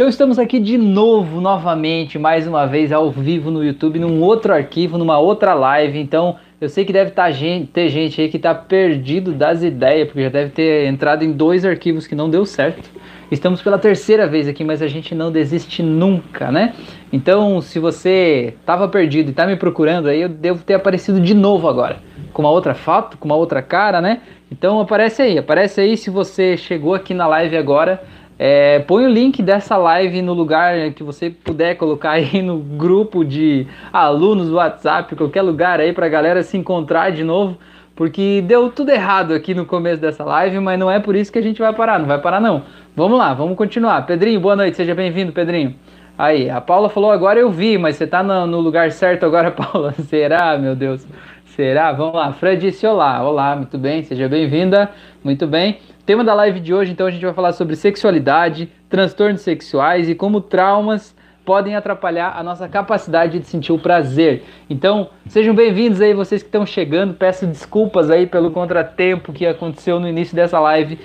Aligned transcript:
Então 0.00 0.08
estamos 0.08 0.38
aqui 0.38 0.58
de 0.58 0.78
novo, 0.78 1.42
novamente, 1.42 2.18
mais 2.18 2.46
uma 2.46 2.64
vez 2.64 2.90
ao 2.90 3.10
vivo 3.10 3.50
no 3.50 3.62
YouTube, 3.62 3.98
num 3.98 4.22
outro 4.22 4.50
arquivo, 4.50 4.96
numa 4.96 5.18
outra 5.18 5.52
live. 5.52 5.98
Então 5.98 6.36
eu 6.58 6.70
sei 6.70 6.86
que 6.86 6.92
deve 6.92 7.10
tá 7.10 7.30
gente, 7.30 7.66
ter 7.66 7.90
gente 7.90 8.18
aí 8.18 8.30
que 8.30 8.38
está 8.38 8.54
perdido 8.54 9.30
das 9.30 9.62
ideias, 9.62 10.06
porque 10.06 10.22
já 10.22 10.30
deve 10.30 10.52
ter 10.52 10.86
entrado 10.86 11.22
em 11.22 11.32
dois 11.32 11.66
arquivos 11.66 12.06
que 12.06 12.14
não 12.14 12.30
deu 12.30 12.46
certo. 12.46 12.88
Estamos 13.30 13.60
pela 13.60 13.78
terceira 13.78 14.26
vez 14.26 14.48
aqui, 14.48 14.64
mas 14.64 14.80
a 14.80 14.88
gente 14.88 15.14
não 15.14 15.30
desiste 15.30 15.82
nunca, 15.82 16.50
né? 16.50 16.72
Então, 17.12 17.60
se 17.60 17.78
você 17.78 18.54
estava 18.58 18.88
perdido 18.88 19.28
e 19.28 19.30
está 19.32 19.46
me 19.46 19.56
procurando 19.56 20.08
aí, 20.08 20.22
eu 20.22 20.30
devo 20.30 20.64
ter 20.64 20.72
aparecido 20.72 21.20
de 21.20 21.34
novo 21.34 21.68
agora, 21.68 21.98
com 22.32 22.40
uma 22.40 22.50
outra 22.50 22.72
foto, 22.72 23.18
com 23.18 23.26
uma 23.28 23.36
outra 23.36 23.60
cara, 23.60 24.00
né? 24.00 24.22
Então 24.50 24.80
aparece 24.80 25.20
aí, 25.20 25.36
aparece 25.36 25.80
aí 25.82 25.94
se 25.94 26.08
você 26.08 26.56
chegou 26.56 26.94
aqui 26.94 27.12
na 27.12 27.26
live 27.26 27.54
agora. 27.58 28.02
É, 28.42 28.78
põe 28.78 29.04
o 29.04 29.08
link 29.10 29.42
dessa 29.42 29.76
live 29.76 30.22
no 30.22 30.32
lugar 30.32 30.92
que 30.92 31.02
você 31.02 31.28
puder 31.28 31.74
colocar 31.74 32.12
aí 32.12 32.40
no 32.40 32.56
grupo 32.56 33.22
de 33.22 33.66
alunos 33.92 34.48
do 34.48 34.54
WhatsApp, 34.54 35.14
qualquer 35.14 35.42
lugar 35.42 35.78
aí 35.78 35.92
para 35.92 36.06
a 36.06 36.08
galera 36.08 36.42
se 36.42 36.56
encontrar 36.56 37.10
de 37.10 37.22
novo, 37.22 37.58
porque 37.94 38.42
deu 38.46 38.70
tudo 38.70 38.88
errado 38.92 39.34
aqui 39.34 39.52
no 39.52 39.66
começo 39.66 40.00
dessa 40.00 40.24
live, 40.24 40.58
mas 40.58 40.78
não 40.78 40.90
é 40.90 40.98
por 40.98 41.14
isso 41.14 41.30
que 41.30 41.38
a 41.38 41.42
gente 41.42 41.60
vai 41.60 41.70
parar, 41.74 41.98
não 41.98 42.06
vai 42.06 42.18
parar 42.18 42.40
não. 42.40 42.62
Vamos 42.96 43.18
lá, 43.18 43.34
vamos 43.34 43.58
continuar. 43.58 44.06
Pedrinho, 44.06 44.40
boa 44.40 44.56
noite, 44.56 44.74
seja 44.74 44.94
bem-vindo, 44.94 45.32
Pedrinho. 45.32 45.74
Aí, 46.16 46.48
a 46.48 46.62
Paula 46.62 46.88
falou 46.88 47.10
agora 47.10 47.38
eu 47.38 47.50
vi, 47.50 47.76
mas 47.76 47.96
você 47.96 48.06
tá 48.06 48.22
no, 48.22 48.46
no 48.46 48.60
lugar 48.60 48.90
certo 48.90 49.26
agora, 49.26 49.50
Paula? 49.52 49.92
Será, 50.08 50.56
meu 50.56 50.74
Deus? 50.74 51.06
Será? 51.54 51.92
Vamos 51.92 52.14
lá. 52.14 52.32
Fran 52.32 52.56
disse 52.56 52.86
olá. 52.86 53.22
Olá, 53.22 53.54
muito 53.54 53.76
bem, 53.76 54.02
seja 54.02 54.26
bem-vinda. 54.30 54.90
Muito 55.22 55.46
bem. 55.46 55.78
Tema 56.06 56.24
da 56.24 56.32
live 56.34 56.60
de 56.60 56.72
hoje, 56.72 56.92
então, 56.92 57.06
a 57.06 57.10
gente 57.10 57.24
vai 57.24 57.34
falar 57.34 57.52
sobre 57.52 57.76
sexualidade, 57.76 58.70
transtornos 58.88 59.42
sexuais 59.42 60.08
e 60.08 60.14
como 60.14 60.40
traumas 60.40 61.14
podem 61.44 61.76
atrapalhar 61.76 62.36
a 62.36 62.42
nossa 62.42 62.68
capacidade 62.68 63.38
de 63.38 63.46
sentir 63.46 63.72
o 63.72 63.78
prazer. 63.78 64.42
Então, 64.68 65.10
sejam 65.26 65.54
bem-vindos 65.54 66.00
aí 66.00 66.14
vocês 66.14 66.42
que 66.42 66.48
estão 66.48 66.64
chegando. 66.64 67.14
Peço 67.14 67.46
desculpas 67.46 68.10
aí 68.10 68.26
pelo 68.26 68.50
contratempo 68.50 69.32
que 69.32 69.46
aconteceu 69.46 70.00
no 70.00 70.08
início 70.08 70.34
dessa 70.34 70.58
live. 70.58 70.98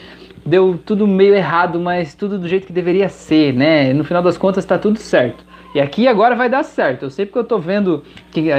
Deu 0.45 0.79
tudo 0.83 1.05
meio 1.05 1.35
errado, 1.35 1.79
mas 1.79 2.15
tudo 2.15 2.39
do 2.39 2.47
jeito 2.47 2.65
que 2.65 2.73
deveria 2.73 3.09
ser, 3.09 3.53
né? 3.53 3.91
No 3.93 4.03
final 4.03 4.23
das 4.23 4.37
contas 4.37 4.63
está 4.63 4.77
tudo 4.77 4.97
certo. 4.97 5.43
E 5.75 5.81
aqui 5.81 6.07
agora 6.07 6.35
vai 6.35 6.49
dar 6.49 6.63
certo. 6.63 7.03
Eu 7.03 7.09
sei 7.09 7.25
porque 7.25 7.39
eu 7.39 7.43
tô 7.43 7.59
vendo 7.59 8.01
que 8.31 8.49
a, 8.49 8.57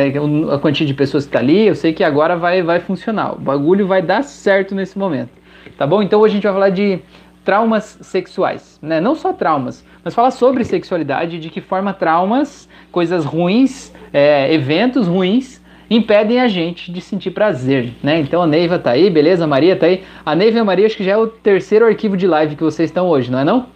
a 0.54 0.58
quantia 0.58 0.86
de 0.86 0.92
pessoas 0.92 1.24
que 1.24 1.32
tá 1.32 1.38
ali, 1.38 1.66
eu 1.66 1.74
sei 1.74 1.94
que 1.94 2.04
agora 2.04 2.36
vai, 2.36 2.62
vai 2.62 2.78
funcionar. 2.78 3.34
O 3.34 3.40
bagulho 3.40 3.86
vai 3.86 4.02
dar 4.02 4.22
certo 4.22 4.74
nesse 4.74 4.98
momento. 4.98 5.30
Tá 5.76 5.86
bom? 5.86 6.02
Então 6.02 6.20
hoje 6.20 6.32
a 6.32 6.34
gente 6.36 6.44
vai 6.44 6.52
falar 6.52 6.70
de 6.70 7.00
traumas 7.44 7.98
sexuais, 8.00 8.78
né? 8.82 9.00
Não 9.00 9.14
só 9.14 9.32
traumas, 9.32 9.84
mas 10.02 10.14
falar 10.14 10.30
sobre 10.30 10.64
sexualidade, 10.64 11.38
de 11.38 11.48
que 11.48 11.60
forma 11.60 11.92
traumas, 11.92 12.68
coisas 12.90 13.24
ruins, 13.24 13.92
é, 14.12 14.52
eventos 14.52 15.06
ruins 15.06 15.64
impedem 15.88 16.40
a 16.40 16.48
gente 16.48 16.90
de 16.90 17.00
sentir 17.00 17.30
prazer, 17.30 17.92
né? 18.02 18.18
Então 18.18 18.42
a 18.42 18.46
Neiva 18.46 18.78
tá 18.78 18.90
aí, 18.90 19.08
beleza? 19.08 19.44
A 19.44 19.46
Maria 19.46 19.76
tá 19.76 19.86
aí. 19.86 20.02
A 20.24 20.34
Neiva 20.34 20.58
e 20.58 20.60
a 20.60 20.64
Maria 20.64 20.86
acho 20.86 20.96
que 20.96 21.04
já 21.04 21.12
é 21.12 21.16
o 21.16 21.28
terceiro 21.28 21.86
arquivo 21.86 22.16
de 22.16 22.26
live 22.26 22.56
que 22.56 22.64
vocês 22.64 22.90
estão 22.90 23.06
hoje, 23.06 23.30
não 23.30 23.38
é 23.38 23.44
não? 23.44 23.66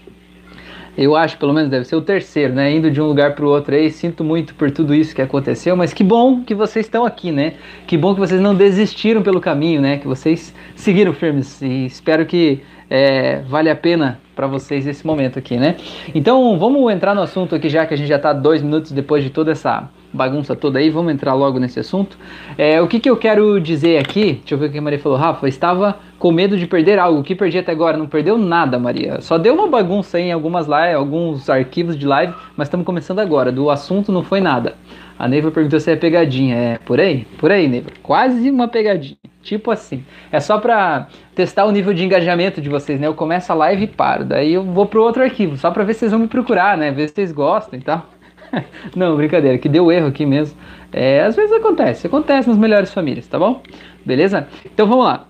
Eu 0.97 1.17
acho, 1.17 1.39
pelo 1.39 1.53
menos, 1.53 1.71
deve 1.71 1.85
ser 1.85 1.97
o 1.97 2.03
terceiro, 2.03 2.53
né? 2.53 2.73
Indo 2.73 2.91
de 2.91 3.01
um 3.01 3.07
lugar 3.07 3.35
para 3.35 3.45
o 3.45 3.49
outro 3.49 3.75
aí. 3.75 3.91
Sinto 3.91 4.25
muito 4.25 4.55
por 4.55 4.71
tudo 4.71 4.95
isso 4.95 5.15
que 5.15 5.23
aconteceu, 5.23 5.77
mas 5.77 5.93
que 5.93 6.03
bom 6.03 6.43
que 6.43 6.55
vocês 6.55 6.87
estão 6.87 7.05
aqui, 7.05 7.31
né? 7.31 7.55
Que 7.87 7.97
bom 7.97 8.15
que 8.15 8.21
vocês 8.21 8.41
não 8.41 8.55
desistiram 8.55 9.23
pelo 9.23 9.41
caminho, 9.41 9.81
né? 9.81 9.99
Que 9.99 10.07
vocês 10.07 10.55
seguiram 10.75 11.13
firmes 11.13 11.63
e 11.63 11.87
espero 11.87 12.27
que 12.27 12.63
é, 12.89 13.43
vale 13.43 13.71
a 13.71 13.77
pena 13.77 14.21
para 14.35 14.47
vocês 14.47 14.87
esse 14.87 15.07
momento 15.07 15.39
aqui, 15.39 15.57
né? 15.57 15.77
Então 16.15 16.59
vamos 16.59 16.93
entrar 16.93 17.15
no 17.15 17.23
assunto 17.23 17.55
aqui 17.55 17.69
já 17.69 17.87
que 17.87 17.95
a 17.95 17.97
gente 17.97 18.09
já 18.09 18.17
está 18.17 18.33
dois 18.33 18.63
minutos 18.63 18.91
depois 18.91 19.23
de 19.23 19.31
toda 19.31 19.53
essa 19.53 19.89
bagunça 20.13 20.57
toda 20.57 20.79
aí, 20.79 20.91
vamos 20.91 21.13
entrar 21.13 21.35
logo 21.35 21.59
nesse 21.59 21.81
assunto. 21.81 22.19
É, 22.59 22.81
o 22.81 22.89
que, 22.89 22.99
que 22.99 23.09
eu 23.09 23.17
quero 23.17 23.61
dizer 23.61 23.99
aqui, 23.99 24.35
deixa 24.35 24.55
eu 24.55 24.59
ver 24.59 24.67
o 24.67 24.73
que 24.73 24.79
a 24.79 24.83
Maria 24.83 24.99
falou, 24.99 25.19
Rafa, 25.19 25.49
estava 25.49 25.97
com 26.19 26.33
medo 26.33 26.59
de 26.59 26.67
perder 26.67 26.99
algo, 26.99 27.21
o 27.21 27.23
que 27.23 27.35
perdi 27.35 27.59
até 27.59 27.73
agora? 27.73 27.97
Não 27.97 28.07
perdeu 28.07 28.37
nada, 28.37 28.79
Maria, 28.79 29.21
só 29.21 29.39
deu 29.39 29.55
uma 29.55 29.69
bagunça 29.69 30.19
em 30.19 30.33
algumas 30.33 30.67
lives, 30.67 30.95
alguns 30.95 31.49
arquivos 31.49 31.97
de 31.97 32.07
live, 32.07 32.35
mas 32.57 32.69
estamos 32.69 32.85
começando 32.85 33.21
agora, 33.21 33.51
do 33.51 33.71
assunto 33.71 34.13
não 34.13 34.23
foi 34.23 34.41
nada. 34.41 34.75
A 35.19 35.29
Neiva 35.29 35.51
perguntou 35.51 35.79
se 35.79 35.91
é 35.91 35.97
pegadinha, 35.97 36.57
é 36.57 36.79
por 36.79 36.99
aí? 36.99 37.27
Por 37.39 37.53
aí, 37.53 37.69
Neiva, 37.69 37.91
quase 38.03 38.51
uma 38.51 38.67
pegadinha, 38.69 39.19
tipo 39.43 39.71
assim. 39.71 40.03
É 40.33 40.41
só 40.41 40.59
para 40.59 41.09
testar 41.35 41.67
o 41.67 41.71
nível 41.71 41.93
de 41.93 42.03
engajamento 42.03 42.61
de 42.61 42.71
vocês, 42.71 42.99
né? 42.99 43.07
Eu 43.07 43.15
começo 43.15 43.53
a 43.53 43.55
live 43.55 43.85
e 43.85 43.87
paro, 43.87 44.25
daí 44.25 44.55
eu 44.55 44.65
vou 44.65 44.87
pro 44.87 45.03
outro 45.03 45.23
arquivo, 45.23 45.57
só 45.59 45.71
para 45.71 45.85
ver 45.85 45.93
se 45.93 46.01
vocês 46.01 46.13
vão 46.13 46.21
me 46.21 46.27
procurar, 46.27 46.77
né? 46.77 46.91
Ver 46.91 47.09
se 47.09 47.15
vocês 47.15 47.33
gostam 47.33 47.79
e 47.79 47.83
tal. 47.83 48.07
Não, 48.95 49.17
brincadeira, 49.17 49.59
que 49.59 49.69
deu 49.69 49.91
erro 49.91 50.09
aqui 50.09 50.27
mesmo. 50.27 50.59
É, 50.93 51.23
às 51.23 51.37
vezes 51.37 51.53
acontece, 51.53 52.07
acontece 52.07 52.49
nas 52.49 52.59
melhores 52.59 52.93
famílias, 52.93 53.27
tá 53.27 53.39
bom? 53.39 53.63
Beleza? 54.05 54.49
Então 54.65 54.87
vamos 54.87 55.05
lá. 55.05 55.27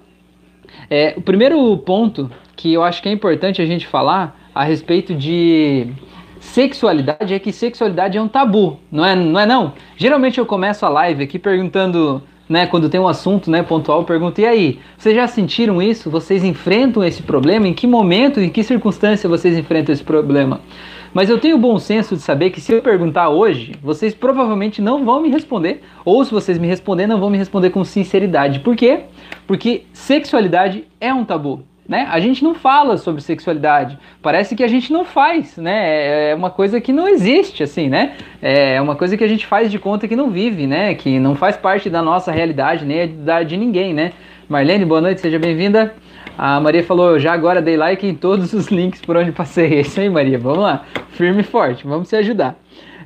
É, 0.89 1.15
o 1.17 1.21
primeiro 1.21 1.77
ponto 1.79 2.31
que 2.57 2.73
eu 2.73 2.83
acho 2.83 3.03
que 3.03 3.09
é 3.09 3.13
importante 3.13 3.61
a 3.61 3.67
gente 3.67 3.87
falar 3.87 4.39
a 4.55 4.65
respeito 4.65 5.15
de 5.15 5.89
sexualidade 6.41 7.33
é 7.33 7.39
que 7.39 7.53
sexualidade 7.53 8.17
é 8.17 8.23
um 8.23 8.29
tabu, 8.29 8.79
não 8.91 9.05
é 9.05 9.15
não? 9.15 9.41
É 9.41 9.47
não? 9.47 9.73
Geralmente 9.97 10.39
eu 10.39 10.47
começo 10.47 10.85
a 10.85 10.89
live 10.89 11.23
aqui 11.23 11.39
perguntando, 11.39 12.23
né, 12.49 12.67
quando 12.67 12.89
tem 12.89 12.99
um 12.99 13.07
assunto, 13.07 13.51
né, 13.51 13.63
pontual, 13.63 14.01
eu 14.01 14.05
pergunto, 14.05 14.41
e 14.41 14.47
aí, 14.47 14.79
vocês 14.97 15.15
já 15.15 15.27
sentiram 15.27 15.81
isso? 15.81 16.11
Vocês 16.11 16.43
enfrentam 16.43 17.05
esse 17.05 17.23
problema? 17.23 17.69
Em 17.69 17.75
que 17.75 17.87
momento, 17.87 18.41
em 18.41 18.49
que 18.49 18.63
circunstância 18.63 19.29
vocês 19.29 19.57
enfrentam 19.57 19.93
esse 19.93 20.03
problema? 20.03 20.61
Mas 21.13 21.29
eu 21.29 21.39
tenho 21.39 21.57
o 21.57 21.61
bom 21.61 21.79
senso 21.79 22.15
de 22.15 22.23
saber 22.23 22.51
que 22.51 22.61
se 22.61 22.73
eu 22.73 22.81
perguntar 22.81 23.29
hoje, 23.31 23.75
vocês 23.83 24.15
provavelmente 24.15 24.81
não 24.81 25.05
vão 25.05 25.21
me 25.21 25.29
responder, 25.29 25.83
ou 26.05 26.25
se 26.25 26.31
vocês 26.31 26.57
me 26.59 26.69
responder, 26.69 27.07
não 27.07 27.19
vão 27.19 27.31
me 27.31 27.39
responder 27.39 27.71
com 27.71 27.83
sinceridade. 27.83 28.61
Por 28.61 28.77
quê? 28.77 29.01
Porque 29.47 29.83
sexualidade 29.93 30.85
é 31.01 31.13
um 31.13 31.25
tabu. 31.25 31.65
Né? 31.89 32.07
A 32.09 32.21
gente 32.21 32.45
não 32.45 32.55
fala 32.55 32.97
sobre 32.97 33.21
sexualidade. 33.21 33.99
Parece 34.23 34.55
que 34.55 34.63
a 34.63 34.69
gente 34.69 34.93
não 34.93 35.05
faz, 35.05 35.57
né? 35.57 36.31
É 36.31 36.35
uma 36.37 36.49
coisa 36.49 36.81
que 36.81 36.93
não 36.93 37.09
existe, 37.09 37.65
assim, 37.65 37.89
né? 37.89 38.13
É 38.41 38.81
uma 38.81 38.95
coisa 38.95 39.17
que 39.17 39.25
a 39.25 39.27
gente 39.27 39.45
faz 39.45 39.73
de 39.73 39.79
conta 39.81 40.07
que 40.07 40.15
não 40.15 40.31
vive, 40.31 40.69
né? 40.69 40.95
Que 40.95 41.19
não 41.19 41.35
faz 41.35 41.57
parte 41.57 41.91
da 41.91 42.01
nossa 42.01 42.31
realidade, 42.31 42.85
nem 42.85 43.09
da 43.25 43.43
de 43.43 43.57
ninguém, 43.57 43.93
né? 43.93 44.13
Marlene, 44.49 44.85
boa 44.85 45.01
noite, 45.01 45.21
seja 45.21 45.37
bem-vinda. 45.37 45.93
A 46.37 46.61
Maria 46.61 46.83
falou, 46.83 47.19
já 47.19 47.33
agora 47.33 47.61
dei 47.61 47.77
like 47.77 48.07
em 48.07 48.15
todos 48.15 48.53
os 48.53 48.69
links 48.69 49.01
por 49.01 49.17
onde 49.17 49.33
passei. 49.33 49.75
É 49.81 49.81
isso 49.81 50.01
aí, 50.01 50.09
Maria, 50.09 50.39
vamos 50.39 50.61
lá. 50.61 50.85
Firme 51.13 51.41
e 51.41 51.45
forte, 51.45 51.87
vamos 51.87 52.09
se 52.09 52.17
ajudar. 52.17 52.57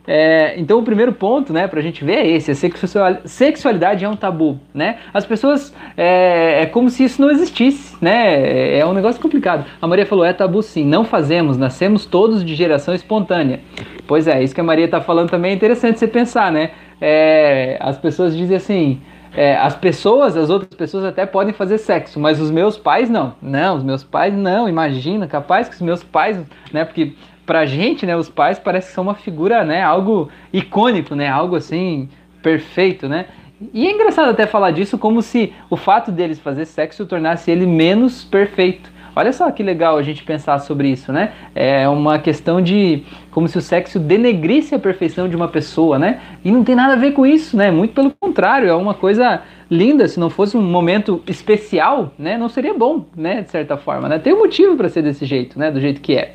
É, 0.07 0.55
então 0.59 0.79
o 0.79 0.83
primeiro 0.83 1.13
ponto, 1.13 1.53
né, 1.53 1.67
pra 1.67 1.81
gente 1.81 2.05
ver 2.05 2.19
é 2.19 2.27
esse, 2.29 2.51
a 2.51 2.55
sexual, 2.55 3.17
sexualidade 3.25 4.05
é 4.05 4.09
um 4.09 4.15
tabu, 4.15 4.61
né? 4.73 4.99
As 5.15 5.25
pessoas, 5.25 5.75
é, 5.97 6.63
é, 6.63 6.67
como 6.67 6.91
se 6.91 7.05
isso 7.05 7.23
não 7.23 7.31
existisse, 7.31 7.97
né? 8.03 8.35
É, 8.35 8.79
é 8.81 8.87
um 8.87 8.93
negócio 8.93 9.21
complicado. 9.21 9.65
A 9.81 9.87
Maria 9.87 10.05
falou, 10.05 10.25
é 10.25 10.33
tabu 10.33 10.63
sim, 10.63 10.85
não 10.85 11.05
fazemos, 11.05 11.57
nascemos 11.57 12.05
todos 12.05 12.45
de 12.45 12.55
geração 12.55 12.95
espontânea. 12.95 13.61
Pois 14.07 14.29
é, 14.29 14.43
isso 14.43 14.55
que 14.55 14.61
a 14.61 14.65
Maria 14.65 14.89
tá 14.89 15.01
falando 15.01 15.31
também 15.31 15.53
é 15.53 15.55
interessante 15.55 15.99
você 15.99 16.07
pensar, 16.07 16.53
né? 16.53 16.71
É, 17.01 17.79
as 17.81 17.97
pessoas 17.97 18.37
dizem 18.37 18.57
assim, 18.57 19.01
é, 19.37 19.57
as 19.57 19.75
pessoas, 19.75 20.37
as 20.37 20.49
outras 20.49 20.75
pessoas 20.75 21.05
até 21.05 21.27
podem 21.27 21.53
fazer 21.53 21.79
sexo, 21.79 22.21
mas 22.21 22.41
os 22.41 22.51
meus 22.51 22.77
pais 22.77 23.11
não. 23.11 23.35
Não, 23.43 23.77
os 23.77 23.83
meus 23.83 24.05
pais 24.05 24.33
não. 24.33 24.69
Imagina, 24.69 25.27
capaz 25.27 25.69
que 25.69 25.75
os 25.75 25.81
meus 25.81 26.05
pais, 26.05 26.39
né? 26.73 26.85
Porque 26.85 27.15
pra 27.45 27.67
gente, 27.67 28.07
né, 28.07 28.17
os 28.17 28.29
pais 28.29 28.59
parece 28.59 28.89
que 28.89 28.95
são 28.95 29.05
uma 29.05 29.15
figura, 29.15 29.65
né, 29.65 29.83
algo 29.83 30.31
icônico, 30.53 31.15
né, 31.15 31.29
algo 31.29 31.57
assim 31.57 32.09
perfeito, 32.43 33.09
né? 33.09 33.27
E 33.73 33.87
é 33.87 33.91
engraçado 33.91 34.31
até 34.31 34.47
falar 34.47 34.71
disso 34.71 34.99
como 34.99 35.23
se 35.23 35.53
o 35.71 35.77
fato 35.77 36.11
deles 36.11 36.39
fazer 36.39 36.65
sexo 36.65 37.07
tornasse 37.07 37.51
ele 37.51 37.67
menos 37.67 38.25
perfeito. 38.25 38.91
Olha 39.17 39.33
só 39.33 39.51
que 39.51 39.63
legal 39.63 39.97
a 39.97 40.03
gente 40.03 40.25
pensar 40.25 40.59
sobre 40.59 40.89
isso, 40.89 41.13
né? 41.13 41.33
É 41.55 41.89
uma 41.89 42.19
questão 42.19 42.61
de 42.61 43.05
como 43.31 43.47
se 43.47 43.57
o 43.57 43.61
sexo 43.61 43.99
denegrisse 43.99 44.75
a 44.75 44.79
perfeição 44.79 45.29
de 45.29 45.37
uma 45.37 45.49
pessoa, 45.49 45.99
né? 45.99 46.21
E 46.45 46.51
não 46.51 46.65
tem 46.65 46.75
nada 46.75 46.95
a 46.95 46.97
ver 46.97 47.13
com 47.13 47.25
isso, 47.25 47.57
né? 47.57 47.71
Muito 47.71 47.95
pelo 47.95 48.11
contrário, 48.11 48.69
é 48.69 48.75
uma 48.75 48.95
coisa 48.95 49.43
linda. 49.71 50.09
Se 50.09 50.19
não 50.19 50.31
fosse 50.31 50.57
um 50.57 50.63
momento 50.63 51.23
especial, 51.27 52.13
né? 52.19 52.37
Não 52.37 52.49
seria 52.49 52.75
bom, 52.75 53.07
né? 53.17 53.43
De 53.43 53.51
certa 53.51 53.77
forma, 53.77 54.09
né? 54.09 54.19
Tem 54.19 54.33
um 54.33 54.39
motivo 54.39 54.77
para 54.77 54.89
ser 54.89 55.03
desse 55.03 55.25
jeito, 55.25 55.59
né? 55.59 55.71
Do 55.71 55.81
jeito 55.81 56.01
que 56.01 56.17
é. 56.17 56.35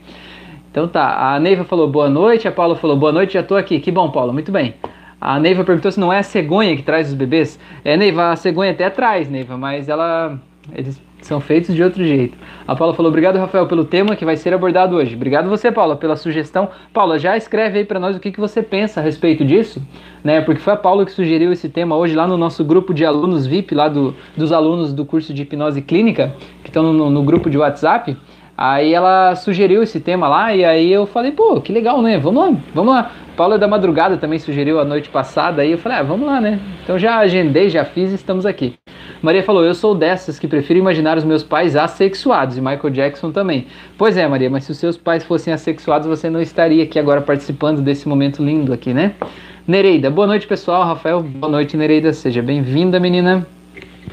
Então 0.71 0.87
tá, 0.87 1.33
a 1.33 1.39
Neiva 1.39 1.65
falou 1.65 1.89
boa 1.89 2.09
noite, 2.09 2.47
a 2.47 2.51
Paula 2.51 2.75
falou 2.75 2.95
boa 2.95 3.11
noite, 3.11 3.33
já 3.33 3.43
tô 3.43 3.55
aqui. 3.55 3.79
Que 3.79 3.91
bom, 3.91 4.09
Paula, 4.11 4.31
muito 4.31 4.51
bem. 4.51 4.75
A 5.19 5.37
Neiva 5.37 5.65
perguntou 5.65 5.91
se 5.91 5.99
não 5.99 6.13
é 6.13 6.19
a 6.19 6.23
cegonha 6.23 6.75
que 6.77 6.83
traz 6.83 7.09
os 7.09 7.13
bebês. 7.13 7.59
É, 7.83 7.97
Neiva, 7.97 8.31
a 8.31 8.35
cegonha 8.37 8.71
até 8.71 8.89
traz, 8.89 9.29
Neiva, 9.29 9.57
mas 9.57 9.89
ela. 9.89 10.39
Eles 10.73 11.01
são 11.21 11.39
feitos 11.39 11.75
de 11.75 11.83
outro 11.83 12.03
jeito. 12.03 12.37
A 12.67 12.75
Paula 12.75 12.93
falou: 12.93 13.09
Obrigado, 13.09 13.37
Rafael, 13.37 13.67
pelo 13.67 13.85
tema 13.85 14.15
que 14.15 14.25
vai 14.25 14.35
ser 14.35 14.53
abordado 14.53 14.95
hoje. 14.95 15.15
Obrigado 15.15 15.49
você, 15.49 15.71
Paula, 15.71 15.95
pela 15.95 16.15
sugestão. 16.15 16.69
Paula, 16.93 17.19
já 17.19 17.35
escreve 17.35 17.79
aí 17.79 17.85
para 17.85 17.99
nós 17.99 18.15
o 18.15 18.19
que, 18.19 18.31
que 18.31 18.39
você 18.39 18.61
pensa 18.61 18.99
a 18.99 19.03
respeito 19.03 19.43
disso, 19.45 19.81
né? 20.23 20.41
Porque 20.41 20.61
foi 20.61 20.73
a 20.73 20.77
Paula 20.77 21.05
que 21.05 21.11
sugeriu 21.11 21.51
esse 21.51 21.69
tema 21.69 21.95
hoje 21.95 22.15
lá 22.15 22.27
no 22.27 22.37
nosso 22.37 22.63
grupo 22.63 22.93
de 22.93 23.05
alunos 23.05 23.45
VIP, 23.45 23.75
lá 23.75 23.87
do, 23.87 24.15
dos 24.35 24.51
alunos 24.51 24.93
do 24.93 25.05
curso 25.05 25.33
de 25.33 25.43
hipnose 25.43 25.81
clínica, 25.81 26.35
que 26.63 26.69
estão 26.69 26.93
no, 26.93 27.09
no 27.09 27.23
grupo 27.23 27.49
de 27.49 27.57
WhatsApp. 27.57 28.15
Aí 28.61 28.93
ela 28.93 29.35
sugeriu 29.35 29.81
esse 29.81 30.01
tema 30.01 30.27
lá 30.27 30.53
e 30.53 30.65
aí 30.65 30.91
eu 30.91 31.07
falei, 31.07 31.31
pô, 31.31 31.61
que 31.61 31.71
legal, 31.71 32.01
né? 32.01 32.17
Vamos 32.17 32.43
lá, 32.43 32.57
vamos 32.75 32.93
lá. 32.93 33.11
Paula 33.37 33.57
da 33.57 33.69
Madrugada 33.69 34.17
também 34.17 34.37
sugeriu 34.37 34.81
a 34.81 34.83
noite 34.83 35.07
passada, 35.07 35.61
aí 35.61 35.71
eu 35.71 35.77
falei, 35.77 35.99
ah, 35.99 36.03
vamos 36.03 36.27
lá, 36.27 36.41
né? 36.41 36.59
Então 36.83 36.99
já 36.99 37.19
agendei, 37.19 37.69
já 37.69 37.85
fiz 37.85 38.11
e 38.11 38.15
estamos 38.15 38.45
aqui. 38.45 38.73
Maria 39.21 39.43
falou, 39.43 39.63
eu 39.63 39.73
sou 39.73 39.95
dessas 39.95 40.37
que 40.37 40.45
prefiro 40.45 40.77
imaginar 40.77 41.17
os 41.17 41.23
meus 41.23 41.41
pais 41.41 41.77
assexuados 41.77 42.57
e 42.57 42.59
Michael 42.59 42.89
Jackson 42.89 43.31
também. 43.31 43.65
Pois 43.97 44.17
é, 44.17 44.27
Maria, 44.27 44.49
mas 44.49 44.65
se 44.65 44.73
os 44.73 44.77
seus 44.77 44.97
pais 44.97 45.23
fossem 45.23 45.53
assexuados, 45.53 46.05
você 46.05 46.29
não 46.29 46.41
estaria 46.41 46.83
aqui 46.83 46.99
agora 46.99 47.21
participando 47.21 47.81
desse 47.81 48.09
momento 48.09 48.43
lindo 48.43 48.73
aqui, 48.73 48.93
né? 48.93 49.13
Nereida, 49.65 50.11
boa 50.11 50.27
noite 50.27 50.45
pessoal. 50.45 50.83
Rafael, 50.83 51.23
boa 51.23 51.49
noite, 51.49 51.77
Nereida. 51.77 52.11
Seja 52.11 52.41
bem-vinda, 52.41 52.99
menina. 52.99 53.47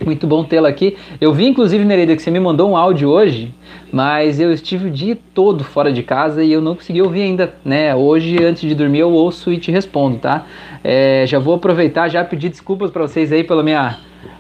Muito 0.04 0.26
bom 0.26 0.44
tê-la 0.44 0.68
aqui. 0.68 0.96
Eu 1.20 1.32
vi, 1.32 1.46
inclusive, 1.46 1.84
Nereida, 1.84 2.14
que 2.14 2.22
você 2.22 2.30
me 2.30 2.38
mandou 2.38 2.70
um 2.70 2.76
áudio 2.76 3.08
hoje, 3.08 3.54
mas 3.92 4.40
eu 4.40 4.52
estive 4.52 4.88
o 4.88 4.90
dia 4.90 5.16
todo 5.32 5.62
fora 5.62 5.92
de 5.92 6.02
casa 6.02 6.42
e 6.42 6.52
eu 6.52 6.60
não 6.60 6.74
consegui 6.74 7.00
ouvir 7.00 7.22
ainda, 7.22 7.54
né? 7.64 7.94
Hoje, 7.94 8.42
antes 8.44 8.62
de 8.62 8.74
dormir, 8.74 9.00
eu 9.00 9.12
ouço 9.12 9.52
e 9.52 9.58
te 9.58 9.70
respondo, 9.70 10.18
tá? 10.18 10.44
É, 10.82 11.24
já 11.26 11.38
vou 11.38 11.54
aproveitar, 11.54 12.08
já 12.08 12.24
pedir 12.24 12.48
desculpas 12.48 12.90
para 12.90 13.02
vocês 13.02 13.32
aí 13.32 13.44
pela 13.44 13.62
minha, 13.62 13.98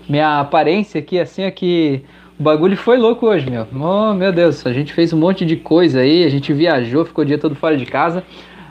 minha 0.08 0.40
aparência 0.40 0.98
aqui, 0.98 1.18
assim, 1.18 1.44
aqui. 1.44 2.02
O 2.38 2.42
bagulho 2.42 2.76
foi 2.76 2.98
louco 2.98 3.26
hoje, 3.26 3.48
meu. 3.48 3.66
Oh, 3.74 4.12
meu 4.12 4.32
Deus, 4.32 4.66
a 4.66 4.72
gente 4.72 4.92
fez 4.92 5.12
um 5.12 5.18
monte 5.18 5.46
de 5.46 5.56
coisa 5.56 6.00
aí, 6.00 6.24
a 6.24 6.28
gente 6.28 6.52
viajou, 6.52 7.04
ficou 7.04 7.24
o 7.24 7.26
dia 7.26 7.38
todo 7.38 7.54
fora 7.54 7.76
de 7.76 7.86
casa. 7.86 8.22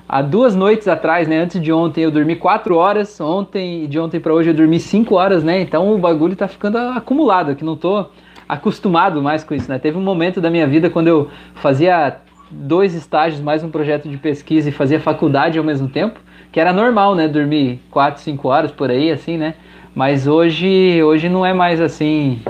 Há 0.08 0.22
duas 0.22 0.56
noites 0.56 0.88
atrás, 0.88 1.28
né, 1.28 1.40
antes 1.40 1.60
de 1.60 1.74
ontem, 1.74 2.04
eu 2.04 2.12
dormi 2.12 2.36
4 2.36 2.76
horas. 2.76 3.20
Ontem, 3.20 3.88
de 3.88 3.98
ontem 3.98 4.20
para 4.20 4.34
hoje, 4.34 4.52
eu 4.52 4.54
dormi 4.54 4.80
5 4.80 5.16
horas, 5.16 5.44
né? 5.44 5.60
Então 5.62 5.96
o 5.96 5.98
bagulho 5.98 6.36
tá 6.36 6.48
ficando 6.48 6.78
acumulado, 6.78 7.56
que 7.56 7.66
não 7.66 7.76
tô 7.76 8.06
acostumado 8.48 9.22
mais 9.22 9.44
com 9.44 9.54
isso, 9.54 9.70
né? 9.70 9.80
Teve 9.80 9.98
um 9.98 10.02
momento 10.02 10.40
da 10.40 10.50
minha 10.50 10.68
vida 10.68 10.90
quando 10.90 11.08
eu 11.08 11.30
fazia 11.56 12.18
dois 12.50 12.94
estágios, 12.94 13.42
mais 13.42 13.64
um 13.64 13.70
projeto 13.70 14.08
de 14.08 14.18
pesquisa 14.18 14.70
e 14.70 14.72
fazia 14.72 15.00
faculdade 15.00 15.58
ao 15.58 15.64
mesmo 15.64 15.88
tempo, 15.88 16.20
que 16.52 16.60
era 16.60 16.72
normal, 16.72 17.16
né? 17.16 17.28
Dormir 17.28 17.80
4, 17.92 18.22
5 18.22 18.48
horas 18.48 18.72
por 18.72 18.90
aí, 18.90 19.12
assim, 19.12 19.38
né? 19.38 19.56
Mas 19.94 20.28
hoje, 20.28 21.02
hoje 21.04 21.30
não 21.30 21.46
é 21.46 21.54
mais 21.54 21.80
assim. 21.82 22.42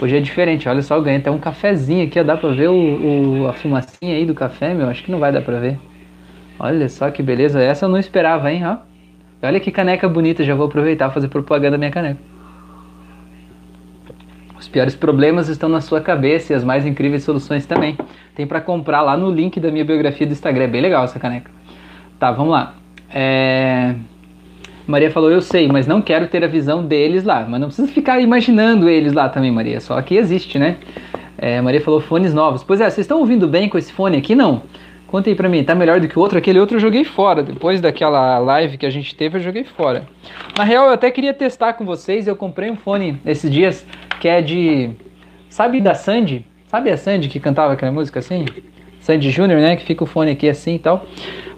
Hoje 0.00 0.16
é 0.16 0.20
diferente. 0.20 0.68
Olha 0.68 0.82
só, 0.82 0.96
eu 0.96 1.02
ganhei 1.02 1.20
até 1.20 1.30
um 1.30 1.38
cafezinho 1.38 2.04
aqui, 2.06 2.22
dá 2.22 2.36
pra 2.36 2.50
ver 2.50 2.68
o, 2.68 3.42
o, 3.42 3.48
a 3.48 3.52
fumacinha 3.52 4.16
aí 4.16 4.24
do 4.24 4.34
café, 4.34 4.74
meu? 4.74 4.88
Acho 4.88 5.04
que 5.04 5.10
não 5.10 5.18
vai 5.18 5.32
dar 5.32 5.42
pra 5.42 5.58
ver. 5.58 5.78
Olha 6.58 6.88
só 6.88 7.10
que 7.10 7.22
beleza, 7.22 7.60
essa 7.60 7.86
eu 7.86 7.88
não 7.88 7.98
esperava, 7.98 8.50
hein? 8.52 8.62
Ó. 8.64 8.76
Olha 9.44 9.58
que 9.58 9.72
caneca 9.72 10.08
bonita, 10.08 10.44
já 10.44 10.54
vou 10.54 10.66
aproveitar 10.66 11.10
fazer 11.10 11.28
propaganda 11.28 11.72
da 11.72 11.78
minha 11.78 11.90
caneca. 11.90 12.31
Os 14.62 14.68
piores 14.68 14.94
problemas 14.94 15.48
estão 15.48 15.68
na 15.68 15.80
sua 15.80 16.00
cabeça 16.00 16.52
e 16.52 16.56
as 16.56 16.62
mais 16.62 16.86
incríveis 16.86 17.24
soluções 17.24 17.66
também. 17.66 17.98
Tem 18.32 18.46
para 18.46 18.60
comprar 18.60 19.02
lá 19.02 19.16
no 19.16 19.28
link 19.28 19.58
da 19.58 19.72
minha 19.72 19.84
biografia 19.84 20.24
do 20.24 20.32
Instagram. 20.32 20.62
É 20.62 20.68
bem 20.68 20.80
legal 20.80 21.02
essa 21.02 21.18
caneca. 21.18 21.50
Tá, 22.16 22.30
vamos 22.30 22.52
lá. 22.52 22.76
É... 23.12 23.96
Maria 24.86 25.10
falou, 25.10 25.32
eu 25.32 25.40
sei, 25.40 25.66
mas 25.66 25.88
não 25.88 26.00
quero 26.00 26.28
ter 26.28 26.44
a 26.44 26.46
visão 26.46 26.86
deles 26.86 27.24
lá. 27.24 27.44
Mas 27.48 27.60
não 27.60 27.66
precisa 27.66 27.88
ficar 27.88 28.20
imaginando 28.20 28.88
eles 28.88 29.12
lá 29.12 29.28
também, 29.28 29.50
Maria. 29.50 29.80
Só 29.80 30.00
que 30.00 30.14
existe, 30.14 30.60
né? 30.60 30.76
É, 31.36 31.60
Maria 31.60 31.80
falou 31.80 32.00
fones 32.00 32.32
novos. 32.32 32.62
Pois 32.62 32.80
é, 32.80 32.84
vocês 32.84 32.98
estão 32.98 33.18
ouvindo 33.18 33.48
bem 33.48 33.68
com 33.68 33.76
esse 33.76 33.92
fone 33.92 34.16
aqui? 34.16 34.36
Não. 34.36 34.62
Conta 35.08 35.28
aí 35.28 35.34
pra 35.34 35.48
mim, 35.48 35.64
tá 35.64 35.74
melhor 35.74 35.98
do 35.98 36.06
que 36.06 36.16
o 36.16 36.22
outro? 36.22 36.38
Aquele 36.38 36.60
outro 36.60 36.76
eu 36.76 36.80
joguei 36.80 37.02
fora. 37.02 37.42
Depois 37.42 37.80
daquela 37.80 38.38
live 38.38 38.78
que 38.78 38.86
a 38.86 38.90
gente 38.90 39.12
teve, 39.16 39.38
eu 39.38 39.42
joguei 39.42 39.64
fora. 39.64 40.04
Na 40.56 40.62
real, 40.62 40.86
eu 40.86 40.92
até 40.92 41.10
queria 41.10 41.34
testar 41.34 41.72
com 41.72 41.84
vocês. 41.84 42.28
Eu 42.28 42.36
comprei 42.36 42.70
um 42.70 42.76
fone 42.76 43.20
esses 43.26 43.50
dias 43.50 43.84
que 44.22 44.28
é 44.28 44.40
de. 44.40 44.90
Sabe 45.50 45.80
da 45.80 45.96
Sandy? 45.96 46.46
Sabe 46.68 46.90
a 46.90 46.96
Sandy 46.96 47.28
que 47.28 47.40
cantava 47.40 47.72
aquela 47.72 47.90
música 47.90 48.20
assim? 48.20 48.44
Sandy 49.00 49.32
Júnior, 49.32 49.60
né? 49.60 49.74
Que 49.74 49.84
fica 49.84 50.04
o 50.04 50.06
fone 50.06 50.30
aqui 50.30 50.48
assim 50.48 50.76
e 50.76 50.78
tal. 50.78 51.04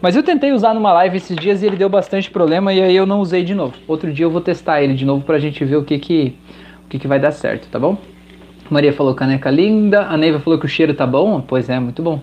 Mas 0.00 0.16
eu 0.16 0.22
tentei 0.22 0.50
usar 0.50 0.72
numa 0.72 0.90
live 0.94 1.18
esses 1.18 1.36
dias 1.36 1.62
e 1.62 1.66
ele 1.66 1.76
deu 1.76 1.90
bastante 1.90 2.30
problema 2.30 2.72
e 2.72 2.82
aí 2.82 2.96
eu 2.96 3.04
não 3.04 3.20
usei 3.20 3.44
de 3.44 3.54
novo. 3.54 3.74
Outro 3.86 4.10
dia 4.10 4.24
eu 4.24 4.30
vou 4.30 4.40
testar 4.40 4.82
ele 4.82 4.94
de 4.94 5.04
novo 5.04 5.22
pra 5.22 5.38
gente 5.38 5.62
ver 5.62 5.76
o 5.76 5.84
que 5.84 5.98
que, 5.98 6.38
o 6.86 6.88
que, 6.88 6.98
que 6.98 7.06
vai 7.06 7.20
dar 7.20 7.32
certo, 7.32 7.68
tá 7.68 7.78
bom? 7.78 7.98
Maria 8.70 8.94
falou 8.94 9.14
caneca 9.14 9.50
linda. 9.50 10.06
A 10.06 10.16
Neiva 10.16 10.40
falou 10.40 10.58
que 10.58 10.64
o 10.64 10.68
cheiro 10.68 10.94
tá 10.94 11.06
bom. 11.06 11.42
Pois 11.42 11.68
é, 11.68 11.78
muito 11.78 12.02
bom. 12.02 12.22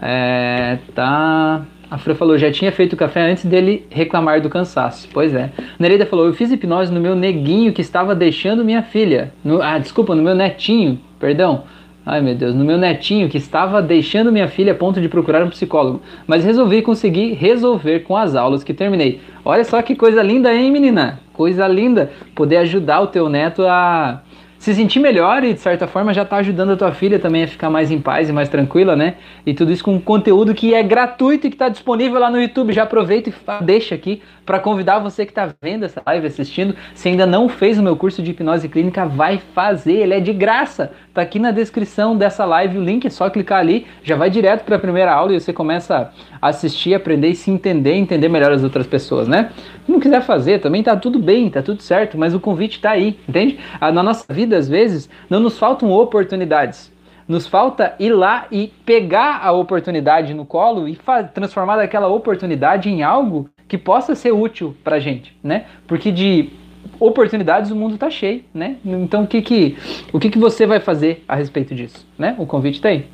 É, 0.00 0.78
tá. 0.94 1.66
A 1.92 1.98
Fran 1.98 2.14
falou, 2.14 2.38
já 2.38 2.50
tinha 2.50 2.72
feito 2.72 2.94
o 2.94 2.96
café 2.96 3.20
antes 3.20 3.44
dele 3.44 3.84
reclamar 3.90 4.40
do 4.40 4.48
cansaço. 4.48 5.06
Pois 5.12 5.34
é. 5.34 5.50
Nereida 5.78 6.06
falou, 6.06 6.24
eu 6.24 6.32
fiz 6.32 6.50
hipnose 6.50 6.90
no 6.90 6.98
meu 6.98 7.14
neguinho 7.14 7.70
que 7.70 7.82
estava 7.82 8.14
deixando 8.14 8.64
minha 8.64 8.82
filha. 8.82 9.30
No, 9.44 9.60
ah, 9.60 9.78
desculpa, 9.78 10.14
no 10.14 10.22
meu 10.22 10.34
netinho, 10.34 10.98
perdão. 11.20 11.64
Ai 12.06 12.22
meu 12.22 12.34
Deus, 12.34 12.54
no 12.54 12.64
meu 12.64 12.78
netinho 12.78 13.28
que 13.28 13.36
estava 13.36 13.82
deixando 13.82 14.32
minha 14.32 14.48
filha 14.48 14.72
a 14.72 14.74
ponto 14.74 15.02
de 15.02 15.08
procurar 15.08 15.44
um 15.44 15.50
psicólogo. 15.50 16.00
Mas 16.26 16.46
resolvi 16.46 16.80
conseguir 16.80 17.34
resolver 17.34 18.00
com 18.00 18.16
as 18.16 18.34
aulas 18.34 18.64
que 18.64 18.72
terminei. 18.72 19.20
Olha 19.44 19.62
só 19.62 19.82
que 19.82 19.94
coisa 19.94 20.22
linda, 20.22 20.50
hein, 20.50 20.70
menina? 20.70 21.20
Coisa 21.34 21.68
linda 21.68 22.10
poder 22.34 22.56
ajudar 22.56 23.02
o 23.02 23.08
teu 23.08 23.28
neto 23.28 23.66
a 23.66 24.22
se 24.62 24.72
sentir 24.76 25.00
melhor 25.00 25.42
e 25.42 25.52
de 25.52 25.58
certa 25.58 25.88
forma 25.88 26.14
já 26.14 26.22
está 26.22 26.36
ajudando 26.36 26.70
a 26.70 26.76
tua 26.76 26.92
filha 26.92 27.18
também 27.18 27.42
a 27.42 27.48
ficar 27.48 27.68
mais 27.68 27.90
em 27.90 28.00
paz 28.00 28.28
e 28.28 28.32
mais 28.32 28.48
tranquila, 28.48 28.94
né? 28.94 29.16
E 29.44 29.52
tudo 29.52 29.72
isso 29.72 29.82
com 29.82 30.00
conteúdo 30.00 30.54
que 30.54 30.72
é 30.72 30.80
gratuito 30.84 31.48
e 31.48 31.50
que 31.50 31.56
está 31.56 31.68
disponível 31.68 32.20
lá 32.20 32.30
no 32.30 32.40
YouTube. 32.40 32.72
Já 32.72 32.84
aproveita 32.84 33.28
e 33.28 33.64
deixa 33.64 33.96
aqui 33.96 34.22
para 34.46 34.60
convidar 34.60 35.00
você 35.00 35.26
que 35.26 35.32
está 35.32 35.52
vendo 35.60 35.84
essa 35.84 36.00
live, 36.06 36.28
assistindo. 36.28 36.76
Se 36.94 37.08
ainda 37.08 37.26
não 37.26 37.48
fez 37.48 37.76
o 37.76 37.82
meu 37.82 37.96
curso 37.96 38.22
de 38.22 38.30
hipnose 38.30 38.68
clínica, 38.68 39.04
vai 39.04 39.38
fazer. 39.52 39.94
Ele 39.94 40.14
é 40.14 40.20
de 40.20 40.32
graça. 40.32 40.92
Tá 41.14 41.20
aqui 41.20 41.38
na 41.38 41.50
descrição 41.50 42.16
dessa 42.16 42.42
live 42.46 42.78
o 42.78 42.82
link, 42.82 43.06
é 43.06 43.10
só 43.10 43.28
clicar 43.28 43.58
ali, 43.58 43.86
já 44.02 44.16
vai 44.16 44.30
direto 44.30 44.64
para 44.64 44.76
a 44.76 44.78
primeira 44.78 45.12
aula 45.12 45.34
e 45.34 45.40
você 45.40 45.52
começa 45.52 46.10
a 46.40 46.48
assistir, 46.48 46.94
aprender 46.94 47.28
e 47.28 47.34
se 47.34 47.50
entender, 47.50 47.92
entender 47.92 48.30
melhor 48.30 48.50
as 48.50 48.64
outras 48.64 48.86
pessoas, 48.86 49.28
né? 49.28 49.50
Se 49.84 49.92
não 49.92 50.00
quiser 50.00 50.22
fazer, 50.22 50.60
também 50.60 50.82
tá 50.82 50.96
tudo 50.96 51.18
bem, 51.18 51.50
tá 51.50 51.60
tudo 51.60 51.82
certo, 51.82 52.16
mas 52.16 52.34
o 52.34 52.40
convite 52.40 52.76
está 52.76 52.92
aí, 52.92 53.18
entende? 53.28 53.58
Ah, 53.78 53.92
na 53.92 54.02
nossa 54.02 54.24
vida, 54.32 54.56
às 54.56 54.70
vezes, 54.70 55.10
não 55.28 55.38
nos 55.38 55.58
faltam 55.58 55.90
oportunidades. 55.90 56.90
Nos 57.28 57.46
falta 57.46 57.94
ir 58.00 58.12
lá 58.12 58.46
e 58.50 58.72
pegar 58.86 59.40
a 59.44 59.52
oportunidade 59.52 60.32
no 60.32 60.46
colo 60.46 60.88
e 60.88 60.98
transformar 61.34 61.78
aquela 61.78 62.08
oportunidade 62.08 62.88
em 62.88 63.02
algo 63.02 63.50
que 63.68 63.76
possa 63.76 64.14
ser 64.14 64.32
útil 64.32 64.74
pra 64.82 64.98
gente, 64.98 65.36
né? 65.42 65.66
Porque 65.86 66.10
de 66.10 66.50
oportunidades 66.98 67.70
o 67.70 67.76
mundo 67.76 67.94
está 67.94 68.10
cheio, 68.10 68.42
né? 68.54 68.76
Então 68.84 69.24
o 69.24 69.26
que 69.26 69.42
que, 69.42 69.76
o 70.12 70.18
que 70.18 70.30
que 70.30 70.38
você 70.38 70.66
vai 70.66 70.80
fazer 70.80 71.24
a 71.26 71.34
respeito 71.34 71.74
disso, 71.74 72.06
né? 72.18 72.34
O 72.38 72.46
convite 72.46 72.76
está 72.76 72.88
aí. 72.88 73.06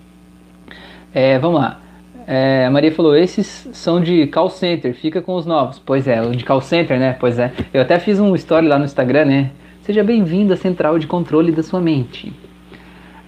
É, 1.15 1.39
vamos 1.39 1.61
lá. 1.61 1.81
É, 2.27 2.67
a 2.67 2.71
Maria 2.71 2.93
falou, 2.93 3.17
esses 3.17 3.69
são 3.73 4.01
de 4.01 4.27
call 4.27 4.51
center, 4.51 4.95
fica 4.95 5.23
com 5.23 5.35
os 5.35 5.47
novos. 5.47 5.79
Pois 5.79 6.07
é, 6.07 6.21
o 6.21 6.31
de 6.33 6.45
call 6.45 6.61
center, 6.61 6.99
né? 6.99 7.17
Pois 7.19 7.39
é. 7.39 7.53
Eu 7.73 7.81
até 7.81 7.99
fiz 7.99 8.21
um 8.21 8.35
story 8.35 8.69
lá 8.69 8.79
no 8.79 8.85
Instagram, 8.85 9.25
né? 9.25 9.51
Seja 9.81 10.05
bem-vindo 10.05 10.53
à 10.53 10.57
central 10.57 10.99
de 10.99 11.07
controle 11.07 11.51
da 11.51 11.63
sua 11.63 11.81
mente. 11.81 12.31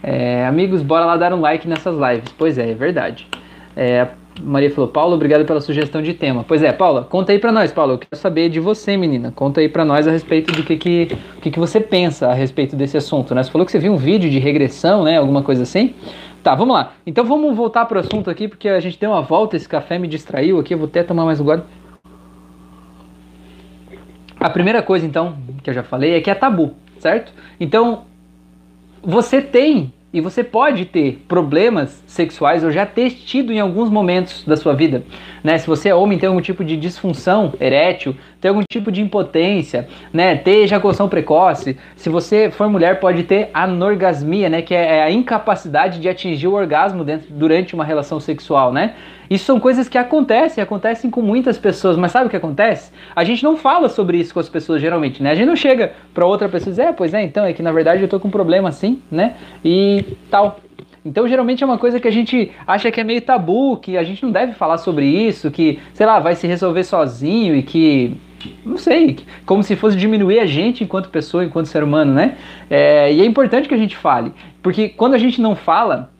É, 0.02 0.44
amigos, 0.46 0.82
bora 0.82 1.06
lá 1.06 1.16
dar 1.16 1.32
um 1.32 1.40
like 1.40 1.66
nessas 1.66 1.94
lives. 1.94 2.30
Pois 2.36 2.58
é, 2.58 2.70
é 2.70 2.74
verdade. 2.74 3.26
É, 3.74 4.08
Maria 4.42 4.70
falou, 4.70 4.88
Paulo, 4.88 5.14
obrigado 5.14 5.44
pela 5.44 5.60
sugestão 5.60 6.02
de 6.02 6.14
tema. 6.14 6.44
Pois 6.46 6.62
é, 6.62 6.72
Paula, 6.72 7.04
conta 7.04 7.32
aí 7.32 7.38
pra 7.38 7.52
nós, 7.52 7.72
Paula. 7.72 7.94
Eu 7.94 7.98
quero 7.98 8.16
saber 8.16 8.48
de 8.48 8.58
você, 8.60 8.96
menina. 8.96 9.32
Conta 9.32 9.60
aí 9.60 9.68
pra 9.68 9.84
nós 9.84 10.08
a 10.08 10.10
respeito 10.10 10.52
do 10.52 10.62
que 10.62 10.76
que, 10.76 11.18
que, 11.40 11.50
que 11.50 11.58
você 11.58 11.80
pensa 11.80 12.28
a 12.28 12.34
respeito 12.34 12.74
desse 12.74 12.96
assunto, 12.96 13.34
né? 13.34 13.42
Você 13.42 13.50
falou 13.50 13.64
que 13.64 13.72
você 13.72 13.78
viu 13.78 13.92
um 13.92 13.96
vídeo 13.96 14.30
de 14.30 14.38
regressão, 14.38 15.04
né? 15.04 15.18
Alguma 15.18 15.42
coisa 15.42 15.62
assim. 15.62 15.94
Tá, 16.42 16.54
vamos 16.54 16.74
lá. 16.74 16.94
Então 17.06 17.24
vamos 17.24 17.54
voltar 17.54 17.84
pro 17.84 17.98
assunto 17.98 18.30
aqui, 18.30 18.48
porque 18.48 18.68
a 18.68 18.80
gente 18.80 18.98
deu 18.98 19.10
uma 19.10 19.22
volta, 19.22 19.56
esse 19.56 19.68
café 19.68 19.98
me 19.98 20.08
distraiu 20.08 20.58
aqui. 20.58 20.74
Eu 20.74 20.78
vou 20.78 20.86
até 20.88 21.02
tomar 21.02 21.24
mais 21.24 21.40
um 21.40 21.44
gole. 21.44 21.62
A 24.38 24.48
primeira 24.48 24.82
coisa, 24.82 25.04
então, 25.04 25.36
que 25.62 25.68
eu 25.68 25.74
já 25.74 25.82
falei, 25.82 26.14
é 26.14 26.20
que 26.20 26.30
é 26.30 26.34
tabu, 26.34 26.74
certo? 26.98 27.30
Então, 27.60 28.04
você 29.02 29.42
tem 29.42 29.92
e 30.12 30.20
você 30.20 30.42
pode 30.42 30.84
ter 30.86 31.24
problemas 31.28 32.02
sexuais 32.06 32.64
ou 32.64 32.70
já 32.70 32.84
ter 32.84 33.10
tido 33.10 33.52
em 33.52 33.60
alguns 33.60 33.88
momentos 33.88 34.44
da 34.44 34.56
sua 34.56 34.74
vida. 34.74 35.04
Né? 35.42 35.56
Se 35.58 35.66
você 35.66 35.88
é 35.90 35.94
homem, 35.94 36.18
tem 36.18 36.28
algum 36.28 36.40
tipo 36.40 36.64
de 36.64 36.76
disfunção 36.76 37.54
erétil, 37.60 38.16
tem 38.40 38.48
algum 38.48 38.62
tipo 38.70 38.90
de 38.90 39.02
impotência, 39.02 39.86
né? 40.12 40.36
ter 40.36 40.62
ejaculação 40.62 41.08
precoce. 41.08 41.76
Se 41.96 42.08
você 42.08 42.50
for 42.50 42.68
mulher, 42.68 42.98
pode 42.98 43.24
ter 43.24 43.50
anorgasmia, 43.52 44.48
né? 44.48 44.62
que 44.62 44.74
é 44.74 45.02
a 45.02 45.10
incapacidade 45.10 46.00
de 46.00 46.08
atingir 46.08 46.48
o 46.48 46.54
orgasmo 46.54 47.04
dentro, 47.04 47.28
durante 47.30 47.74
uma 47.74 47.84
relação 47.84 48.18
sexual. 48.18 48.72
Né? 48.72 48.94
Isso 49.28 49.44
são 49.44 49.60
coisas 49.60 49.88
que 49.88 49.98
acontecem, 49.98 50.62
acontecem 50.62 51.10
com 51.10 51.22
muitas 51.22 51.58
pessoas, 51.58 51.96
mas 51.96 52.10
sabe 52.10 52.26
o 52.26 52.30
que 52.30 52.36
acontece? 52.36 52.90
A 53.14 53.22
gente 53.22 53.44
não 53.44 53.56
fala 53.56 53.88
sobre 53.88 54.18
isso 54.18 54.34
com 54.34 54.40
as 54.40 54.48
pessoas 54.48 54.80
geralmente, 54.80 55.22
né? 55.22 55.30
A 55.30 55.34
gente 55.36 55.46
não 55.46 55.54
chega 55.54 55.92
para 56.12 56.26
outra 56.26 56.48
pessoa 56.48 56.72
e 56.72 56.76
diz, 56.76 56.78
é, 56.80 56.92
pois 56.92 57.14
é, 57.14 57.22
então 57.22 57.44
é 57.44 57.52
que 57.52 57.62
na 57.62 57.70
verdade 57.70 58.02
eu 58.02 58.08
tô 58.08 58.18
com 58.18 58.26
um 58.26 58.30
problema 58.30 58.70
assim, 58.70 59.00
né? 59.08 59.36
E 59.64 60.04
tal. 60.28 60.58
Então, 61.04 61.26
geralmente 61.26 61.62
é 61.62 61.66
uma 61.66 61.78
coisa 61.78 61.98
que 61.98 62.08
a 62.08 62.10
gente 62.10 62.50
acha 62.66 62.90
que 62.90 63.00
é 63.00 63.04
meio 63.04 63.22
tabu, 63.22 63.76
que 63.78 63.96
a 63.96 64.02
gente 64.02 64.22
não 64.22 64.30
deve 64.30 64.52
falar 64.52 64.76
sobre 64.78 65.06
isso, 65.06 65.50
que, 65.50 65.78
sei 65.94 66.04
lá, 66.04 66.18
vai 66.18 66.34
se 66.34 66.46
resolver 66.46 66.84
sozinho 66.84 67.54
e 67.54 67.62
que 67.62 68.20
não 68.64 68.76
sei, 68.76 69.18
como 69.44 69.62
se 69.62 69.76
fosse 69.76 69.96
diminuir 69.96 70.38
a 70.40 70.46
gente 70.46 70.84
enquanto 70.84 71.08
pessoa, 71.08 71.44
enquanto 71.44 71.66
ser 71.66 71.82
humano, 71.82 72.12
né? 72.12 72.36
É, 72.68 73.12
e 73.12 73.20
é 73.20 73.24
importante 73.24 73.68
que 73.68 73.74
a 73.74 73.78
gente 73.78 73.96
fale, 73.96 74.32
porque 74.62 74.88
quando 74.88 75.14
a 75.14 75.18
gente 75.18 75.40
não 75.40 75.54
fala, 75.54 76.10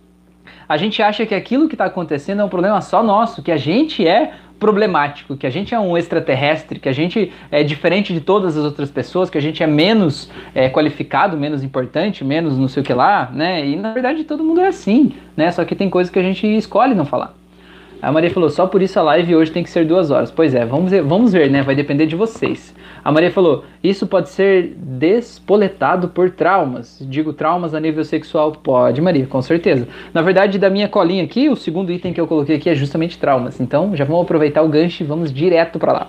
a 0.69 0.77
gente 0.77 1.03
acha 1.03 1.27
que 1.27 1.35
aquilo 1.35 1.69
que 1.69 1.75
está 1.75 1.87
acontecendo 1.87 2.43
é 2.43 2.45
um 2.45 2.49
problema 2.49 2.81
só 2.81 3.03
nosso, 3.03 3.43
que 3.43 3.51
a 3.51 3.57
gente 3.57 4.07
é 4.07 4.35
problemático, 4.61 5.37
que 5.37 5.47
a 5.47 5.51
gente 5.51 5.75
é 5.75 5.81
um 5.81 5.97
extraterrestre, 5.97 6.79
que 6.79 6.89
a 6.89 6.93
gente 6.93 7.33
é 7.51 7.65
diferente 7.65 8.13
de 8.13 8.21
todas 8.21 8.57
as 8.57 8.63
outras 8.63 8.91
pessoas, 8.91 9.31
que 9.31 9.39
a 9.39 9.41
gente 9.41 9.63
é 9.63 9.67
menos 9.67 10.31
é, 10.55 10.69
qualificado, 10.69 11.37
menos 11.37 11.65
importante, 11.65 12.23
menos 12.23 12.59
não 12.59 12.69
sei 12.69 12.83
o 12.83 12.87
que 12.87 12.93
lá, 12.93 13.31
né? 13.33 13.67
E 13.67 13.75
na 13.75 13.93
verdade 13.93 14.23
todo 14.23 14.45
mundo 14.45 14.61
é 14.61 14.69
assim, 14.69 15.15
né? 15.37 15.51
Só 15.51 15.65
que 15.65 15.75
tem 15.75 15.89
coisas 15.89 16.13
que 16.13 16.19
a 16.19 16.23
gente 16.23 16.47
escolhe 16.47 16.95
não 16.95 17.07
falar. 17.07 17.40
A 18.03 18.11
Maria 18.11 18.31
falou, 18.31 18.49
só 18.49 18.67
por 18.67 18.81
isso 18.81 18.99
a 18.99 19.03
live 19.03 19.37
hoje 19.37 19.51
tem 19.51 19.63
que 19.63 19.69
ser 19.69 19.85
duas 19.85 20.11
horas. 20.11 20.31
Pois 20.31 20.55
é, 20.55 20.65
vamos 20.65 20.91
ver, 20.91 21.03
vamos 21.03 21.33
ver, 21.33 21.51
né? 21.51 21.63
Vai 21.63 21.75
depender 21.75 22.07
de 22.07 22.17
vocês. 22.17 22.75
A 23.05 23.13
Maria 23.13 23.31
falou, 23.31 23.65
isso 23.85 24.07
pode 24.07 24.31
ser 24.31 24.75
despoletado 24.77 26.09
por 26.09 26.31
traumas. 26.31 26.99
Digo 27.03 27.33
traumas 27.33 27.75
a 27.75 27.81
nível 27.81 28.03
sexual. 28.05 28.53
Pode, 28.53 29.01
Maria, 29.03 29.27
com 29.27 29.43
certeza. 29.43 29.87
Na 30.15 30.23
verdade, 30.23 30.59
da 30.59 30.71
minha 30.71 30.89
colinha 30.89 31.25
aqui, 31.25 31.49
o 31.49 31.57
segundo 31.57 31.93
item 31.93 32.13
que 32.13 32.21
eu 32.21 32.27
coloquei 32.27 32.57
aqui 32.57 32.71
é 32.71 32.75
justamente 32.75 33.19
traumas. 33.19 33.61
Então, 33.61 33.95
já 33.95 34.05
vamos 34.05 34.23
aproveitar 34.23 34.63
o 34.63 34.69
gancho 34.69 35.03
e 35.03 35.07
vamos 35.07 35.33
direto 35.33 35.79
para 35.79 35.93
lá. 35.93 36.07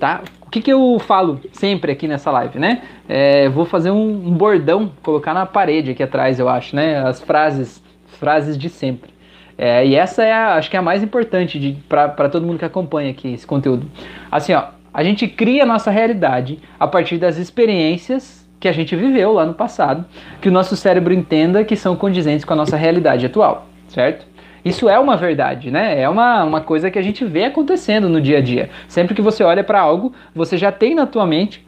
Tá? 0.00 0.22
O 0.46 0.50
que, 0.50 0.60
que 0.60 0.72
eu 0.72 0.98
falo 1.00 1.40
sempre 1.52 1.92
aqui 1.92 2.08
nessa 2.08 2.30
live, 2.30 2.58
né? 2.58 2.82
É, 3.08 3.48
vou 3.48 3.64
fazer 3.64 3.90
um, 3.90 4.28
um 4.28 4.32
bordão, 4.32 4.90
colocar 5.02 5.34
na 5.34 5.44
parede 5.44 5.90
aqui 5.90 6.02
atrás, 6.02 6.38
eu 6.38 6.48
acho, 6.48 6.74
né? 6.74 6.98
As 6.98 7.20
frases, 7.20 7.82
frases 8.06 8.56
de 8.56 8.68
sempre. 8.68 9.15
É, 9.58 9.86
e 9.86 9.94
essa 9.94 10.22
é, 10.22 10.32
a, 10.32 10.54
acho 10.54 10.70
que 10.70 10.76
é 10.76 10.78
a 10.78 10.82
mais 10.82 11.02
importante 11.02 11.82
para 11.88 12.28
todo 12.28 12.46
mundo 12.46 12.58
que 12.58 12.64
acompanha 12.64 13.10
aqui 13.10 13.32
esse 13.32 13.46
conteúdo. 13.46 13.86
Assim, 14.30 14.52
ó, 14.52 14.64
a 14.92 15.02
gente 15.02 15.26
cria 15.26 15.62
a 15.62 15.66
nossa 15.66 15.90
realidade 15.90 16.58
a 16.78 16.86
partir 16.86 17.18
das 17.18 17.36
experiências 17.36 18.46
que 18.58 18.68
a 18.68 18.72
gente 18.72 18.96
viveu 18.96 19.32
lá 19.32 19.44
no 19.44 19.54
passado, 19.54 20.04
que 20.40 20.48
o 20.48 20.52
nosso 20.52 20.76
cérebro 20.76 21.12
entenda 21.12 21.64
que 21.64 21.76
são 21.76 21.96
condizentes 21.96 22.44
com 22.44 22.52
a 22.52 22.56
nossa 22.56 22.76
realidade 22.76 23.26
atual, 23.26 23.66
certo? 23.88 24.26
Isso 24.64 24.88
é 24.88 24.98
uma 24.98 25.16
verdade, 25.16 25.70
né? 25.70 26.00
É 26.00 26.08
uma, 26.08 26.42
uma 26.44 26.60
coisa 26.60 26.90
que 26.90 26.98
a 26.98 27.02
gente 27.02 27.24
vê 27.24 27.44
acontecendo 27.44 28.08
no 28.08 28.20
dia 28.20 28.38
a 28.38 28.40
dia. 28.40 28.68
Sempre 28.88 29.14
que 29.14 29.22
você 29.22 29.44
olha 29.44 29.62
para 29.62 29.80
algo, 29.80 30.12
você 30.34 30.58
já 30.58 30.72
tem 30.72 30.94
na 30.94 31.06
tua 31.06 31.24
mente 31.24 31.64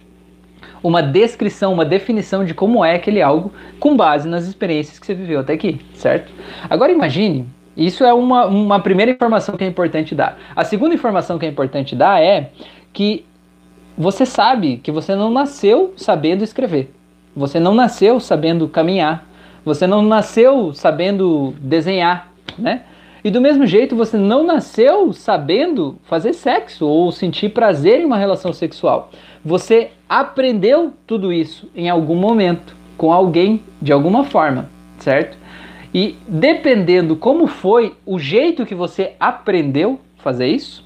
uma 0.82 1.02
descrição, 1.02 1.72
uma 1.72 1.84
definição 1.84 2.44
de 2.44 2.54
como 2.54 2.84
é 2.84 2.96
aquele 2.96 3.22
algo 3.22 3.52
com 3.78 3.96
base 3.96 4.28
nas 4.28 4.46
experiências 4.46 4.98
que 4.98 5.06
você 5.06 5.14
viveu 5.14 5.40
até 5.40 5.52
aqui, 5.52 5.80
certo? 5.94 6.32
Agora 6.68 6.90
imagine 6.90 7.46
isso 7.78 8.02
é 8.02 8.12
uma, 8.12 8.46
uma 8.46 8.80
primeira 8.80 9.12
informação 9.12 9.56
que 9.56 9.62
é 9.62 9.66
importante 9.68 10.12
dar. 10.12 10.36
A 10.56 10.64
segunda 10.64 10.92
informação 10.92 11.38
que 11.38 11.46
é 11.46 11.48
importante 11.48 11.94
dar 11.94 12.20
é 12.20 12.50
que 12.92 13.24
você 13.96 14.26
sabe 14.26 14.78
que 14.78 14.90
você 14.90 15.14
não 15.14 15.30
nasceu 15.30 15.94
sabendo 15.96 16.42
escrever. 16.42 16.92
Você 17.36 17.60
não 17.60 17.72
nasceu 17.74 18.18
sabendo 18.18 18.68
caminhar. 18.68 19.24
Você 19.64 19.86
não 19.86 20.02
nasceu 20.02 20.74
sabendo 20.74 21.54
desenhar, 21.60 22.32
né? 22.58 22.82
E 23.22 23.30
do 23.30 23.40
mesmo 23.40 23.64
jeito, 23.64 23.94
você 23.94 24.16
não 24.16 24.44
nasceu 24.44 25.12
sabendo 25.12 25.98
fazer 26.04 26.32
sexo 26.32 26.84
ou 26.84 27.12
sentir 27.12 27.50
prazer 27.50 28.00
em 28.00 28.04
uma 28.04 28.16
relação 28.16 28.52
sexual. 28.52 29.10
Você 29.44 29.90
aprendeu 30.08 30.92
tudo 31.06 31.32
isso 31.32 31.70
em 31.76 31.88
algum 31.88 32.16
momento, 32.16 32.76
com 32.96 33.12
alguém, 33.12 33.62
de 33.80 33.92
alguma 33.92 34.24
forma, 34.24 34.68
certo? 34.98 35.37
E 35.98 36.16
dependendo 36.28 37.16
como 37.16 37.48
foi 37.48 37.96
o 38.06 38.20
jeito 38.20 38.64
que 38.64 38.72
você 38.72 39.14
aprendeu 39.18 39.98
fazer 40.18 40.46
isso, 40.46 40.84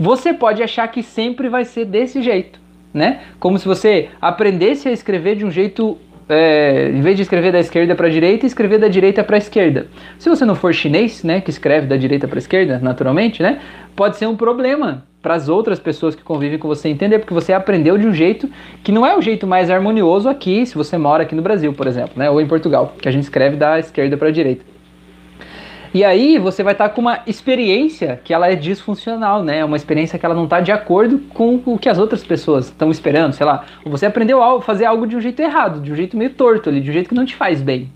você 0.00 0.32
pode 0.32 0.62
achar 0.62 0.88
que 0.88 1.02
sempre 1.02 1.46
vai 1.50 1.66
ser 1.66 1.84
desse 1.84 2.22
jeito, 2.22 2.58
né? 2.94 3.20
Como 3.38 3.58
se 3.58 3.68
você 3.68 4.08
aprendesse 4.18 4.88
a 4.88 4.92
escrever 4.92 5.36
de 5.36 5.44
um 5.44 5.50
jeito 5.50 5.98
é, 6.26 6.88
em 6.88 7.02
vez 7.02 7.16
de 7.16 7.22
escrever 7.22 7.52
da 7.52 7.60
esquerda 7.60 7.94
para 7.94 8.06
a 8.06 8.10
direita, 8.10 8.46
escrever 8.46 8.78
da 8.78 8.88
direita 8.88 9.22
para 9.22 9.36
a 9.36 9.38
esquerda. 9.38 9.88
Se 10.18 10.26
você 10.30 10.46
não 10.46 10.54
for 10.54 10.72
chinês, 10.72 11.22
né, 11.22 11.42
que 11.42 11.50
escreve 11.50 11.86
da 11.86 11.98
direita 11.98 12.26
para 12.26 12.38
a 12.38 12.40
esquerda, 12.40 12.78
naturalmente, 12.78 13.42
né, 13.42 13.60
pode 13.94 14.16
ser 14.16 14.24
um 14.24 14.36
problema 14.36 15.04
para 15.26 15.34
as 15.34 15.48
outras 15.48 15.80
pessoas 15.80 16.14
que 16.14 16.22
convivem 16.22 16.56
com 16.56 16.68
você 16.68 16.88
entender, 16.88 17.18
porque 17.18 17.34
você 17.34 17.52
aprendeu 17.52 17.98
de 17.98 18.06
um 18.06 18.14
jeito 18.14 18.48
que 18.84 18.92
não 18.92 19.04
é 19.04 19.18
o 19.18 19.20
jeito 19.20 19.44
mais 19.44 19.68
harmonioso 19.68 20.28
aqui, 20.28 20.64
se 20.64 20.76
você 20.76 20.96
mora 20.96 21.24
aqui 21.24 21.34
no 21.34 21.42
Brasil, 21.42 21.72
por 21.72 21.88
exemplo, 21.88 22.12
né, 22.14 22.30
ou 22.30 22.40
em 22.40 22.46
Portugal, 22.46 22.94
que 23.02 23.08
a 23.08 23.10
gente 23.10 23.24
escreve 23.24 23.56
da 23.56 23.76
esquerda 23.76 24.16
para 24.16 24.28
a 24.28 24.30
direita. 24.30 24.64
E 25.92 26.04
aí 26.04 26.38
você 26.38 26.62
vai 26.62 26.74
estar 26.74 26.90
tá 26.90 26.94
com 26.94 27.00
uma 27.00 27.22
experiência 27.26 28.20
que 28.22 28.32
ela 28.32 28.48
é 28.48 28.54
disfuncional, 28.54 29.42
né? 29.42 29.64
Uma 29.64 29.76
experiência 29.76 30.16
que 30.16 30.24
ela 30.24 30.34
não 30.34 30.44
está 30.44 30.60
de 30.60 30.70
acordo 30.70 31.18
com 31.34 31.60
o 31.64 31.76
que 31.76 31.88
as 31.88 31.98
outras 31.98 32.22
pessoas 32.22 32.66
estão 32.66 32.90
esperando, 32.90 33.32
sei 33.32 33.46
lá. 33.46 33.64
Você 33.84 34.06
aprendeu 34.06 34.40
a 34.40 34.62
fazer 34.62 34.84
algo 34.84 35.08
de 35.08 35.16
um 35.16 35.20
jeito 35.20 35.40
errado, 35.40 35.80
de 35.80 35.90
um 35.90 35.96
jeito 35.96 36.16
meio 36.16 36.30
torto 36.30 36.68
ali, 36.68 36.80
de 36.80 36.90
um 36.90 36.92
jeito 36.92 37.08
que 37.08 37.14
não 37.14 37.24
te 37.24 37.34
faz 37.34 37.62
bem 37.62 37.90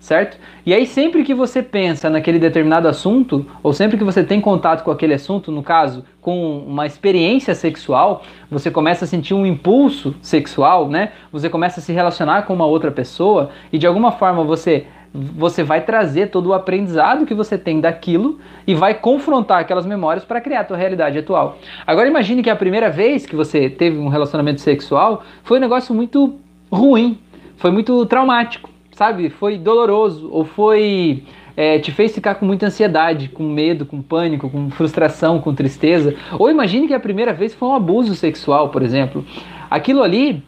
certo? 0.00 0.38
E 0.64 0.72
aí 0.72 0.86
sempre 0.86 1.22
que 1.22 1.34
você 1.34 1.62
pensa 1.62 2.08
naquele 2.08 2.38
determinado 2.38 2.88
assunto, 2.88 3.46
ou 3.62 3.72
sempre 3.72 3.98
que 3.98 4.02
você 4.04 4.24
tem 4.24 4.40
contato 4.40 4.82
com 4.82 4.90
aquele 4.90 5.14
assunto, 5.14 5.52
no 5.52 5.62
caso, 5.62 6.04
com 6.20 6.58
uma 6.58 6.86
experiência 6.86 7.54
sexual, 7.54 8.22
você 8.50 8.70
começa 8.70 9.04
a 9.04 9.08
sentir 9.08 9.34
um 9.34 9.44
impulso 9.44 10.16
sexual, 10.22 10.88
né? 10.88 11.12
Você 11.30 11.48
começa 11.48 11.80
a 11.80 11.82
se 11.82 11.92
relacionar 11.92 12.42
com 12.42 12.54
uma 12.54 12.66
outra 12.66 12.90
pessoa 12.90 13.50
e 13.72 13.78
de 13.78 13.86
alguma 13.86 14.10
forma 14.10 14.42
você 14.42 14.86
você 15.12 15.64
vai 15.64 15.80
trazer 15.80 16.28
todo 16.28 16.50
o 16.50 16.54
aprendizado 16.54 17.26
que 17.26 17.34
você 17.34 17.58
tem 17.58 17.80
daquilo 17.80 18.38
e 18.64 18.76
vai 18.76 18.94
confrontar 18.94 19.58
aquelas 19.58 19.84
memórias 19.84 20.24
para 20.24 20.40
criar 20.40 20.60
a 20.60 20.64
tua 20.64 20.76
realidade 20.76 21.18
atual. 21.18 21.58
Agora 21.84 22.06
imagine 22.06 22.44
que 22.44 22.48
a 22.48 22.54
primeira 22.54 22.88
vez 22.88 23.26
que 23.26 23.34
você 23.34 23.68
teve 23.68 23.98
um 23.98 24.06
relacionamento 24.06 24.60
sexual 24.60 25.24
foi 25.42 25.58
um 25.58 25.60
negócio 25.60 25.92
muito 25.92 26.38
ruim, 26.70 27.18
foi 27.56 27.72
muito 27.72 28.06
traumático 28.06 28.70
sabe, 29.00 29.30
foi 29.30 29.56
doloroso 29.56 30.28
ou 30.30 30.44
foi 30.44 31.22
é, 31.56 31.78
te 31.78 31.90
fez 31.90 32.14
ficar 32.14 32.34
com 32.34 32.44
muita 32.44 32.66
ansiedade, 32.66 33.30
com 33.30 33.44
medo, 33.44 33.86
com 33.86 34.02
pânico, 34.02 34.50
com 34.50 34.70
frustração, 34.70 35.40
com 35.40 35.54
tristeza. 35.54 36.14
Ou 36.38 36.50
imagine 36.50 36.86
que 36.86 36.92
a 36.92 37.00
primeira 37.00 37.32
vez 37.32 37.54
foi 37.54 37.66
um 37.66 37.74
abuso 37.74 38.14
sexual, 38.14 38.68
por 38.68 38.82
exemplo. 38.82 39.24
Aquilo 39.70 40.02
ali, 40.02 40.42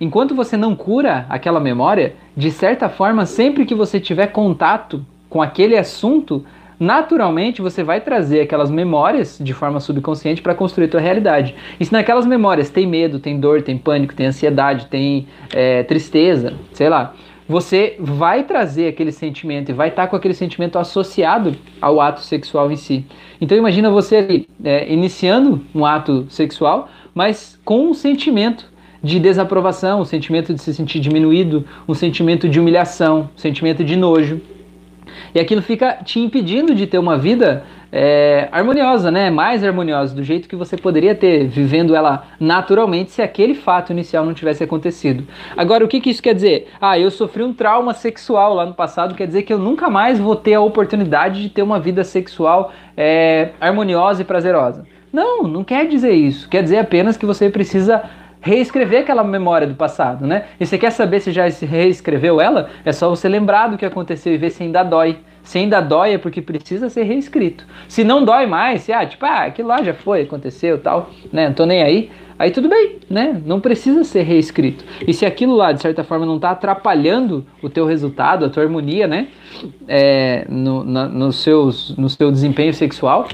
enquanto 0.00 0.34
você 0.34 0.56
não 0.56 0.74
cura 0.74 1.26
aquela 1.28 1.60
memória, 1.60 2.14
de 2.34 2.50
certa 2.50 2.88
forma, 2.88 3.26
sempre 3.26 3.66
que 3.66 3.74
você 3.74 4.00
tiver 4.00 4.28
contato 4.28 5.04
com 5.28 5.42
aquele 5.42 5.76
assunto, 5.76 6.42
naturalmente 6.80 7.60
você 7.60 7.84
vai 7.84 8.00
trazer 8.00 8.40
aquelas 8.40 8.70
memórias 8.70 9.38
de 9.38 9.52
forma 9.52 9.78
subconsciente 9.78 10.40
para 10.40 10.54
construir 10.54 10.88
tua 10.88 11.02
realidade. 11.02 11.54
E 11.78 11.84
se 11.84 11.92
naquelas 11.92 12.24
memórias 12.24 12.70
tem 12.70 12.86
medo, 12.86 13.18
tem 13.18 13.38
dor, 13.38 13.60
tem 13.60 13.76
pânico, 13.76 14.14
tem 14.14 14.24
ansiedade, 14.24 14.86
tem 14.86 15.28
é, 15.52 15.82
tristeza, 15.82 16.54
sei 16.72 16.88
lá, 16.88 17.14
você 17.50 17.96
vai 17.98 18.44
trazer 18.44 18.86
aquele 18.86 19.10
sentimento 19.10 19.70
e 19.70 19.74
vai 19.74 19.88
estar 19.88 20.02
tá 20.02 20.08
com 20.08 20.14
aquele 20.14 20.34
sentimento 20.34 20.78
associado 20.78 21.56
ao 21.80 22.00
ato 22.00 22.20
sexual 22.20 22.70
em 22.70 22.76
si. 22.76 23.04
Então 23.40 23.58
imagina 23.58 23.90
você 23.90 24.18
ali, 24.18 24.48
é, 24.62 24.90
iniciando 24.92 25.60
um 25.74 25.84
ato 25.84 26.26
sexual, 26.28 26.88
mas 27.12 27.58
com 27.64 27.88
um 27.88 27.92
sentimento 27.92 28.70
de 29.02 29.18
desaprovação, 29.18 30.00
um 30.00 30.04
sentimento 30.04 30.54
de 30.54 30.62
se 30.62 30.72
sentir 30.72 31.00
diminuído, 31.00 31.64
um 31.88 31.94
sentimento 31.94 32.48
de 32.48 32.60
humilhação, 32.60 33.28
um 33.34 33.38
sentimento 33.38 33.82
de 33.82 33.96
nojo. 33.96 34.40
E 35.34 35.40
aquilo 35.40 35.60
fica 35.60 35.94
te 36.04 36.20
impedindo 36.20 36.72
de 36.72 36.86
ter 36.86 36.98
uma 36.98 37.18
vida 37.18 37.64
é, 37.92 38.48
harmoniosa, 38.52 39.10
né? 39.10 39.30
Mais 39.30 39.64
harmoniosa, 39.64 40.14
do 40.14 40.22
jeito 40.22 40.48
que 40.48 40.56
você 40.56 40.76
poderia 40.76 41.14
ter 41.14 41.46
vivendo 41.48 41.94
ela 41.94 42.24
naturalmente 42.38 43.10
se 43.10 43.22
aquele 43.22 43.54
fato 43.54 43.92
inicial 43.92 44.24
não 44.24 44.34
tivesse 44.34 44.62
acontecido. 44.62 45.26
Agora, 45.56 45.84
o 45.84 45.88
que, 45.88 46.00
que 46.00 46.10
isso 46.10 46.22
quer 46.22 46.34
dizer? 46.34 46.68
Ah, 46.80 46.98
eu 46.98 47.10
sofri 47.10 47.42
um 47.42 47.52
trauma 47.52 47.92
sexual 47.92 48.54
lá 48.54 48.64
no 48.64 48.74
passado, 48.74 49.14
quer 49.14 49.26
dizer 49.26 49.42
que 49.42 49.52
eu 49.52 49.58
nunca 49.58 49.90
mais 49.90 50.18
vou 50.18 50.36
ter 50.36 50.54
a 50.54 50.60
oportunidade 50.60 51.42
de 51.42 51.48
ter 51.48 51.62
uma 51.62 51.80
vida 51.80 52.04
sexual 52.04 52.72
é, 52.96 53.50
harmoniosa 53.60 54.22
e 54.22 54.24
prazerosa. 54.24 54.84
Não, 55.12 55.42
não 55.42 55.64
quer 55.64 55.88
dizer 55.88 56.12
isso. 56.12 56.48
Quer 56.48 56.62
dizer 56.62 56.78
apenas 56.78 57.16
que 57.16 57.26
você 57.26 57.50
precisa 57.50 58.02
reescrever 58.40 59.02
aquela 59.02 59.22
memória 59.22 59.66
do 59.66 59.74
passado, 59.74 60.26
né? 60.26 60.46
E 60.58 60.66
você 60.66 60.78
quer 60.78 60.90
saber 60.90 61.20
se 61.20 61.30
já 61.32 61.46
reescreveu 61.46 62.40
ela? 62.40 62.70
É 62.84 62.92
só 62.92 63.08
você 63.08 63.28
lembrar 63.28 63.68
do 63.68 63.76
que 63.76 63.84
aconteceu 63.84 64.32
e 64.32 64.38
ver 64.38 64.50
se 64.50 64.62
ainda 64.62 64.82
dói. 64.82 65.18
Se 65.42 65.58
ainda 65.58 65.80
dói 65.80 66.14
é 66.14 66.18
porque 66.18 66.40
precisa 66.42 66.88
ser 66.88 67.04
reescrito. 67.04 67.64
Se 67.88 68.04
não 68.04 68.24
dói 68.24 68.46
mais, 68.46 68.82
se 68.82 68.92
ah, 68.92 69.04
tipo, 69.06 69.24
ah, 69.24 69.44
aquilo 69.44 69.68
lá 69.68 69.82
já 69.82 69.94
foi, 69.94 70.22
aconteceu 70.22 70.78
tal, 70.78 71.10
né? 71.32 71.48
Não 71.48 71.54
tô 71.54 71.66
nem 71.66 71.82
aí. 71.82 72.10
Aí 72.38 72.50
tudo 72.50 72.70
bem, 72.70 72.96
né? 73.10 73.38
Não 73.44 73.60
precisa 73.60 74.02
ser 74.02 74.22
reescrito. 74.22 74.82
E 75.06 75.12
se 75.12 75.26
aquilo 75.26 75.54
lá, 75.54 75.72
de 75.72 75.82
certa 75.82 76.02
forma, 76.02 76.24
não 76.24 76.36
está 76.36 76.52
atrapalhando 76.52 77.44
o 77.62 77.68
teu 77.68 77.84
resultado, 77.84 78.46
a 78.46 78.48
tua 78.48 78.62
harmonia, 78.62 79.06
né? 79.06 79.28
É, 79.86 80.46
no, 80.48 80.82
na, 80.82 81.06
no, 81.06 81.32
seus, 81.32 81.94
no 81.98 82.08
seu 82.08 82.32
desempenho 82.32 82.72
sexual, 82.72 83.28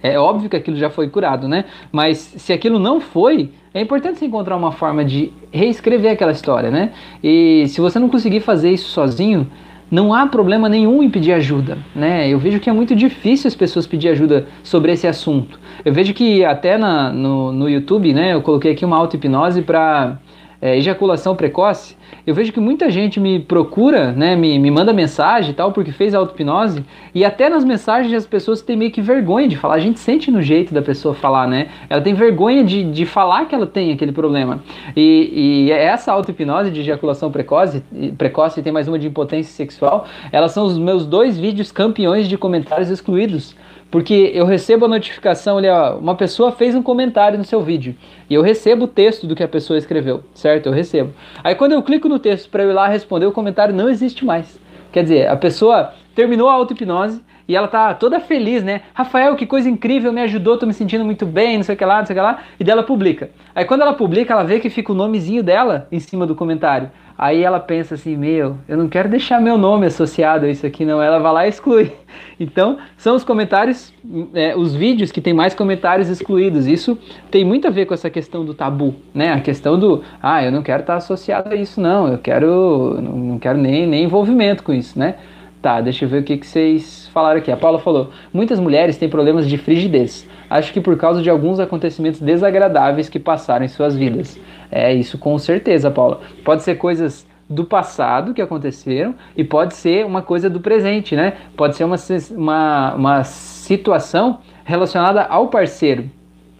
é 0.00 0.16
óbvio 0.16 0.48
que 0.48 0.56
aquilo 0.56 0.76
já 0.76 0.90
foi 0.90 1.08
curado, 1.08 1.48
né? 1.48 1.64
Mas 1.90 2.18
se 2.18 2.52
aquilo 2.52 2.78
não 2.78 3.00
foi, 3.00 3.50
é 3.74 3.80
importante 3.80 4.18
você 4.18 4.26
encontrar 4.26 4.56
uma 4.56 4.72
forma 4.72 5.04
de 5.04 5.32
reescrever 5.52 6.12
aquela 6.12 6.32
história, 6.32 6.70
né? 6.70 6.92
E 7.22 7.66
se 7.68 7.80
você 7.80 7.98
não 7.98 8.08
conseguir 8.08 8.40
fazer 8.40 8.70
isso 8.70 8.88
sozinho, 8.88 9.46
não 9.90 10.12
há 10.12 10.26
problema 10.26 10.68
nenhum 10.68 11.02
em 11.02 11.08
pedir 11.08 11.32
ajuda, 11.32 11.78
né? 11.94 12.28
Eu 12.28 12.38
vejo 12.38 12.60
que 12.60 12.68
é 12.68 12.72
muito 12.72 12.94
difícil 12.94 13.48
as 13.48 13.54
pessoas 13.54 13.86
pedir 13.86 14.08
ajuda 14.08 14.46
sobre 14.62 14.92
esse 14.92 15.06
assunto. 15.06 15.58
Eu 15.84 15.92
vejo 15.92 16.12
que 16.12 16.44
até 16.44 16.76
na, 16.76 17.12
no, 17.12 17.52
no 17.52 17.68
YouTube, 17.68 18.12
né, 18.12 18.34
eu 18.34 18.42
coloquei 18.42 18.72
aqui 18.72 18.84
uma 18.84 18.96
auto-hipnose 18.96 19.62
para 19.62 20.18
é, 20.60 20.76
ejaculação 20.76 21.36
precoce, 21.36 21.96
eu 22.26 22.34
vejo 22.34 22.52
que 22.52 22.60
muita 22.60 22.90
gente 22.90 23.20
me 23.20 23.38
procura, 23.38 24.12
né, 24.12 24.34
me, 24.34 24.58
me 24.58 24.70
manda 24.70 24.92
mensagem 24.92 25.52
e 25.52 25.54
tal, 25.54 25.72
porque 25.72 25.92
fez 25.92 26.14
auto-hipnose, 26.14 26.84
e 27.14 27.24
até 27.24 27.48
nas 27.48 27.64
mensagens 27.64 28.12
as 28.12 28.26
pessoas 28.26 28.60
têm 28.60 28.76
meio 28.76 28.90
que 28.90 29.00
vergonha 29.00 29.48
de 29.48 29.56
falar. 29.56 29.74
A 29.74 29.80
gente 29.80 29.98
sente 30.00 30.30
no 30.30 30.42
jeito 30.42 30.74
da 30.74 30.82
pessoa 30.82 31.14
falar, 31.14 31.46
né? 31.46 31.68
Ela 31.88 32.00
tem 32.00 32.14
vergonha 32.14 32.64
de, 32.64 32.84
de 32.84 33.06
falar 33.06 33.46
que 33.46 33.54
ela 33.54 33.66
tem 33.66 33.92
aquele 33.92 34.12
problema. 34.12 34.62
E, 34.96 35.68
e 35.68 35.72
essa 35.72 36.12
auto-hipnose 36.12 36.70
de 36.70 36.80
ejaculação 36.80 37.30
precoce, 37.30 37.82
precoce, 38.16 38.60
e 38.60 38.62
tem 38.62 38.72
mais 38.72 38.88
uma 38.88 38.98
de 38.98 39.06
impotência 39.06 39.52
sexual, 39.52 40.06
elas 40.32 40.52
são 40.52 40.64
os 40.64 40.76
meus 40.76 41.06
dois 41.06 41.38
vídeos 41.38 41.70
campeões 41.70 42.28
de 42.28 42.36
comentários 42.36 42.90
excluídos. 42.90 43.54
Porque 43.90 44.30
eu 44.34 44.44
recebo 44.44 44.84
a 44.84 44.88
notificação 44.88 45.56
ali, 45.56 45.68
ó, 45.68 45.96
uma 45.96 46.14
pessoa 46.14 46.52
fez 46.52 46.74
um 46.74 46.82
comentário 46.82 47.38
no 47.38 47.44
seu 47.44 47.62
vídeo. 47.62 47.96
E 48.28 48.34
eu 48.34 48.42
recebo 48.42 48.84
o 48.84 48.88
texto 48.88 49.26
do 49.26 49.34
que 49.34 49.42
a 49.42 49.48
pessoa 49.48 49.78
escreveu, 49.78 50.22
certo? 50.34 50.66
Eu 50.66 50.72
recebo. 50.72 51.14
Aí 51.42 51.54
quando 51.54 51.72
eu 51.72 51.82
clico 51.82 52.08
no 52.08 52.18
texto 52.18 52.50
para 52.50 52.62
eu 52.62 52.70
ir 52.70 52.74
lá 52.74 52.86
responder, 52.86 53.24
o 53.26 53.32
comentário 53.32 53.74
não 53.74 53.88
existe 53.88 54.24
mais. 54.24 54.60
Quer 54.92 55.04
dizer, 55.04 55.28
a 55.28 55.36
pessoa 55.36 55.94
terminou 56.14 56.48
a 56.48 56.52
auto-hipnose 56.52 57.22
e 57.48 57.56
ela 57.56 57.66
tá 57.66 57.94
toda 57.94 58.20
feliz, 58.20 58.62
né? 58.62 58.82
Rafael, 58.92 59.34
que 59.34 59.46
coisa 59.46 59.70
incrível, 59.70 60.12
me 60.12 60.20
ajudou, 60.20 60.58
tô 60.58 60.66
me 60.66 60.74
sentindo 60.74 61.02
muito 61.02 61.24
bem, 61.24 61.56
não 61.56 61.64
sei 61.64 61.74
o 61.74 61.78
que 61.78 61.84
lá, 61.84 61.98
não 61.98 62.06
sei 62.06 62.14
o 62.14 62.18
que 62.18 62.22
lá. 62.22 62.42
E 62.60 62.62
dela 62.62 62.82
publica. 62.82 63.30
Aí 63.54 63.64
quando 63.64 63.80
ela 63.80 63.94
publica, 63.94 64.34
ela 64.34 64.44
vê 64.44 64.60
que 64.60 64.68
fica 64.68 64.92
o 64.92 64.94
nomezinho 64.94 65.42
dela 65.42 65.88
em 65.90 65.98
cima 65.98 66.26
do 66.26 66.34
comentário. 66.34 66.90
Aí 67.18 67.42
ela 67.42 67.58
pensa 67.58 67.96
assim, 67.96 68.16
meu, 68.16 68.58
eu 68.68 68.76
não 68.76 68.88
quero 68.88 69.08
deixar 69.08 69.40
meu 69.40 69.58
nome 69.58 69.86
associado 69.86 70.46
a 70.46 70.48
isso 70.48 70.64
aqui, 70.64 70.84
não. 70.84 71.02
Ela 71.02 71.18
vai 71.18 71.32
lá 71.32 71.46
e 71.46 71.48
exclui. 71.48 71.92
Então, 72.40 72.78
são 72.96 73.16
os 73.16 73.24
comentários, 73.24 73.92
é, 74.32 74.56
os 74.56 74.72
vídeos 74.74 75.10
que 75.10 75.20
tem 75.20 75.34
mais 75.34 75.54
comentários 75.54 76.08
excluídos. 76.08 76.68
Isso 76.68 76.96
tem 77.32 77.44
muito 77.44 77.66
a 77.66 77.70
ver 77.70 77.84
com 77.86 77.94
essa 77.94 78.08
questão 78.08 78.44
do 78.44 78.54
tabu, 78.54 78.94
né? 79.12 79.32
A 79.32 79.40
questão 79.40 79.76
do, 79.76 80.04
ah, 80.22 80.44
eu 80.44 80.52
não 80.52 80.62
quero 80.62 80.82
estar 80.82 80.94
associado 80.94 81.52
a 81.52 81.56
isso, 81.56 81.80
não. 81.80 82.06
Eu 82.06 82.18
quero, 82.18 83.00
não 83.00 83.40
quero 83.40 83.58
nem, 83.58 83.88
nem 83.88 84.04
envolvimento 84.04 84.62
com 84.62 84.72
isso, 84.72 84.96
né? 84.96 85.16
Tá, 85.60 85.80
deixa 85.80 86.04
eu 86.04 86.08
ver 86.08 86.20
o 86.20 86.22
que, 86.22 86.36
que 86.36 86.46
vocês 86.46 87.08
falaram 87.12 87.38
aqui. 87.38 87.50
A 87.50 87.56
Paula 87.56 87.80
falou: 87.80 88.10
muitas 88.32 88.60
mulheres 88.60 88.96
têm 88.96 89.08
problemas 89.08 89.48
de 89.48 89.58
frigidez. 89.58 90.28
Acho 90.48 90.72
que 90.72 90.80
por 90.80 90.96
causa 90.96 91.20
de 91.20 91.28
alguns 91.28 91.58
acontecimentos 91.58 92.20
desagradáveis 92.20 93.08
que 93.08 93.18
passaram 93.18 93.64
em 93.64 93.68
suas 93.68 93.96
vidas. 93.96 94.38
É 94.70 94.92
isso 94.94 95.18
com 95.18 95.36
certeza, 95.38 95.90
Paula. 95.90 96.20
Pode 96.44 96.62
ser 96.62 96.76
coisas 96.76 97.26
do 97.48 97.64
passado 97.64 98.34
que 98.34 98.42
aconteceram 98.42 99.14
e 99.36 99.42
pode 99.42 99.74
ser 99.74 100.04
uma 100.04 100.22
coisa 100.22 100.48
do 100.48 100.60
presente, 100.60 101.16
né? 101.16 101.32
Pode 101.56 101.76
ser 101.76 101.84
uma, 101.84 101.96
uma, 102.36 102.94
uma 102.94 103.24
situação 103.24 104.38
relacionada 104.64 105.22
ao 105.22 105.48
parceiro 105.48 106.10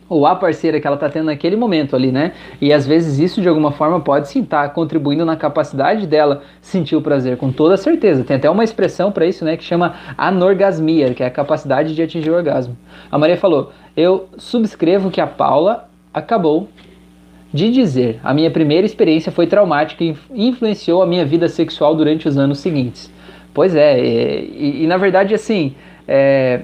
ou 0.09 0.27
a 0.27 0.35
parceira 0.35 0.81
que 0.81 0.87
ela 0.87 0.97
está 0.97 1.09
tendo 1.09 1.27
naquele 1.27 1.57
momento 1.57 1.95
ali, 1.95 2.11
né? 2.11 2.33
E 2.61 2.73
às 2.73 2.87
vezes 2.87 3.19
isso 3.19 3.43
de 3.43 3.49
alguma 3.49 3.73
forma 3.73 4.01
pode 4.01 4.29
sim 4.29 4.43
estar 4.43 4.63
tá 4.63 4.69
contribuindo 4.69 5.25
na 5.25 5.37
capacidade 5.37 6.07
dela 6.07 6.43
sentir 6.61 6.97
o 6.97 7.03
prazer, 7.03 7.37
com 7.37 7.53
toda 7.53 7.77
certeza. 7.77 8.25
Tem 8.25 8.37
até 8.37 8.49
uma 8.49 8.65
expressão 8.65 9.13
para 9.13 9.27
isso, 9.27 9.45
né, 9.45 9.57
que 9.57 9.65
chama 9.65 9.95
anorgasmia, 10.17 11.13
que 11.13 11.23
é 11.23 11.27
a 11.27 11.31
capacidade 11.31 11.95
de 11.95 12.03
atingir 12.03 12.31
o 12.31 12.35
orgasmo. 12.35 12.77
A 13.11 13.19
Maria 13.19 13.37
falou: 13.37 13.73
"Eu 13.97 14.29
subscrevo 14.39 15.11
que 15.11 15.21
a 15.21 15.27
Paula 15.27 15.89
acabou 16.13 16.69
de 17.53 17.71
dizer: 17.71 18.21
a 18.25 18.33
minha 18.33 18.51
primeira 18.51 18.87
experiência 18.87 19.31
foi 19.31 19.47
traumática 19.47 20.03
e 20.03 20.17
influenciou 20.35 21.03
a 21.03 21.07
minha 21.07 21.25
vida 21.25 21.49
sexual 21.49 21.95
durante 21.95 22.27
os 22.27 22.39
anos 22.39 22.59
seguintes." 22.59 23.13
Pois 23.53 23.75
é, 23.75 23.99
e, 23.99 24.81
e, 24.81 24.85
e 24.85 24.87
na 24.87 24.97
verdade 24.97 25.35
assim, 25.35 25.75
é, 26.07 26.61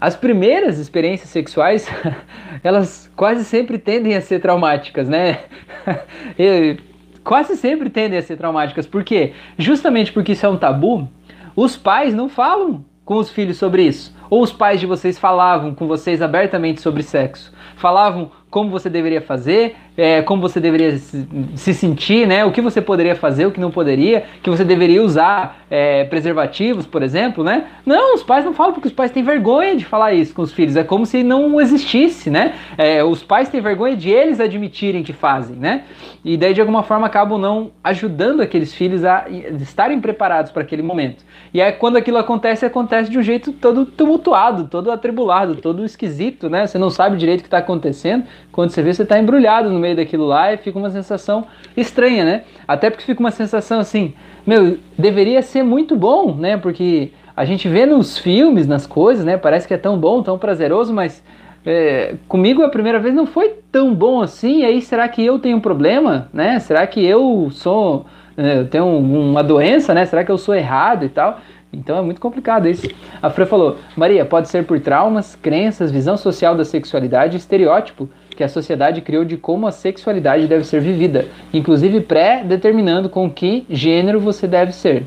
as 0.00 0.16
primeiras 0.16 0.78
experiências 0.78 1.28
sexuais, 1.28 1.86
elas 2.64 3.12
quase 3.14 3.44
sempre 3.44 3.78
tendem 3.78 4.16
a 4.16 4.20
ser 4.20 4.40
traumáticas, 4.40 5.08
né? 5.08 5.40
quase 7.22 7.56
sempre 7.56 7.90
tendem 7.90 8.18
a 8.18 8.22
ser 8.22 8.36
traumáticas. 8.36 8.86
Por 8.86 9.04
quê? 9.04 9.34
Justamente 9.58 10.12
porque 10.12 10.32
isso 10.32 10.46
é 10.46 10.48
um 10.48 10.56
tabu, 10.56 11.08
os 11.54 11.76
pais 11.76 12.14
não 12.14 12.28
falam 12.28 12.84
com 13.04 13.16
os 13.16 13.30
filhos 13.30 13.58
sobre 13.58 13.82
isso. 13.82 14.16
Ou 14.30 14.42
os 14.42 14.52
pais 14.52 14.80
de 14.80 14.86
vocês 14.86 15.18
falavam 15.18 15.74
com 15.74 15.86
vocês 15.88 16.22
abertamente 16.22 16.80
sobre 16.80 17.02
sexo. 17.02 17.52
Falavam 17.76 18.30
como 18.48 18.70
você 18.70 18.88
deveria 18.88 19.20
fazer, 19.20 19.76
é, 20.00 20.22
como 20.22 20.40
você 20.40 20.58
deveria 20.58 20.96
se, 20.96 21.28
se, 21.54 21.74
sentir, 21.74 22.26
né? 22.26 22.42
O 22.42 22.50
que 22.50 22.62
você 22.62 22.80
poderia 22.80 23.14
fazer, 23.14 23.44
o 23.44 23.50
que 23.50 23.60
não 23.60 23.70
poderia, 23.70 24.24
que 24.42 24.48
você 24.48 24.64
deveria 24.64 25.02
usar 25.02 25.58
é, 25.70 26.04
preservativos, 26.04 26.86
por 26.86 27.02
exemplo, 27.02 27.44
né? 27.44 27.66
Não, 27.84 28.14
os 28.14 28.22
pais 28.22 28.42
não 28.42 28.54
falam 28.54 28.72
porque 28.72 28.88
os 28.88 28.94
pais 28.94 29.10
têm 29.10 29.22
vergonha 29.22 29.76
de 29.76 29.84
falar 29.84 30.14
isso 30.14 30.32
com 30.32 30.40
os 30.40 30.54
filhos. 30.54 30.74
É 30.74 30.82
como 30.82 31.04
se 31.04 31.22
não 31.22 31.60
existisse, 31.60 32.30
né? 32.30 32.54
É, 32.78 33.04
os 33.04 33.22
pais 33.22 33.50
têm 33.50 33.60
vergonha 33.60 33.94
de 33.94 34.08
eles 34.08 34.40
admitirem 34.40 35.02
que 35.02 35.12
fazem, 35.12 35.56
né? 35.56 35.84
E 36.24 36.38
daí 36.38 36.54
de 36.54 36.62
alguma 36.62 36.82
forma 36.82 37.06
acabam 37.06 37.38
não 37.38 37.70
ajudando 37.84 38.40
aqueles 38.40 38.74
filhos 38.74 39.04
a 39.04 39.26
estarem 39.60 40.00
preparados 40.00 40.50
para 40.50 40.62
aquele 40.62 40.82
momento. 40.82 41.22
E 41.52 41.60
aí 41.60 41.72
quando 41.72 41.98
aquilo 41.98 42.16
acontece, 42.16 42.64
acontece 42.64 43.10
de 43.10 43.18
um 43.18 43.22
jeito 43.22 43.52
todo 43.52 43.84
tumultuado, 43.84 44.66
todo 44.66 44.90
atribulado, 44.90 45.56
todo 45.56 45.84
esquisito, 45.84 46.48
né? 46.48 46.66
Você 46.66 46.78
não 46.78 46.88
sabe 46.88 47.18
direito 47.18 47.40
o 47.40 47.42
que 47.42 47.48
está 47.48 47.58
acontecendo. 47.58 48.24
Quando 48.50 48.70
você 48.70 48.82
vê, 48.82 48.94
você 48.94 49.02
está 49.02 49.18
embrulhado 49.18 49.68
no 49.68 49.78
meio 49.78 49.89
daquilo 49.94 50.26
lá 50.26 50.52
e 50.52 50.56
fica 50.56 50.78
uma 50.78 50.90
sensação 50.90 51.46
estranha, 51.76 52.24
né? 52.24 52.42
Até 52.66 52.90
porque 52.90 53.04
fica 53.04 53.20
uma 53.20 53.30
sensação 53.30 53.80
assim, 53.80 54.14
meu, 54.46 54.78
deveria 54.98 55.42
ser 55.42 55.62
muito 55.62 55.96
bom, 55.96 56.34
né? 56.34 56.56
Porque 56.56 57.12
a 57.36 57.44
gente 57.44 57.68
vê 57.68 57.86
nos 57.86 58.18
filmes, 58.18 58.66
nas 58.66 58.86
coisas, 58.86 59.24
né? 59.24 59.36
Parece 59.36 59.66
que 59.66 59.74
é 59.74 59.78
tão 59.78 59.98
bom, 59.98 60.22
tão 60.22 60.38
prazeroso, 60.38 60.92
mas 60.92 61.22
é, 61.64 62.14
comigo 62.28 62.62
a 62.62 62.68
primeira 62.68 62.98
vez 62.98 63.14
não 63.14 63.26
foi 63.26 63.54
tão 63.70 63.94
bom 63.94 64.20
assim. 64.22 64.60
E 64.60 64.64
aí, 64.64 64.82
será 64.82 65.08
que 65.08 65.24
eu 65.24 65.38
tenho 65.38 65.56
um 65.56 65.60
problema, 65.60 66.28
né? 66.32 66.58
Será 66.58 66.86
que 66.86 67.04
eu 67.04 67.48
sou, 67.50 68.06
é, 68.36 68.58
eu 68.58 68.68
tenho 68.68 68.86
uma 68.86 69.42
doença, 69.42 69.94
né? 69.94 70.04
Será 70.06 70.24
que 70.24 70.30
eu 70.30 70.38
sou 70.38 70.54
errado 70.54 71.04
e 71.04 71.08
tal? 71.08 71.40
Então 71.72 71.98
é 71.98 72.02
muito 72.02 72.20
complicado 72.20 72.68
isso. 72.68 72.88
A 73.22 73.30
Fran 73.30 73.46
falou: 73.46 73.78
Maria, 73.96 74.24
pode 74.24 74.48
ser 74.48 74.64
por 74.64 74.80
traumas, 74.80 75.36
crenças, 75.36 75.90
visão 75.90 76.16
social 76.16 76.54
da 76.54 76.64
sexualidade, 76.64 77.36
estereótipo 77.36 78.08
que 78.36 78.44
a 78.44 78.48
sociedade 78.48 79.02
criou 79.02 79.24
de 79.24 79.36
como 79.36 79.66
a 79.66 79.72
sexualidade 79.72 80.46
deve 80.46 80.64
ser 80.64 80.80
vivida, 80.80 81.26
inclusive 81.52 82.00
pré-determinando 82.00 83.08
com 83.08 83.30
que 83.30 83.66
gênero 83.68 84.18
você 84.18 84.46
deve 84.48 84.72
ser, 84.72 85.04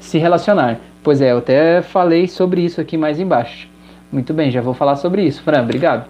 se 0.00 0.18
relacionar. 0.18 0.78
Pois 1.02 1.20
é, 1.20 1.30
eu 1.30 1.38
até 1.38 1.80
falei 1.80 2.26
sobre 2.26 2.62
isso 2.62 2.80
aqui 2.80 2.96
mais 2.96 3.20
embaixo. 3.20 3.68
Muito 4.10 4.34
bem, 4.34 4.50
já 4.50 4.60
vou 4.60 4.74
falar 4.74 4.96
sobre 4.96 5.22
isso. 5.22 5.42
Fran, 5.42 5.62
obrigado. 5.62 6.08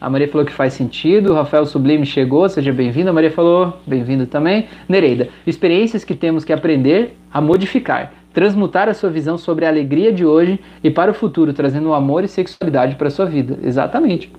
A 0.00 0.10
Maria 0.10 0.28
falou 0.28 0.46
que 0.46 0.52
faz 0.52 0.72
sentido. 0.72 1.32
O 1.32 1.34
Rafael 1.34 1.66
Sublime 1.66 2.04
chegou, 2.04 2.48
seja 2.48 2.72
bem-vindo. 2.72 3.10
A 3.10 3.12
Maria 3.12 3.30
falou, 3.30 3.78
bem-vindo 3.86 4.26
também. 4.26 4.66
Nereida, 4.88 5.28
experiências 5.46 6.04
que 6.04 6.14
temos 6.14 6.44
que 6.44 6.52
aprender 6.52 7.16
a 7.32 7.40
modificar, 7.40 8.12
transmutar 8.34 8.88
a 8.88 8.94
sua 8.94 9.08
visão 9.08 9.38
sobre 9.38 9.64
a 9.64 9.68
alegria 9.68 10.12
de 10.12 10.26
hoje 10.26 10.60
e 10.82 10.90
para 10.90 11.10
o 11.10 11.14
futuro, 11.14 11.54
trazendo 11.54 11.94
amor 11.94 12.24
e 12.24 12.28
sexualidade 12.28 12.96
para 12.96 13.08
a 13.08 13.10
sua 13.10 13.24
vida. 13.24 13.58
Exatamente. 13.62 14.30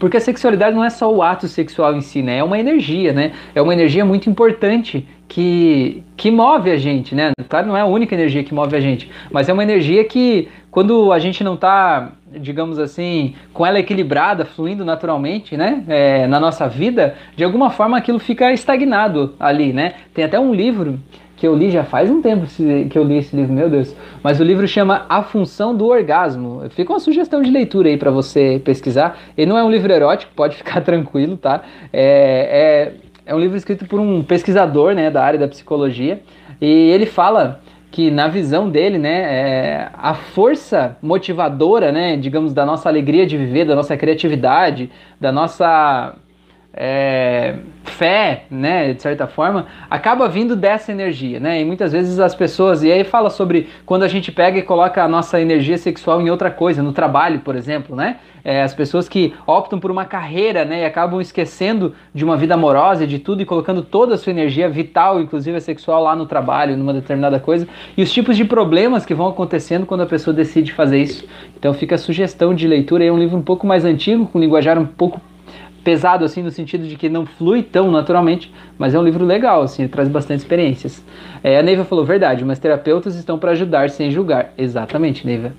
Porque 0.00 0.16
a 0.16 0.20
sexualidade 0.20 0.74
não 0.74 0.82
é 0.82 0.90
só 0.90 1.12
o 1.12 1.22
ato 1.22 1.46
sexual 1.46 1.94
em 1.94 2.00
si, 2.00 2.22
né? 2.22 2.38
É 2.38 2.44
uma 2.44 2.58
energia, 2.58 3.12
né? 3.12 3.32
É 3.54 3.60
uma 3.60 3.72
energia 3.72 4.04
muito 4.04 4.28
importante 4.30 5.06
que, 5.28 6.02
que 6.16 6.30
move 6.30 6.70
a 6.70 6.76
gente, 6.76 7.14
né? 7.14 7.32
Claro, 7.48 7.68
não 7.68 7.76
é 7.76 7.82
a 7.82 7.86
única 7.86 8.14
energia 8.14 8.42
que 8.42 8.54
move 8.54 8.74
a 8.74 8.80
gente, 8.80 9.10
mas 9.30 9.48
é 9.48 9.52
uma 9.52 9.62
energia 9.62 10.04
que, 10.04 10.48
quando 10.70 11.12
a 11.12 11.18
gente 11.18 11.44
não 11.44 11.54
está, 11.54 12.12
digamos 12.32 12.78
assim, 12.78 13.34
com 13.52 13.66
ela 13.66 13.78
equilibrada, 13.78 14.44
fluindo 14.44 14.84
naturalmente, 14.84 15.56
né? 15.56 15.84
É, 15.88 16.26
na 16.26 16.40
nossa 16.40 16.66
vida, 16.68 17.16
de 17.36 17.44
alguma 17.44 17.70
forma 17.70 17.98
aquilo 17.98 18.18
fica 18.18 18.52
estagnado 18.52 19.34
ali, 19.38 19.72
né? 19.72 19.94
Tem 20.14 20.24
até 20.24 20.40
um 20.40 20.54
livro 20.54 20.98
que 21.36 21.46
eu 21.46 21.54
li 21.54 21.70
já 21.70 21.84
faz 21.84 22.10
um 22.10 22.22
tempo 22.22 22.46
que 22.46 22.96
eu 22.98 23.02
li 23.02 23.18
esse 23.18 23.34
livro, 23.34 23.52
meu 23.52 23.68
Deus. 23.68 23.94
Mas 24.22 24.40
o 24.40 24.44
livro 24.44 24.66
chama 24.68 25.04
A 25.08 25.22
Função 25.22 25.76
do 25.76 25.86
Orgasmo. 25.86 26.62
Fica 26.70 26.92
uma 26.92 27.00
sugestão 27.00 27.42
de 27.42 27.50
leitura 27.50 27.88
aí 27.88 27.96
para 27.96 28.10
você 28.10 28.60
pesquisar. 28.64 29.18
Ele 29.36 29.50
não 29.50 29.58
é 29.58 29.64
um 29.64 29.70
livro 29.70 29.92
erótico, 29.92 30.32
pode 30.34 30.56
ficar 30.58 30.80
tranquilo, 30.80 31.36
tá? 31.36 31.62
É, 31.92 32.92
é, 33.26 33.32
é 33.32 33.34
um 33.34 33.38
livro 33.38 33.56
escrito 33.56 33.86
por 33.86 33.98
um 33.98 34.22
pesquisador 34.22 34.94
né, 34.94 35.10
da 35.10 35.24
área 35.24 35.38
da 35.38 35.48
psicologia. 35.48 36.20
E 36.60 36.66
ele 36.66 37.06
fala 37.06 37.60
que 37.90 38.10
na 38.10 38.26
visão 38.26 38.68
dele, 38.68 38.98
né, 38.98 39.22
é 39.22 39.90
a 39.96 40.14
força 40.14 40.96
motivadora, 41.00 41.92
né, 41.92 42.16
digamos, 42.16 42.52
da 42.52 42.66
nossa 42.66 42.88
alegria 42.88 43.24
de 43.24 43.36
viver, 43.36 43.64
da 43.64 43.74
nossa 43.76 43.96
criatividade, 43.96 44.90
da 45.20 45.30
nossa 45.30 46.14
é, 46.76 47.56
fé, 47.84 48.44
né, 48.50 48.92
de 48.92 49.00
certa 49.00 49.26
forma, 49.26 49.66
acaba 49.88 50.28
vindo 50.28 50.56
dessa 50.56 50.90
energia, 50.90 51.38
né? 51.38 51.60
E 51.60 51.64
muitas 51.64 51.92
vezes 51.92 52.18
as 52.18 52.34
pessoas, 52.34 52.82
e 52.82 52.90
aí 52.90 53.04
fala 53.04 53.30
sobre 53.30 53.68
quando 53.86 54.02
a 54.02 54.08
gente 54.08 54.32
pega 54.32 54.58
e 54.58 54.62
coloca 54.62 55.02
a 55.02 55.08
nossa 55.08 55.40
energia 55.40 55.78
sexual 55.78 56.20
em 56.20 56.30
outra 56.30 56.50
coisa, 56.50 56.82
no 56.82 56.92
trabalho, 56.92 57.40
por 57.40 57.54
exemplo, 57.54 57.94
né? 57.94 58.16
É, 58.44 58.62
as 58.62 58.74
pessoas 58.74 59.08
que 59.08 59.32
optam 59.46 59.78
por 59.78 59.90
uma 59.90 60.04
carreira, 60.04 60.64
né, 60.64 60.82
e 60.82 60.84
acabam 60.84 61.20
esquecendo 61.20 61.94
de 62.12 62.24
uma 62.24 62.36
vida 62.36 62.54
amorosa, 62.54 63.06
de 63.06 63.18
tudo 63.18 63.40
e 63.40 63.46
colocando 63.46 63.82
toda 63.82 64.14
a 64.14 64.18
sua 64.18 64.32
energia 64.32 64.68
vital, 64.68 65.20
inclusive 65.20 65.56
a 65.56 65.60
sexual, 65.60 66.02
lá 66.02 66.16
no 66.16 66.26
trabalho, 66.26 66.76
numa 66.76 66.92
determinada 66.92 67.38
coisa, 67.38 67.66
e 67.96 68.02
os 68.02 68.12
tipos 68.12 68.36
de 68.36 68.44
problemas 68.44 69.06
que 69.06 69.14
vão 69.14 69.28
acontecendo 69.28 69.86
quando 69.86 70.02
a 70.02 70.06
pessoa 70.06 70.34
decide 70.34 70.72
fazer 70.72 70.98
isso. 70.98 71.26
Então 71.56 71.72
fica 71.72 71.94
a 71.94 71.98
sugestão 71.98 72.54
de 72.54 72.66
leitura, 72.66 73.04
é 73.04 73.12
um 73.12 73.18
livro 73.18 73.36
um 73.36 73.42
pouco 73.42 73.66
mais 73.66 73.84
antigo, 73.84 74.26
com 74.26 74.38
linguajar 74.38 74.78
um 74.78 74.84
pouco 74.84 75.20
pesado 75.84 76.24
assim 76.24 76.42
no 76.42 76.50
sentido 76.50 76.88
de 76.88 76.96
que 76.96 77.08
não 77.08 77.26
flui 77.26 77.62
tão 77.62 77.90
naturalmente, 77.90 78.52
mas 78.78 78.94
é 78.94 78.98
um 78.98 79.04
livro 79.04 79.24
legal, 79.24 79.62
assim, 79.62 79.86
traz 79.86 80.08
bastante 80.08 80.40
experiências. 80.40 81.04
É, 81.42 81.58
a 81.58 81.62
Neiva 81.62 81.84
falou 81.84 82.04
verdade, 82.04 82.44
mas 82.44 82.58
terapeutas 82.58 83.14
estão 83.14 83.38
para 83.38 83.52
ajudar 83.52 83.90
sem 83.90 84.10
julgar. 84.10 84.52
Exatamente, 84.56 85.26
Neiva. 85.26 85.52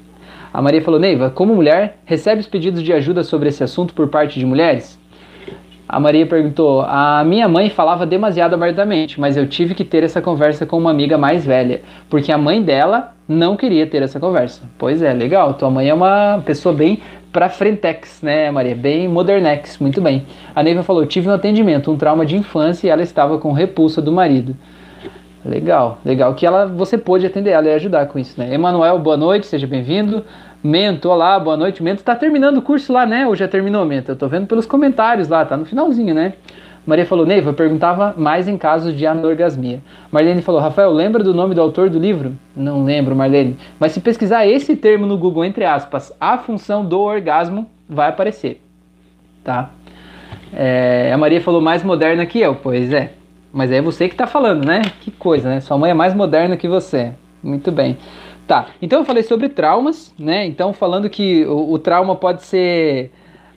A 0.51 0.61
Maria 0.61 0.81
falou, 0.81 0.99
Neiva, 0.99 1.29
como 1.29 1.53
mulher, 1.53 1.99
recebe 2.05 2.41
os 2.41 2.47
pedidos 2.47 2.81
de 2.81 2.91
ajuda 2.91 3.23
sobre 3.23 3.49
esse 3.49 3.63
assunto 3.63 3.93
por 3.93 4.07
parte 4.07 4.39
de 4.39 4.45
mulheres? 4.45 4.99
A 5.87 5.99
Maria 5.99 6.25
perguntou: 6.25 6.81
A 6.81 7.23
minha 7.23 7.47
mãe 7.47 7.69
falava 7.69 8.05
demasiado 8.05 8.55
abertamente, 8.55 9.19
mas 9.19 9.37
eu 9.37 9.47
tive 9.47 9.75
que 9.75 9.83
ter 9.83 10.03
essa 10.03 10.21
conversa 10.21 10.65
com 10.65 10.77
uma 10.77 10.89
amiga 10.89 11.17
mais 11.17 11.45
velha, 11.45 11.81
porque 12.09 12.31
a 12.31 12.37
mãe 12.37 12.61
dela 12.61 13.13
não 13.27 13.55
queria 13.55 13.85
ter 13.85 14.01
essa 14.01 14.19
conversa. 14.19 14.63
Pois 14.77 15.01
é, 15.01 15.13
legal. 15.13 15.53
Tua 15.53 15.69
mãe 15.69 15.87
é 15.87 15.93
uma 15.93 16.41
pessoa 16.43 16.73
bem 16.73 16.99
pra 17.35 17.49
frentex, 17.49 18.21
né, 18.21 18.49
Maria? 18.49 18.73
Bem 18.73 19.09
modernex, 19.09 19.77
muito 19.77 19.99
bem. 19.99 20.25
A 20.55 20.63
Neiva 20.63 20.83
falou: 20.83 21.05
Tive 21.05 21.27
um 21.27 21.33
atendimento, 21.33 21.91
um 21.91 21.97
trauma 21.97 22.25
de 22.25 22.37
infância 22.37 22.87
e 22.87 22.89
ela 22.89 23.01
estava 23.01 23.37
com 23.37 23.51
repulsa 23.51 24.01
do 24.01 24.09
marido. 24.09 24.55
Legal, 25.43 25.99
legal 26.05 26.33
que 26.33 26.45
ela 26.45 26.65
você 26.65 26.97
pôde 26.97 27.25
atender 27.25 27.49
ela 27.49 27.67
e 27.67 27.73
ajudar 27.73 28.05
com 28.05 28.17
isso, 28.17 28.39
né? 28.39 28.53
Emanuel, 28.53 28.97
boa 28.99 29.17
noite, 29.17 29.47
seja 29.47 29.67
bem-vindo. 29.67 30.23
Mento, 30.63 31.09
olá, 31.09 31.37
boa 31.37 31.57
noite. 31.57 31.83
Mento 31.83 32.05
tá 32.05 32.15
terminando 32.15 32.59
o 32.59 32.61
curso 32.61 32.93
lá, 32.93 33.05
né? 33.05 33.27
Ou 33.27 33.35
já 33.35 33.49
terminou, 33.49 33.83
Mento? 33.83 34.13
Eu 34.13 34.15
tô 34.15 34.29
vendo 34.29 34.47
pelos 34.47 34.65
comentários 34.65 35.27
lá, 35.27 35.43
tá 35.43 35.57
no 35.57 35.65
finalzinho, 35.65 36.15
né? 36.15 36.35
Maria 36.85 37.05
falou, 37.05 37.25
Neiva, 37.25 37.51
perguntava 37.51 38.13
mais 38.15 38.47
em 38.47 38.57
casos 38.57 38.95
de 38.95 39.07
anorgasmia. 39.07 39.81
Marlene 40.11 40.41
falou, 40.41 40.61
Rafael, 40.61 40.91
lembra 40.91 41.23
do 41.23 41.33
nome 41.33 41.55
do 41.55 41.61
autor 41.61 41.89
do 41.89 41.97
livro? 41.97 42.33
Não 42.55 42.83
lembro, 42.83 43.15
Marlene. 43.15 43.57
Mas 43.79 43.91
se 43.91 43.99
pesquisar 43.99 44.45
esse 44.45 44.75
termo 44.75 45.05
no 45.05 45.17
Google, 45.17 45.45
entre 45.45 45.65
aspas, 45.65 46.13
a 46.19 46.37
função 46.37 46.85
do 46.85 46.99
orgasmo, 46.99 47.69
vai 47.89 48.09
aparecer. 48.09 48.61
Tá? 49.43 49.71
É, 50.53 51.11
a 51.11 51.17
Maria 51.17 51.41
falou 51.41 51.61
mais 51.61 51.83
moderna 51.83 52.25
que 52.25 52.39
eu. 52.39 52.55
Pois 52.55 52.93
é. 52.93 53.13
Mas 53.51 53.71
é 53.71 53.81
você 53.81 54.09
que 54.09 54.15
tá 54.15 54.27
falando, 54.27 54.65
né? 54.65 54.81
Que 55.01 55.11
coisa, 55.11 55.49
né? 55.49 55.61
Sua 55.61 55.77
mãe 55.77 55.91
é 55.91 55.93
mais 55.93 56.13
moderna 56.13 56.57
que 56.57 56.67
você. 56.67 57.13
Muito 57.41 57.71
bem. 57.71 57.97
Tá, 58.47 58.67
então 58.79 58.99
eu 58.99 59.05
falei 59.05 59.23
sobre 59.23 59.49
traumas, 59.49 60.13
né? 60.19 60.45
Então, 60.45 60.71
falando 60.71 61.09
que 61.09 61.45
o, 61.45 61.71
o 61.71 61.79
trauma 61.79 62.15
pode 62.15 62.43
ser. 62.43 63.11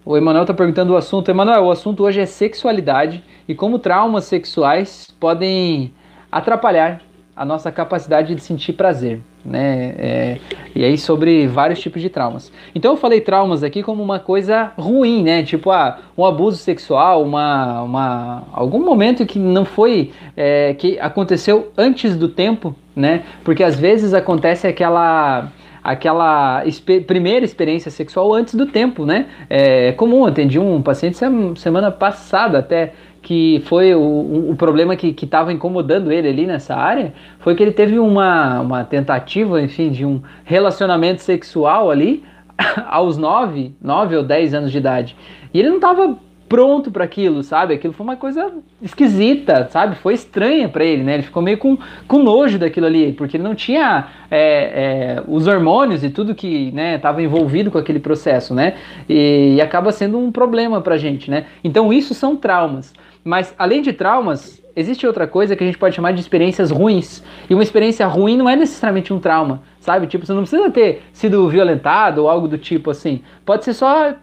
O 0.08 0.16
Emanuel 0.16 0.44
está 0.44 0.54
perguntando 0.54 0.94
o 0.94 0.96
assunto. 0.96 1.30
Emanuel, 1.30 1.64
o 1.64 1.70
assunto 1.70 2.02
hoje 2.02 2.18
é 2.18 2.24
sexualidade 2.24 3.22
e 3.46 3.54
como 3.54 3.78
traumas 3.78 4.24
sexuais 4.24 5.14
podem 5.20 5.92
atrapalhar 6.32 7.02
a 7.36 7.44
nossa 7.44 7.70
capacidade 7.70 8.34
de 8.34 8.40
sentir 8.40 8.72
prazer 8.72 9.20
né? 9.48 9.94
É, 9.98 10.38
e 10.74 10.84
aí 10.84 10.98
sobre 10.98 11.46
vários 11.46 11.80
tipos 11.80 12.02
de 12.02 12.08
traumas. 12.08 12.52
Então 12.74 12.92
eu 12.92 12.96
falei 12.96 13.20
traumas 13.20 13.62
aqui 13.62 13.82
como 13.82 14.02
uma 14.02 14.18
coisa 14.18 14.72
ruim, 14.76 15.22
né? 15.22 15.42
Tipo, 15.42 15.70
ah, 15.70 15.98
um 16.16 16.24
abuso 16.24 16.58
sexual, 16.58 17.22
uma, 17.22 17.82
uma, 17.82 18.42
algum 18.52 18.84
momento 18.84 19.24
que 19.26 19.38
não 19.38 19.64
foi, 19.64 20.12
é, 20.36 20.74
que 20.74 20.98
aconteceu 21.00 21.72
antes 21.76 22.16
do 22.16 22.28
tempo, 22.28 22.74
né? 22.94 23.22
Porque 23.42 23.64
às 23.64 23.76
vezes 23.76 24.12
acontece 24.14 24.66
aquela 24.66 25.50
aquela 25.82 26.62
primeira 27.06 27.44
experiência 27.44 27.90
sexual 27.90 28.32
antes 28.32 28.54
do 28.54 28.66
tempo, 28.66 29.04
né? 29.04 29.26
É 29.48 29.92
comum, 29.92 30.26
atendi 30.26 30.58
um 30.58 30.82
paciente 30.82 31.18
semana 31.56 31.90
passada 31.90 32.58
até 32.58 32.92
que 33.20 33.62
foi 33.66 33.94
o, 33.94 34.50
o 34.50 34.54
problema 34.56 34.96
que 34.96 35.14
estava 35.22 35.52
incomodando 35.52 36.10
ele 36.10 36.28
ali 36.28 36.46
nessa 36.46 36.74
área, 36.74 37.12
foi 37.40 37.54
que 37.54 37.62
ele 37.62 37.72
teve 37.72 37.98
uma, 37.98 38.60
uma 38.60 38.84
tentativa, 38.84 39.60
enfim, 39.60 39.90
de 39.90 40.06
um 40.06 40.22
relacionamento 40.44 41.22
sexual 41.22 41.90
ali 41.90 42.24
aos 42.88 43.18
9, 43.18 43.74
9 43.82 44.16
ou 44.16 44.22
10 44.22 44.54
anos 44.54 44.72
de 44.72 44.78
idade. 44.78 45.16
E 45.52 45.58
ele 45.58 45.68
não 45.68 45.76
estava 45.76 46.16
pronto 46.48 46.90
para 46.90 47.04
aquilo, 47.04 47.42
sabe? 47.42 47.74
Aquilo 47.74 47.92
foi 47.92 48.04
uma 48.04 48.16
coisa 48.16 48.52
esquisita, 48.80 49.68
sabe? 49.70 49.96
Foi 49.96 50.14
estranha 50.14 50.68
para 50.68 50.84
ele, 50.84 51.02
né? 51.02 51.14
Ele 51.14 51.22
ficou 51.22 51.42
meio 51.42 51.58
com, 51.58 51.76
com 52.06 52.22
nojo 52.22 52.58
daquilo 52.58 52.86
ali, 52.86 53.12
porque 53.12 53.36
ele 53.36 53.44
não 53.44 53.54
tinha 53.54 54.06
é, 54.30 55.18
é, 55.18 55.22
os 55.28 55.46
hormônios 55.46 56.02
e 56.02 56.10
tudo 56.10 56.34
que 56.34 56.72
estava 56.96 57.18
né, 57.18 57.24
envolvido 57.24 57.70
com 57.70 57.78
aquele 57.78 58.00
processo, 58.00 58.54
né? 58.54 58.74
E, 59.08 59.56
e 59.56 59.60
acaba 59.60 59.92
sendo 59.92 60.18
um 60.18 60.32
problema 60.32 60.80
para 60.80 60.96
gente, 60.96 61.30
né? 61.30 61.46
Então 61.62 61.92
isso 61.92 62.14
são 62.14 62.34
traumas. 62.34 62.92
Mas 63.22 63.54
além 63.58 63.82
de 63.82 63.92
traumas, 63.92 64.62
existe 64.74 65.06
outra 65.06 65.26
coisa 65.26 65.54
que 65.54 65.62
a 65.62 65.66
gente 65.66 65.76
pode 65.76 65.94
chamar 65.94 66.12
de 66.12 66.20
experiências 66.20 66.70
ruins. 66.70 67.22
E 67.50 67.52
uma 67.52 67.62
experiência 67.62 68.06
ruim 68.06 68.36
não 68.36 68.48
é 68.48 68.56
necessariamente 68.56 69.12
um 69.12 69.18
trauma, 69.18 69.62
sabe? 69.80 70.06
Tipo, 70.06 70.24
você 70.24 70.32
não 70.32 70.42
precisa 70.42 70.70
ter 70.70 71.02
sido 71.12 71.48
violentado 71.48 72.22
ou 72.22 72.30
algo 72.30 72.48
do 72.48 72.56
tipo 72.56 72.90
assim. 72.90 73.20
Pode 73.44 73.64
ser 73.64 73.74
só 73.74 74.14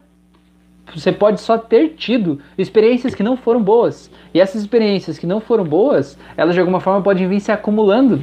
você 0.93 1.12
pode 1.12 1.41
só 1.41 1.58
ter 1.58 1.89
tido 1.98 2.39
experiências 2.58 3.15
que 3.15 3.24
não 3.24 3.36
foram 3.36 3.62
boas. 3.62 4.12
E 4.34 4.39
essas 4.39 4.62
experiências 4.62 5.17
que 5.17 5.26
não 5.26 5.39
foram 5.39 5.63
boas, 5.63 6.17
elas 6.38 6.54
de 6.54 6.60
alguma 6.60 6.80
forma 6.80 7.02
podem 7.02 7.28
vir 7.28 7.39
se 7.39 7.52
acumulando 7.52 8.21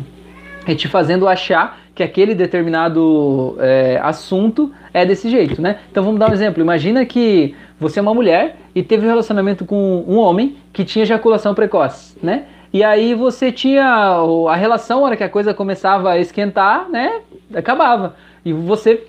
e 0.66 0.74
te 0.74 0.88
fazendo 0.88 1.26
achar 1.26 1.80
que 1.94 2.02
aquele 2.02 2.34
determinado 2.34 3.56
é, 3.58 3.98
assunto 4.02 4.72
é 4.94 5.04
desse 5.04 5.28
jeito, 5.28 5.60
né? 5.60 5.80
Então 5.90 6.02
vamos 6.02 6.18
dar 6.18 6.30
um 6.30 6.32
exemplo. 6.32 6.62
Imagina 6.62 7.04
que 7.04 7.54
você 7.78 7.98
é 7.98 8.02
uma 8.02 8.14
mulher 8.14 8.56
e 8.74 8.82
teve 8.82 9.04
um 9.04 9.08
relacionamento 9.08 9.64
com 9.64 10.04
um 10.06 10.16
homem 10.16 10.56
que 10.72 10.84
tinha 10.84 11.02
ejaculação 11.02 11.54
precoce, 11.54 12.16
né? 12.22 12.44
E 12.72 12.82
aí 12.82 13.14
você 13.14 13.52
tinha 13.52 13.84
a 14.48 14.56
relação, 14.56 15.00
a 15.00 15.02
hora 15.02 15.16
que 15.16 15.24
a 15.24 15.28
coisa 15.28 15.52
começava 15.52 16.12
a 16.12 16.18
esquentar, 16.18 16.88
né? 16.88 17.20
Acabava. 17.54 18.16
E 18.44 18.52
você 18.52 19.04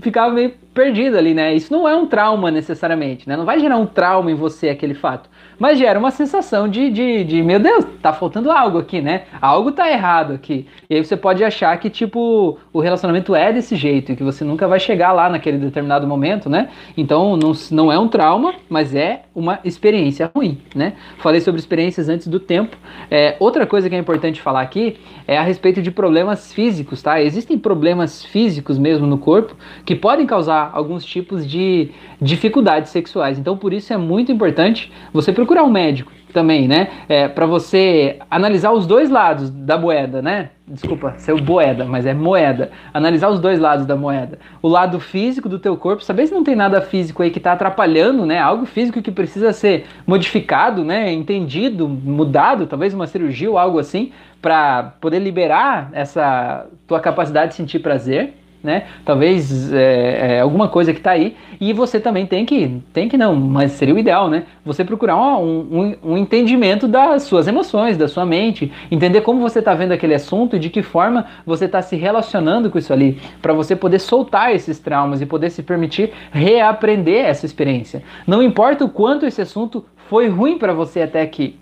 ficava 0.00 0.32
meio 0.32 0.54
perdido 0.72 1.18
ali, 1.18 1.34
né? 1.34 1.54
Isso 1.54 1.72
não 1.72 1.88
é 1.88 1.94
um 1.94 2.06
trauma 2.06 2.50
necessariamente, 2.50 3.28
né? 3.28 3.36
Não 3.36 3.44
vai 3.44 3.58
gerar 3.60 3.76
um 3.76 3.86
trauma 3.86 4.30
em 4.30 4.34
você 4.34 4.68
aquele 4.68 4.94
fato 4.94 5.28
mas 5.62 5.78
gera 5.78 5.96
uma 5.96 6.10
sensação 6.10 6.68
de, 6.68 6.90
de, 6.90 7.22
de, 7.22 7.40
meu 7.40 7.60
Deus, 7.60 7.86
tá 8.02 8.12
faltando 8.12 8.50
algo 8.50 8.78
aqui, 8.78 9.00
né? 9.00 9.26
Algo 9.40 9.70
tá 9.70 9.88
errado 9.88 10.32
aqui. 10.32 10.66
E 10.90 10.96
aí 10.96 11.04
você 11.04 11.16
pode 11.16 11.44
achar 11.44 11.78
que, 11.78 11.88
tipo, 11.88 12.58
o 12.72 12.80
relacionamento 12.80 13.32
é 13.32 13.52
desse 13.52 13.76
jeito 13.76 14.10
e 14.10 14.16
que 14.16 14.24
você 14.24 14.42
nunca 14.42 14.66
vai 14.66 14.80
chegar 14.80 15.12
lá 15.12 15.28
naquele 15.28 15.58
determinado 15.58 16.04
momento, 16.04 16.50
né? 16.50 16.68
Então, 16.96 17.36
não, 17.36 17.52
não 17.70 17.92
é 17.92 17.96
um 17.96 18.08
trauma, 18.08 18.54
mas 18.68 18.92
é 18.92 19.22
uma 19.32 19.60
experiência 19.64 20.28
ruim, 20.34 20.60
né? 20.74 20.94
Falei 21.18 21.40
sobre 21.40 21.60
experiências 21.60 22.08
antes 22.08 22.26
do 22.26 22.40
tempo. 22.40 22.76
É, 23.08 23.36
outra 23.38 23.64
coisa 23.64 23.88
que 23.88 23.94
é 23.94 23.98
importante 23.98 24.42
falar 24.42 24.62
aqui 24.62 24.96
é 25.28 25.38
a 25.38 25.42
respeito 25.42 25.80
de 25.80 25.92
problemas 25.92 26.52
físicos, 26.52 27.00
tá? 27.02 27.22
Existem 27.22 27.56
problemas 27.56 28.24
físicos 28.24 28.78
mesmo 28.78 29.06
no 29.06 29.16
corpo 29.16 29.54
que 29.84 29.94
podem 29.94 30.26
causar 30.26 30.61
alguns 30.72 31.04
tipos 31.04 31.48
de 31.48 31.90
dificuldades 32.20 32.90
sexuais. 32.90 33.38
Então, 33.38 33.56
por 33.56 33.72
isso 33.72 33.92
é 33.92 33.96
muito 33.96 34.30
importante 34.30 34.92
você 35.12 35.32
procurar 35.32 35.64
um 35.64 35.70
médico 35.70 36.12
também, 36.32 36.66
né? 36.66 36.88
É, 37.08 37.28
para 37.28 37.46
você 37.46 38.18
analisar 38.30 38.72
os 38.72 38.86
dois 38.86 39.10
lados 39.10 39.50
da 39.50 39.78
moeda, 39.78 40.22
né? 40.22 40.50
Desculpa, 40.66 41.14
seu 41.18 41.36
boeda, 41.38 41.84
mas 41.84 42.06
é 42.06 42.14
moeda. 42.14 42.70
Analisar 42.92 43.28
os 43.28 43.38
dois 43.38 43.58
lados 43.58 43.84
da 43.84 43.94
moeda. 43.94 44.38
O 44.62 44.68
lado 44.68 44.98
físico 44.98 45.48
do 45.48 45.58
teu 45.58 45.76
corpo, 45.76 46.02
saber 46.02 46.26
se 46.26 46.34
não 46.34 46.42
tem 46.42 46.56
nada 46.56 46.80
físico 46.80 47.22
aí 47.22 47.30
que 47.30 47.38
está 47.38 47.52
atrapalhando, 47.52 48.24
né? 48.24 48.38
Algo 48.38 48.64
físico 48.64 49.02
que 49.02 49.10
precisa 49.10 49.52
ser 49.52 49.84
modificado, 50.06 50.82
né? 50.84 51.12
Entendido, 51.12 51.86
mudado, 51.86 52.66
talvez 52.66 52.94
uma 52.94 53.06
cirurgia 53.06 53.50
ou 53.50 53.58
algo 53.58 53.78
assim, 53.78 54.12
para 54.40 54.94
poder 55.00 55.18
liberar 55.18 55.90
essa 55.92 56.66
tua 56.86 57.00
capacidade 57.00 57.50
de 57.50 57.56
sentir 57.56 57.80
prazer 57.80 58.34
né? 58.62 58.84
Talvez 59.04 59.72
é, 59.72 60.36
é, 60.36 60.40
alguma 60.40 60.68
coisa 60.68 60.92
que 60.92 61.00
está 61.00 61.12
aí. 61.12 61.36
E 61.60 61.72
você 61.72 62.00
também 62.00 62.26
tem 62.26 62.44
que, 62.44 62.80
tem 62.92 63.08
que 63.08 63.16
não, 63.16 63.34
mas 63.36 63.72
seria 63.72 63.94
o 63.94 63.98
ideal, 63.98 64.28
né? 64.28 64.44
Você 64.64 64.84
procurar 64.84 65.16
um, 65.16 65.94
um, 66.02 66.12
um 66.12 66.18
entendimento 66.18 66.88
das 66.88 67.24
suas 67.24 67.46
emoções, 67.46 67.96
da 67.96 68.08
sua 68.08 68.24
mente, 68.24 68.72
entender 68.90 69.20
como 69.22 69.40
você 69.40 69.58
está 69.58 69.74
vendo 69.74 69.92
aquele 69.92 70.14
assunto 70.14 70.56
e 70.56 70.58
de 70.58 70.70
que 70.70 70.82
forma 70.82 71.26
você 71.46 71.66
está 71.66 71.82
se 71.82 71.96
relacionando 71.96 72.70
com 72.70 72.78
isso 72.78 72.92
ali, 72.92 73.20
para 73.40 73.52
você 73.52 73.76
poder 73.76 73.98
soltar 73.98 74.54
esses 74.54 74.78
traumas 74.78 75.20
e 75.20 75.26
poder 75.26 75.50
se 75.50 75.62
permitir 75.62 76.12
reaprender 76.30 77.24
essa 77.24 77.46
experiência. 77.46 78.02
Não 78.26 78.42
importa 78.42 78.84
o 78.84 78.88
quanto 78.88 79.26
esse 79.26 79.40
assunto 79.40 79.84
foi 80.08 80.28
ruim 80.28 80.58
para 80.58 80.72
você 80.72 81.00
até 81.00 81.22
aqui, 81.22 81.56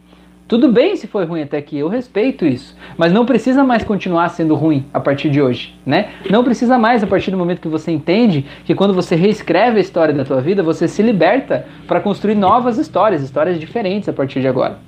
tudo 0.51 0.69
bem 0.69 0.97
se 0.97 1.07
foi 1.07 1.25
ruim 1.25 1.43
até 1.43 1.59
aqui, 1.59 1.79
eu 1.79 1.87
respeito 1.87 2.45
isso, 2.45 2.77
mas 2.99 3.13
não 3.13 3.25
precisa 3.25 3.63
mais 3.63 3.85
continuar 3.85 4.29
sendo 4.31 4.57
ruim 4.57 4.85
a 4.93 4.99
partir 4.99 5.31
de 5.31 5.41
hoje, 5.41 5.79
né? 5.87 6.09
Não 6.29 6.43
precisa 6.43 6.77
mais 6.77 7.05
a 7.05 7.07
partir 7.07 7.31
do 7.31 7.37
momento 7.37 7.61
que 7.61 7.69
você 7.69 7.93
entende 7.93 8.45
que 8.65 8.75
quando 8.75 8.93
você 8.93 9.15
reescreve 9.15 9.79
a 9.79 9.81
história 9.81 10.13
da 10.13 10.25
tua 10.25 10.41
vida, 10.41 10.61
você 10.61 10.89
se 10.89 11.03
liberta 11.03 11.67
para 11.87 12.01
construir 12.01 12.35
novas 12.35 12.79
histórias, 12.79 13.23
histórias 13.23 13.61
diferentes 13.61 14.09
a 14.09 14.13
partir 14.13 14.41
de 14.41 14.49
agora, 14.49 14.81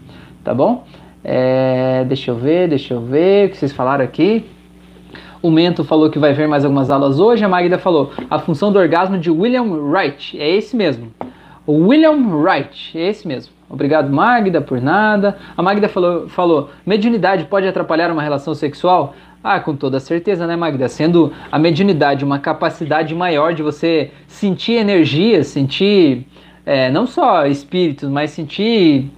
tá 0.43 0.53
bom? 0.53 0.83
É, 1.23 2.05
deixa 2.09 2.33
eu 2.33 2.35
ver, 2.35 2.69
deixa 2.69 2.95
eu 2.95 3.01
ver 3.01 3.47
o 3.47 3.51
que 3.51 3.57
vocês 3.57 3.71
falaram 3.71 4.05
aqui. 4.05 4.45
O 5.41 5.49
Mento 5.49 5.85
falou 5.85 6.11
que 6.11 6.19
vai 6.19 6.33
ver 6.33 6.49
mais 6.49 6.65
algumas 6.65 6.91
aulas 6.91 7.21
hoje. 7.21 7.45
A 7.45 7.49
Magda 7.49 7.79
falou 7.79 8.11
a 8.29 8.41
função 8.41 8.73
do 8.73 8.81
orgasmo 8.81 9.17
de 9.17 9.31
William 9.31 9.63
Wright. 9.63 10.37
É 10.41 10.57
esse 10.57 10.75
mesmo. 10.75 11.13
William 11.69 12.17
Wright, 12.37 12.99
é 12.99 13.09
esse 13.09 13.29
mesmo. 13.29 13.62
Obrigado, 13.73 14.13
Magda, 14.13 14.61
por 14.61 14.83
nada. 14.83 15.39
A 15.57 15.63
Magda 15.63 15.89
falou, 15.89 16.29
falou: 16.29 16.71
mediunidade 16.85 17.47
pode 17.47 17.67
atrapalhar 17.67 18.11
uma 18.11 18.23
relação 18.23 18.55
sexual? 18.55 19.15
Ah, 19.43 19.59
com 19.59 19.75
toda 19.75 19.99
certeza, 19.99 20.47
né, 20.47 20.55
Magda? 20.55 20.89
Sendo 20.91 21.33
a 21.51 21.59
mediunidade 21.59 22.23
uma 22.23 22.39
capacidade 22.39 23.15
maior 23.15 23.55
de 23.55 23.63
você 23.63 24.11
sentir 24.29 24.75
energia, 24.75 25.43
sentir 25.43 26.27
é, 26.67 26.91
não 26.91 27.07
só 27.07 27.47
espíritos, 27.47 28.11
mas 28.11 28.31
sentir 28.31 29.11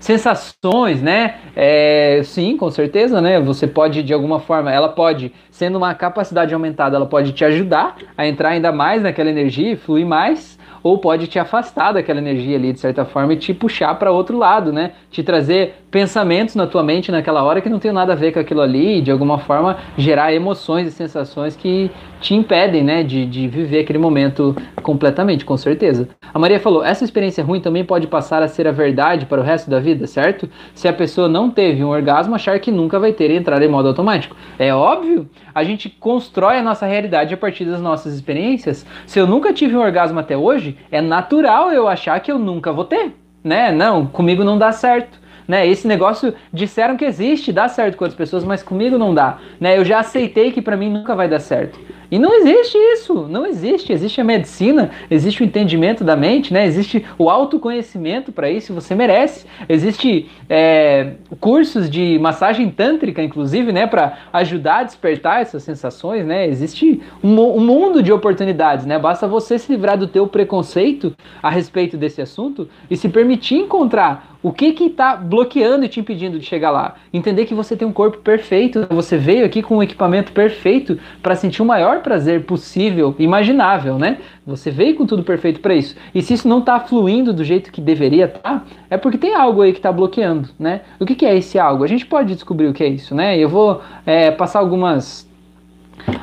sensações, 0.00 1.00
né? 1.00 1.36
É, 1.54 2.20
sim, 2.24 2.56
com 2.56 2.68
certeza, 2.68 3.20
né? 3.20 3.40
Você 3.40 3.66
pode, 3.68 4.02
de 4.02 4.12
alguma 4.12 4.40
forma, 4.40 4.72
ela 4.72 4.88
pode, 4.88 5.32
sendo 5.52 5.78
uma 5.78 5.94
capacidade 5.94 6.52
aumentada, 6.52 6.96
ela 6.96 7.06
pode 7.06 7.32
te 7.32 7.44
ajudar 7.44 7.96
a 8.18 8.26
entrar 8.26 8.50
ainda 8.50 8.72
mais 8.72 9.02
naquela 9.02 9.30
energia 9.30 9.72
e 9.72 9.76
fluir 9.76 10.04
mais 10.04 10.58
ou 10.82 10.98
pode 10.98 11.26
te 11.26 11.38
afastar 11.38 11.92
daquela 11.92 12.18
energia 12.18 12.56
ali, 12.56 12.72
de 12.72 12.80
certa 12.80 13.04
forma, 13.04 13.32
e 13.32 13.36
te 13.36 13.52
puxar 13.52 13.94
para 13.96 14.10
outro 14.10 14.38
lado, 14.38 14.72
né? 14.72 14.92
Te 15.10 15.22
trazer 15.22 15.84
pensamentos 15.90 16.54
na 16.54 16.66
tua 16.66 16.82
mente 16.82 17.10
naquela 17.10 17.42
hora 17.42 17.60
que 17.60 17.68
não 17.68 17.78
tem 17.78 17.92
nada 17.92 18.12
a 18.12 18.16
ver 18.16 18.32
com 18.32 18.38
aquilo 18.38 18.60
ali, 18.60 18.98
e 18.98 19.02
de 19.02 19.10
alguma 19.10 19.38
forma 19.38 19.78
gerar 19.96 20.32
emoções 20.32 20.86
e 20.86 20.90
sensações 20.90 21.56
que 21.56 21.90
te 22.20 22.34
impedem, 22.34 22.82
né, 22.84 23.02
de, 23.02 23.26
de 23.26 23.48
viver 23.48 23.80
aquele 23.80 23.98
momento 23.98 24.54
completamente, 24.82 25.44
com 25.44 25.56
certeza. 25.56 26.08
A 26.32 26.38
Maria 26.38 26.60
falou: 26.60 26.84
essa 26.84 27.04
experiência 27.04 27.42
ruim 27.42 27.60
também 27.60 27.84
pode 27.84 28.06
passar 28.06 28.42
a 28.42 28.48
ser 28.48 28.66
a 28.66 28.72
verdade 28.72 29.26
para 29.26 29.40
o 29.40 29.44
resto 29.44 29.68
da 29.68 29.80
vida, 29.80 30.06
certo? 30.06 30.48
Se 30.74 30.86
a 30.86 30.92
pessoa 30.92 31.28
não 31.28 31.50
teve 31.50 31.82
um 31.82 31.88
orgasmo, 31.88 32.34
achar 32.34 32.58
que 32.60 32.70
nunca 32.70 32.98
vai 32.98 33.12
ter 33.12 33.30
e 33.30 33.36
entrar 33.36 33.60
em 33.62 33.68
modo 33.68 33.88
automático. 33.88 34.36
É 34.58 34.72
óbvio, 34.72 35.28
a 35.54 35.64
gente 35.64 35.88
constrói 35.88 36.58
a 36.58 36.62
nossa 36.62 36.86
realidade 36.86 37.34
a 37.34 37.36
partir 37.36 37.64
das 37.64 37.80
nossas 37.80 38.14
experiências. 38.14 38.86
Se 39.06 39.18
eu 39.18 39.26
nunca 39.26 39.52
tive 39.52 39.76
um 39.76 39.80
orgasmo 39.80 40.20
até 40.20 40.36
hoje, 40.36 40.76
é 40.90 41.00
natural 41.00 41.72
eu 41.72 41.88
achar 41.88 42.20
que 42.20 42.30
eu 42.30 42.38
nunca 42.38 42.72
vou 42.72 42.84
ter, 42.84 43.14
né? 43.42 43.72
Não, 43.72 44.06
comigo 44.06 44.44
não 44.44 44.58
dá 44.58 44.70
certo. 44.72 45.19
Né, 45.50 45.66
esse 45.66 45.84
negócio 45.88 46.32
disseram 46.52 46.96
que 46.96 47.04
existe, 47.04 47.52
dá 47.52 47.66
certo 47.66 47.96
com 47.96 48.04
outras 48.04 48.16
pessoas, 48.16 48.44
mas 48.44 48.62
comigo 48.62 48.96
não 48.96 49.12
dá. 49.12 49.38
Né? 49.58 49.76
Eu 49.76 49.84
já 49.84 49.98
aceitei 49.98 50.52
que 50.52 50.62
para 50.62 50.76
mim 50.76 50.88
nunca 50.88 51.12
vai 51.12 51.28
dar 51.28 51.40
certo. 51.40 51.76
E 52.08 52.20
não 52.20 52.34
existe 52.34 52.76
isso, 52.76 53.26
não 53.28 53.44
existe. 53.44 53.92
Existe 53.92 54.20
a 54.20 54.24
medicina, 54.24 54.90
existe 55.10 55.42
o 55.42 55.44
entendimento 55.44 56.04
da 56.04 56.14
mente, 56.14 56.52
né? 56.52 56.64
existe 56.64 57.04
o 57.18 57.28
autoconhecimento 57.28 58.30
para 58.30 58.48
isso, 58.48 58.72
você 58.72 58.94
merece. 58.94 59.44
Existe 59.68 60.30
é, 60.48 61.14
cursos 61.40 61.90
de 61.90 62.16
massagem 62.20 62.70
tântrica, 62.70 63.20
inclusive, 63.20 63.72
né? 63.72 63.88
para 63.88 64.18
ajudar 64.32 64.78
a 64.78 64.82
despertar 64.84 65.40
essas 65.40 65.64
sensações. 65.64 66.24
Né? 66.24 66.46
Existe 66.46 67.02
um, 67.24 67.40
um 67.40 67.60
mundo 67.60 68.04
de 68.04 68.12
oportunidades, 68.12 68.86
né? 68.86 69.00
basta 69.00 69.26
você 69.26 69.58
se 69.58 69.72
livrar 69.72 69.98
do 69.98 70.06
teu 70.06 70.28
preconceito 70.28 71.12
a 71.42 71.50
respeito 71.50 71.96
desse 71.96 72.22
assunto 72.22 72.68
e 72.88 72.96
se 72.96 73.08
permitir 73.08 73.56
encontrar 73.56 74.29
o 74.42 74.52
que 74.52 74.72
que 74.72 74.84
está 74.84 75.16
bloqueando 75.16 75.84
e 75.84 75.88
te 75.88 76.00
impedindo 76.00 76.38
de 76.38 76.46
chegar 76.46 76.70
lá? 76.70 76.94
Entender 77.12 77.44
que 77.44 77.54
você 77.54 77.76
tem 77.76 77.86
um 77.86 77.92
corpo 77.92 78.18
perfeito, 78.18 78.86
você 78.90 79.16
veio 79.16 79.44
aqui 79.44 79.62
com 79.62 79.76
um 79.76 79.82
equipamento 79.82 80.32
perfeito 80.32 80.98
para 81.22 81.34
sentir 81.34 81.60
o 81.62 81.64
maior 81.64 82.00
prazer 82.00 82.44
possível, 82.44 83.14
imaginável, 83.18 83.98
né? 83.98 84.18
Você 84.46 84.70
veio 84.70 84.96
com 84.96 85.06
tudo 85.06 85.22
perfeito 85.22 85.60
para 85.60 85.74
isso. 85.74 85.94
E 86.14 86.22
se 86.22 86.34
isso 86.34 86.48
não 86.48 86.60
está 86.60 86.80
fluindo 86.80 87.32
do 87.32 87.44
jeito 87.44 87.70
que 87.70 87.80
deveria 87.80 88.26
tá, 88.28 88.64
é 88.88 88.96
porque 88.96 89.18
tem 89.18 89.34
algo 89.34 89.62
aí 89.62 89.72
que 89.72 89.78
está 89.78 89.92
bloqueando, 89.92 90.48
né? 90.58 90.80
O 90.98 91.04
que, 91.04 91.14
que, 91.14 91.26
é 91.26 91.36
esse 91.36 91.58
algo? 91.58 91.84
A 91.84 91.86
gente 91.86 92.06
pode 92.06 92.34
descobrir 92.34 92.66
o 92.66 92.72
que 92.72 92.82
é 92.82 92.88
isso, 92.88 93.14
né? 93.14 93.38
Eu 93.38 93.48
vou 93.48 93.82
é, 94.06 94.30
passar 94.30 94.58
algumas 94.58 95.29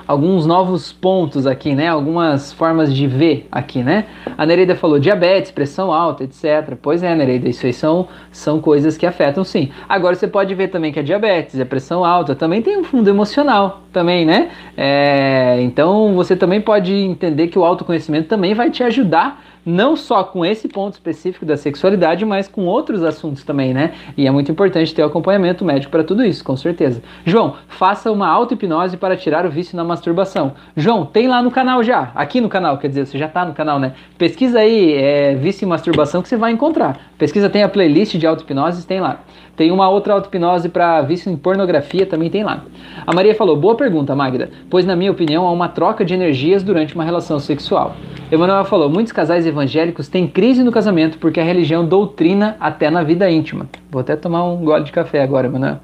alguns 0.07 0.45
novos 0.45 0.93
pontos 0.93 1.45
aqui, 1.45 1.75
né? 1.75 1.87
Algumas 1.87 2.53
formas 2.53 2.93
de 2.93 3.07
ver 3.07 3.47
aqui, 3.51 3.83
né? 3.83 4.05
A 4.37 4.45
Nereida 4.45 4.75
falou 4.75 4.99
diabetes, 4.99 5.51
pressão 5.51 5.91
alta, 5.91 6.23
etc. 6.23 6.75
Pois 6.81 7.03
é, 7.03 7.13
Nereida, 7.15 7.49
isso 7.49 7.65
aí 7.65 7.73
são, 7.73 8.07
são 8.31 8.61
coisas 8.61 8.97
que 8.97 9.05
afetam 9.05 9.43
sim. 9.43 9.69
Agora 9.87 10.15
você 10.15 10.27
pode 10.27 10.53
ver 10.55 10.69
também 10.69 10.91
que 10.91 10.99
a 10.99 11.03
diabetes, 11.03 11.59
a 11.59 11.65
pressão 11.65 12.05
alta, 12.05 12.35
também 12.35 12.61
tem 12.61 12.77
um 12.77 12.83
fundo 12.83 13.09
emocional, 13.09 13.83
também, 13.91 14.25
né? 14.25 14.49
É, 14.75 15.57
então 15.61 16.13
você 16.13 16.35
também 16.35 16.61
pode 16.61 16.93
entender 16.93 17.47
que 17.47 17.59
o 17.59 17.65
autoconhecimento 17.65 18.27
também 18.27 18.53
vai 18.53 18.69
te 18.69 18.83
ajudar 18.83 19.43
não 19.67 19.97
só 19.97 20.23
com 20.23 20.45
esse 20.45 20.67
ponto 20.69 20.93
específico 20.93 21.45
da 21.45 21.57
sexualidade, 21.57 22.23
mas 22.25 22.47
com 22.47 22.65
outros 22.65 23.03
assuntos 23.03 23.43
também, 23.43 23.73
né? 23.73 23.93
E 24.15 24.25
é 24.25 24.31
muito 24.31 24.49
importante 24.49 24.95
ter 24.95 25.03
o 25.03 25.05
acompanhamento 25.05 25.65
médico 25.65 25.91
para 25.91 26.03
tudo 26.03 26.23
isso, 26.23 26.43
com 26.43 26.55
certeza. 26.55 27.03
João, 27.25 27.55
faça 27.67 28.09
uma 28.09 28.27
auto-hipnose 28.27 28.95
para 28.95 29.17
tirar 29.17 29.45
o 29.45 29.49
vício 29.49 29.75
na 29.75 29.83
masturbação. 29.83 30.53
João, 30.75 31.05
tem 31.05 31.27
lá 31.27 31.41
no 31.41 31.51
canal 31.51 31.83
já, 31.83 32.11
aqui 32.15 32.39
no 32.39 32.47
canal, 32.47 32.77
quer 32.77 32.87
dizer, 32.87 33.05
você 33.05 33.17
já 33.17 33.25
está 33.25 33.43
no 33.43 33.53
canal, 33.53 33.77
né? 33.77 33.93
Pesquisa 34.17 34.59
aí 34.59 34.93
é, 34.93 35.35
vício 35.35 35.65
em 35.65 35.67
masturbação 35.67 36.21
que 36.21 36.29
você 36.29 36.37
vai 36.37 36.53
encontrar. 36.53 36.97
Pesquisa 37.17 37.49
tem 37.49 37.63
a 37.63 37.69
playlist 37.69 38.15
de 38.15 38.25
auto-hipnoses, 38.25 38.85
tem 38.85 39.01
lá. 39.01 39.19
Tem 39.57 39.71
uma 39.71 39.89
outra 39.89 40.13
auto-hipnose 40.13 40.69
para 40.69 41.01
vício 41.01 41.31
em 41.31 41.35
pornografia, 41.35 42.05
também 42.05 42.29
tem 42.29 42.43
lá. 42.43 42.63
A 43.07 43.11
Maria 43.11 43.33
falou: 43.33 43.57
boa 43.57 43.75
pergunta, 43.75 44.15
Magda, 44.15 44.51
pois 44.69 44.85
na 44.85 44.95
minha 44.95 45.11
opinião 45.11 45.47
há 45.47 45.51
uma 45.51 45.67
troca 45.67 46.05
de 46.05 46.13
energias 46.13 46.61
durante 46.61 46.93
uma 46.93 47.03
relação 47.03 47.39
sexual. 47.39 47.95
Emanuel 48.31 48.63
falou: 48.65 48.87
muitos 48.87 49.11
casais 49.11 49.47
evangélicos 49.47 50.07
têm 50.07 50.27
crise 50.27 50.63
no 50.63 50.71
casamento 50.71 51.17
porque 51.17 51.39
a 51.39 51.43
religião 51.43 51.83
doutrina 51.83 52.55
até 52.59 52.91
na 52.91 53.01
vida 53.01 53.27
íntima. 53.31 53.67
Vou 53.89 53.99
até 53.99 54.15
tomar 54.15 54.43
um 54.43 54.63
gole 54.63 54.83
de 54.83 54.91
café 54.91 55.23
agora, 55.23 55.47
Emanuel. 55.47 55.79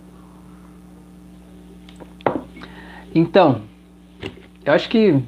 Então, 3.16 3.62
eu 4.64 4.72
acho 4.72 4.88
que 4.88 5.20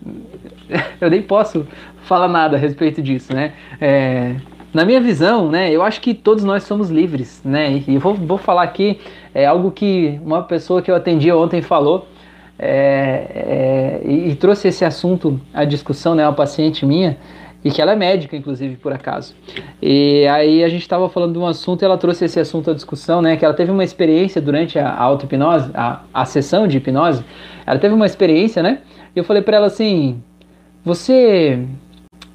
eu 1.02 1.10
nem 1.10 1.20
posso 1.20 1.66
falar 2.04 2.28
nada 2.28 2.56
a 2.56 2.58
respeito 2.58 3.02
disso, 3.02 3.34
né? 3.34 3.52
É, 3.78 4.36
na 4.74 4.84
minha 4.84 5.00
visão, 5.00 5.48
né, 5.48 5.70
eu 5.70 5.82
acho 5.82 6.00
que 6.00 6.12
todos 6.12 6.42
nós 6.42 6.64
somos 6.64 6.90
livres, 6.90 7.40
né? 7.44 7.82
E 7.86 7.96
vou, 7.96 8.14
vou 8.14 8.36
falar 8.36 8.64
aqui 8.64 8.98
é 9.32 9.46
algo 9.46 9.70
que 9.70 10.18
uma 10.24 10.42
pessoa 10.42 10.82
que 10.82 10.90
eu 10.90 10.94
atendi 10.94 11.30
ontem 11.32 11.62
falou 11.62 12.06
é, 12.58 14.00
é, 14.04 14.08
e, 14.08 14.30
e, 14.30 14.34
trouxe 14.36 14.68
esse 14.68 14.84
assunto 14.84 15.40
à 15.52 15.64
discussão, 15.64 16.14
né? 16.14 16.26
Uma 16.26 16.32
paciente 16.32 16.84
minha 16.84 17.16
e 17.64 17.70
que 17.70 17.80
ela 17.80 17.92
é 17.92 17.96
médica, 17.96 18.36
inclusive, 18.36 18.76
por 18.76 18.92
acaso. 18.92 19.34
E 19.80 20.26
aí 20.28 20.62
a 20.62 20.68
gente 20.68 20.82
estava 20.82 21.08
falando 21.08 21.32
de 21.32 21.38
um 21.38 21.46
assunto 21.46 21.82
e 21.82 21.84
ela 21.84 21.96
trouxe 21.96 22.26
esse 22.26 22.38
assunto 22.38 22.70
à 22.70 22.74
discussão, 22.74 23.22
né? 23.22 23.36
Que 23.36 23.44
ela 23.44 23.54
teve 23.54 23.70
uma 23.70 23.82
experiência 23.82 24.40
durante 24.40 24.78
a, 24.78 24.88
a 24.88 25.02
auto-hipnose, 25.02 25.70
a, 25.72 26.00
a 26.12 26.24
sessão 26.24 26.66
de 26.68 26.76
hipnose. 26.76 27.24
Ela 27.66 27.78
teve 27.78 27.94
uma 27.94 28.06
experiência, 28.06 28.62
né? 28.62 28.80
E 29.16 29.18
eu 29.18 29.24
falei 29.24 29.42
para 29.42 29.56
ela 29.56 29.66
assim: 29.66 30.22
você 30.84 31.64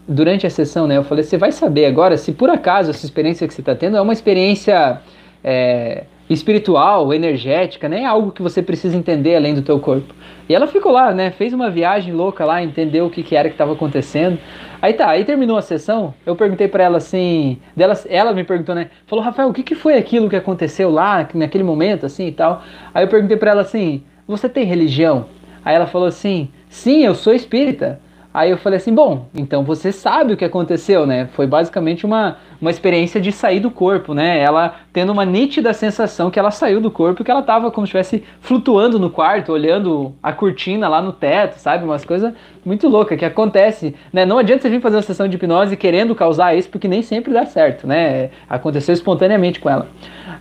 durante 0.10 0.48
a 0.48 0.50
sessão, 0.50 0.88
né, 0.88 0.98
eu 0.98 1.04
falei, 1.04 1.24
você 1.24 1.38
vai 1.38 1.52
saber 1.52 1.86
agora 1.86 2.17
se 2.17 2.32
por 2.32 2.50
acaso 2.50 2.89
essa 2.89 3.06
experiência 3.06 3.48
que 3.48 3.54
você 3.54 3.62
está 3.62 3.76
tendo 3.76 3.95
é 3.95 4.02
uma 4.02 4.12
experiência 4.12 5.00
é, 5.43 6.06
espiritual, 6.28 7.13
energética, 7.13 7.88
né, 7.88 8.02
é 8.02 8.06
algo 8.06 8.32
que 8.32 8.41
você 8.41 8.62
precisa 8.63 8.98
entender 8.98 9.36
além 9.36 9.54
do 9.54 9.62
teu 9.62 9.80
corpo. 9.80 10.15
E 10.50 10.56
ela 10.56 10.65
ficou 10.65 10.91
lá, 10.91 11.13
né, 11.13 11.30
fez 11.30 11.54
uma 11.54 11.69
viagem 11.69 12.12
louca 12.12 12.43
lá, 12.43 12.62
entendeu 12.62 13.06
o 13.06 13.10
que, 13.12 13.22
que 13.22 13.36
era 13.36 13.50
que 13.50 13.54
estava 13.54 13.74
acontecendo. 13.74 14.39
Aí 14.82 14.93
tá, 14.93 15.08
aí 15.08 15.24
terminou 15.24 15.58
a 15.58 15.62
sessão, 15.62 16.12
eu 16.26 16.36
perguntei 16.36 16.67
para 16.67 16.84
ela 16.84 16.98
assim, 16.98 17.60
dela, 17.76 17.93
ela 18.10 18.34
me 18.34 18.43
perguntou, 18.43 18.74
né, 18.74 18.89
falou, 19.06 19.24
Rafael, 19.24 19.50
o 19.50 19.54
que, 19.54 19.62
que 19.62 19.76
foi 19.76 19.95
aquilo 19.95 20.28
que 20.28 20.36
aconteceu 20.36 20.89
lá, 20.89 21.28
naquele 21.36 21.63
momento, 21.63 22.08
assim 22.08 22.28
e 22.28 22.32
tal. 22.32 22.63
Aí 22.95 23.04
eu 23.04 23.08
perguntei 23.08 23.38
para 23.38 23.52
ela 23.52 23.62
assim, 23.62 24.04
você 24.28 24.50
tem 24.50 24.65
religião? 24.65 25.28
Aí 25.63 25.76
ela 25.76 25.86
falou 25.86 26.08
assim, 26.08 26.50
sim, 26.67 27.06
eu 27.06 27.13
sou 27.13 27.32
espírita. 27.32 28.00
Aí 28.34 28.52
eu 28.52 28.58
falei 28.58 28.78
assim, 28.78 28.94
bom, 28.94 29.28
então 29.34 29.63
você 29.63 29.92
sabe 29.92 30.34
o 30.34 30.38
que 30.38 30.46
aconteceu, 30.46 31.06
né? 31.06 31.28
Foi 31.34 31.48
basicamente 31.48 32.06
uma, 32.06 32.38
uma 32.62 32.69
experiência 32.69 33.22
de 33.22 33.32
sair 33.32 33.60
do 33.60 33.72
corpo, 33.72 34.13
né? 34.13 34.39
Ela 34.39 34.76
tendo 34.91 35.12
uma 35.12 35.26
nítida 35.26 35.74
sensação 35.74 36.30
que 36.30 36.38
ela 36.38 36.52
saiu 36.52 36.82
do 36.82 36.91
corpo, 36.91 37.24
que 37.24 37.32
ela 37.32 37.39
estava 37.39 37.72
como 37.72 37.88
se 37.88 37.98
estivesse 37.98 38.24
flutuando 38.41 39.00
no 39.00 39.10
quarto, 39.10 39.52
olhando 39.52 40.13
a 40.22 40.34
cortina 40.34 40.88
lá 40.88 41.02
no 41.02 41.13
teto, 41.13 41.56
sabe? 41.58 41.86
Umas 41.86 42.04
coisas 42.04 42.34
muito 42.65 42.88
loucas 42.89 43.17
que 43.17 43.26
acontece, 43.26 43.95
né? 44.12 44.26
Não 44.26 44.38
adianta 44.38 44.63
você 44.63 44.69
vir 44.69 44.82
fazer 44.82 44.98
uma 44.98 45.02
sessão 45.02 45.28
de 45.28 45.36
hipnose 45.36 45.78
querendo 45.78 46.13
causar 46.13 46.56
isso, 46.56 46.69
porque 46.69 46.88
nem 46.88 47.02
sempre 47.02 47.34
dá 47.34 47.45
certo, 47.45 47.88
né? 47.88 48.30
Aconteceu 48.50 48.93
espontaneamente 48.93 49.60
com 49.60 49.69
ela. 49.69 49.88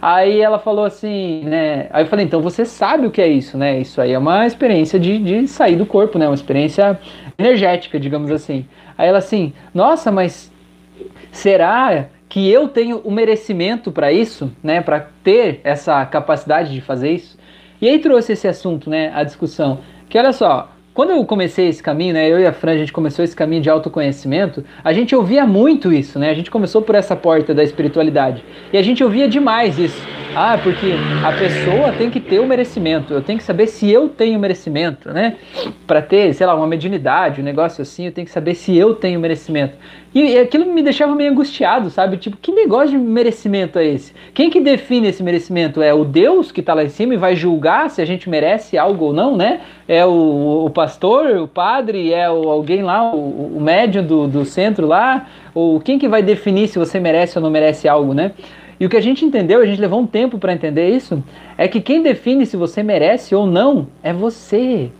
Aí 0.02 0.40
ela 0.40 0.58
falou 0.58 0.84
assim, 0.84 1.42
né? 1.44 1.88
Aí 1.90 2.04
eu 2.04 2.08
falei, 2.08 2.24
então 2.24 2.40
você 2.40 2.64
sabe 2.64 3.06
o 3.06 3.10
que 3.10 3.20
é 3.20 3.28
isso, 3.28 3.56
né? 3.56 3.80
Isso 3.80 4.00
aí 4.00 4.12
é 4.12 4.18
uma 4.18 4.46
experiência 4.46 4.98
de, 4.98 5.18
de 5.18 5.48
sair 5.48 5.76
do 5.76 5.86
corpo, 5.86 6.18
né? 6.18 6.26
Uma 6.26 6.34
experiência 6.34 6.98
energética, 7.38 7.98
digamos 7.98 8.30
assim. 8.30 8.66
Aí 8.96 9.08
ela 9.08 9.18
assim, 9.18 9.52
nossa, 9.72 10.10
mas 10.10 10.52
será 11.30 12.06
que 12.28 12.50
eu 12.50 12.68
tenho 12.68 12.98
o 12.98 13.10
merecimento 13.10 13.90
para 13.90 14.12
isso, 14.12 14.52
né? 14.62 14.80
Para 14.80 15.08
ter 15.22 15.60
essa 15.64 16.04
capacidade 16.06 16.72
de 16.72 16.80
fazer 16.80 17.10
isso? 17.12 17.38
E 17.80 17.88
aí 17.88 17.98
trouxe 17.98 18.32
esse 18.32 18.46
assunto, 18.46 18.90
né? 18.90 19.10
A 19.14 19.22
discussão. 19.22 19.80
Que 20.08 20.18
olha 20.18 20.32
só, 20.32 20.70
quando 20.98 21.10
eu 21.10 21.24
comecei 21.24 21.68
esse 21.68 21.80
caminho, 21.80 22.12
né, 22.12 22.28
eu 22.28 22.40
e 22.40 22.44
a 22.44 22.52
Fran, 22.52 22.72
a 22.72 22.76
gente 22.76 22.92
começou 22.92 23.24
esse 23.24 23.36
caminho 23.36 23.62
de 23.62 23.70
autoconhecimento, 23.70 24.64
a 24.82 24.92
gente 24.92 25.14
ouvia 25.14 25.46
muito 25.46 25.92
isso, 25.92 26.18
né? 26.18 26.28
A 26.28 26.34
gente 26.34 26.50
começou 26.50 26.82
por 26.82 26.96
essa 26.96 27.14
porta 27.14 27.54
da 27.54 27.62
espiritualidade. 27.62 28.42
E 28.72 28.76
a 28.76 28.82
gente 28.82 29.04
ouvia 29.04 29.28
demais 29.28 29.78
isso. 29.78 30.02
Ah, 30.34 30.58
porque 30.60 30.92
a 31.24 31.32
pessoa 31.32 31.92
tem 31.92 32.10
que 32.10 32.18
ter 32.18 32.40
o 32.40 32.46
merecimento. 32.46 33.14
Eu 33.14 33.22
tenho 33.22 33.38
que 33.38 33.44
saber 33.44 33.68
se 33.68 33.88
eu 33.88 34.08
tenho 34.08 34.40
merecimento, 34.40 35.08
né? 35.10 35.36
Para 35.86 36.02
ter, 36.02 36.34
sei 36.34 36.44
lá, 36.44 36.54
uma 36.56 36.66
mediunidade, 36.66 37.40
um 37.40 37.44
negócio 37.44 37.80
assim, 37.80 38.06
eu 38.06 38.12
tenho 38.12 38.26
que 38.26 38.32
saber 38.32 38.54
se 38.54 38.76
eu 38.76 38.92
tenho 38.92 39.20
merecimento. 39.20 39.76
E 40.14 40.38
aquilo 40.38 40.64
me 40.66 40.82
deixava 40.82 41.14
meio 41.14 41.30
angustiado, 41.30 41.90
sabe? 41.90 42.16
Tipo, 42.16 42.38
que 42.38 42.50
negócio 42.50 42.90
de 42.90 42.98
merecimento 42.98 43.78
é 43.78 43.86
esse? 43.86 44.14
Quem 44.32 44.48
que 44.48 44.58
define 44.58 45.08
esse 45.08 45.22
merecimento? 45.22 45.82
É 45.82 45.92
o 45.92 46.02
Deus 46.02 46.50
que 46.50 46.60
está 46.60 46.72
lá 46.72 46.82
em 46.82 46.88
cima 46.88 47.12
e 47.12 47.16
vai 47.18 47.36
julgar 47.36 47.90
se 47.90 48.00
a 48.00 48.06
gente 48.06 48.28
merece 48.28 48.78
algo 48.78 49.06
ou 49.06 49.12
não, 49.12 49.36
né? 49.36 49.60
É 49.86 50.06
o, 50.06 50.64
o 50.64 50.70
pastor, 50.70 51.36
o 51.36 51.46
padre, 51.46 52.12
é 52.12 52.28
o, 52.30 52.48
alguém 52.48 52.82
lá, 52.82 53.14
o, 53.14 53.56
o 53.56 53.60
médium 53.60 54.04
do, 54.04 54.26
do 54.26 54.44
centro 54.46 54.86
lá, 54.86 55.26
ou 55.54 55.78
quem 55.78 55.98
que 55.98 56.08
vai 56.08 56.22
definir 56.22 56.68
se 56.68 56.78
você 56.78 56.98
merece 56.98 57.38
ou 57.38 57.42
não 57.42 57.50
merece 57.50 57.86
algo, 57.86 58.14
né? 58.14 58.32
E 58.80 58.86
o 58.86 58.88
que 58.88 58.96
a 58.96 59.02
gente 59.02 59.24
entendeu, 59.24 59.60
a 59.60 59.66
gente 59.66 59.80
levou 59.80 60.00
um 60.00 60.06
tempo 60.06 60.38
para 60.38 60.52
entender 60.52 60.88
isso, 60.88 61.22
é 61.56 61.66
que 61.66 61.80
quem 61.80 62.02
define 62.02 62.46
se 62.46 62.56
você 62.56 62.82
merece 62.82 63.34
ou 63.34 63.46
não 63.46 63.88
é 64.02 64.12
você. 64.12 64.90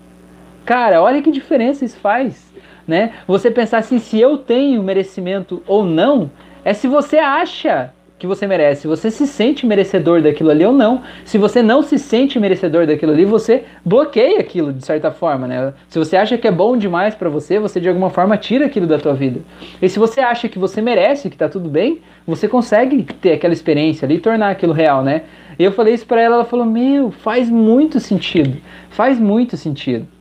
Cara, 0.65 1.01
olha 1.01 1.23
que 1.23 1.31
diferença 1.31 1.85
isso 1.85 1.97
faz, 1.97 2.48
né? 2.89 3.13
Você 3.27 3.51
pensar 3.51 3.79
assim, 3.79 3.99
se 3.99 4.19
eu 4.19 4.39
tenho 4.39 4.83
merecimento 4.83 5.63
ou 5.67 5.85
não, 5.85 6.31
é 6.65 6.73
se 6.73 6.89
você 6.89 7.19
acha 7.19 7.93
que 8.19 8.27
você 8.27 8.47
merece, 8.47 8.89
você 8.89 9.11
se 9.11 9.27
sente 9.27 9.65
merecedor 9.65 10.21
daquilo 10.21 10.51
ali 10.51 10.65
ou 10.65 10.73
não. 10.73 11.03
Se 11.25 11.39
você 11.39 11.63
não 11.63 11.83
se 11.83 11.99
sente 11.99 12.39
merecedor 12.41 12.85
daquilo 12.85 13.13
ali, 13.13 13.25
você 13.25 13.65
bloqueia 13.85 14.41
aquilo 14.41 14.73
de 14.73 14.85
certa 14.85 15.13
forma, 15.13 15.47
né? 15.47 15.73
Se 15.89 15.99
você 15.99 16.17
acha 16.17 16.37
que 16.37 16.49
é 16.49 16.51
bom 16.51 16.77
demais 16.77 17.15
para 17.15 17.29
você, 17.29 17.61
você 17.61 17.81
de 17.81 17.89
alguma 17.89 18.11
forma 18.11 18.37
tira 18.37 18.67
aquilo 18.67 18.87
da 18.87 18.99
tua 18.99 19.15
vida. 19.15 19.41
E 19.81 19.89
se 19.89 20.01
você 20.01 20.21
acha 20.21 20.49
que 20.49 20.59
você 20.59 20.83
merece, 20.83 21.31
que 21.31 21.37
tá 21.37 21.49
tudo 21.49 21.69
bem, 21.69 22.01
você 22.27 22.49
consegue 22.49 23.05
ter 23.05 23.35
aquela 23.35 23.55
experiência 23.55 24.05
ali 24.05 24.17
e 24.17 24.21
tornar 24.21 24.51
aquilo 24.51 24.73
real, 24.73 25.05
né? 25.05 25.23
E 25.57 25.63
eu 25.63 25.71
falei 25.71 25.95
isso 25.95 26.07
para 26.07 26.21
ela, 26.21 26.37
ela 26.37 26.45
falou: 26.45 26.67
"Meu, 26.67 27.13
faz 27.13 27.49
muito 27.49 28.01
sentido. 28.01 28.59
Faz 28.91 29.21
muito 29.21 29.57
sentido." 29.57 30.18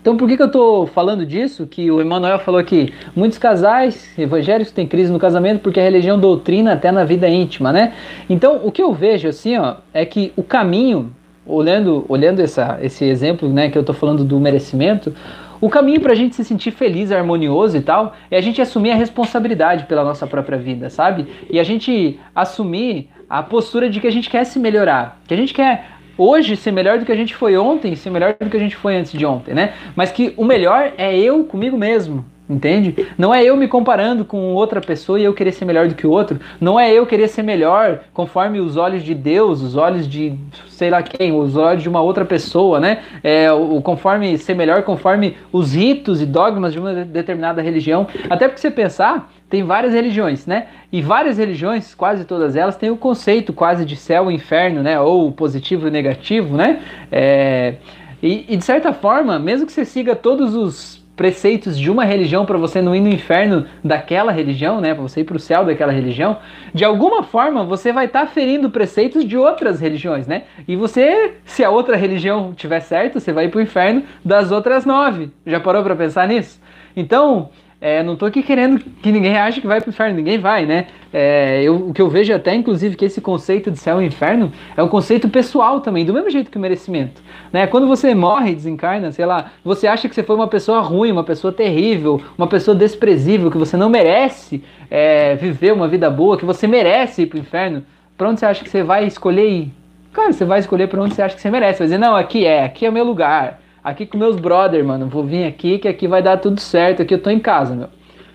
Então 0.00 0.16
por 0.16 0.28
que, 0.28 0.36
que 0.36 0.42
eu 0.42 0.46
estou 0.46 0.86
falando 0.86 1.24
disso? 1.24 1.66
Que 1.66 1.90
o 1.90 2.00
Emmanuel 2.00 2.38
falou 2.38 2.62
que 2.62 2.92
muitos 3.14 3.38
casais 3.38 4.16
evangélicos 4.18 4.72
têm 4.72 4.86
crise 4.86 5.12
no 5.12 5.18
casamento 5.18 5.60
porque 5.60 5.80
a 5.80 5.82
religião 5.82 6.18
doutrina 6.18 6.72
até 6.72 6.90
na 6.90 7.04
vida 7.04 7.28
íntima, 7.28 7.72
né? 7.72 7.92
Então 8.28 8.60
o 8.64 8.72
que 8.72 8.82
eu 8.82 8.92
vejo 8.92 9.28
assim, 9.28 9.56
ó, 9.56 9.76
é 9.92 10.04
que 10.04 10.32
o 10.36 10.42
caminho, 10.42 11.12
olhando, 11.46 12.04
olhando 12.08 12.40
essa, 12.40 12.78
esse 12.82 13.04
exemplo, 13.04 13.48
né, 13.48 13.70
que 13.70 13.76
eu 13.76 13.82
estou 13.82 13.94
falando 13.94 14.24
do 14.24 14.38
merecimento, 14.38 15.14
o 15.62 15.70
caminho 15.70 16.00
para 16.00 16.10
a 16.10 16.16
gente 16.16 16.34
se 16.34 16.44
sentir 16.44 16.72
feliz, 16.72 17.12
harmonioso 17.12 17.76
e 17.76 17.80
tal, 17.80 18.16
é 18.28 18.36
a 18.36 18.40
gente 18.40 18.60
assumir 18.60 18.90
a 18.90 18.96
responsabilidade 18.96 19.84
pela 19.84 20.02
nossa 20.02 20.26
própria 20.26 20.58
vida, 20.58 20.90
sabe? 20.90 21.28
E 21.48 21.60
a 21.60 21.62
gente 21.62 22.18
assumir 22.34 23.08
a 23.30 23.44
postura 23.44 23.88
de 23.88 24.00
que 24.00 24.08
a 24.08 24.10
gente 24.10 24.28
quer 24.28 24.42
se 24.42 24.58
melhorar, 24.58 25.20
que 25.26 25.32
a 25.32 25.36
gente 25.36 25.54
quer 25.54 25.91
hoje 26.16 26.56
ser 26.56 26.72
melhor 26.72 26.98
do 26.98 27.04
que 27.04 27.12
a 27.12 27.16
gente 27.16 27.34
foi 27.34 27.56
ontem, 27.56 27.94
ser 27.96 28.10
melhor 28.10 28.34
do 28.38 28.50
que 28.50 28.56
a 28.56 28.60
gente 28.60 28.76
foi 28.76 28.96
antes 28.96 29.12
de 29.12 29.24
ontem, 29.24 29.54
né? 29.54 29.74
Mas 29.96 30.10
que 30.12 30.34
o 30.36 30.44
melhor 30.44 30.92
é 30.96 31.16
eu 31.18 31.44
comigo 31.44 31.76
mesmo, 31.76 32.24
entende? 32.52 33.08
Não 33.16 33.34
é 33.34 33.44
eu 33.44 33.56
me 33.56 33.68
comparando 33.68 34.24
com 34.24 34.54
outra 34.54 34.80
pessoa 34.80 35.18
e 35.18 35.24
eu 35.24 35.34
querer 35.34 35.52
ser 35.52 35.64
melhor 35.64 35.88
do 35.88 35.94
que 35.94 36.06
o 36.06 36.10
outro. 36.10 36.38
Não 36.60 36.78
é 36.78 36.92
eu 36.92 37.06
querer 37.06 37.28
ser 37.28 37.42
melhor 37.42 38.00
conforme 38.12 38.60
os 38.60 38.76
olhos 38.76 39.02
de 39.02 39.14
Deus, 39.14 39.62
os 39.62 39.76
olhos 39.76 40.08
de 40.08 40.34
sei 40.68 40.90
lá 40.90 41.02
quem, 41.02 41.32
os 41.32 41.56
olhos 41.56 41.82
de 41.82 41.88
uma 41.88 42.00
outra 42.00 42.24
pessoa, 42.24 42.80
né? 42.80 43.02
É, 43.22 43.52
o, 43.52 43.80
conforme 43.80 44.36
ser 44.38 44.54
melhor 44.54 44.82
conforme 44.82 45.36
os 45.52 45.74
ritos 45.74 46.20
e 46.20 46.26
dogmas 46.26 46.72
de 46.72 46.78
uma 46.78 46.92
determinada 46.92 47.62
religião. 47.62 48.06
Até 48.28 48.48
porque 48.48 48.60
você 48.60 48.70
pensar, 48.70 49.30
tem 49.48 49.62
várias 49.62 49.92
religiões, 49.92 50.46
né? 50.46 50.66
E 50.90 51.00
várias 51.00 51.38
religiões, 51.38 51.94
quase 51.94 52.24
todas 52.24 52.56
elas, 52.56 52.76
têm 52.76 52.90
o 52.90 52.96
conceito 52.96 53.52
quase 53.52 53.84
de 53.84 53.96
céu 53.96 54.30
e 54.30 54.34
inferno, 54.34 54.82
né? 54.82 54.98
Ou 54.98 55.30
positivo 55.30 55.88
e 55.88 55.90
negativo, 55.90 56.56
né? 56.56 56.80
É, 57.10 57.74
e, 58.22 58.46
e 58.48 58.56
de 58.56 58.64
certa 58.64 58.92
forma, 58.92 59.38
mesmo 59.38 59.66
que 59.66 59.72
você 59.72 59.84
siga 59.84 60.16
todos 60.16 60.54
os 60.54 61.01
preceitos 61.16 61.78
de 61.78 61.90
uma 61.90 62.04
religião 62.04 62.46
para 62.46 62.56
você 62.58 62.80
não 62.80 62.94
ir 62.94 63.00
no 63.00 63.08
inferno 63.08 63.66
daquela 63.84 64.32
religião, 64.32 64.80
né, 64.80 64.94
para 64.94 65.02
você 65.02 65.20
ir 65.20 65.24
para 65.24 65.36
o 65.36 65.40
céu 65.40 65.64
daquela 65.64 65.92
religião, 65.92 66.38
de 66.74 66.84
alguma 66.84 67.22
forma 67.22 67.64
você 67.64 67.92
vai 67.92 68.06
estar 68.06 68.22
tá 68.22 68.26
ferindo 68.26 68.70
preceitos 68.70 69.24
de 69.24 69.36
outras 69.36 69.80
religiões, 69.80 70.26
né? 70.26 70.44
E 70.66 70.74
você, 70.74 71.34
se 71.44 71.62
a 71.62 71.70
outra 71.70 71.96
religião 71.96 72.52
tiver 72.54 72.80
certo, 72.80 73.20
você 73.20 73.32
vai 73.32 73.48
para 73.48 73.58
o 73.58 73.62
inferno 73.62 74.02
das 74.24 74.50
outras 74.50 74.84
nove. 74.84 75.30
Já 75.46 75.60
parou 75.60 75.82
para 75.82 75.94
pensar 75.94 76.26
nisso? 76.26 76.60
Então, 76.96 77.50
é, 77.84 78.00
não 78.00 78.12
estou 78.12 78.28
aqui 78.28 78.44
querendo 78.44 78.78
que 78.78 79.10
ninguém 79.10 79.36
ache 79.36 79.60
que 79.60 79.66
vai 79.66 79.80
para 79.80 79.88
o 79.88 79.90
inferno, 79.90 80.14
ninguém 80.14 80.38
vai, 80.38 80.64
né? 80.64 80.86
É, 81.12 81.60
eu, 81.64 81.88
o 81.88 81.92
que 81.92 82.00
eu 82.00 82.08
vejo 82.08 82.32
até, 82.32 82.54
inclusive, 82.54 82.94
que 82.94 83.04
esse 83.04 83.20
conceito 83.20 83.72
de 83.72 83.78
céu 83.80 84.00
e 84.00 84.06
inferno 84.06 84.52
é 84.76 84.82
um 84.84 84.86
conceito 84.86 85.28
pessoal 85.28 85.80
também, 85.80 86.04
do 86.04 86.14
mesmo 86.14 86.30
jeito 86.30 86.48
que 86.48 86.56
o 86.56 86.60
merecimento. 86.60 87.20
Né? 87.52 87.66
Quando 87.66 87.88
você 87.88 88.14
morre, 88.14 88.54
desencarna, 88.54 89.10
sei 89.10 89.26
lá, 89.26 89.50
você 89.64 89.88
acha 89.88 90.08
que 90.08 90.14
você 90.14 90.22
foi 90.22 90.36
uma 90.36 90.46
pessoa 90.46 90.80
ruim, 90.80 91.10
uma 91.10 91.24
pessoa 91.24 91.52
terrível, 91.52 92.22
uma 92.38 92.46
pessoa 92.46 92.72
desprezível, 92.72 93.50
que 93.50 93.58
você 93.58 93.76
não 93.76 93.90
merece 93.90 94.62
é, 94.88 95.34
viver 95.34 95.72
uma 95.72 95.88
vida 95.88 96.08
boa, 96.08 96.38
que 96.38 96.44
você 96.44 96.68
merece 96.68 97.22
ir 97.22 97.26
para 97.26 97.38
o 97.38 97.40
inferno, 97.40 97.84
para 98.16 98.28
onde 98.28 98.38
você 98.38 98.46
acha 98.46 98.62
que 98.62 98.70
você 98.70 98.84
vai 98.84 99.06
escolher 99.06 99.50
ir? 99.50 99.72
Cara, 100.12 100.32
você 100.32 100.44
vai 100.44 100.60
escolher 100.60 100.86
para 100.86 101.02
onde 101.02 101.16
você 101.16 101.22
acha 101.22 101.34
que 101.34 101.42
você 101.42 101.50
merece. 101.50 101.80
Vai 101.80 101.86
dizer, 101.88 101.98
não, 101.98 102.14
aqui 102.14 102.46
é, 102.46 102.64
aqui 102.64 102.86
é 102.86 102.88
o 102.88 102.92
meu 102.92 103.02
lugar 103.02 103.60
aqui 103.82 104.06
com 104.06 104.16
meus 104.16 104.36
brother, 104.36 104.84
mano. 104.84 105.08
Vou 105.08 105.24
vir 105.24 105.44
aqui 105.44 105.78
que 105.78 105.88
aqui 105.88 106.06
vai 106.06 106.22
dar 106.22 106.36
tudo 106.38 106.60
certo, 106.60 107.02
aqui 107.02 107.14
eu 107.14 107.22
tô 107.22 107.30
em 107.30 107.40
casa, 107.40 107.74
meu. 107.74 107.88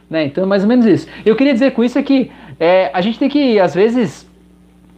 Né? 0.09 0.25
Então, 0.25 0.45
mais 0.45 0.63
ou 0.63 0.69
menos 0.69 0.85
isso. 0.85 1.07
Eu 1.25 1.35
queria 1.35 1.53
dizer 1.53 1.71
com 1.71 1.83
isso 1.83 1.97
é 1.97 2.03
que 2.03 2.31
é, 2.59 2.89
a 2.93 3.01
gente 3.01 3.19
tem 3.19 3.29
que, 3.29 3.59
às 3.59 3.75
vezes, 3.75 4.29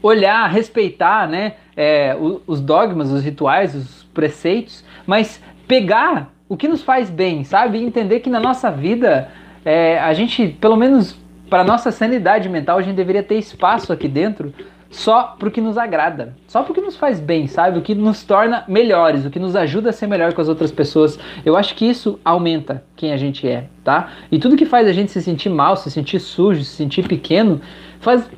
olhar, 0.02 0.48
respeitar, 0.48 1.28
né? 1.28 1.54
É, 1.76 2.16
os 2.46 2.60
dogmas, 2.60 3.10
os 3.10 3.24
rituais, 3.24 3.74
os 3.74 4.04
preceitos, 4.14 4.84
mas 5.08 5.42
pegar 5.66 6.34
o 6.50 6.58
que 6.58 6.68
nos 6.68 6.82
faz 6.82 7.10
bem, 7.10 7.46
sabe? 7.46 7.78
E 7.78 7.84
entender 7.84 8.20
que 8.20 8.30
na 8.30 8.40
nossa 8.40 8.70
vida, 8.70 9.30
é, 9.64 9.98
a 10.00 10.14
gente, 10.14 10.48
pelo 10.60 10.76
menos 10.76 11.18
para 11.50 11.64
nossa 11.64 11.90
sanidade 11.90 12.50
mental, 12.50 12.78
a 12.78 12.82
gente 12.82 12.96
deveria 12.96 13.24
ter 13.24 13.36
espaço 13.36 13.94
aqui 13.94 14.08
dentro 14.08 14.54
só 14.90 15.36
porque 15.40 15.62
nos 15.62 15.78
agrada, 15.78 16.36
só 16.48 16.64
porque 16.64 16.82
nos 16.82 16.96
faz 16.96 17.20
bem, 17.20 17.48
sabe? 17.48 17.78
O 17.78 17.82
que 17.82 17.94
nos 17.94 18.24
torna 18.24 18.64
melhores, 18.68 19.26
o 19.26 19.30
que 19.30 19.40
nos 19.40 19.56
ajuda 19.56 19.92
a 19.92 19.94
ser 19.94 20.08
melhor 20.08 20.34
com 20.34 20.42
as 20.42 20.50
outras 20.50 20.72
pessoas. 20.72 21.20
Eu 21.46 21.56
acho 21.56 21.76
que 21.76 21.86
isso 21.86 22.20
aumenta 22.26 22.84
quem 22.96 23.14
a 23.14 23.18
gente 23.18 23.48
é, 23.48 23.66
tá? 23.84 24.10
E 24.32 24.40
tudo 24.40 24.58
que 24.58 24.66
faz 24.66 24.88
a 24.88 24.94
gente 24.94 25.12
se 25.12 25.22
sentir 25.22 25.50
mal, 25.50 25.78
se 25.78 25.92
sentir 25.92 26.20
sujo, 26.20 26.64
se 26.64 26.76
sentir 26.76 27.08
pequeno, 27.08 27.62
faz 28.00 28.30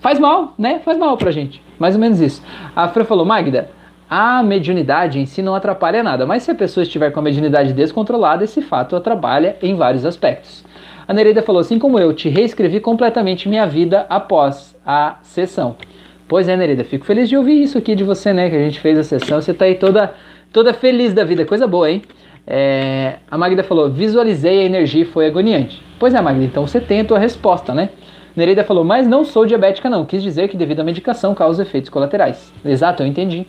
faz 0.00 0.18
mal, 0.18 0.54
né? 0.58 0.80
Faz 0.80 0.98
mal 0.98 1.16
pra 1.16 1.30
gente. 1.30 1.62
Mais 1.78 1.94
ou 1.94 2.00
menos 2.00 2.20
isso. 2.20 2.42
A 2.74 2.88
Fran 2.88 3.04
falou: 3.04 3.24
"Magda, 3.24 3.70
a 4.08 4.42
mediunidade 4.42 5.18
em 5.18 5.26
si 5.26 5.42
não 5.42 5.54
atrapalha 5.54 6.02
nada, 6.02 6.26
mas 6.26 6.42
se 6.42 6.50
a 6.50 6.54
pessoa 6.54 6.82
estiver 6.82 7.10
com 7.10 7.20
a 7.20 7.22
mediunidade 7.22 7.72
descontrolada, 7.72 8.44
esse 8.44 8.62
fato 8.62 8.94
atrapalha 8.94 9.56
em 9.62 9.74
vários 9.74 10.04
aspectos. 10.04 10.64
A 11.08 11.14
Nereida 11.14 11.42
falou: 11.42 11.60
assim 11.60 11.78
como 11.78 11.98
eu, 11.98 12.12
te 12.12 12.28
reescrevi 12.28 12.80
completamente 12.80 13.48
minha 13.48 13.66
vida 13.66 14.06
após 14.08 14.76
a 14.84 15.16
sessão. 15.22 15.76
Pois 16.28 16.48
é, 16.48 16.56
Nereida, 16.56 16.82
fico 16.82 17.04
feliz 17.04 17.28
de 17.28 17.36
ouvir 17.36 17.62
isso 17.62 17.78
aqui 17.78 17.94
de 17.94 18.02
você, 18.02 18.32
né? 18.32 18.50
Que 18.50 18.56
a 18.56 18.60
gente 18.60 18.80
fez 18.80 18.98
a 18.98 19.04
sessão. 19.04 19.40
Você 19.40 19.54
tá 19.54 19.64
aí 19.64 19.76
toda, 19.76 20.14
toda 20.52 20.74
feliz 20.74 21.14
da 21.14 21.22
vida, 21.22 21.44
coisa 21.44 21.66
boa, 21.66 21.88
hein? 21.88 22.02
É, 22.46 23.16
a 23.30 23.38
Magda 23.38 23.62
falou: 23.62 23.88
visualizei 23.88 24.60
a 24.60 24.64
energia 24.64 25.02
e 25.02 25.04
foi 25.04 25.26
agoniante. 25.26 25.80
Pois 25.98 26.14
é, 26.14 26.20
Magda, 26.20 26.44
então 26.44 26.66
você 26.66 26.80
tem 26.80 27.00
a 27.00 27.04
tua 27.04 27.18
resposta, 27.18 27.72
né? 27.72 27.90
Nereida 28.34 28.64
falou: 28.64 28.84
mas 28.84 29.06
não 29.06 29.24
sou 29.24 29.46
diabética, 29.46 29.88
não. 29.88 30.04
Quis 30.04 30.22
dizer 30.22 30.48
que 30.48 30.56
devido 30.56 30.80
à 30.80 30.84
medicação 30.84 31.34
causa 31.34 31.62
efeitos 31.62 31.88
colaterais. 31.88 32.52
Exato, 32.64 33.04
eu 33.04 33.06
entendi. 33.06 33.46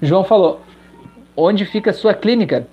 João 0.00 0.22
falou: 0.22 0.60
onde 1.36 1.64
fica 1.64 1.90
a 1.90 1.92
sua 1.92 2.14
clínica? 2.14 2.68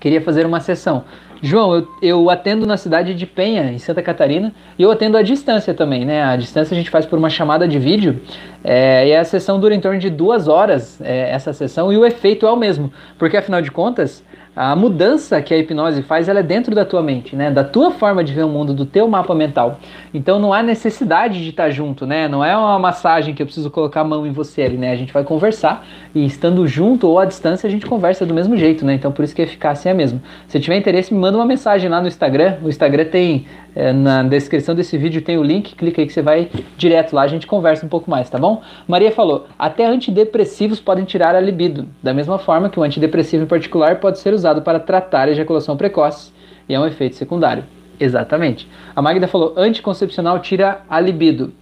Queria 0.00 0.20
fazer 0.20 0.46
uma 0.46 0.60
sessão. 0.60 1.04
João, 1.42 1.74
eu, 1.74 1.88
eu, 2.00 2.30
atendo 2.30 2.66
na 2.66 2.76
cidade 2.76 3.14
de 3.14 3.26
Penha, 3.26 3.70
em 3.70 3.78
Santa 3.78 4.02
Catarina, 4.02 4.52
e 4.78 4.82
eu 4.82 4.90
atendo 4.90 5.16
à 5.16 5.22
distância 5.22 5.74
também, 5.74 6.04
né? 6.04 6.22
A 6.22 6.36
distância 6.36 6.74
a 6.74 6.78
gente 6.78 6.90
faz 6.90 7.04
por 7.04 7.18
uma 7.18 7.28
chamada 7.28 7.68
de 7.68 7.78
vídeo, 7.78 8.20
é, 8.64 9.08
e 9.08 9.14
a 9.14 9.24
sessão 9.24 9.60
dura 9.60 9.74
em 9.74 9.80
torno 9.80 9.98
de 9.98 10.08
duas 10.08 10.48
horas, 10.48 11.00
é, 11.00 11.30
essa 11.30 11.52
sessão, 11.52 11.92
e 11.92 11.96
o 11.96 12.04
efeito 12.06 12.46
é 12.46 12.50
o 12.50 12.56
mesmo, 12.56 12.92
porque 13.18 13.36
afinal 13.36 13.60
de 13.60 13.70
contas, 13.70 14.24
a 14.56 14.74
mudança 14.74 15.42
que 15.42 15.52
a 15.52 15.58
hipnose 15.58 16.02
faz 16.02 16.30
ela 16.30 16.40
é 16.40 16.42
dentro 16.42 16.74
da 16.74 16.82
tua 16.82 17.02
mente, 17.02 17.36
né? 17.36 17.50
Da 17.50 17.62
tua 17.62 17.90
forma 17.90 18.24
de 18.24 18.32
ver 18.32 18.42
o 18.42 18.48
mundo, 18.48 18.72
do 18.72 18.86
teu 18.86 19.06
mapa 19.06 19.34
mental. 19.34 19.78
Então 20.14 20.38
não 20.38 20.50
há 20.50 20.62
necessidade 20.62 21.44
de 21.44 21.50
estar 21.50 21.68
junto, 21.68 22.06
né? 22.06 22.26
Não 22.26 22.42
é 22.42 22.56
uma 22.56 22.78
massagem 22.78 23.34
que 23.34 23.42
eu 23.42 23.46
preciso 23.46 23.70
colocar 23.70 24.00
a 24.00 24.04
mão 24.04 24.26
em 24.26 24.32
você 24.32 24.62
ali, 24.62 24.78
né? 24.78 24.92
A 24.92 24.96
gente 24.96 25.12
vai 25.12 25.24
conversar 25.24 25.86
e 26.14 26.24
estando 26.24 26.66
junto 26.66 27.06
ou 27.06 27.18
à 27.18 27.26
distância 27.26 27.68
a 27.68 27.70
gente 27.70 27.84
conversa 27.84 28.24
do 28.24 28.32
mesmo 28.32 28.56
jeito, 28.56 28.82
né? 28.82 28.94
Então 28.94 29.12
por 29.12 29.26
isso 29.26 29.34
que 29.34 29.42
a 29.42 29.44
eficácia 29.44 29.90
é 29.90 29.92
a 29.92 29.94
mesma. 29.94 30.22
Se 30.48 30.58
tiver 30.58 30.78
interesse, 30.78 31.12
me 31.12 31.20
manda 31.20 31.36
uma 31.36 31.44
mensagem 31.44 31.90
lá 31.90 32.00
no 32.00 32.08
Instagram. 32.08 32.56
O 32.62 32.70
Instagram 32.70 33.04
tem 33.04 33.44
é, 33.76 33.92
na 33.92 34.22
descrição 34.22 34.74
desse 34.74 34.96
vídeo 34.96 35.20
tem 35.20 35.36
o 35.36 35.42
link, 35.42 35.74
clica 35.74 36.00
aí 36.00 36.06
que 36.06 36.12
você 36.14 36.22
vai 36.22 36.50
direto 36.78 37.12
lá, 37.12 37.20
a 37.22 37.28
gente 37.28 37.46
conversa 37.46 37.84
um 37.84 37.88
pouco 37.90 38.10
mais, 38.10 38.30
tá 38.30 38.38
bom? 38.38 38.62
Maria 38.88 39.12
falou: 39.12 39.46
até 39.58 39.84
antidepressivos 39.84 40.80
podem 40.80 41.04
tirar 41.04 41.34
a 41.34 41.40
libido, 41.40 41.86
da 42.02 42.14
mesma 42.14 42.38
forma 42.38 42.70
que 42.70 42.80
o 42.80 42.82
antidepressivo 42.82 43.44
em 43.44 43.46
particular 43.46 44.00
pode 44.00 44.18
ser 44.18 44.32
usado 44.32 44.62
para 44.62 44.80
tratar 44.80 45.28
a 45.28 45.30
ejaculação 45.30 45.76
precoce 45.76 46.32
e 46.66 46.74
é 46.74 46.80
um 46.80 46.86
efeito 46.86 47.16
secundário. 47.16 47.64
Exatamente. 48.00 48.66
A 48.94 49.02
Magda 49.02 49.28
falou: 49.28 49.52
anticoncepcional 49.58 50.38
tira 50.38 50.80
a 50.88 50.98
libido. 50.98 51.52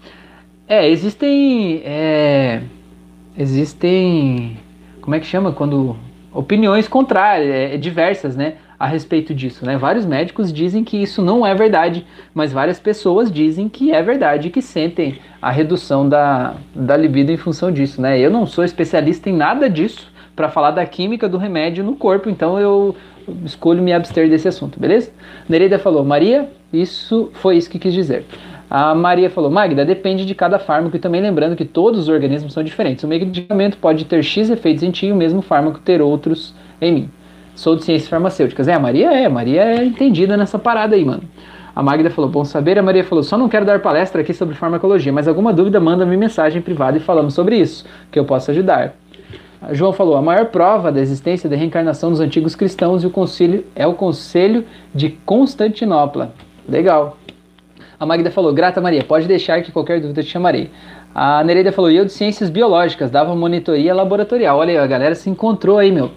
É, 0.69 0.89
existem. 0.89 1.83
É, 1.85 2.63
existem. 3.37 4.57
Como 5.01 5.17
é 5.17 5.21
que 5.21 5.27
chama? 5.27 5.51
Quando. 5.51 5.97
Opiniões 6.33 6.89
contrárias, 6.89 7.49
é, 7.49 7.77
diversas, 7.77 8.37
né? 8.37 8.55
A 8.85 8.87
respeito 8.87 9.35
disso. 9.35 9.65
Né? 9.65 9.79
Vários 9.79 10.05
médicos 10.05 10.53
dizem 10.53 10.85
que 10.85 10.99
isso 10.99 11.23
não 11.23 11.45
é 11.45 11.55
verdade, 11.55 12.07
mas 12.35 12.53
várias 12.53 12.79
pessoas 12.79 13.33
dizem 13.33 13.67
que 13.67 13.91
é 13.91 14.03
verdade, 14.03 14.51
que 14.51 14.61
sentem 14.61 15.19
a 15.41 15.51
redução 15.51 16.07
da, 16.07 16.55
da 16.75 16.95
libido 16.95 17.33
em 17.33 17.37
função 17.39 17.73
disso. 17.73 18.03
Né? 18.03 18.21
Eu 18.21 18.31
não 18.31 18.47
sou 18.47 18.63
especialista 18.63 19.31
em 19.31 19.33
nada 19.33 19.71
disso, 19.71 20.13
para 20.37 20.51
falar 20.51 20.73
da 20.73 20.85
química 20.85 21.29
do 21.29 21.39
remédio 21.39 21.83
no 21.83 21.97
corpo, 21.97 22.29
então 22.29 22.59
eu 22.59 22.95
escolho 23.45 23.83
me 23.83 23.93
abster 23.93 24.29
desse 24.29 24.49
assunto, 24.49 24.81
beleza? 24.81 25.13
Nereida 25.49 25.79
falou, 25.79 26.05
Maria, 26.05 26.51
isso 26.73 27.31
foi 27.35 27.57
isso 27.57 27.71
que 27.71 27.79
quis 27.79 27.95
dizer. 27.95 28.27
A 28.69 28.95
Maria 28.95 29.31
falou, 29.31 29.49
Magda, 29.49 29.85
depende 29.85 30.27
de 30.27 30.35
cada 30.35 30.59
fármaco 30.59 30.97
e 30.97 30.99
também 30.99 31.23
lembrando 31.23 31.55
que 31.55 31.65
todos 31.65 32.01
os 32.01 32.09
organismos 32.09 32.53
são 32.53 32.65
diferentes. 32.65 33.05
O 33.05 33.09
medicamento 33.09 33.79
pode 33.79 34.05
ter 34.05 34.23
X 34.23 34.51
efeitos 34.51 34.83
em 34.83 34.91
ti 34.91 35.07
e 35.07 35.13
o 35.13 35.17
mesmo 35.17 35.41
fármaco 35.41 35.79
ter 35.79 36.03
outros 36.03 36.53
em 36.81 36.93
mim. 36.93 37.11
Sou 37.55 37.77
de 37.77 37.85
ciências 37.85 38.09
farmacêuticas. 38.09 38.69
É, 38.69 38.75
a 38.75 38.79
Maria 38.79 39.13
é, 39.13 39.27
a 39.27 39.31
Maria 39.31 39.63
é 39.63 39.85
entendida 39.85 40.37
nessa 40.37 40.59
parada 40.59 40.97
aí, 40.97 41.05
mano. 41.05 41.23
A 41.75 41.83
Magda 41.83 42.09
falou, 42.11 42.31
bom 42.31 42.45
saber. 42.45 42.79
A 42.79 42.83
Maria 42.83 43.03
falou, 43.03 43.23
só 43.23 43.37
não 43.37 43.49
quero 43.49 43.65
dar 43.65 43.81
palestra 43.81 44.21
aqui 44.21 44.33
sobre 44.33 44.55
farmacologia, 44.55 45.13
mas 45.13 45.27
alguma 45.27 45.53
dúvida, 45.53 45.81
manda-me 45.81 46.17
mensagem 46.17 46.63
privada 46.63 46.97
e 46.97 47.01
falamos 47.01 47.35
sobre 47.35 47.57
isso, 47.57 47.85
que 48.11 48.19
eu 48.19 48.25
posso 48.25 48.51
ajudar. 48.51 48.95
João 49.73 49.93
falou: 49.93 50.17
a 50.17 50.23
maior 50.23 50.47
prova 50.47 50.93
da 50.93 51.01
existência 51.01 51.49
da 51.49 51.57
reencarnação 51.57 52.11
dos 52.11 52.21
antigos 52.21 52.55
cristãos 52.55 53.03
e 53.03 53.07
o 53.07 53.11
concílio 53.11 53.65
é 53.75 53.87
o 53.87 53.95
Conselho 53.95 54.65
de 54.95 55.11
Constantinopla. 55.11 56.33
Legal. 56.69 57.17
A 57.99 58.05
Magda 58.05 58.31
falou: 58.31 58.53
Grata 58.53 58.81
Maria, 58.81 59.03
pode 59.03 59.27
deixar 59.27 59.63
que 59.63 59.73
qualquer 59.73 60.01
dúvida 60.01 60.23
te 60.23 60.29
chamarei. 60.29 60.71
A 61.15 61.43
Nereida 61.45 61.73
falou: 61.73 61.91
eu 61.91 62.05
de 62.05 62.13
ciências 62.13 62.51
biológicas, 62.51 63.11
dava 63.11 63.35
monitoria 63.35 63.95
laboratorial. 63.95 64.59
Olha 64.59 64.73
aí, 64.73 64.79
a 64.79 64.87
galera 64.87 65.15
se 65.15 65.31
encontrou 65.31 65.79
aí, 65.79 65.91
meu. 65.91 66.11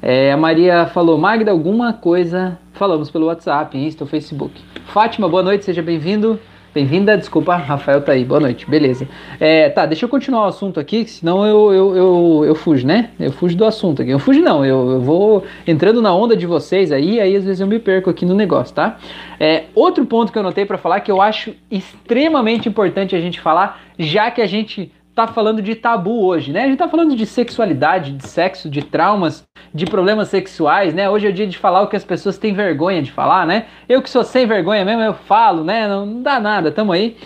É, 0.00 0.32
a 0.32 0.36
Maria 0.36 0.86
falou: 0.86 1.18
Magda, 1.18 1.50
alguma 1.50 1.92
coisa. 1.92 2.58
Falamos 2.72 3.10
pelo 3.10 3.26
WhatsApp, 3.26 3.76
Insta, 3.76 4.06
Facebook. 4.06 4.52
Fátima, 4.86 5.28
boa 5.28 5.42
noite, 5.42 5.64
seja 5.64 5.82
bem-vindo. 5.82 6.38
Bem-vinda, 6.72 7.16
desculpa, 7.16 7.56
Rafael 7.56 8.02
tá 8.02 8.12
aí, 8.12 8.24
boa 8.24 8.38
noite, 8.38 8.68
beleza. 8.70 9.08
É, 9.40 9.68
tá, 9.70 9.86
deixa 9.86 10.04
eu 10.04 10.08
continuar 10.08 10.42
o 10.42 10.48
assunto 10.48 10.78
aqui, 10.78 11.04
senão 11.06 11.44
eu, 11.44 11.72
eu, 11.72 11.96
eu, 11.96 12.44
eu 12.46 12.54
fujo, 12.54 12.86
né? 12.86 13.10
Eu 13.18 13.32
fujo 13.32 13.56
do 13.56 13.64
assunto 13.64 14.02
aqui. 14.02 14.10
Eu 14.10 14.18
fujo 14.18 14.40
não, 14.40 14.64
eu, 14.64 14.90
eu 14.90 15.00
vou 15.00 15.44
entrando 15.66 16.00
na 16.00 16.14
onda 16.14 16.36
de 16.36 16.46
vocês 16.46 16.92
aí, 16.92 17.18
aí 17.18 17.34
às 17.34 17.42
vezes 17.42 17.60
eu 17.60 17.66
me 17.66 17.80
perco 17.80 18.10
aqui 18.10 18.24
no 18.24 18.34
negócio, 18.34 18.74
tá? 18.74 18.98
É, 19.40 19.64
outro 19.74 20.04
ponto 20.06 20.30
que 20.30 20.38
eu 20.38 20.42
notei 20.42 20.66
para 20.66 20.78
falar 20.78 21.00
que 21.00 21.10
eu 21.10 21.20
acho 21.20 21.52
extremamente 21.68 22.68
importante 22.68 23.16
a 23.16 23.20
gente 23.20 23.40
falar, 23.40 23.80
já 23.98 24.30
que 24.30 24.40
a 24.40 24.46
gente 24.46 24.92
tá 25.18 25.26
falando 25.26 25.60
de 25.60 25.74
tabu 25.74 26.24
hoje, 26.24 26.52
né? 26.52 26.62
A 26.62 26.66
gente 26.68 26.78
tá 26.78 26.88
falando 26.88 27.16
de 27.16 27.26
sexualidade, 27.26 28.12
de 28.12 28.28
sexo, 28.28 28.70
de 28.70 28.82
traumas, 28.82 29.44
de 29.74 29.84
problemas 29.84 30.28
sexuais, 30.28 30.94
né? 30.94 31.10
Hoje 31.10 31.26
é 31.26 31.30
o 31.30 31.32
dia 31.32 31.46
de 31.46 31.58
falar 31.58 31.82
o 31.82 31.88
que 31.88 31.96
as 31.96 32.04
pessoas 32.04 32.38
têm 32.38 32.54
vergonha 32.54 33.02
de 33.02 33.10
falar, 33.10 33.44
né? 33.44 33.66
Eu 33.88 34.00
que 34.00 34.08
sou 34.08 34.22
sem 34.22 34.46
vergonha 34.46 34.84
mesmo, 34.84 35.02
eu 35.02 35.14
falo, 35.14 35.64
né? 35.64 35.88
Não 35.88 36.22
dá 36.22 36.38
nada, 36.38 36.70
tamo 36.70 36.92
aí. 36.92 37.16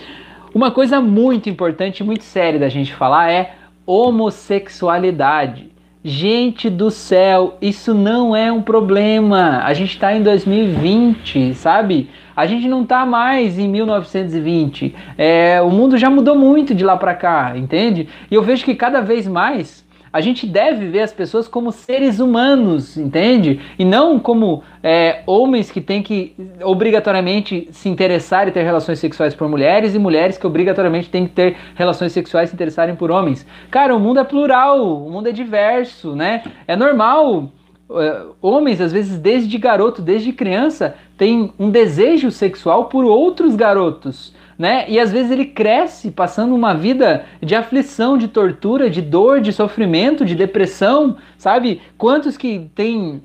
Uma 0.54 0.70
coisa 0.70 1.02
muito 1.02 1.50
importante, 1.50 2.02
muito 2.02 2.24
séria 2.24 2.58
da 2.58 2.68
gente 2.68 2.94
falar 2.94 3.30
é 3.30 3.56
homossexualidade. 3.84 5.71
Gente 6.04 6.68
do 6.68 6.90
céu, 6.90 7.56
isso 7.62 7.94
não 7.94 8.34
é 8.34 8.50
um 8.50 8.60
problema. 8.60 9.62
A 9.64 9.72
gente 9.72 9.90
está 9.90 10.12
em 10.12 10.20
2020, 10.20 11.54
sabe? 11.54 12.10
A 12.34 12.44
gente 12.44 12.66
não 12.66 12.82
está 12.82 13.06
mais 13.06 13.56
em 13.56 13.68
1920. 13.68 14.96
É, 15.16 15.62
o 15.62 15.70
mundo 15.70 15.96
já 15.96 16.10
mudou 16.10 16.34
muito 16.34 16.74
de 16.74 16.82
lá 16.82 16.96
para 16.96 17.14
cá, 17.14 17.52
entende? 17.56 18.08
E 18.28 18.34
eu 18.34 18.42
vejo 18.42 18.64
que 18.64 18.74
cada 18.74 19.00
vez 19.00 19.28
mais 19.28 19.84
a 20.12 20.20
gente 20.20 20.46
deve 20.46 20.88
ver 20.88 21.00
as 21.00 21.12
pessoas 21.12 21.48
como 21.48 21.72
seres 21.72 22.20
humanos, 22.20 22.96
entende? 22.96 23.60
E 23.78 23.84
não 23.84 24.18
como 24.18 24.62
é, 24.82 25.22
homens 25.26 25.70
que 25.70 25.80
têm 25.80 26.02
que 26.02 26.34
obrigatoriamente 26.62 27.68
se 27.70 27.88
interessar 27.88 28.46
e 28.46 28.50
ter 28.50 28.62
relações 28.62 28.98
sexuais 28.98 29.34
por 29.34 29.48
mulheres 29.48 29.94
e 29.94 29.98
mulheres 29.98 30.36
que 30.36 30.46
obrigatoriamente 30.46 31.08
têm 31.08 31.26
que 31.26 31.32
ter 31.32 31.56
relações 31.74 32.12
sexuais 32.12 32.48
e 32.48 32.50
se 32.50 32.54
interessarem 32.54 32.94
por 32.94 33.10
homens. 33.10 33.46
Cara, 33.70 33.94
o 33.94 34.00
mundo 34.00 34.20
é 34.20 34.24
plural, 34.24 35.06
o 35.06 35.10
mundo 35.10 35.28
é 35.28 35.32
diverso, 35.32 36.14
né? 36.14 36.42
É 36.66 36.76
normal 36.76 37.50
é, 37.90 38.22
homens, 38.40 38.80
às 38.80 38.92
vezes, 38.92 39.18
desde 39.18 39.56
garoto, 39.58 40.02
desde 40.02 40.32
criança, 40.32 40.94
tem 41.16 41.52
um 41.58 41.70
desejo 41.70 42.30
sexual 42.30 42.86
por 42.86 43.04
outros 43.04 43.54
garotos. 43.54 44.34
Né? 44.62 44.84
E 44.86 45.00
às 45.00 45.10
vezes 45.10 45.32
ele 45.32 45.46
cresce 45.46 46.12
passando 46.12 46.54
uma 46.54 46.72
vida 46.72 47.24
de 47.42 47.52
aflição, 47.52 48.16
de 48.16 48.28
tortura, 48.28 48.88
de 48.88 49.02
dor, 49.02 49.40
de 49.40 49.52
sofrimento, 49.52 50.24
de 50.24 50.36
depressão, 50.36 51.16
sabe? 51.36 51.82
Quantos 51.98 52.36
que 52.36 52.70
tem 52.72 53.20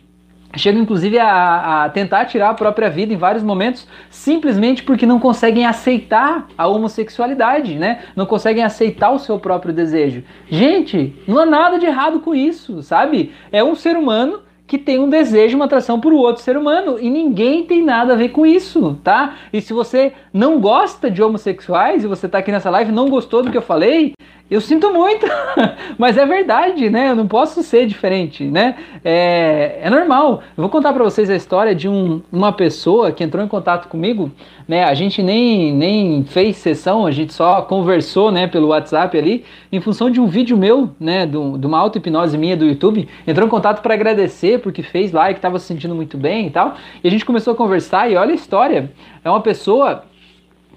chegam 0.56 0.82
inclusive 0.82 1.20
a, 1.20 1.84
a, 1.84 1.90
tentar 1.90 2.26
tirar 2.26 2.50
a 2.50 2.54
própria 2.56 2.90
vida 2.90 3.14
em 3.14 3.18
vários 3.18 3.44
momentos, 3.44 3.88
simplesmente 4.10 4.82
porque 4.82 5.06
não 5.06 5.20
conseguem 5.20 5.68
aceitar 5.68 6.48
a 6.58 6.68
homossexualidade, 6.68 7.76
né? 7.76 8.00
Não 8.16 8.26
conseguem 8.26 8.64
aceitar 8.64 9.12
o 9.12 9.20
seu 9.20 9.38
próprio 9.38 9.72
desejo. 9.72 10.24
Gente, 10.50 11.22
não 11.28 11.38
há 11.38 11.46
nada 11.46 11.78
de 11.78 11.86
errado 11.86 12.20
com 12.20 12.34
isso, 12.34 12.82
sabe? 12.82 13.32
É 13.52 13.64
um 13.64 13.76
ser 13.76 13.96
humano 13.96 14.40
que 14.68 14.78
tem 14.78 14.99
um 14.99 15.09
desejo, 15.09 15.55
uma 15.55 15.65
atração 15.65 15.99
por 15.99 16.11
outro 16.11 16.43
ser 16.43 16.57
humano. 16.57 16.99
E 16.99 17.09
ninguém 17.09 17.63
tem 17.63 17.82
nada 17.82 18.13
a 18.13 18.15
ver 18.18 18.30
com 18.30 18.45
isso, 18.45 18.99
tá? 19.03 19.36
E 19.51 19.61
se 19.61 19.72
você 19.72 20.13
não 20.34 20.59
gosta 20.59 21.09
de 21.09 21.24
homossexuais 21.24 22.03
e 22.03 22.07
você 22.07 22.28
tá 22.28 22.39
aqui 22.39 22.51
nessa 22.51 22.70
live 22.70 22.91
não 22.91 23.09
gostou 23.09 23.41
do 23.41 23.49
que 23.49 23.57
eu 23.57 23.61
falei, 23.61 24.13
eu 24.50 24.62
sinto 24.62 24.93
muito, 24.93 25.26
mas 25.98 26.18
é 26.18 26.26
verdade, 26.26 26.89
né? 26.89 27.10
Eu 27.10 27.16
não 27.16 27.28
posso 27.28 27.62
ser 27.62 27.86
diferente, 27.86 28.45
né? 28.45 28.78
É, 29.04 29.80
é 29.82 29.89
normal. 29.89 30.41
Eu 30.56 30.62
vou 30.62 30.70
contar 30.70 30.93
para 30.93 31.04
vocês 31.04 31.30
a 31.30 31.36
história 31.36 31.76
de 31.76 31.89
um, 31.89 32.22
uma 32.32 32.54
pessoa 32.54 33.12
que 33.12 33.24
entrou 33.24 33.43
em 33.43 33.48
contato 33.48 33.89
comigo, 33.89 34.32
né? 34.66 34.86
A 34.86 34.93
gente 34.93 35.22
nem, 35.22 35.74
nem 35.74 36.24
fez 36.24 36.56
sessão, 36.56 37.06
a 37.06 37.12
gente 37.12 37.34
só 37.34 37.62
conversou, 37.64 38.32
né, 38.32 38.48
pelo 38.48 38.68
WhatsApp 38.68 39.18
ali, 39.18 39.43
em 39.70 39.82
função 39.82 40.10
de 40.10 40.22
um 40.22 40.28
vídeo 40.28 40.56
meu, 40.56 40.91
né, 40.98 41.26
de, 41.26 41.34
de 41.34 41.68
uma 41.68 41.78
auto-hipnose 41.80 42.38
minha 42.38 42.56
do 42.56 42.66
YouTube. 42.66 43.06
Entrou 43.28 43.45
em 43.45 43.50
contato 43.50 43.82
para 43.82 43.93
agradecer 43.93 44.62
porque 44.62 44.82
fez 44.82 45.12
lá 45.12 45.30
e 45.30 45.34
que 45.34 45.39
estava 45.39 45.60
se 45.60 45.66
sentindo 45.66 45.93
muito 45.93 46.18
bem 46.18 46.48
e 46.48 46.50
tal. 46.50 46.76
E 47.04 47.08
a 47.08 47.12
gente 47.12 47.26
começou 47.26 47.52
a 47.52 47.56
conversar 47.56 48.10
e 48.10 48.16
olha 48.16 48.32
a 48.32 48.36
história. 48.36 48.93
É 49.26 49.30
uma 49.30 49.41
pessoa 49.41 50.04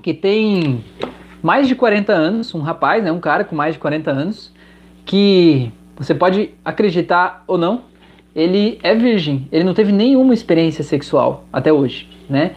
que 0.03 0.13
tem 0.13 0.83
mais 1.43 1.69
de 1.69 1.75
40 1.75 2.13
anos, 2.13 2.55
um 2.55 2.61
rapaz, 2.61 3.03
né, 3.03 3.11
um 3.11 3.21
cara 3.21 3.45
com 3.45 3.55
mais 3.57 3.75
de 3.75 3.81
40 3.81 4.11
anos, 4.11 4.53
que 5.05 5.71
você 5.97 6.15
pode 6.15 6.51
acreditar 6.65 7.45
ou 7.47 7.59
não, 7.59 7.83
ele 8.35 8.79
é 8.83 8.95
virgem, 8.95 9.49
ele 9.51 9.65
não 9.65 9.75
teve 9.75 9.93
nenhuma 9.93 10.33
experiência 10.33 10.85
sexual 10.85 11.45
até 11.53 11.73
hoje, 11.73 12.09
né? 12.29 12.53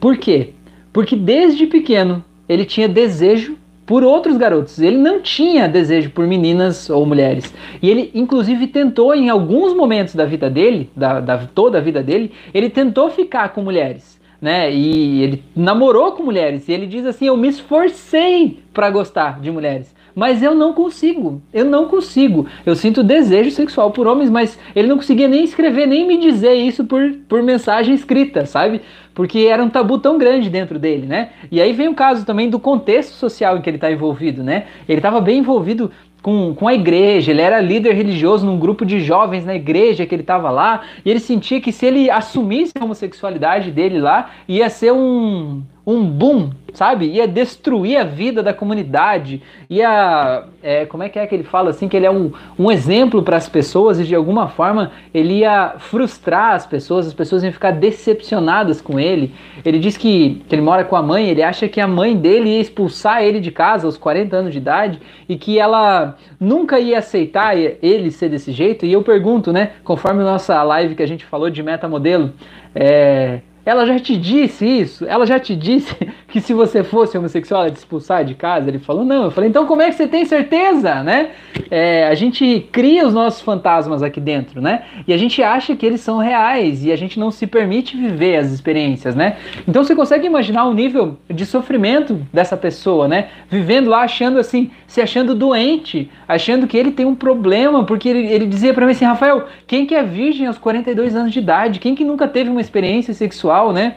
Por 0.00 0.16
quê? 0.16 0.50
Porque 0.92 1.14
desde 1.14 1.66
pequeno 1.66 2.24
ele 2.48 2.64
tinha 2.64 2.88
desejo 2.88 3.56
por 3.84 4.04
outros 4.04 4.36
garotos. 4.36 4.78
Ele 4.78 4.98
não 4.98 5.20
tinha 5.20 5.66
desejo 5.66 6.10
por 6.10 6.26
meninas 6.26 6.90
ou 6.90 7.06
mulheres. 7.06 7.54
E 7.80 7.88
ele, 7.88 8.10
inclusive, 8.14 8.66
tentou 8.66 9.14
em 9.14 9.30
alguns 9.30 9.74
momentos 9.74 10.14
da 10.14 10.26
vida 10.26 10.50
dele, 10.50 10.90
da, 10.94 11.20
da 11.20 11.38
toda 11.46 11.78
a 11.78 11.80
vida 11.80 12.02
dele, 12.02 12.32
ele 12.52 12.68
tentou 12.68 13.10
ficar 13.10 13.48
com 13.50 13.62
mulheres 13.62 14.17
né? 14.40 14.72
E 14.72 15.22
ele 15.22 15.44
namorou 15.54 16.12
com 16.12 16.22
mulheres 16.22 16.68
e 16.68 16.72
ele 16.72 16.86
diz 16.86 17.04
assim: 17.04 17.26
"Eu 17.26 17.36
me 17.36 17.48
esforcei 17.48 18.60
para 18.72 18.90
gostar 18.90 19.40
de 19.40 19.50
mulheres, 19.50 19.94
mas 20.18 20.42
eu 20.42 20.52
não 20.52 20.72
consigo. 20.72 21.40
Eu 21.54 21.64
não 21.64 21.86
consigo. 21.86 22.46
Eu 22.66 22.74
sinto 22.74 23.04
desejo 23.04 23.52
sexual 23.52 23.92
por 23.92 24.06
homens, 24.06 24.28
mas 24.28 24.58
ele 24.74 24.88
não 24.88 24.96
conseguia 24.96 25.28
nem 25.28 25.44
escrever, 25.44 25.86
nem 25.86 26.04
me 26.04 26.18
dizer 26.18 26.54
isso 26.54 26.84
por, 26.84 27.12
por 27.28 27.40
mensagem 27.40 27.94
escrita, 27.94 28.44
sabe? 28.44 28.80
Porque 29.14 29.40
era 29.40 29.62
um 29.62 29.68
tabu 29.68 29.96
tão 29.96 30.18
grande 30.18 30.50
dentro 30.50 30.76
dele, 30.76 31.06
né? 31.06 31.30
E 31.52 31.60
aí 31.62 31.72
vem 31.72 31.86
o 31.86 31.94
caso 31.94 32.26
também 32.26 32.50
do 32.50 32.58
contexto 32.58 33.12
social 33.12 33.56
em 33.56 33.62
que 33.62 33.70
ele 33.70 33.76
está 33.76 33.92
envolvido, 33.92 34.42
né? 34.42 34.66
Ele 34.88 34.98
estava 34.98 35.20
bem 35.20 35.38
envolvido 35.38 35.90
com, 36.22 36.54
com 36.54 36.66
a 36.66 36.74
igreja, 36.74 37.30
ele 37.30 37.40
era 37.40 37.60
líder 37.60 37.94
religioso 37.94 38.44
num 38.44 38.58
grupo 38.58 38.84
de 38.84 39.00
jovens 39.00 39.44
na 39.44 39.54
igreja 39.54 40.06
que 40.06 40.14
ele 40.14 40.22
estava 40.22 40.50
lá, 40.50 40.82
e 41.04 41.10
ele 41.10 41.20
sentia 41.20 41.60
que 41.60 41.72
se 41.72 41.86
ele 41.86 42.10
assumisse 42.10 42.72
a 42.78 42.84
homossexualidade 42.84 43.70
dele 43.70 43.98
lá, 43.98 44.30
ia 44.46 44.68
ser 44.68 44.92
um, 44.92 45.62
um 45.86 46.04
boom, 46.04 46.50
sabe? 46.78 47.06
Ia 47.06 47.26
destruir 47.26 47.96
a 47.96 48.04
vida 48.04 48.40
da 48.40 48.54
comunidade, 48.54 49.42
ia. 49.68 50.44
É, 50.62 50.86
como 50.86 51.02
é 51.02 51.08
que 51.08 51.18
é 51.18 51.26
que 51.26 51.34
ele 51.34 51.42
fala 51.42 51.70
assim? 51.70 51.88
Que 51.88 51.96
ele 51.96 52.06
é 52.06 52.10
um, 52.10 52.30
um 52.56 52.70
exemplo 52.70 53.20
para 53.20 53.36
as 53.36 53.48
pessoas 53.48 53.98
e 53.98 54.04
de 54.04 54.14
alguma 54.14 54.46
forma 54.48 54.92
ele 55.12 55.38
ia 55.38 55.74
frustrar 55.78 56.54
as 56.54 56.66
pessoas, 56.66 57.08
as 57.08 57.12
pessoas 57.12 57.42
iam 57.42 57.52
ficar 57.52 57.72
decepcionadas 57.72 58.80
com 58.80 58.98
ele. 59.00 59.34
Ele 59.64 59.80
diz 59.80 59.96
que, 59.96 60.40
que 60.48 60.54
ele 60.54 60.62
mora 60.62 60.84
com 60.84 60.94
a 60.94 61.02
mãe, 61.02 61.28
ele 61.28 61.42
acha 61.42 61.66
que 61.66 61.80
a 61.80 61.88
mãe 61.88 62.16
dele 62.16 62.50
ia 62.50 62.60
expulsar 62.60 63.24
ele 63.24 63.40
de 63.40 63.50
casa 63.50 63.84
aos 63.84 63.96
40 63.96 64.36
anos 64.36 64.52
de 64.52 64.58
idade 64.58 65.00
e 65.28 65.36
que 65.36 65.58
ela 65.58 66.16
nunca 66.38 66.78
ia 66.78 66.98
aceitar 66.98 67.56
ele 67.56 68.12
ser 68.12 68.28
desse 68.28 68.52
jeito. 68.52 68.86
E 68.86 68.92
eu 68.92 69.02
pergunto, 69.02 69.52
né? 69.52 69.72
Conforme 69.82 70.22
nossa 70.22 70.62
live 70.62 70.94
que 70.94 71.02
a 71.02 71.08
gente 71.08 71.24
falou 71.24 71.50
de 71.50 71.60
metamodelo, 71.60 72.32
é 72.72 73.40
ela 73.68 73.84
já 73.84 73.98
te 73.98 74.16
disse 74.16 74.64
isso? 74.64 75.04
Ela 75.04 75.26
já 75.26 75.38
te 75.38 75.54
disse 75.54 75.94
que 76.28 76.40
se 76.40 76.54
você 76.54 76.82
fosse 76.82 77.18
homossexual, 77.18 77.62
ela 77.62 77.70
te 77.70 77.76
expulsar 77.76 78.24
de 78.24 78.34
casa? 78.34 78.70
Ele 78.70 78.78
falou, 78.78 79.04
não. 79.04 79.24
Eu 79.24 79.30
falei, 79.30 79.50
então 79.50 79.66
como 79.66 79.82
é 79.82 79.90
que 79.90 79.96
você 79.96 80.08
tem 80.08 80.24
certeza, 80.24 81.02
né? 81.02 81.32
É, 81.70 82.08
a 82.08 82.14
gente 82.14 82.66
cria 82.72 83.06
os 83.06 83.12
nossos 83.12 83.42
fantasmas 83.42 84.02
aqui 84.02 84.20
dentro, 84.20 84.62
né? 84.62 84.84
E 85.06 85.12
a 85.12 85.18
gente 85.18 85.42
acha 85.42 85.76
que 85.76 85.84
eles 85.84 86.00
são 86.00 86.16
reais 86.16 86.82
e 86.82 86.90
a 86.90 86.96
gente 86.96 87.20
não 87.20 87.30
se 87.30 87.46
permite 87.46 87.94
viver 87.94 88.36
as 88.36 88.50
experiências, 88.52 89.14
né? 89.14 89.36
Então 89.66 89.84
você 89.84 89.94
consegue 89.94 90.26
imaginar 90.26 90.64
o 90.64 90.72
nível 90.72 91.18
de 91.28 91.44
sofrimento 91.44 92.14
dessa 92.32 92.56
pessoa, 92.56 93.06
né? 93.06 93.28
Vivendo 93.50 93.90
lá 93.90 94.00
achando 94.00 94.38
assim, 94.38 94.70
se 94.86 95.02
achando 95.02 95.34
doente, 95.34 96.10
achando 96.26 96.66
que 96.66 96.76
ele 96.76 96.90
tem 96.90 97.04
um 97.04 97.14
problema, 97.14 97.84
porque 97.84 98.08
ele, 98.08 98.26
ele 98.32 98.46
dizia 98.46 98.72
para 98.72 98.86
mim 98.86 98.92
assim, 98.92 99.04
Rafael, 99.04 99.46
quem 99.66 99.84
que 99.84 99.94
é 99.94 100.02
virgem 100.02 100.46
aos 100.46 100.56
42 100.56 101.14
anos 101.14 101.32
de 101.32 101.38
idade? 101.38 101.80
Quem 101.80 101.94
que 101.94 102.04
nunca 102.04 102.26
teve 102.26 102.48
uma 102.48 102.60
experiência 102.60 103.12
sexual, 103.12 103.57
né? 103.72 103.96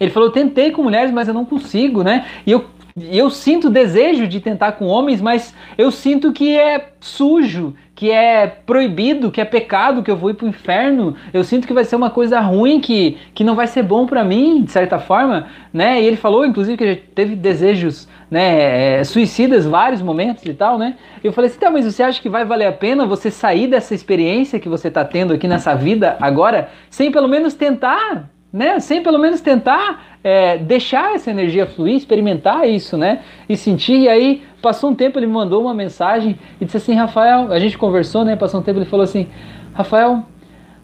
Ele 0.00 0.10
falou: 0.10 0.28
eu 0.28 0.32
tentei 0.32 0.70
com 0.70 0.82
mulheres, 0.82 1.12
mas 1.12 1.28
eu 1.28 1.34
não 1.34 1.44
consigo, 1.44 2.02
né? 2.02 2.26
E 2.46 2.52
eu, 2.52 2.64
eu 3.10 3.30
sinto 3.30 3.70
desejo 3.70 4.26
de 4.26 4.40
tentar 4.40 4.72
com 4.72 4.86
homens, 4.86 5.20
mas 5.20 5.54
eu 5.76 5.90
sinto 5.90 6.32
que 6.32 6.56
é 6.56 6.90
sujo, 7.00 7.74
que 7.94 8.10
é 8.10 8.46
proibido, 8.46 9.30
que 9.30 9.40
é 9.40 9.44
pecado, 9.44 10.02
que 10.02 10.10
eu 10.10 10.16
vou 10.16 10.30
ir 10.30 10.34
pro 10.34 10.46
inferno. 10.46 11.16
Eu 11.32 11.42
sinto 11.44 11.66
que 11.66 11.74
vai 11.74 11.84
ser 11.84 11.96
uma 11.96 12.10
coisa 12.10 12.40
ruim, 12.40 12.80
que, 12.80 13.18
que 13.34 13.44
não 13.44 13.54
vai 13.54 13.66
ser 13.66 13.82
bom 13.82 14.06
para 14.06 14.24
mim, 14.24 14.62
de 14.62 14.70
certa 14.70 14.98
forma, 14.98 15.48
né? 15.72 16.00
E 16.00 16.06
ele 16.06 16.16
falou, 16.16 16.46
inclusive, 16.46 16.76
que 16.76 16.94
já 16.94 17.00
teve 17.14 17.34
desejos 17.34 18.08
né, 18.30 18.98
é, 19.00 19.04
suicidas 19.04 19.64
vários 19.64 20.02
momentos 20.02 20.44
e 20.44 20.52
tal, 20.52 20.78
né? 20.78 20.96
Eu 21.24 21.32
falei 21.32 21.50
assim, 21.50 21.58
tá, 21.58 21.70
mas 21.70 21.84
você 21.84 22.02
acha 22.02 22.20
que 22.20 22.28
vai 22.28 22.44
valer 22.44 22.66
a 22.66 22.72
pena 22.72 23.06
você 23.06 23.30
sair 23.30 23.66
dessa 23.66 23.94
experiência 23.94 24.60
que 24.60 24.68
você 24.68 24.88
está 24.88 25.04
tendo 25.04 25.32
aqui 25.32 25.48
nessa 25.48 25.74
vida 25.74 26.16
agora, 26.20 26.68
sem 26.90 27.10
pelo 27.10 27.26
menos 27.26 27.54
tentar 27.54 28.28
né? 28.52 28.78
Sem 28.80 29.02
pelo 29.02 29.18
menos 29.18 29.40
tentar 29.40 30.18
é, 30.24 30.58
deixar 30.58 31.14
essa 31.14 31.30
energia 31.30 31.66
fluir, 31.66 31.96
experimentar 31.96 32.68
isso, 32.68 32.96
né? 32.96 33.20
E 33.48 33.56
sentir. 33.56 34.00
E 34.00 34.08
aí, 34.08 34.42
passou 34.62 34.90
um 34.90 34.94
tempo, 34.94 35.18
ele 35.18 35.26
me 35.26 35.32
mandou 35.32 35.62
uma 35.62 35.74
mensagem 35.74 36.38
e 36.60 36.64
disse 36.64 36.76
assim: 36.76 36.94
Rafael, 36.94 37.52
a 37.52 37.58
gente 37.58 37.76
conversou, 37.76 38.24
né? 38.24 38.36
Passou 38.36 38.60
um 38.60 38.62
tempo, 38.62 38.78
ele 38.78 38.86
falou 38.86 39.04
assim: 39.04 39.28
Rafael, 39.74 40.24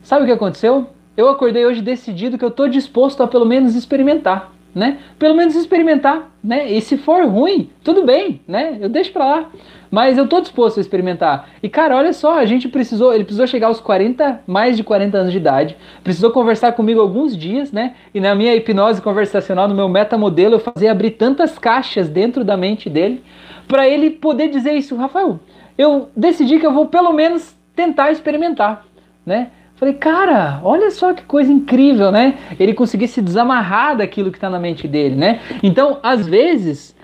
sabe 0.02 0.24
o 0.24 0.26
que 0.26 0.32
aconteceu? 0.32 0.88
Eu 1.16 1.28
acordei 1.28 1.64
hoje 1.64 1.80
decidido 1.80 2.36
que 2.36 2.44
eu 2.44 2.48
estou 2.48 2.68
disposto 2.68 3.22
a 3.22 3.28
pelo 3.28 3.46
menos 3.46 3.74
experimentar, 3.74 4.52
né? 4.74 4.98
Pelo 5.18 5.34
menos 5.34 5.54
experimentar, 5.54 6.30
né? 6.42 6.70
E 6.70 6.80
se 6.80 6.96
for 6.96 7.24
ruim, 7.26 7.70
tudo 7.82 8.04
bem, 8.04 8.40
né? 8.46 8.76
Eu 8.80 8.88
deixo 8.88 9.12
para 9.12 9.24
lá. 9.24 9.50
Mas 9.90 10.18
eu 10.18 10.26
tô 10.26 10.40
disposto 10.40 10.78
a 10.78 10.80
experimentar. 10.80 11.48
E 11.62 11.68
cara, 11.68 11.96
olha 11.96 12.12
só, 12.12 12.38
a 12.38 12.44
gente 12.44 12.68
precisou, 12.68 13.14
ele 13.14 13.22
precisou 13.22 13.46
chegar 13.46 13.68
aos 13.68 13.78
40, 13.78 14.42
mais 14.44 14.76
de 14.76 14.82
40 14.82 15.16
anos 15.16 15.32
de 15.32 15.38
idade, 15.38 15.76
precisou 16.02 16.32
conversar 16.32 16.72
comigo 16.72 17.00
alguns 17.00 17.36
dias, 17.36 17.70
né? 17.70 17.94
E 18.12 18.18
na 18.18 18.34
minha 18.34 18.56
hipnose 18.56 19.00
conversacional, 19.00 19.68
no 19.68 19.74
meu 19.74 19.88
metamodelo, 19.88 20.56
eu 20.56 20.58
fazia 20.58 20.90
abrir 20.90 21.12
tantas 21.12 21.58
caixas 21.58 22.08
dentro 22.08 22.42
da 22.42 22.56
mente 22.56 22.90
dele, 22.90 23.22
para 23.68 23.88
ele 23.88 24.10
poder 24.10 24.48
dizer 24.48 24.72
isso, 24.72 24.96
Rafael, 24.96 25.38
eu 25.78 26.08
decidi 26.16 26.58
que 26.58 26.66
eu 26.66 26.72
vou 26.72 26.86
pelo 26.86 27.12
menos 27.12 27.54
tentar 27.76 28.10
experimentar, 28.10 28.84
né? 29.24 29.50
Falei, 29.76 29.94
cara, 29.94 30.60
olha 30.62 30.90
só 30.90 31.12
que 31.12 31.22
coisa 31.24 31.52
incrível, 31.52 32.12
né? 32.12 32.38
Ele 32.58 32.72
conseguir 32.74 33.08
se 33.08 33.20
desamarrar 33.20 33.96
daquilo 33.96 34.30
que 34.30 34.36
está 34.36 34.48
na 34.48 34.58
mente 34.58 34.86
dele, 34.86 35.16
né? 35.16 35.40
Então, 35.62 35.98
às 36.02 36.26
vezes, 36.26 36.94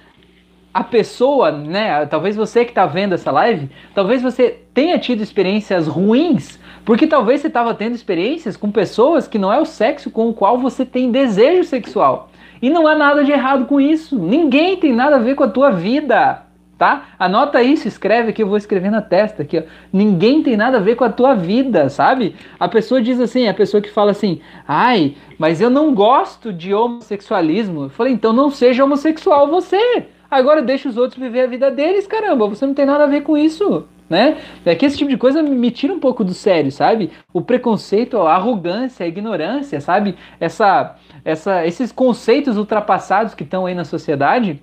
a 0.73 0.85
pessoa, 0.85 1.51
né? 1.51 2.07
Talvez 2.07 2.37
você 2.37 2.65
que 2.65 2.71
está 2.71 2.87
vendo 2.87 3.15
essa 3.15 3.33
live, 3.33 3.69
talvez 3.93 4.23
você 4.23 4.61
tenha 4.73 4.99
tido 4.99 5.21
experiências 5.21 5.89
ruins, 5.89 6.61
porque 6.85 7.09
talvez 7.09 7.41
você 7.41 7.49
estava 7.49 7.75
tendo 7.75 7.95
experiências 7.95 8.57
com 8.57 8.71
pessoas 8.71 9.27
que 9.27 9.39
não 9.39 9.53
é 9.53 9.61
o 9.61 9.67
sexo 9.67 10.11
com 10.11 10.29
o 10.29 10.35
qual 10.35 10.57
você 10.57 10.85
tem 10.85 11.11
desejo 11.11 11.65
sexual. 11.65 12.31
E 12.63 12.71
não 12.71 12.87
há 12.87 12.95
nada 12.95 13.25
de 13.25 13.33
errado 13.33 13.65
com 13.67 13.81
isso. 13.81 14.19
Ninguém 14.19 14.77
tem 14.77 14.93
nada 14.93 15.17
a 15.17 15.21
ver 15.21 15.35
com 15.35 15.43
a 15.43 15.49
tua 15.49 15.71
vida, 15.71 16.43
tá? 16.81 17.09
Anota 17.19 17.63
isso, 17.63 17.87
escreve 17.87 18.31
aqui, 18.31 18.43
eu 18.43 18.49
vou 18.49 18.57
escrever 18.57 18.91
na 18.91 19.03
testa 19.03 19.43
aqui, 19.43 19.59
ó. 19.59 19.63
Ninguém 19.93 20.43
tem 20.43 20.57
nada 20.57 20.79
a 20.79 20.81
ver 20.81 20.97
com 20.97 21.05
a 21.05 21.13
tua 21.13 21.35
vida, 21.35 21.91
sabe? 21.91 22.35
A 22.59 22.67
pessoa 22.69 23.03
diz 23.03 23.21
assim, 23.21 23.47
a 23.47 23.53
pessoa 23.53 23.83
que 23.83 23.91
fala 23.91 24.13
assim: 24.13 24.41
"Ai, 24.67 25.15
mas 25.39 25.61
eu 25.61 25.69
não 25.69 25.95
gosto 25.95 26.55
de 26.55 26.73
homossexualismo". 26.73 27.83
Eu 27.83 27.91
falei: 27.91 28.15
"Então 28.15 28.33
não 28.33 28.51
seja 28.51 28.83
homossexual 28.83 29.47
você". 29.47 30.07
Agora 30.31 30.63
deixa 30.63 30.89
os 30.89 30.97
outros 30.97 31.21
viver 31.21 31.43
a 31.43 31.47
vida 31.47 31.71
deles, 31.71 32.07
caramba, 32.07 32.49
você 32.49 32.65
não 32.65 32.73
tem 32.73 32.87
nada 32.87 33.05
a 33.05 33.09
ver 33.09 33.25
com 33.25 33.37
isso. 33.37 33.87
Né? 34.09 34.39
É 34.65 34.75
que 34.75 34.87
esse 34.87 34.97
tipo 34.97 35.11
de 35.11 35.19
coisa 35.19 35.43
me 35.43 35.71
tira 35.71 35.93
um 35.93 36.01
pouco 36.01 36.25
do 36.25 36.33
sério, 36.33 36.73
sabe? 36.73 37.11
O 37.33 37.43
preconceito, 37.43 38.17
a 38.17 38.35
arrogância, 38.35 39.05
a 39.05 39.09
ignorância, 39.09 39.81
sabe? 39.83 40.17
Essa, 40.41 40.97
essa, 41.25 41.67
esses 41.67 41.93
conceitos 41.93 42.57
ultrapassados 42.57 43.35
que 43.35 43.45
estão 43.45 43.67
aí 43.67 43.75
na 43.75 43.85
sociedade, 43.85 44.61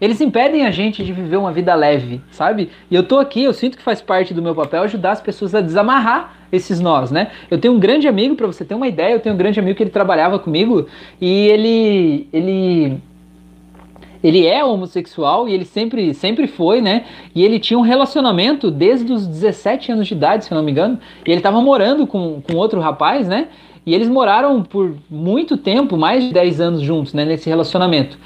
eles 0.00 0.20
impedem 0.20 0.66
a 0.66 0.70
gente 0.70 1.04
de 1.04 1.12
viver 1.12 1.36
uma 1.36 1.52
vida 1.52 1.74
leve, 1.74 2.20
sabe? 2.30 2.70
E 2.90 2.94
eu 2.94 3.02
tô 3.02 3.18
aqui, 3.18 3.44
eu 3.44 3.52
sinto 3.52 3.76
que 3.76 3.82
faz 3.82 4.00
parte 4.00 4.32
do 4.32 4.42
meu 4.42 4.54
papel 4.54 4.82
ajudar 4.82 5.12
as 5.12 5.20
pessoas 5.20 5.54
a 5.54 5.60
desamarrar 5.60 6.34
esses 6.52 6.80
nós, 6.80 7.10
né? 7.10 7.30
Eu 7.50 7.58
tenho 7.58 7.74
um 7.74 7.78
grande 7.78 8.08
amigo, 8.08 8.34
para 8.34 8.46
você 8.46 8.64
ter 8.64 8.74
uma 8.74 8.88
ideia, 8.88 9.14
eu 9.14 9.20
tenho 9.20 9.34
um 9.34 9.38
grande 9.38 9.58
amigo 9.60 9.76
que 9.76 9.82
ele 9.82 9.90
trabalhava 9.90 10.38
comigo 10.38 10.86
e 11.20 11.46
ele 11.48 12.28
ele 12.32 13.00
ele 14.22 14.46
é 14.46 14.64
homossexual 14.64 15.48
e 15.48 15.54
ele 15.54 15.64
sempre, 15.64 16.12
sempre 16.12 16.46
foi, 16.46 16.80
né? 16.80 17.04
E 17.34 17.44
ele 17.44 17.58
tinha 17.58 17.78
um 17.78 17.82
relacionamento 17.82 18.70
desde 18.70 19.12
os 19.12 19.26
17 19.26 19.92
anos 19.92 20.08
de 20.08 20.14
idade, 20.14 20.44
se 20.44 20.52
não 20.52 20.62
me 20.62 20.72
engano. 20.72 20.98
E 21.24 21.30
ele 21.30 21.38
estava 21.38 21.60
morando 21.60 22.06
com, 22.06 22.40
com 22.42 22.56
outro 22.56 22.80
rapaz, 22.80 23.28
né? 23.28 23.48
E 23.86 23.94
eles 23.94 24.08
moraram 24.08 24.62
por 24.62 24.96
muito 25.08 25.56
tempo, 25.56 25.96
mais 25.96 26.24
de 26.24 26.32
10 26.32 26.60
anos 26.60 26.80
juntos, 26.80 27.14
né? 27.14 27.24
Nesse 27.24 27.48
relacionamento. 27.48 28.18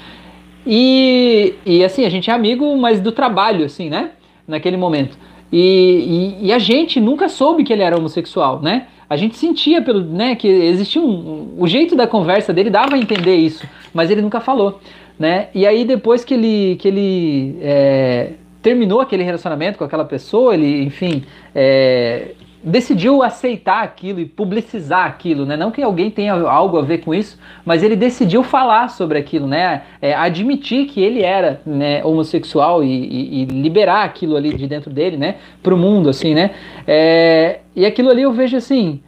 E, 0.65 1.55
e 1.65 1.83
assim, 1.83 2.05
a 2.05 2.09
gente 2.09 2.29
é 2.29 2.33
amigo, 2.33 2.75
mas 2.77 3.01
do 3.01 3.11
trabalho, 3.11 3.65
assim, 3.65 3.89
né? 3.89 4.11
Naquele 4.47 4.77
momento. 4.77 5.17
E, 5.51 6.35
e, 6.41 6.47
e, 6.47 6.53
a 6.53 6.59
gente 6.59 6.99
nunca 6.99 7.29
soube 7.29 7.63
que 7.63 7.71
ele 7.71 7.83
era 7.83 7.97
homossexual, 7.97 8.61
né? 8.61 8.87
A 9.09 9.15
gente 9.15 9.37
sentia 9.37 9.81
pelo, 9.81 10.01
né, 10.01 10.35
que 10.35 10.47
existia 10.47 11.01
um, 11.01 11.53
o 11.59 11.67
jeito 11.67 11.95
da 11.95 12.07
conversa 12.07 12.51
dele 12.51 12.71
dava 12.71 12.95
a 12.95 12.97
entender 12.97 13.35
isso, 13.35 13.63
mas 13.93 14.09
ele 14.09 14.21
nunca 14.21 14.39
falou 14.39 14.79
né? 15.17 15.49
E 15.53 15.65
aí 15.65 15.85
depois 15.85 16.23
que 16.25 16.33
ele, 16.33 16.75
que 16.77 16.87
ele 16.87 17.57
é, 17.61 18.31
terminou 18.61 19.01
aquele 19.01 19.23
relacionamento 19.23 19.77
com 19.77 19.83
aquela 19.83 20.05
pessoa, 20.05 20.53
ele, 20.53 20.83
enfim, 20.83 21.23
é, 21.53 22.31
decidiu 22.63 23.21
aceitar 23.21 23.83
aquilo 23.83 24.19
e 24.19 24.25
publicizar 24.25 25.05
aquilo, 25.05 25.45
né? 25.45 25.57
Não 25.57 25.69
que 25.69 25.81
alguém 25.81 26.09
tenha 26.09 26.33
algo 26.33 26.77
a 26.77 26.81
ver 26.81 26.99
com 26.99 27.13
isso, 27.13 27.37
mas 27.65 27.83
ele 27.83 27.95
decidiu 27.95 28.41
falar 28.41 28.89
sobre 28.89 29.17
aquilo, 29.17 29.45
né? 29.45 29.83
É, 30.01 30.13
admitir 30.13 30.85
que 30.85 31.01
ele 31.01 31.21
era 31.21 31.61
né, 31.65 32.03
homossexual 32.05 32.83
e, 32.83 32.87
e, 32.87 33.41
e, 33.41 33.45
liberar 33.45 34.03
aquilo 34.03 34.37
ali 34.37 34.53
de 34.53 34.65
dentro 34.65 34.89
dele, 34.89 35.17
né? 35.17 35.35
Para 35.61 35.73
o 35.73 35.77
mundo, 35.77 36.09
assim, 36.09 36.33
né? 36.33 36.51
É, 36.87 37.59
e 37.75 37.85
aquilo 37.85 38.09
ali 38.09 38.21
eu 38.21 38.31
vejo 38.31 38.55
assim 38.55 39.01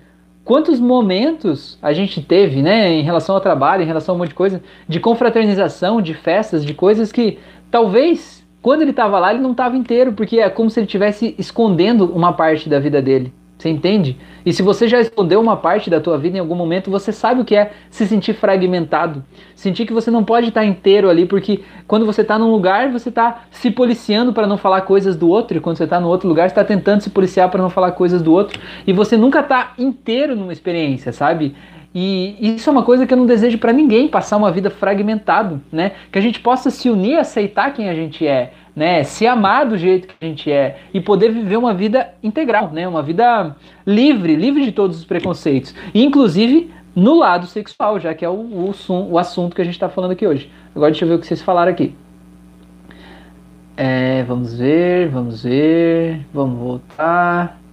quantos 0.44 0.80
momentos 0.80 1.78
a 1.82 1.92
gente 1.92 2.22
teve, 2.22 2.62
né, 2.62 2.94
em 2.94 3.02
relação 3.02 3.34
ao 3.34 3.42
trabalho, 3.42 3.82
em 3.82 3.88
relação 3.88 4.14
a 4.14 4.16
um 4.16 4.20
monte 4.20 4.30
de 4.30 4.36
coisa, 4.36 4.62
de 4.88 5.00
confraternização, 5.00 6.00
de 6.00 6.14
festas, 6.14 6.64
de 6.64 6.74
coisas 6.76 7.12
que 7.12 7.40
talvez 7.72 8.46
quando 8.62 8.82
ele 8.82 8.92
estava 8.92 9.20
lá 9.20 9.32
ele 9.32 9.44
não 9.44 9.52
estava 9.52 9.76
inteiro, 9.76 10.14
porque 10.14 10.40
é 10.40 10.50
como 10.50 10.70
se 10.70 10.80
ele 10.80 10.86
estivesse 10.86 11.36
escondendo 11.38 12.06
uma 12.06 12.34
parte 12.34 12.68
da 12.70 12.80
vida 12.80 13.02
dele. 13.02 13.34
Você 13.66 13.70
entende? 13.72 14.16
E 14.46 14.54
se 14.54 14.62
você 14.62 14.88
já 14.88 15.02
escondeu 15.02 15.42
uma 15.42 15.58
parte 15.58 15.90
da 15.90 16.00
tua 16.00 16.20
vida 16.20 16.38
em 16.38 16.40
algum 16.40 16.54
momento, 16.54 16.92
você 16.92 17.12
sabe 17.12 17.42
o 17.42 17.46
que 17.46 17.56
é 17.56 17.72
se 17.90 18.06
sentir 18.06 18.36
fragmentado. 18.36 19.24
Sentir 19.56 19.88
que 19.88 19.94
você 19.94 20.12
não 20.12 20.24
pode 20.24 20.50
estar 20.50 20.64
inteiro 20.64 21.10
ali, 21.10 21.26
porque 21.26 21.62
quando 21.88 22.06
você 22.06 22.22
está 22.22 22.38
num 22.38 22.52
lugar, 22.52 22.92
você 22.92 23.10
está 23.10 23.46
se 23.50 23.72
policiando 23.72 24.32
para 24.34 24.46
não 24.46 24.56
falar 24.56 24.82
coisas 24.82 25.16
do 25.16 25.28
outro, 25.28 25.58
e 25.58 25.60
quando 25.60 25.78
você 25.78 25.86
está 25.86 26.00
no 26.00 26.08
outro 26.08 26.30
lugar, 26.30 26.48
você 26.48 26.52
está 26.52 26.64
tentando 26.64 27.02
se 27.02 27.10
policiar 27.10 27.50
para 27.50 27.60
não 27.60 27.72
falar 27.72 27.94
coisas 27.94 28.22
do 28.22 28.32
outro, 28.32 28.62
e 28.86 28.94
você 28.94 29.18
nunca 29.18 29.40
está 29.40 29.74
inteiro 29.80 30.36
numa 30.36 30.54
experiência, 30.54 31.12
sabe? 31.12 31.56
E 31.96 32.36
isso 32.42 32.70
é 32.70 32.74
uma 32.74 32.84
coisa 32.84 33.08
que 33.08 33.14
eu 33.14 33.18
não 33.18 33.26
desejo 33.26 33.58
para 33.58 33.72
ninguém, 33.72 34.10
passar 34.10 34.36
uma 34.36 34.52
vida 34.52 34.70
fragmentado, 34.70 35.62
né? 35.72 35.94
Que 36.12 36.20
a 36.20 36.22
gente 36.22 36.42
possa 36.42 36.70
se 36.70 36.90
unir, 36.90 37.18
aceitar 37.18 37.74
quem 37.74 37.88
a 37.88 37.96
gente 37.96 38.28
é, 38.28 38.52
né, 38.76 39.06
se 39.06 39.26
amar 39.26 39.66
do 39.66 39.78
jeito 39.78 40.10
que 40.10 40.16
a 40.20 40.26
gente 40.26 40.52
é 40.52 40.80
e 40.94 41.00
poder 41.00 41.32
viver 41.32 41.56
uma 41.56 41.74
vida 41.74 42.14
integral, 42.22 42.72
né, 42.72 42.86
uma 42.86 43.02
vida 43.02 43.56
livre, 43.88 44.36
livre 44.36 44.66
de 44.66 44.74
todos 44.74 44.98
os 44.98 45.06
preconceitos, 45.06 45.74
inclusive 45.94 46.70
no 46.94 47.16
lado 47.16 47.48
sexual, 47.48 47.98
já 48.00 48.14
que 48.14 48.26
é 48.26 48.30
o, 48.30 48.34
o, 48.34 48.74
o 49.12 49.18
assunto 49.18 49.56
que 49.56 49.62
a 49.62 49.66
gente 49.66 49.76
está 49.76 49.88
falando 49.88 50.12
aqui 50.12 50.28
hoje. 50.28 50.52
Agora 50.76 50.92
deixa 50.92 51.06
eu 51.06 51.10
ver 51.10 51.16
o 51.16 51.20
que 51.20 51.28
vocês 51.28 51.42
falaram 51.42 51.72
aqui. 51.72 51.96
É, 53.78 54.24
vamos 54.24 54.58
ver, 54.58 55.10
vamos 55.10 55.44
ver, 55.44 56.26
vamos 56.34 56.58
voltar. 56.58 57.65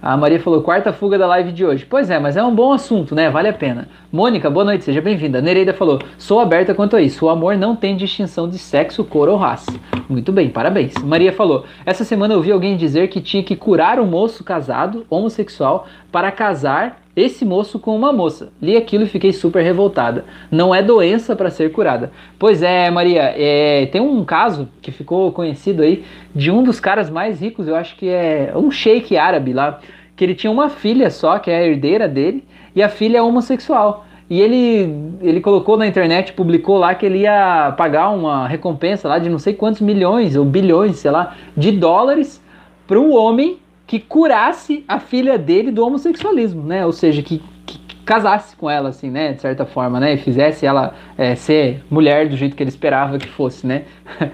A 0.00 0.16
Maria 0.16 0.38
falou, 0.38 0.62
quarta 0.62 0.92
fuga 0.92 1.18
da 1.18 1.26
live 1.26 1.50
de 1.50 1.64
hoje. 1.64 1.84
Pois 1.84 2.08
é, 2.08 2.20
mas 2.20 2.36
é 2.36 2.42
um 2.42 2.54
bom 2.54 2.72
assunto, 2.72 3.16
né? 3.16 3.28
Vale 3.28 3.48
a 3.48 3.52
pena. 3.52 3.88
Mônica, 4.12 4.48
boa 4.48 4.64
noite, 4.64 4.84
seja 4.84 5.00
bem-vinda. 5.00 5.42
Nereida 5.42 5.74
falou, 5.74 5.98
sou 6.16 6.38
aberta 6.38 6.72
quanto 6.72 6.94
a 6.94 7.02
isso. 7.02 7.26
O 7.26 7.28
amor 7.28 7.56
não 7.56 7.74
tem 7.74 7.96
distinção 7.96 8.48
de 8.48 8.58
sexo, 8.58 9.02
cor 9.02 9.28
ou 9.28 9.36
raça. 9.36 9.72
Muito 10.08 10.30
bem, 10.30 10.50
parabéns. 10.50 10.94
Maria 11.02 11.32
falou, 11.32 11.64
essa 11.84 12.04
semana 12.04 12.34
eu 12.34 12.38
ouvi 12.38 12.52
alguém 12.52 12.76
dizer 12.76 13.08
que 13.08 13.20
tinha 13.20 13.42
que 13.42 13.56
curar 13.56 13.98
um 13.98 14.06
moço 14.06 14.44
casado, 14.44 15.04
homossexual, 15.10 15.88
para 16.12 16.30
casar 16.30 17.00
esse 17.18 17.44
moço 17.44 17.78
com 17.78 17.94
uma 17.96 18.12
moça. 18.12 18.52
Li 18.60 18.76
aquilo 18.76 19.04
e 19.04 19.08
fiquei 19.08 19.32
super 19.32 19.62
revoltada. 19.62 20.24
Não 20.50 20.74
é 20.74 20.82
doença 20.82 21.34
para 21.34 21.50
ser 21.50 21.72
curada. 21.72 22.12
Pois 22.38 22.62
é, 22.62 22.90
Maria, 22.90 23.34
é, 23.36 23.86
tem 23.86 24.00
um 24.00 24.24
caso 24.24 24.68
que 24.80 24.90
ficou 24.90 25.32
conhecido 25.32 25.82
aí 25.82 26.04
de 26.34 26.50
um 26.50 26.62
dos 26.62 26.80
caras 26.80 27.10
mais 27.10 27.40
ricos, 27.40 27.66
eu 27.68 27.76
acho 27.76 27.96
que 27.96 28.08
é 28.08 28.52
um 28.54 28.70
sheik 28.70 29.16
árabe 29.16 29.52
lá, 29.52 29.80
que 30.16 30.24
ele 30.24 30.34
tinha 30.34 30.50
uma 30.50 30.68
filha 30.68 31.10
só, 31.10 31.38
que 31.38 31.50
é 31.50 31.58
a 31.58 31.66
herdeira 31.66 32.08
dele, 32.08 32.44
e 32.74 32.82
a 32.82 32.88
filha 32.88 33.18
é 33.18 33.22
homossexual. 33.22 34.06
E 34.30 34.40
ele, 34.40 35.16
ele 35.22 35.40
colocou 35.40 35.76
na 35.76 35.86
internet, 35.86 36.34
publicou 36.34 36.76
lá 36.76 36.94
que 36.94 37.06
ele 37.06 37.20
ia 37.20 37.72
pagar 37.76 38.10
uma 38.10 38.46
recompensa 38.46 39.08
lá 39.08 39.18
de 39.18 39.30
não 39.30 39.38
sei 39.38 39.54
quantos 39.54 39.80
milhões 39.80 40.36
ou 40.36 40.44
bilhões, 40.44 40.96
sei 40.96 41.10
lá, 41.10 41.34
de 41.56 41.72
dólares 41.72 42.42
para 42.86 43.00
um 43.00 43.14
homem 43.14 43.58
que 43.88 43.98
curasse 43.98 44.84
a 44.86 45.00
filha 45.00 45.38
dele 45.38 45.72
do 45.72 45.82
homossexualismo, 45.84 46.62
né? 46.62 46.84
Ou 46.84 46.92
seja, 46.92 47.22
que, 47.22 47.42
que 47.64 47.78
casasse 48.04 48.54
com 48.54 48.68
ela, 48.68 48.90
assim, 48.90 49.10
né? 49.10 49.32
De 49.32 49.40
certa 49.40 49.64
forma, 49.64 49.98
né? 49.98 50.12
E 50.12 50.18
fizesse 50.18 50.66
ela 50.66 50.94
é, 51.16 51.34
ser 51.34 51.82
mulher 51.90 52.28
do 52.28 52.36
jeito 52.36 52.54
que 52.54 52.62
ele 52.62 52.68
esperava 52.68 53.18
que 53.18 53.26
fosse, 53.26 53.66
né? 53.66 53.84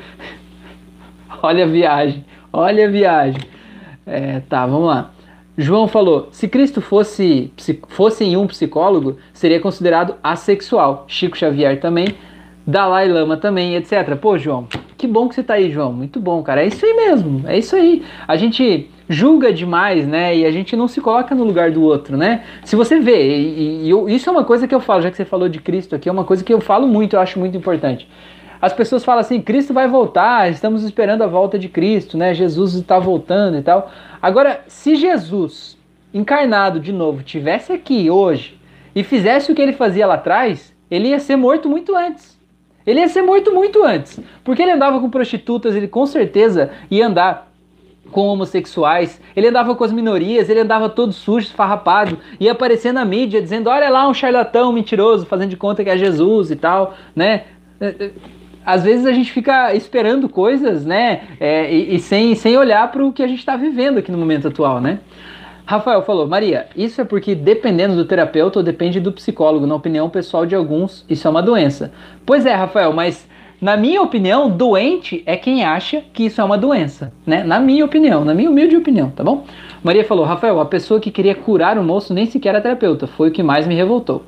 olha 1.40 1.64
a 1.64 1.68
viagem, 1.68 2.24
olha 2.52 2.86
a 2.86 2.90
viagem. 2.90 3.40
É, 4.04 4.40
tá, 4.40 4.66
vamos 4.66 4.88
lá. 4.88 5.12
João 5.56 5.86
falou: 5.86 6.30
se 6.32 6.48
Cristo 6.48 6.80
fosse, 6.80 7.52
fosse 7.86 8.36
um 8.36 8.48
psicólogo, 8.48 9.18
seria 9.32 9.60
considerado 9.60 10.16
assexual. 10.20 11.04
Chico 11.06 11.38
Xavier 11.38 11.78
também, 11.78 12.08
Dalai 12.66 13.06
Lama 13.06 13.36
também, 13.36 13.76
etc. 13.76 14.16
Pô, 14.20 14.36
João, 14.36 14.66
que 14.98 15.06
bom 15.06 15.28
que 15.28 15.36
você 15.36 15.44
tá 15.44 15.54
aí, 15.54 15.70
João. 15.70 15.92
Muito 15.92 16.18
bom, 16.18 16.42
cara. 16.42 16.64
É 16.64 16.66
isso 16.66 16.84
aí 16.84 16.92
mesmo. 16.92 17.48
É 17.48 17.56
isso 17.56 17.76
aí. 17.76 18.04
A 18.26 18.36
gente 18.36 18.90
julga 19.08 19.52
demais, 19.52 20.06
né? 20.06 20.36
E 20.36 20.46
a 20.46 20.50
gente 20.50 20.76
não 20.76 20.88
se 20.88 21.00
coloca 21.00 21.34
no 21.34 21.44
lugar 21.44 21.70
do 21.70 21.82
outro, 21.82 22.16
né? 22.16 22.44
Se 22.64 22.76
você 22.76 22.98
vê, 22.98 23.36
e, 23.36 23.84
e 23.84 23.90
eu, 23.90 24.08
isso 24.08 24.28
é 24.28 24.32
uma 24.32 24.44
coisa 24.44 24.66
que 24.66 24.74
eu 24.74 24.80
falo, 24.80 25.02
já 25.02 25.10
que 25.10 25.16
você 25.16 25.24
falou 25.24 25.48
de 25.48 25.60
Cristo 25.60 25.94
aqui, 25.94 26.08
é 26.08 26.12
uma 26.12 26.24
coisa 26.24 26.42
que 26.42 26.52
eu 26.52 26.60
falo 26.60 26.86
muito, 26.86 27.16
eu 27.16 27.20
acho 27.20 27.38
muito 27.38 27.56
importante. 27.56 28.08
As 28.60 28.72
pessoas 28.72 29.04
falam 29.04 29.20
assim: 29.20 29.42
Cristo 29.42 29.74
vai 29.74 29.86
voltar, 29.86 30.50
estamos 30.50 30.82
esperando 30.84 31.22
a 31.22 31.26
volta 31.26 31.58
de 31.58 31.68
Cristo, 31.68 32.16
né? 32.16 32.32
Jesus 32.32 32.74
está 32.74 32.98
voltando 32.98 33.58
e 33.58 33.62
tal. 33.62 33.90
Agora, 34.22 34.62
se 34.66 34.96
Jesus, 34.96 35.76
encarnado 36.12 36.80
de 36.80 36.92
novo, 36.92 37.22
tivesse 37.22 37.72
aqui 37.72 38.08
hoje 38.10 38.58
e 38.94 39.04
fizesse 39.04 39.52
o 39.52 39.54
que 39.54 39.60
ele 39.60 39.72
fazia 39.74 40.06
lá 40.06 40.14
atrás, 40.14 40.74
ele 40.90 41.08
ia 41.08 41.18
ser 41.18 41.36
morto 41.36 41.68
muito 41.68 41.94
antes. 41.94 42.38
Ele 42.86 43.00
ia 43.00 43.08
ser 43.08 43.22
morto 43.22 43.52
muito 43.52 43.82
antes. 43.82 44.20
Porque 44.42 44.62
ele 44.62 44.72
andava 44.72 45.00
com 45.00 45.10
prostitutas, 45.10 45.74
ele 45.74 45.88
com 45.88 46.06
certeza 46.06 46.70
ia 46.90 47.06
andar 47.06 47.52
com 48.14 48.28
homossexuais, 48.28 49.20
ele 49.34 49.48
andava 49.48 49.74
com 49.74 49.82
as 49.82 49.90
minorias, 49.90 50.48
ele 50.48 50.60
andava 50.60 50.88
todo 50.88 51.12
sujo, 51.12 51.48
esfarrapado, 51.48 52.16
ia 52.38 52.52
aparecer 52.52 52.92
na 52.92 53.04
mídia 53.04 53.42
dizendo: 53.42 53.68
olha 53.68 53.90
lá 53.90 54.08
um 54.08 54.14
charlatão 54.14 54.72
mentiroso, 54.72 55.26
fazendo 55.26 55.50
de 55.50 55.56
conta 55.56 55.82
que 55.82 55.90
é 55.90 55.98
Jesus 55.98 56.52
e 56.52 56.56
tal, 56.56 56.94
né? 57.14 57.42
às 58.64 58.84
vezes 58.84 59.04
a 59.04 59.12
gente 59.12 59.32
fica 59.32 59.74
esperando 59.74 60.28
coisas, 60.28 60.86
né? 60.86 61.22
É, 61.40 61.74
e, 61.74 61.96
e, 61.96 61.98
sem, 61.98 62.34
sem 62.36 62.56
olhar 62.56 62.90
para 62.90 63.04
o 63.04 63.12
que 63.12 63.22
a 63.22 63.26
gente 63.26 63.40
está 63.40 63.56
vivendo 63.56 63.98
aqui 63.98 64.12
no 64.12 64.16
momento 64.16 64.46
atual, 64.46 64.80
né? 64.80 65.00
Rafael 65.66 66.02
falou, 66.02 66.26
Maria, 66.26 66.68
isso 66.76 67.00
é 67.00 67.04
porque 67.04 67.34
dependendo 67.34 67.96
do 67.96 68.04
terapeuta 68.04 68.60
ou 68.60 68.62
depende 68.62 69.00
do 69.00 69.10
psicólogo, 69.10 69.66
na 69.66 69.74
opinião 69.74 70.08
pessoal 70.08 70.46
de 70.46 70.54
alguns, 70.54 71.04
isso 71.10 71.26
é 71.26 71.30
uma 71.30 71.42
doença. 71.42 71.92
Pois 72.24 72.46
é, 72.46 72.54
Rafael, 72.54 72.92
mas 72.92 73.28
na 73.64 73.78
minha 73.78 74.02
opinião, 74.02 74.50
doente 74.50 75.22
é 75.24 75.38
quem 75.38 75.64
acha 75.64 76.02
que 76.12 76.26
isso 76.26 76.38
é 76.38 76.44
uma 76.44 76.58
doença, 76.58 77.14
né? 77.26 77.42
Na 77.42 77.58
minha 77.58 77.82
opinião, 77.82 78.22
na 78.22 78.34
minha 78.34 78.50
humilde 78.50 78.76
opinião, 78.76 79.08
tá 79.08 79.24
bom? 79.24 79.46
Maria 79.82 80.04
falou, 80.04 80.26
Rafael, 80.26 80.60
a 80.60 80.66
pessoa 80.66 81.00
que 81.00 81.10
queria 81.10 81.34
curar 81.34 81.78
o 81.78 81.82
moço 81.82 82.12
nem 82.12 82.26
sequer 82.26 82.50
era 82.50 82.60
terapeuta, 82.60 83.06
foi 83.06 83.30
o 83.30 83.32
que 83.32 83.42
mais 83.42 83.66
me 83.66 83.74
revoltou. 83.74 84.22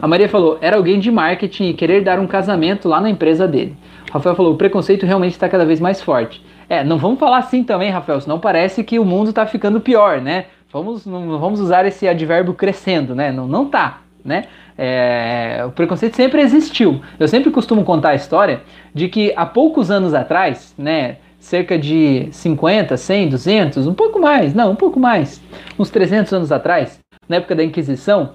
A 0.00 0.06
Maria 0.06 0.28
falou, 0.28 0.56
era 0.60 0.76
alguém 0.76 1.00
de 1.00 1.10
marketing 1.10 1.70
e 1.70 1.74
querer 1.74 2.04
dar 2.04 2.20
um 2.20 2.28
casamento 2.28 2.88
lá 2.88 3.00
na 3.00 3.10
empresa 3.10 3.48
dele. 3.48 3.74
O 4.08 4.12
Rafael 4.12 4.36
falou, 4.36 4.52
o 4.52 4.56
preconceito 4.56 5.04
realmente 5.04 5.32
está 5.32 5.48
cada 5.48 5.64
vez 5.64 5.80
mais 5.80 6.00
forte. 6.00 6.40
É, 6.68 6.84
não 6.84 6.96
vamos 6.96 7.18
falar 7.18 7.38
assim 7.38 7.64
também, 7.64 7.90
Rafael, 7.90 8.20
senão 8.20 8.38
parece 8.38 8.84
que 8.84 9.00
o 9.00 9.04
mundo 9.04 9.30
está 9.30 9.44
ficando 9.46 9.80
pior, 9.80 10.20
né? 10.20 10.44
Vamos, 10.72 11.04
não 11.04 11.40
vamos 11.40 11.58
usar 11.58 11.84
esse 11.86 12.06
advérbio 12.06 12.54
crescendo, 12.54 13.16
né? 13.16 13.32
Não, 13.32 13.48
não 13.48 13.66
tá, 13.66 14.02
né? 14.24 14.44
É, 14.78 15.64
o 15.66 15.70
preconceito 15.70 16.16
sempre 16.16 16.42
existiu. 16.42 17.00
Eu 17.18 17.28
sempre 17.28 17.50
costumo 17.50 17.84
contar 17.84 18.10
a 18.10 18.14
história 18.14 18.62
de 18.94 19.08
que 19.08 19.32
há 19.36 19.46
poucos 19.46 19.90
anos 19.90 20.14
atrás, 20.14 20.74
né? 20.76 21.16
Cerca 21.38 21.78
de 21.78 22.28
50, 22.32 22.96
100, 22.96 23.28
200, 23.28 23.86
um 23.86 23.94
pouco 23.94 24.18
mais, 24.18 24.52
não, 24.52 24.72
um 24.72 24.76
pouco 24.76 24.98
mais, 24.98 25.40
uns 25.78 25.90
300 25.90 26.32
anos 26.32 26.50
atrás, 26.50 26.98
na 27.28 27.36
época 27.36 27.54
da 27.54 27.62
Inquisição, 27.62 28.32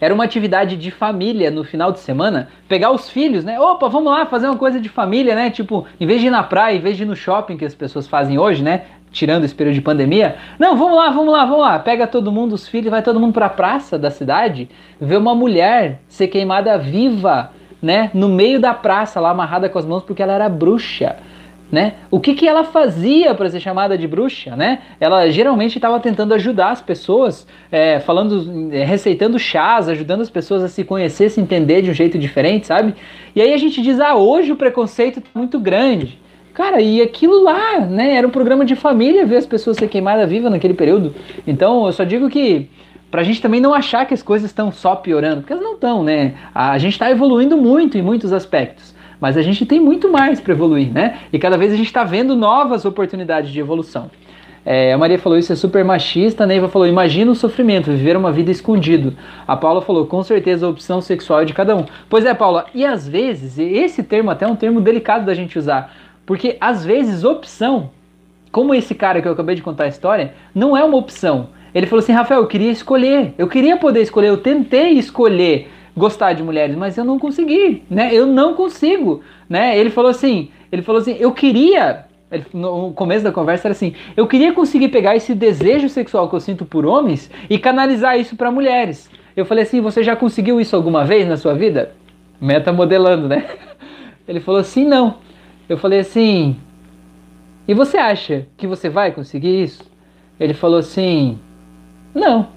era 0.00 0.12
uma 0.12 0.24
atividade 0.24 0.76
de 0.76 0.90
família 0.90 1.50
no 1.50 1.64
final 1.64 1.92
de 1.92 2.00
semana, 2.00 2.48
pegar 2.68 2.90
os 2.90 3.08
filhos, 3.08 3.44
né? 3.44 3.58
Opa, 3.60 3.88
vamos 3.88 4.12
lá 4.12 4.26
fazer 4.26 4.46
uma 4.46 4.56
coisa 4.56 4.80
de 4.80 4.88
família, 4.88 5.34
né? 5.34 5.50
Tipo, 5.50 5.86
em 6.00 6.06
vez 6.06 6.20
de 6.20 6.26
ir 6.26 6.30
na 6.30 6.42
praia, 6.42 6.76
em 6.76 6.80
vez 6.80 6.96
de 6.96 7.02
ir 7.02 7.06
no 7.06 7.16
shopping 7.16 7.56
que 7.56 7.64
as 7.64 7.74
pessoas 7.74 8.06
fazem 8.06 8.38
hoje, 8.38 8.62
né? 8.62 8.82
Tirando 9.14 9.44
esse 9.44 9.54
período 9.54 9.76
de 9.76 9.80
pandemia. 9.80 10.36
Não, 10.58 10.76
vamos 10.76 10.96
lá, 10.96 11.08
vamos 11.08 11.32
lá, 11.32 11.46
vamos 11.46 11.60
lá. 11.60 11.78
Pega 11.78 12.06
todo 12.06 12.30
mundo, 12.30 12.52
os 12.52 12.68
filhos, 12.68 12.90
vai 12.90 13.02
todo 13.02 13.18
mundo 13.18 13.32
para 13.32 13.46
a 13.46 13.50
praça 13.50 13.98
da 13.98 14.10
cidade, 14.10 14.68
ver 15.00 15.16
uma 15.16 15.34
mulher 15.34 16.00
ser 16.06 16.28
queimada 16.28 16.76
viva, 16.76 17.52
né? 17.80 18.10
No 18.12 18.28
meio 18.28 18.60
da 18.60 18.74
praça, 18.74 19.20
lá 19.20 19.30
amarrada 19.30 19.70
com 19.70 19.78
as 19.78 19.86
mãos 19.86 20.02
porque 20.02 20.22
ela 20.22 20.34
era 20.34 20.48
bruxa 20.50 21.16
né? 21.74 21.94
O 22.10 22.20
que, 22.20 22.34
que 22.34 22.46
ela 22.46 22.64
fazia 22.64 23.34
para 23.34 23.50
ser 23.50 23.60
chamada 23.60 23.98
de 23.98 24.06
bruxa, 24.06 24.54
né? 24.54 24.80
Ela 25.00 25.28
geralmente 25.30 25.76
estava 25.76 25.98
tentando 25.98 26.32
ajudar 26.34 26.70
as 26.70 26.80
pessoas, 26.80 27.46
é, 27.70 27.98
falando, 28.00 28.72
é, 28.72 28.84
receitando 28.84 29.38
chás, 29.38 29.88
ajudando 29.88 30.20
as 30.20 30.30
pessoas 30.30 30.62
a 30.62 30.68
se 30.68 30.84
conhecer, 30.84 31.30
se 31.30 31.40
entender 31.40 31.82
de 31.82 31.90
um 31.90 31.94
jeito 31.94 32.18
diferente, 32.18 32.66
sabe? 32.66 32.94
E 33.34 33.42
aí 33.42 33.52
a 33.52 33.56
gente 33.56 33.82
diz, 33.82 33.98
ah, 33.98 34.14
hoje 34.14 34.52
o 34.52 34.56
preconceito 34.56 35.20
tá 35.20 35.28
muito 35.34 35.58
grande. 35.58 36.18
Cara, 36.54 36.80
e 36.80 37.02
aquilo 37.02 37.42
lá, 37.42 37.80
né? 37.80 38.14
Era 38.14 38.26
um 38.26 38.30
programa 38.30 38.64
de 38.64 38.76
família 38.76 39.26
ver 39.26 39.36
as 39.36 39.46
pessoas 39.46 39.76
ser 39.76 39.88
queimadas 39.88 40.30
vivas 40.30 40.50
naquele 40.50 40.72
período. 40.72 41.14
Então, 41.46 41.84
eu 41.84 41.92
só 41.92 42.04
digo 42.04 42.30
que 42.30 42.70
pra 43.10 43.22
gente 43.22 43.42
também 43.42 43.60
não 43.60 43.74
achar 43.74 44.06
que 44.06 44.14
as 44.14 44.22
coisas 44.22 44.50
estão 44.50 44.70
só 44.72 44.94
piorando, 44.94 45.42
porque 45.42 45.52
elas 45.52 45.64
não 45.64 45.74
estão, 45.74 46.02
né? 46.02 46.34
A 46.54 46.78
gente 46.78 46.92
está 46.92 47.10
evoluindo 47.10 47.56
muito 47.56 47.98
em 47.98 48.02
muitos 48.02 48.32
aspectos 48.32 48.94
mas 49.20 49.38
a 49.38 49.42
gente 49.42 49.64
tem 49.64 49.80
muito 49.80 50.10
mais 50.10 50.38
para 50.38 50.52
evoluir, 50.52 50.92
né? 50.92 51.18
E 51.32 51.38
cada 51.38 51.56
vez 51.56 51.72
a 51.72 51.76
gente 51.76 51.86
está 51.86 52.04
vendo 52.04 52.36
novas 52.36 52.84
oportunidades 52.84 53.50
de 53.50 53.58
evolução. 53.58 54.10
É, 54.66 54.94
a 54.94 54.98
Maria 54.98 55.18
falou 55.18 55.38
isso 55.38 55.52
é 55.52 55.56
super 55.56 55.84
machista, 55.84 56.44
a 56.44 56.46
Neiva 56.46 56.68
falou, 56.68 56.86
imagina 56.88 57.30
o 57.30 57.34
sofrimento, 57.34 57.90
viver 57.90 58.16
uma 58.16 58.32
vida 58.32 58.50
escondido. 58.50 59.14
A 59.46 59.56
Paula 59.56 59.82
falou, 59.82 60.06
com 60.06 60.22
certeza 60.22 60.66
a 60.66 60.70
opção 60.70 61.02
sexual 61.02 61.40
é 61.40 61.44
de 61.44 61.52
cada 61.52 61.76
um. 61.76 61.84
Pois 62.08 62.24
é, 62.24 62.32
Paula, 62.32 62.66
e 62.74 62.84
às 62.84 63.06
vezes, 63.06 63.58
esse 63.58 64.02
termo 64.02 64.30
até 64.30 64.46
é 64.46 64.48
um 64.48 64.56
termo 64.56 64.80
delicado 64.80 65.26
da 65.26 65.34
gente 65.34 65.58
usar, 65.58 65.94
porque 66.26 66.56
às 66.60 66.84
vezes 66.84 67.24
opção, 67.24 67.90
como 68.50 68.74
esse 68.74 68.94
cara 68.94 69.20
que 69.20 69.28
eu 69.28 69.32
acabei 69.32 69.54
de 69.54 69.62
contar 69.62 69.84
a 69.84 69.88
história, 69.88 70.34
não 70.54 70.76
é 70.76 70.84
uma 70.84 70.96
opção. 70.96 71.48
Ele 71.74 71.86
falou 71.86 72.02
assim, 72.02 72.12
Rafael, 72.12 72.40
eu 72.40 72.46
queria 72.46 72.70
escolher, 72.70 73.34
eu 73.36 73.48
queria 73.48 73.76
poder 73.76 74.00
escolher, 74.00 74.28
eu 74.28 74.36
tentei 74.36 74.92
escolher, 74.92 75.68
gostar 75.96 76.32
de 76.32 76.42
mulheres, 76.42 76.76
mas 76.76 76.96
eu 76.96 77.04
não 77.04 77.18
consegui, 77.18 77.82
né? 77.90 78.10
Eu 78.12 78.26
não 78.26 78.54
consigo, 78.54 79.22
né? 79.48 79.76
Ele 79.76 79.90
falou 79.90 80.10
assim, 80.10 80.50
ele 80.70 80.82
falou 80.82 81.00
assim, 81.00 81.16
eu 81.18 81.32
queria, 81.32 82.04
no 82.52 82.92
começo 82.92 83.24
da 83.24 83.32
conversa 83.32 83.68
era 83.68 83.72
assim, 83.72 83.94
eu 84.16 84.26
queria 84.26 84.52
conseguir 84.52 84.88
pegar 84.88 85.16
esse 85.16 85.34
desejo 85.34 85.88
sexual 85.88 86.28
que 86.28 86.36
eu 86.36 86.40
sinto 86.40 86.64
por 86.64 86.86
homens 86.86 87.30
e 87.50 87.58
canalizar 87.58 88.18
isso 88.18 88.36
para 88.36 88.50
mulheres. 88.50 89.10
Eu 89.36 89.44
falei 89.44 89.64
assim, 89.64 89.80
você 89.80 90.02
já 90.02 90.14
conseguiu 90.14 90.60
isso 90.60 90.76
alguma 90.76 91.04
vez 91.04 91.26
na 91.26 91.36
sua 91.36 91.54
vida? 91.54 91.92
Meta 92.40 92.72
modelando, 92.72 93.28
né? 93.28 93.44
Ele 94.28 94.38
falou 94.40 94.60
assim, 94.60 94.84
não. 94.84 95.16
Eu 95.68 95.78
falei 95.78 96.00
assim, 96.00 96.56
e 97.66 97.74
você 97.74 97.96
acha 97.96 98.46
que 98.56 98.66
você 98.66 98.88
vai 98.88 99.12
conseguir 99.12 99.62
isso? 99.62 99.82
Ele 100.38 100.54
falou 100.54 100.78
assim, 100.78 101.38
não. 102.14 102.48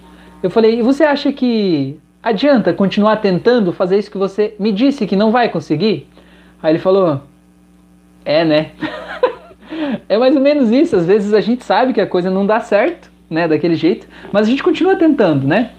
Eu 0.44 0.50
falei, 0.50 0.80
e 0.80 0.82
você 0.82 1.04
acha 1.04 1.32
que 1.32 2.00
Adianta 2.28 2.74
continuar 2.74 3.16
tentando 3.18 3.72
fazer 3.72 3.98
isso 3.98 4.12
que 4.12 4.18
você 4.18 4.54
me 4.60 4.74
disse 4.74 5.08
que 5.08 5.16
não 5.16 5.32
vai 5.32 5.48
conseguir? 5.48 6.10
Aí 6.62 6.74
ele 6.74 6.80
falou: 6.80 7.22
É, 8.26 8.44
né? 8.44 8.72
é 10.10 10.18
mais 10.18 10.36
ou 10.36 10.42
menos 10.42 10.70
isso. 10.70 10.96
Às 10.98 11.06
vezes 11.06 11.34
a 11.34 11.40
gente 11.40 11.64
sabe 11.64 11.94
que 11.94 12.02
a 12.02 12.06
coisa 12.06 12.30
não 12.30 12.46
dá 12.46 12.60
certo, 12.60 13.10
né, 13.30 13.48
daquele 13.48 13.76
jeito, 13.76 14.08
mas 14.30 14.46
a 14.46 14.50
gente 14.50 14.62
continua 14.62 14.98
tentando, 14.98 15.48
né? 15.48 15.72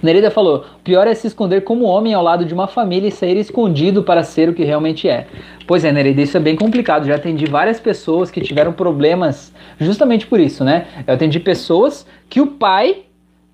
Nereida 0.00 0.30
falou: 0.30 0.66
pior 0.84 1.08
é 1.08 1.14
se 1.14 1.26
esconder 1.26 1.64
como 1.64 1.84
homem 1.84 2.14
ao 2.14 2.22
lado 2.22 2.44
de 2.44 2.54
uma 2.54 2.68
família 2.68 3.08
e 3.08 3.10
sair 3.10 3.36
escondido 3.36 4.04
para 4.04 4.22
ser 4.22 4.48
o 4.48 4.54
que 4.54 4.62
realmente 4.62 5.08
é. 5.08 5.26
Pois 5.66 5.84
é, 5.84 5.90
Nereida, 5.90 6.22
isso 6.22 6.36
é 6.36 6.40
bem 6.40 6.54
complicado. 6.54 7.06
Já 7.06 7.16
atendi 7.16 7.46
várias 7.46 7.80
pessoas 7.80 8.30
que 8.30 8.40
tiveram 8.40 8.72
problemas 8.72 9.52
justamente 9.80 10.26
por 10.26 10.38
isso, 10.38 10.62
né? 10.62 10.86
Eu 11.06 11.14
atendi 11.14 11.40
pessoas 11.40 12.06
que 12.28 12.40
o 12.40 12.46
pai 12.46 13.06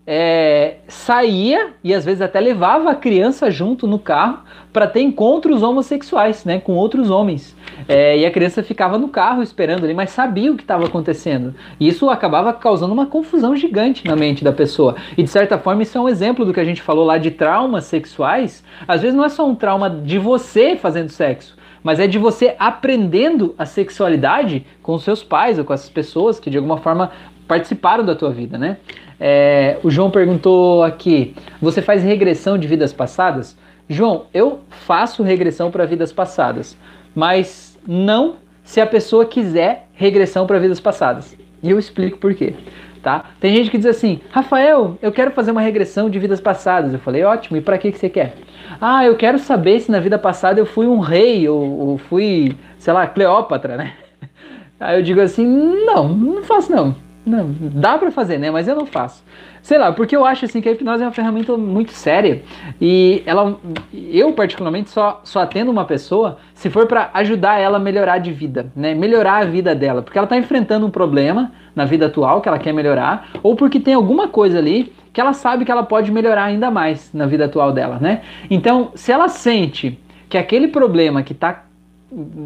é, 0.06 0.78
saía 0.88 1.74
e 1.82 1.94
às 1.94 2.04
vezes 2.04 2.20
até 2.20 2.40
levava 2.40 2.90
a 2.90 2.94
criança 2.94 3.50
junto 3.50 3.86
no 3.86 3.98
carro 3.98 4.40
para 4.72 4.86
ter 4.86 5.00
encontros 5.00 5.62
homossexuais, 5.62 6.44
né, 6.44 6.58
com 6.58 6.72
outros 6.72 7.10
homens. 7.10 7.54
É, 7.88 8.18
e 8.18 8.26
a 8.26 8.30
criança 8.30 8.62
ficava 8.62 8.98
no 8.98 9.08
carro 9.08 9.42
esperando 9.42 9.84
ali, 9.84 9.94
mas 9.94 10.10
sabia 10.10 10.50
o 10.50 10.56
que 10.56 10.62
estava 10.62 10.86
acontecendo. 10.86 11.54
E 11.78 11.88
isso 11.88 12.08
acabava 12.10 12.52
causando 12.52 12.92
uma 12.92 13.06
confusão 13.06 13.54
gigante 13.54 14.06
na 14.06 14.16
mente 14.16 14.42
da 14.42 14.52
pessoa. 14.52 14.96
E 15.16 15.22
de 15.22 15.28
certa 15.28 15.58
forma 15.58 15.82
isso 15.82 15.96
é 15.96 16.00
um 16.00 16.08
exemplo 16.08 16.44
do 16.44 16.52
que 16.52 16.60
a 16.60 16.64
gente 16.64 16.82
falou 16.82 17.04
lá 17.04 17.18
de 17.18 17.30
traumas 17.30 17.84
sexuais. 17.84 18.64
Às 18.88 19.02
vezes 19.02 19.16
não 19.16 19.24
é 19.24 19.28
só 19.28 19.46
um 19.46 19.54
trauma 19.54 19.88
de 19.88 20.18
você 20.18 20.74
fazendo 20.74 21.10
sexo, 21.10 21.56
mas 21.82 21.98
é 22.00 22.06
de 22.06 22.18
você 22.18 22.54
aprendendo 22.58 23.54
a 23.58 23.66
sexualidade 23.66 24.66
com 24.82 24.94
os 24.94 25.02
seus 25.02 25.22
pais 25.22 25.58
ou 25.58 25.64
com 25.64 25.72
essas 25.72 25.90
pessoas 25.90 26.38
que 26.38 26.50
de 26.50 26.56
alguma 26.56 26.78
forma 26.78 27.10
participaram 27.46 28.04
da 28.04 28.14
tua 28.14 28.30
vida, 28.30 28.56
né? 28.56 28.78
É, 29.18 29.78
o 29.82 29.90
João 29.90 30.10
perguntou 30.10 30.82
aqui: 30.82 31.34
você 31.60 31.82
faz 31.82 32.02
regressão 32.02 32.56
de 32.56 32.66
vidas 32.66 32.92
passadas? 32.92 33.56
João, 33.88 34.26
eu 34.32 34.60
faço 34.70 35.22
regressão 35.22 35.70
para 35.70 35.84
vidas 35.84 36.12
passadas, 36.12 36.76
mas 37.14 37.78
não 37.86 38.36
se 38.64 38.80
a 38.80 38.86
pessoa 38.86 39.26
quiser 39.26 39.88
regressão 39.92 40.46
para 40.46 40.58
vidas 40.58 40.80
passadas. 40.80 41.36
E 41.62 41.70
eu 41.70 41.78
explico 41.78 42.18
por 42.18 42.34
quê. 42.34 42.54
Tá? 43.02 43.24
Tem 43.40 43.56
gente 43.56 43.68
que 43.68 43.78
diz 43.78 43.86
assim: 43.86 44.20
Rafael, 44.30 44.96
eu 45.02 45.10
quero 45.10 45.32
fazer 45.32 45.50
uma 45.50 45.60
regressão 45.60 46.08
de 46.08 46.20
vidas 46.20 46.40
passadas. 46.40 46.92
Eu 46.92 47.00
falei: 47.00 47.24
ótimo, 47.24 47.56
e 47.56 47.60
para 47.60 47.76
que, 47.76 47.90
que 47.90 47.98
você 47.98 48.08
quer? 48.08 48.34
Ah, 48.80 49.04
eu 49.04 49.16
quero 49.16 49.40
saber 49.40 49.80
se 49.80 49.90
na 49.90 49.98
vida 49.98 50.18
passada 50.18 50.60
eu 50.60 50.66
fui 50.66 50.86
um 50.86 51.00
rei 51.00 51.48
ou, 51.48 51.60
ou 51.60 51.98
fui, 51.98 52.56
sei 52.78 52.92
lá, 52.92 53.06
Cleópatra, 53.08 53.76
né? 53.76 53.94
Aí 54.78 54.98
eu 54.98 55.02
digo 55.02 55.20
assim: 55.20 55.44
não, 55.84 56.08
não 56.08 56.44
faço 56.44 56.70
não. 56.70 56.94
Não, 57.26 57.54
dá 57.60 57.98
para 57.98 58.10
fazer, 58.10 58.38
né? 58.38 58.50
Mas 58.50 58.68
eu 58.68 58.74
não 58.76 58.86
faço. 58.86 59.24
Sei 59.62 59.78
lá, 59.78 59.92
porque 59.92 60.16
eu 60.16 60.24
acho 60.24 60.44
assim 60.44 60.60
que 60.60 60.68
a 60.68 60.72
hipnose 60.72 61.02
é 61.02 61.06
uma 61.06 61.12
ferramenta 61.12 61.56
muito 61.56 61.92
séria 61.92 62.42
e 62.80 63.22
ela, 63.24 63.56
eu 63.92 64.32
particularmente 64.32 64.90
só 64.90 65.20
só 65.22 65.40
atendo 65.40 65.70
uma 65.70 65.84
pessoa 65.84 66.38
se 66.52 66.68
for 66.68 66.86
para 66.86 67.10
ajudar 67.14 67.60
ela 67.60 67.76
a 67.76 67.80
melhorar 67.80 68.18
de 68.18 68.32
vida, 68.32 68.72
né? 68.74 68.92
Melhorar 68.92 69.42
a 69.42 69.44
vida 69.44 69.72
dela, 69.72 70.02
porque 70.02 70.18
ela 70.18 70.26
está 70.26 70.36
enfrentando 70.36 70.84
um 70.84 70.90
problema 70.90 71.52
na 71.76 71.84
vida 71.84 72.06
atual 72.06 72.40
que 72.40 72.48
ela 72.48 72.58
quer 72.58 72.72
melhorar 72.72 73.28
ou 73.40 73.54
porque 73.54 73.78
tem 73.78 73.94
alguma 73.94 74.26
coisa 74.26 74.58
ali 74.58 74.92
que 75.12 75.20
ela 75.20 75.32
sabe 75.32 75.64
que 75.64 75.70
ela 75.70 75.84
pode 75.84 76.10
melhorar 76.10 76.44
ainda 76.44 76.68
mais 76.68 77.12
na 77.12 77.26
vida 77.26 77.44
atual 77.44 77.72
dela, 77.72 77.98
né? 78.00 78.22
Então, 78.50 78.90
se 78.96 79.12
ela 79.12 79.28
sente 79.28 79.98
que 80.28 80.38
aquele 80.38 80.68
problema 80.68 81.22
que 81.22 81.34
está 81.34 81.66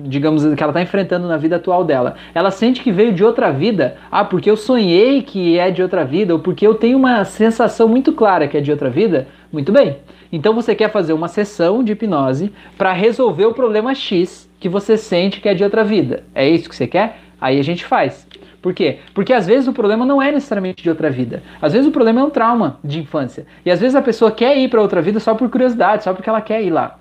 digamos, 0.04 0.42
que 0.54 0.62
ela 0.62 0.70
está 0.70 0.80
enfrentando 0.80 1.26
na 1.26 1.36
vida 1.36 1.56
atual 1.56 1.84
dela. 1.84 2.14
Ela 2.34 2.50
sente 2.50 2.80
que 2.80 2.92
veio 2.92 3.12
de 3.12 3.24
outra 3.24 3.50
vida, 3.50 3.96
ah, 4.10 4.24
porque 4.24 4.50
eu 4.50 4.56
sonhei 4.56 5.22
que 5.22 5.58
é 5.58 5.70
de 5.70 5.82
outra 5.82 6.04
vida, 6.04 6.32
ou 6.32 6.40
porque 6.40 6.66
eu 6.66 6.74
tenho 6.74 6.96
uma 6.96 7.24
sensação 7.24 7.88
muito 7.88 8.12
clara 8.12 8.46
que 8.46 8.56
é 8.56 8.60
de 8.60 8.70
outra 8.70 8.88
vida, 8.88 9.26
muito 9.52 9.72
bem. 9.72 9.96
Então 10.30 10.54
você 10.54 10.74
quer 10.74 10.90
fazer 10.90 11.12
uma 11.12 11.28
sessão 11.28 11.82
de 11.82 11.92
hipnose 11.92 12.52
para 12.78 12.92
resolver 12.92 13.46
o 13.46 13.54
problema 13.54 13.94
X 13.94 14.48
que 14.58 14.68
você 14.68 14.96
sente 14.96 15.40
que 15.40 15.48
é 15.48 15.54
de 15.54 15.64
outra 15.64 15.84
vida. 15.84 16.24
É 16.34 16.48
isso 16.48 16.68
que 16.68 16.76
você 16.76 16.86
quer? 16.86 17.18
Aí 17.40 17.58
a 17.58 17.62
gente 17.62 17.84
faz. 17.84 18.26
Por 18.62 18.74
quê? 18.74 18.98
Porque 19.14 19.32
às 19.32 19.46
vezes 19.46 19.68
o 19.68 19.72
problema 19.72 20.04
não 20.04 20.20
é 20.20 20.32
necessariamente 20.32 20.82
de 20.82 20.88
outra 20.88 21.10
vida. 21.10 21.42
Às 21.60 21.72
vezes 21.72 21.86
o 21.86 21.92
problema 21.92 22.20
é 22.20 22.24
um 22.24 22.30
trauma 22.30 22.78
de 22.82 23.00
infância. 23.00 23.46
E 23.64 23.70
às 23.70 23.80
vezes 23.80 23.94
a 23.94 24.02
pessoa 24.02 24.30
quer 24.30 24.56
ir 24.56 24.68
para 24.68 24.80
outra 24.80 25.02
vida 25.02 25.20
só 25.20 25.34
por 25.34 25.48
curiosidade, 25.50 26.04
só 26.04 26.12
porque 26.12 26.28
ela 26.28 26.40
quer 26.40 26.62
ir 26.62 26.70
lá. 26.70 26.98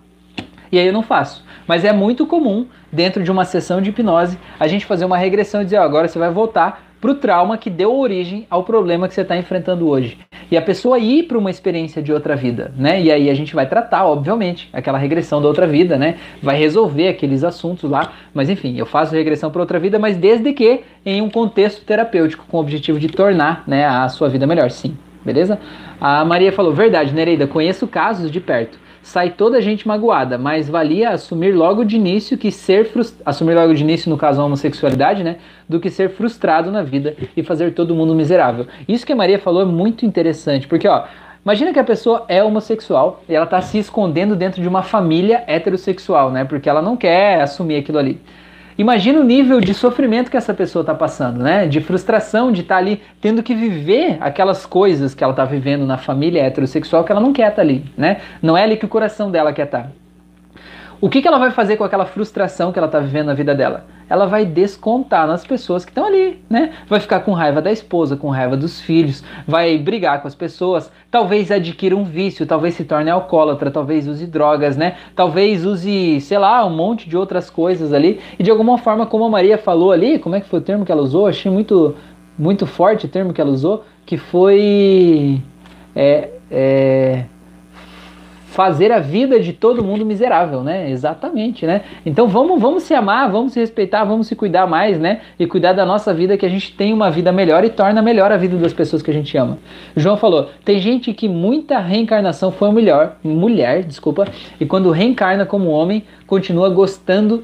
E 0.71 0.77
aí 0.77 0.85
eu 0.85 0.93
não 0.93 1.01
faço. 1.01 1.44
Mas 1.67 1.83
é 1.83 1.91
muito 1.91 2.25
comum, 2.25 2.67
dentro 2.91 3.23
de 3.23 3.31
uma 3.31 3.45
sessão 3.45 3.81
de 3.81 3.89
hipnose, 3.89 4.37
a 4.59 4.67
gente 4.67 4.85
fazer 4.85 5.05
uma 5.05 5.17
regressão 5.17 5.61
e 5.61 5.65
dizer: 5.65 5.77
ó, 5.77 5.83
agora 5.83 6.07
você 6.07 6.19
vai 6.19 6.29
voltar 6.29 6.85
para 7.01 7.11
o 7.11 7.15
trauma 7.15 7.57
que 7.57 7.69
deu 7.69 7.95
origem 7.95 8.47
ao 8.49 8.63
problema 8.63 9.07
que 9.07 9.13
você 9.13 9.21
está 9.21 9.37
enfrentando 9.37 9.87
hoje. 9.87 10.17
E 10.49 10.57
a 10.57 10.61
pessoa 10.61 10.97
ir 10.97 11.23
para 11.23 11.37
uma 11.37 11.51
experiência 11.51 12.01
de 12.01 12.11
outra 12.11 12.35
vida, 12.35 12.73
né? 12.75 13.01
E 13.01 13.11
aí 13.11 13.29
a 13.29 13.33
gente 13.33 13.53
vai 13.53 13.67
tratar, 13.67 14.05
obviamente, 14.05 14.69
aquela 14.73 14.97
regressão 14.97 15.41
da 15.41 15.47
outra 15.47 15.67
vida, 15.67 15.97
né? 15.97 16.15
Vai 16.41 16.57
resolver 16.57 17.07
aqueles 17.07 17.43
assuntos 17.43 17.89
lá. 17.89 18.13
Mas 18.33 18.49
enfim, 18.49 18.77
eu 18.77 18.85
faço 18.85 19.13
regressão 19.13 19.51
para 19.51 19.61
outra 19.61 19.79
vida, 19.79 19.99
mas 19.99 20.17
desde 20.17 20.51
que 20.53 20.81
em 21.05 21.21
um 21.21 21.29
contexto 21.29 21.83
terapêutico, 21.83 22.45
com 22.47 22.57
o 22.57 22.59
objetivo 22.59 22.99
de 22.99 23.07
tornar 23.07 23.63
né, 23.67 23.85
a 23.85 24.09
sua 24.09 24.29
vida 24.29 24.47
melhor, 24.47 24.71
sim. 24.71 24.97
Beleza? 25.23 25.59
A 25.99 26.23
Maria 26.25 26.51
falou: 26.51 26.73
verdade, 26.73 27.13
Nereida, 27.13 27.45
conheço 27.45 27.87
casos 27.87 28.31
de 28.31 28.39
perto 28.39 28.79
sai 29.05 29.29
toda 29.29 29.57
a 29.57 29.61
gente 29.61 29.87
magoada, 29.87 30.35
mas 30.35 30.67
valia 30.67 31.11
assumir 31.11 31.53
logo 31.53 31.83
de 31.83 31.95
início 31.95 32.35
que 32.35 32.51
ser 32.51 32.89
assumir 33.23 33.53
logo 33.53 33.71
de 33.71 33.83
início 33.83 34.09
no 34.09 34.17
caso 34.17 34.41
a 34.41 34.45
homossexualidade, 34.45 35.23
né, 35.23 35.37
do 35.69 35.79
que 35.79 35.91
ser 35.91 36.09
frustrado 36.09 36.71
na 36.71 36.81
vida 36.81 37.15
e 37.37 37.43
fazer 37.43 37.75
todo 37.75 37.93
mundo 37.93 38.15
miserável. 38.15 38.65
Isso 38.87 39.05
que 39.05 39.13
a 39.13 39.15
Maria 39.15 39.37
falou 39.37 39.61
é 39.61 39.65
muito 39.65 40.07
interessante, 40.07 40.67
porque 40.67 40.87
ó, 40.87 41.03
Imagina 41.45 41.71
que 41.71 41.77
a 41.77 41.83
pessoa 41.83 42.25
é 42.27 42.43
homossexual 42.43 43.21
e 43.29 43.35
ela 43.35 43.45
está 43.45 43.61
se 43.61 43.77
escondendo 43.77 44.35
dentro 44.35 44.59
de 44.59 44.67
uma 44.67 44.81
família 44.81 45.43
heterossexual, 45.45 46.31
né? 46.31 46.43
Porque 46.43 46.67
ela 46.67 46.81
não 46.81 46.97
quer 46.97 47.39
assumir 47.39 47.75
aquilo 47.75 47.99
ali. 47.99 48.19
Imagina 48.77 49.19
o 49.19 49.23
nível 49.23 49.61
de 49.61 49.73
sofrimento 49.73 50.29
que 50.29 50.35
essa 50.35 50.53
pessoa 50.53 50.81
está 50.81 50.93
passando, 50.93 51.41
né? 51.41 51.65
De 51.65 51.79
frustração 51.79 52.51
de 52.51 52.61
estar 52.61 52.75
tá 52.75 52.81
ali 52.81 53.01
tendo 53.21 53.41
que 53.41 53.55
viver 53.55 54.17
aquelas 54.19 54.65
coisas 54.65 55.15
que 55.15 55.23
ela 55.23 55.31
está 55.31 55.45
vivendo 55.45 55.85
na 55.85 55.97
família 55.97 56.43
heterossexual 56.43 57.03
que 57.05 57.11
ela 57.11 57.21
não 57.21 57.31
quer 57.31 57.43
estar 57.49 57.55
tá 57.55 57.61
ali, 57.61 57.85
né? 57.97 58.21
Não 58.41 58.57
é 58.57 58.63
ali 58.63 58.75
que 58.75 58.85
o 58.85 58.89
coração 58.89 59.31
dela 59.31 59.53
quer 59.53 59.65
estar. 59.65 59.83
Tá. 59.83 60.04
O 61.01 61.09
que, 61.09 61.21
que 61.21 61.27
ela 61.27 61.37
vai 61.37 61.51
fazer 61.51 61.75
com 61.75 61.83
aquela 61.83 62.05
frustração 62.05 62.71
que 62.71 62.79
ela 62.79 62.87
está 62.87 62.99
vivendo 62.99 63.27
na 63.27 63.33
vida 63.33 63.53
dela? 63.53 63.85
Ela 64.09 64.25
vai 64.25 64.45
descontar 64.45 65.27
nas 65.27 65.45
pessoas 65.45 65.83
que 65.83 65.91
estão 65.91 66.05
ali, 66.05 66.41
né? 66.49 66.71
Vai 66.87 66.99
ficar 66.99 67.19
com 67.21 67.33
raiva 67.33 67.61
da 67.61 67.71
esposa, 67.71 68.15
com 68.15 68.29
raiva 68.29 68.55
dos 68.55 68.79
filhos, 68.79 69.23
vai 69.47 69.77
brigar 69.77 70.21
com 70.21 70.27
as 70.27 70.35
pessoas, 70.35 70.91
talvez 71.11 71.51
adquira 71.51 71.95
um 71.95 72.03
vício, 72.03 72.45
talvez 72.45 72.75
se 72.75 72.85
torne 72.85 73.09
alcoólatra, 73.09 73.71
talvez 73.71 74.07
use 74.07 74.25
drogas, 74.27 74.77
né? 74.77 74.95
Talvez 75.15 75.65
use, 75.65 76.21
sei 76.21 76.37
lá, 76.37 76.65
um 76.65 76.75
monte 76.75 77.09
de 77.09 77.17
outras 77.17 77.49
coisas 77.49 77.91
ali. 77.91 78.19
E 78.39 78.43
de 78.43 78.51
alguma 78.51 78.77
forma, 78.77 79.05
como 79.05 79.25
a 79.25 79.29
Maria 79.29 79.57
falou 79.57 79.91
ali, 79.91 80.19
como 80.19 80.35
é 80.35 80.41
que 80.41 80.47
foi 80.47 80.59
o 80.59 80.63
termo 80.63 80.85
que 80.85 80.91
ela 80.91 81.01
usou? 81.01 81.27
Achei 81.27 81.51
muito, 81.51 81.95
muito 82.37 82.65
forte 82.65 83.05
o 83.05 83.09
termo 83.09 83.33
que 83.33 83.41
ela 83.41 83.51
usou, 83.51 83.83
que 84.05 84.17
foi. 84.17 85.41
É, 85.95 86.29
é, 86.51 87.25
fazer 88.55 88.89
a 88.89 88.99
vida 88.99 89.37
de 89.37 89.51
todo 89.51 89.83
mundo 89.83 90.05
miserável, 90.05 90.63
né? 90.63 90.89
Exatamente, 90.89 91.65
né? 91.65 91.81
Então 92.05 92.25
vamos, 92.25 92.59
vamos 92.61 92.83
se 92.83 92.93
amar, 92.93 93.29
vamos 93.29 93.51
se 93.51 93.59
respeitar, 93.59 94.05
vamos 94.05 94.27
se 94.27 94.35
cuidar 94.35 94.65
mais, 94.65 94.97
né? 94.97 95.19
E 95.37 95.45
cuidar 95.45 95.73
da 95.73 95.85
nossa 95.85 96.13
vida, 96.13 96.37
que 96.37 96.45
a 96.45 96.49
gente 96.49 96.71
tenha 96.71 96.95
uma 96.95 97.11
vida 97.11 97.33
melhor 97.33 97.65
e 97.65 97.69
torna 97.69 98.01
melhor 98.01 98.31
a 98.31 98.37
vida 98.37 98.55
das 98.55 98.71
pessoas 98.71 99.01
que 99.01 99.11
a 99.11 99.13
gente 99.13 99.37
ama. 99.37 99.57
João 99.93 100.15
falou: 100.15 100.49
tem 100.63 100.79
gente 100.79 101.13
que 101.13 101.27
muita 101.27 101.79
reencarnação 101.79 102.49
foi 102.49 102.71
melhor, 102.71 103.17
mulher, 103.21 103.83
desculpa, 103.83 104.25
e 104.57 104.65
quando 104.65 104.89
reencarna 104.89 105.45
como 105.45 105.67
homem, 105.69 106.05
continua 106.25 106.69
gostando 106.69 107.43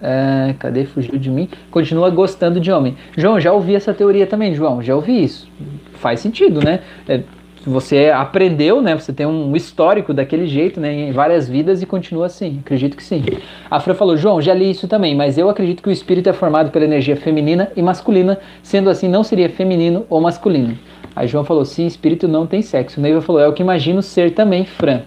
é, 0.00 0.54
cadê? 0.58 0.84
Fugiu 0.84 1.18
de 1.18 1.30
mim. 1.30 1.48
Continua 1.70 2.10
gostando 2.10 2.60
de 2.60 2.70
homem. 2.70 2.94
João, 3.16 3.40
já 3.40 3.52
ouvi 3.52 3.74
essa 3.74 3.94
teoria 3.94 4.26
também, 4.26 4.54
João. 4.54 4.82
Já 4.82 4.94
ouvi 4.94 5.24
isso. 5.24 5.50
Faz 5.94 6.20
sentido, 6.20 6.60
né? 6.62 6.80
É, 7.08 7.22
você 7.66 8.10
aprendeu, 8.14 8.82
né? 8.82 8.94
Você 8.94 9.12
tem 9.12 9.26
um 9.26 9.56
histórico 9.56 10.12
daquele 10.12 10.46
jeito, 10.46 10.78
né? 10.78 10.92
Em 10.92 11.12
várias 11.12 11.48
vidas 11.48 11.80
e 11.80 11.86
continua 11.86 12.26
assim. 12.26 12.58
Acredito 12.60 12.96
que 12.96 13.02
sim. 13.02 13.24
A 13.70 13.80
Fran 13.80 13.94
falou, 13.94 14.16
João, 14.16 14.40
já 14.40 14.52
li 14.52 14.70
isso 14.70 14.86
também, 14.86 15.14
mas 15.14 15.38
eu 15.38 15.48
acredito 15.48 15.82
que 15.82 15.88
o 15.88 15.92
espírito 15.92 16.28
é 16.28 16.32
formado 16.32 16.70
pela 16.70 16.84
energia 16.84 17.16
feminina 17.16 17.70
e 17.74 17.82
masculina, 17.82 18.38
sendo 18.62 18.90
assim, 18.90 19.08
não 19.08 19.24
seria 19.24 19.48
feminino 19.48 20.04
ou 20.10 20.20
masculino. 20.20 20.78
Aí 21.16 21.26
João 21.26 21.44
falou, 21.44 21.64
sim, 21.64 21.86
espírito 21.86 22.28
não 22.28 22.46
tem 22.46 22.60
sexo. 22.60 23.00
Neiva 23.00 23.22
falou, 23.22 23.40
é 23.40 23.48
o 23.48 23.52
que 23.52 23.62
imagino 23.62 24.02
ser 24.02 24.32
também, 24.34 24.66
Fran. 24.66 25.02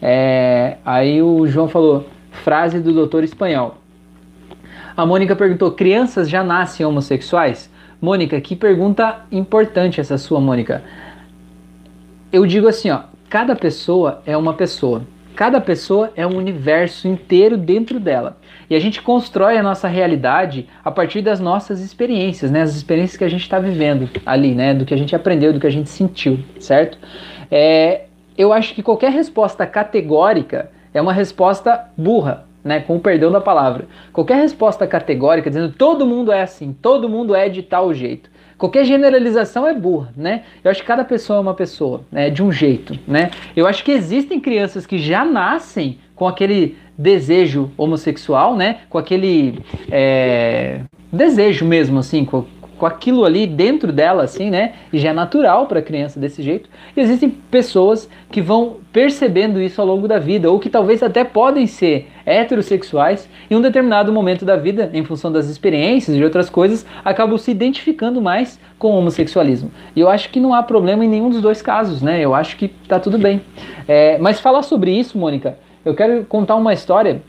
É... 0.00 0.78
Aí 0.84 1.22
o 1.22 1.46
João 1.46 1.68
falou, 1.68 2.06
frase 2.30 2.80
do 2.80 2.92
doutor 2.92 3.22
espanhol. 3.22 3.76
A 4.96 5.06
Mônica 5.06 5.36
perguntou, 5.36 5.70
crianças 5.70 6.28
já 6.28 6.42
nascem 6.42 6.84
homossexuais? 6.84 7.70
Mônica, 8.00 8.40
que 8.40 8.56
pergunta 8.56 9.20
importante 9.30 10.00
essa 10.00 10.18
sua, 10.18 10.40
Mônica 10.40 10.82
eu 12.32 12.46
digo 12.46 12.66
assim, 12.66 12.90
ó, 12.90 13.02
cada 13.28 13.54
pessoa 13.54 14.22
é 14.24 14.36
uma 14.36 14.54
pessoa. 14.54 15.02
Cada 15.36 15.60
pessoa 15.60 16.12
é 16.16 16.26
um 16.26 16.36
universo 16.36 17.08
inteiro 17.08 17.56
dentro 17.56 18.00
dela. 18.00 18.36
E 18.68 18.74
a 18.74 18.80
gente 18.80 19.02
constrói 19.02 19.58
a 19.58 19.62
nossa 19.62 19.88
realidade 19.88 20.68
a 20.84 20.90
partir 20.90 21.20
das 21.20 21.40
nossas 21.40 21.80
experiências, 21.80 22.50
né? 22.50 22.62
As 22.62 22.74
experiências 22.74 23.16
que 23.16 23.24
a 23.24 23.28
gente 23.28 23.42
está 23.42 23.58
vivendo 23.58 24.08
ali, 24.24 24.54
né? 24.54 24.72
Do 24.72 24.84
que 24.84 24.94
a 24.94 24.96
gente 24.96 25.14
aprendeu, 25.14 25.52
do 25.52 25.60
que 25.60 25.66
a 25.66 25.72
gente 25.72 25.90
sentiu, 25.90 26.38
certo? 26.58 26.98
É, 27.50 28.04
eu 28.36 28.52
acho 28.52 28.74
que 28.74 28.82
qualquer 28.82 29.10
resposta 29.10 29.66
categórica 29.66 30.70
é 30.94 31.00
uma 31.00 31.12
resposta 31.12 31.90
burra, 31.96 32.46
né? 32.64 32.80
Com 32.80 32.96
o 32.96 33.00
perdão 33.00 33.30
da 33.30 33.40
palavra. 33.40 33.86
Qualquer 34.12 34.36
resposta 34.36 34.86
categórica 34.86 35.50
dizendo 35.50 35.72
todo 35.72 36.06
mundo 36.06 36.32
é 36.32 36.42
assim, 36.42 36.72
todo 36.72 37.08
mundo 37.08 37.34
é 37.34 37.48
de 37.48 37.62
tal 37.62 37.92
jeito. 37.92 38.30
Qualquer 38.62 38.84
generalização 38.84 39.66
é 39.66 39.74
burra, 39.74 40.12
né? 40.16 40.44
Eu 40.62 40.70
acho 40.70 40.82
que 40.82 40.86
cada 40.86 41.02
pessoa 41.02 41.36
é 41.36 41.40
uma 41.40 41.52
pessoa, 41.52 42.02
né? 42.12 42.30
De 42.30 42.44
um 42.44 42.52
jeito, 42.52 42.96
né? 43.08 43.32
Eu 43.56 43.66
acho 43.66 43.82
que 43.82 43.90
existem 43.90 44.38
crianças 44.38 44.86
que 44.86 44.98
já 44.98 45.24
nascem 45.24 45.98
com 46.14 46.28
aquele 46.28 46.76
desejo 46.96 47.72
homossexual, 47.76 48.54
né? 48.54 48.82
Com 48.88 48.98
aquele 48.98 49.58
é, 49.90 50.82
desejo 51.12 51.64
mesmo, 51.64 51.98
assim, 51.98 52.24
com, 52.24 52.44
com 52.82 52.86
aquilo 52.86 53.24
ali 53.24 53.46
dentro 53.46 53.92
dela, 53.92 54.24
assim, 54.24 54.50
né? 54.50 54.72
E 54.92 54.98
já 54.98 55.10
é 55.10 55.12
natural 55.12 55.68
para 55.68 55.78
a 55.78 55.82
criança 55.82 56.18
desse 56.18 56.42
jeito. 56.42 56.68
E 56.96 57.00
existem 57.00 57.30
pessoas 57.30 58.10
que 58.28 58.42
vão 58.42 58.78
percebendo 58.92 59.62
isso 59.62 59.80
ao 59.80 59.86
longo 59.86 60.08
da 60.08 60.18
vida, 60.18 60.50
ou 60.50 60.58
que 60.58 60.68
talvez 60.68 61.00
até 61.00 61.22
podem 61.22 61.64
ser 61.64 62.08
heterossexuais 62.26 63.28
em 63.48 63.54
um 63.54 63.60
determinado 63.60 64.12
momento 64.12 64.44
da 64.44 64.56
vida, 64.56 64.90
em 64.92 65.04
função 65.04 65.30
das 65.30 65.48
experiências 65.48 66.16
e 66.16 66.24
outras 66.24 66.50
coisas, 66.50 66.84
acabam 67.04 67.38
se 67.38 67.52
identificando 67.52 68.20
mais 68.20 68.58
com 68.80 68.90
o 68.90 68.98
homossexualismo. 68.98 69.70
E 69.94 70.00
eu 70.00 70.08
acho 70.08 70.30
que 70.30 70.40
não 70.40 70.52
há 70.52 70.60
problema 70.60 71.04
em 71.04 71.08
nenhum 71.08 71.30
dos 71.30 71.40
dois 71.40 71.62
casos, 71.62 72.02
né? 72.02 72.20
Eu 72.20 72.34
acho 72.34 72.56
que 72.56 72.66
tá 72.66 72.98
tudo 72.98 73.16
bem. 73.16 73.42
É, 73.86 74.18
mas 74.18 74.40
falar 74.40 74.62
sobre 74.62 74.90
isso, 74.90 75.16
Mônica, 75.16 75.56
eu 75.84 75.94
quero 75.94 76.24
contar 76.24 76.56
uma 76.56 76.72
história 76.72 77.22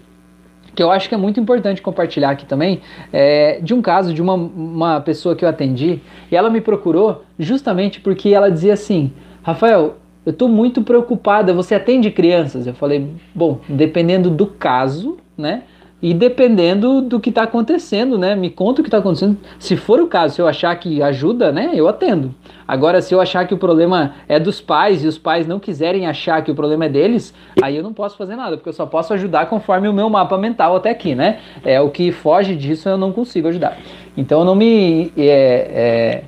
que 0.75 0.81
eu 0.81 0.91
acho 0.91 1.07
que 1.07 1.15
é 1.15 1.17
muito 1.17 1.39
importante 1.39 1.81
compartilhar 1.81 2.31
aqui 2.31 2.45
também, 2.45 2.81
é, 3.11 3.59
de 3.61 3.73
um 3.73 3.81
caso 3.81 4.13
de 4.13 4.21
uma, 4.21 4.33
uma 4.33 5.01
pessoa 5.01 5.35
que 5.35 5.45
eu 5.45 5.49
atendi, 5.49 5.99
e 6.31 6.35
ela 6.35 6.49
me 6.49 6.61
procurou 6.61 7.23
justamente 7.37 7.99
porque 7.99 8.29
ela 8.29 8.49
dizia 8.49 8.73
assim, 8.73 9.11
Rafael, 9.41 9.97
eu 10.25 10.31
estou 10.31 10.47
muito 10.47 10.81
preocupada, 10.81 11.53
você 11.53 11.75
atende 11.75 12.09
crianças? 12.09 12.65
Eu 12.65 12.73
falei, 12.73 13.09
bom, 13.35 13.59
dependendo 13.67 14.29
do 14.29 14.47
caso, 14.47 15.17
né? 15.37 15.63
E 16.03 16.13
dependendo 16.13 17.01
do 17.01 17.17
que 17.17 17.29
está 17.29 17.43
acontecendo, 17.43 18.17
né? 18.17 18.35
Me 18.35 18.49
conta 18.49 18.81
o 18.81 18.83
que 18.83 18.89
está 18.89 18.97
acontecendo. 18.97 19.37
Se 19.57 19.77
for 19.77 20.01
o 20.01 20.07
caso, 20.07 20.35
se 20.35 20.41
eu 20.41 20.47
achar 20.49 20.75
que 20.75 21.01
ajuda, 21.01 21.49
né? 21.49 21.71
Eu 21.73 21.87
atendo. 21.87 22.35
Agora, 22.67 23.01
se 23.01 23.15
eu 23.15 23.21
achar 23.21 23.47
que 23.47 23.53
o 23.53 23.57
problema 23.57 24.13
é 24.27 24.37
dos 24.37 24.59
pais 24.59 25.01
e 25.01 25.07
os 25.07 25.17
pais 25.17 25.47
não 25.47 25.61
quiserem 25.61 26.05
achar 26.05 26.43
que 26.43 26.51
o 26.51 26.55
problema 26.55 26.85
é 26.85 26.89
deles, 26.89 27.33
aí 27.61 27.77
eu 27.77 27.83
não 27.83 27.93
posso 27.93 28.17
fazer 28.17 28.35
nada, 28.35 28.57
porque 28.57 28.67
eu 28.67 28.73
só 28.73 28.85
posso 28.85 29.13
ajudar 29.13 29.45
conforme 29.45 29.87
o 29.87 29.93
meu 29.93 30.09
mapa 30.09 30.37
mental 30.37 30.75
até 30.75 30.89
aqui, 30.89 31.15
né? 31.15 31.39
É 31.63 31.79
o 31.79 31.89
que 31.89 32.11
foge 32.11 32.53
disso 32.53 32.89
eu 32.89 32.97
não 32.97 33.13
consigo 33.13 33.47
ajudar. 33.47 33.77
Então 34.17 34.39
eu 34.39 34.45
não 34.45 34.55
me 34.55 35.09
é, 35.17 35.23
é, 35.25 36.23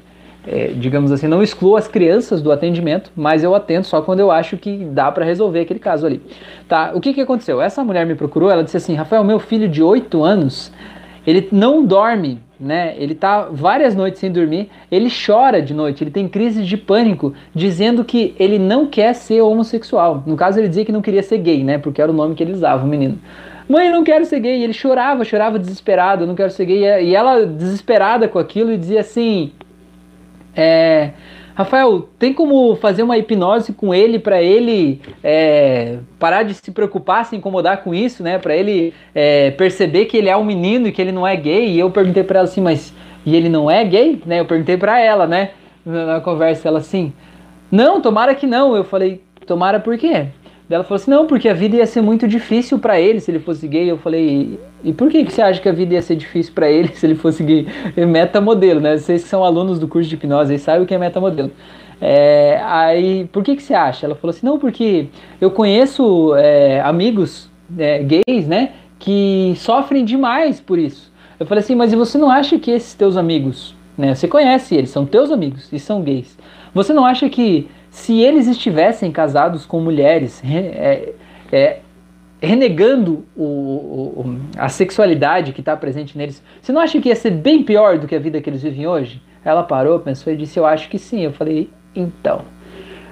é, 0.47 0.67
digamos 0.67 1.11
assim, 1.11 1.27
não 1.27 1.41
excluo 1.41 1.75
as 1.75 1.87
crianças 1.87 2.41
do 2.41 2.51
atendimento, 2.51 3.11
mas 3.15 3.43
eu 3.43 3.55
atendo 3.55 3.85
só 3.85 4.01
quando 4.01 4.19
eu 4.19 4.31
acho 4.31 4.57
que 4.57 4.77
dá 4.85 5.11
para 5.11 5.25
resolver 5.25 5.61
aquele 5.61 5.79
caso 5.79 6.05
ali. 6.05 6.21
Tá, 6.67 6.91
o 6.93 7.01
que, 7.01 7.13
que 7.13 7.21
aconteceu? 7.21 7.61
Essa 7.61 7.83
mulher 7.83 8.05
me 8.05 8.15
procurou, 8.15 8.49
ela 8.49 8.63
disse 8.63 8.77
assim, 8.77 8.93
Rafael, 8.93 9.23
meu 9.23 9.39
filho 9.39 9.67
de 9.67 9.81
8 9.81 10.23
anos, 10.23 10.71
ele 11.25 11.47
não 11.51 11.83
dorme, 11.83 12.39
né? 12.59 12.95
Ele 12.97 13.15
tá 13.15 13.47
várias 13.51 13.95
noites 13.95 14.19
sem 14.19 14.31
dormir, 14.31 14.69
ele 14.91 15.09
chora 15.09 15.61
de 15.61 15.73
noite, 15.73 16.03
ele 16.03 16.11
tem 16.11 16.27
crise 16.27 16.63
de 16.63 16.77
pânico, 16.77 17.33
dizendo 17.53 18.05
que 18.05 18.35
ele 18.39 18.59
não 18.59 18.85
quer 18.85 19.13
ser 19.13 19.41
homossexual. 19.41 20.23
No 20.25 20.35
caso, 20.35 20.59
ele 20.59 20.67
dizia 20.67 20.85
que 20.85 20.91
não 20.91 21.01
queria 21.01 21.23
ser 21.23 21.39
gay, 21.39 21.63
né? 21.63 21.77
Porque 21.77 22.01
era 22.01 22.11
o 22.11 22.15
nome 22.15 22.35
que 22.35 22.43
ele 22.43 22.53
usava, 22.53 22.83
o 22.83 22.87
menino. 22.87 23.17
Mãe, 23.67 23.87
eu 23.87 23.93
não 23.93 24.03
quero 24.03 24.25
ser 24.25 24.39
gay. 24.39 24.59
E 24.59 24.63
ele 24.63 24.73
chorava, 24.73 25.25
chorava 25.25 25.57
desesperado, 25.57 26.23
eu 26.23 26.27
não 26.27 26.35
quero 26.35 26.51
ser 26.51 26.65
gay. 26.65 27.03
E 27.03 27.15
ela, 27.15 27.45
desesperada 27.45 28.27
com 28.27 28.37
aquilo, 28.37 28.71
e 28.71 28.77
dizia 28.77 28.99
assim: 28.99 29.51
é, 30.55 31.11
Rafael, 31.55 32.09
tem 32.19 32.33
como 32.33 32.75
fazer 32.75 33.01
uma 33.01 33.17
hipnose 33.17 33.71
com 33.71 33.93
ele 33.93 34.19
para 34.19 34.41
ele 34.41 35.01
é, 35.23 35.99
parar 36.19 36.43
de 36.43 36.53
se 36.53 36.69
preocupar, 36.69 37.25
se 37.25 37.37
incomodar 37.37 37.81
com 37.81 37.95
isso, 37.95 38.21
né? 38.21 38.37
Para 38.37 38.55
ele 38.55 38.93
é, 39.13 39.51
perceber 39.51 40.05
que 40.05 40.17
ele 40.17 40.27
é 40.27 40.35
um 40.35 40.43
menino 40.43 40.87
e 40.87 40.91
que 40.91 41.01
ele 41.01 41.13
não 41.13 41.25
é 41.25 41.33
gay. 41.33 41.69
E 41.69 41.79
eu 41.79 41.89
perguntei 41.89 42.23
para 42.25 42.39
ela 42.39 42.47
assim, 42.47 42.59
mas 42.59 42.93
e 43.25 43.33
ele 43.33 43.47
não 43.47 43.71
é 43.71 43.85
gay, 43.85 44.21
né? 44.25 44.41
Eu 44.41 44.45
perguntei 44.45 44.75
para 44.75 44.99
ela, 44.99 45.25
né? 45.25 45.51
Na, 45.85 46.19
conversa, 46.19 46.67
ela 46.67 46.79
assim, 46.79 47.13
não, 47.71 48.01
tomara 48.01 48.35
que 48.35 48.45
não. 48.45 48.75
Eu 48.75 48.83
falei, 48.83 49.21
tomara 49.47 49.79
por 49.79 49.97
quê? 49.97 50.27
Ela 50.69 50.83
falou 50.83 50.95
assim, 50.95 51.11
não, 51.11 51.27
porque 51.27 51.47
a 51.47 51.53
vida 51.53 51.75
ia 51.75 51.85
ser 51.85 52.01
muito 52.01 52.27
difícil 52.27 52.79
para 52.79 52.99
ele 52.99 53.19
se 53.19 53.29
ele 53.29 53.39
fosse 53.39 53.67
gay. 53.67 53.89
Eu 53.89 53.97
falei, 53.97 54.59
e 54.83 54.91
por 54.91 55.09
que, 55.09 55.23
que 55.23 55.31
você 55.31 55.41
acha 55.41 55.61
que 55.61 55.69
a 55.69 55.71
vida 55.71 55.93
ia 55.93 56.01
ser 56.01 56.15
difícil 56.15 56.53
para 56.53 56.69
ele 56.69 56.89
se 56.95 57.05
ele 57.05 57.15
fosse 57.15 57.43
gay? 57.43 57.67
É 57.95 58.05
metamodelo, 58.05 58.79
né? 58.79 58.97
Vocês 58.97 59.23
que 59.23 59.29
são 59.29 59.43
alunos 59.43 59.77
do 59.79 59.87
curso 59.87 60.09
de 60.09 60.15
hipnose 60.15 60.53
aí 60.53 60.59
sabem 60.59 60.83
o 60.83 60.85
que 60.85 60.93
é 60.93 60.97
metamodelo. 60.97 61.51
É, 62.01 62.59
aí, 62.63 63.25
por 63.31 63.43
que, 63.43 63.55
que 63.55 63.63
você 63.63 63.73
acha? 63.73 64.05
Ela 64.05 64.15
falou 64.15 64.31
assim, 64.35 64.45
não, 64.45 64.59
porque 64.59 65.07
eu 65.39 65.51
conheço 65.51 66.35
é, 66.35 66.81
amigos 66.81 67.49
é, 67.77 68.03
gays, 68.03 68.47
né, 68.47 68.73
que 68.99 69.53
sofrem 69.57 70.03
demais 70.03 70.59
por 70.59 70.77
isso. 70.77 71.11
Eu 71.39 71.45
falei 71.45 71.63
assim, 71.63 71.75
mas 71.75 71.93
e 71.93 71.95
você 71.95 72.17
não 72.17 72.29
acha 72.29 72.57
que 72.59 72.71
esses 72.71 72.93
teus 72.93 73.17
amigos, 73.17 73.75
né, 73.97 74.13
você 74.13 74.27
conhece 74.27 74.75
eles, 74.75 74.89
são 74.89 75.05
teus 75.05 75.31
amigos 75.31 75.71
e 75.71 75.79
são 75.79 76.01
gays. 76.01 76.37
Você 76.73 76.91
não 76.91 77.05
acha 77.05 77.29
que 77.29 77.69
se 77.95 78.19
eles 78.19 78.45
estivessem 78.45 79.09
casados 79.09 79.65
com 79.65 79.79
mulheres, 79.79 80.43
é, 80.43 81.13
é, 81.49 81.79
renegando 82.41 83.25
o, 83.33 83.43
o, 83.43 84.39
a 84.57 84.67
sexualidade 84.67 85.53
que 85.53 85.61
está 85.61 85.77
presente 85.77 86.17
neles, 86.17 86.43
você 86.61 86.73
não 86.73 86.81
acha 86.81 86.99
que 86.99 87.07
ia 87.07 87.15
ser 87.15 87.31
bem 87.31 87.63
pior 87.63 87.97
do 87.97 88.05
que 88.05 88.13
a 88.13 88.19
vida 88.19 88.41
que 88.41 88.49
eles 88.49 88.61
vivem 88.61 88.85
hoje? 88.85 89.21
Ela 89.45 89.63
parou, 89.63 89.97
pensou 90.01 90.33
e 90.33 90.35
disse: 90.35 90.59
Eu 90.59 90.65
acho 90.65 90.89
que 90.89 90.99
sim. 90.99 91.21
Eu 91.21 91.31
falei: 91.31 91.69
Então. 91.95 92.41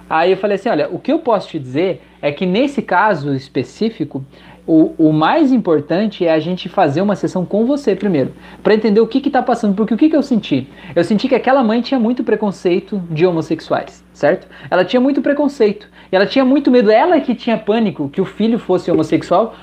Aí 0.09 0.31
eu 0.31 0.37
falei 0.37 0.55
assim: 0.55 0.67
Olha, 0.67 0.89
o 0.89 0.99
que 0.99 1.13
eu 1.13 1.19
posso 1.19 1.47
te 1.47 1.57
dizer 1.57 2.01
é 2.21 2.33
que 2.33 2.45
nesse 2.45 2.81
caso 2.81 3.33
específico, 3.33 4.25
o, 4.65 4.93
o, 4.97 5.11
mais 5.11 5.51
importante 5.51 6.25
é 6.25 6.31
a 6.31 6.39
gente 6.39 6.69
fazer 6.69 7.01
uma 7.01 7.15
sessão 7.15 7.45
com 7.45 7.65
você 7.65 7.95
primeiro, 7.95 8.33
para 8.61 8.73
entender 8.73 9.01
o 9.01 9.07
que 9.07 9.25
está 9.27 9.41
passando, 9.41 9.75
porque 9.75 9.93
o 9.93 9.97
que, 9.97 10.09
que 10.09 10.15
eu 10.15 10.23
senti? 10.23 10.69
Eu 10.95 11.03
senti 11.03 11.27
que 11.27 11.35
aquela 11.35 11.61
mãe 11.63 11.81
tinha 11.81 11.99
muito 11.99 12.23
preconceito 12.23 13.01
de 13.09 13.25
homossexuais, 13.25 14.03
certo? 14.13 14.47
Ela 14.69 14.85
tinha 14.85 15.01
muito 15.01 15.21
preconceito, 15.21 15.89
e 16.11 16.15
ela 16.15 16.25
tinha 16.25 16.45
muito 16.45 16.71
medo, 16.71 16.89
ela 16.89 17.19
que 17.19 17.35
tinha 17.35 17.57
pânico 17.57 18.07
que 18.07 18.21
o 18.21 18.25
filho 18.25 18.57
fosse 18.57 18.89
homossexual, 18.89 19.53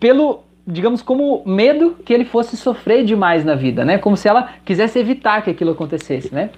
pelo, 0.00 0.44
digamos, 0.66 1.02
como 1.02 1.42
medo 1.44 1.96
que 2.04 2.12
ele 2.12 2.24
fosse 2.24 2.56
sofrer 2.56 3.04
demais 3.04 3.44
na 3.44 3.54
vida, 3.54 3.84
né? 3.84 3.98
Como 3.98 4.16
se 4.16 4.28
ela 4.28 4.50
quisesse 4.64 4.98
evitar 4.98 5.42
que 5.42 5.50
aquilo 5.50 5.72
acontecesse, 5.72 6.34
né? 6.34 6.50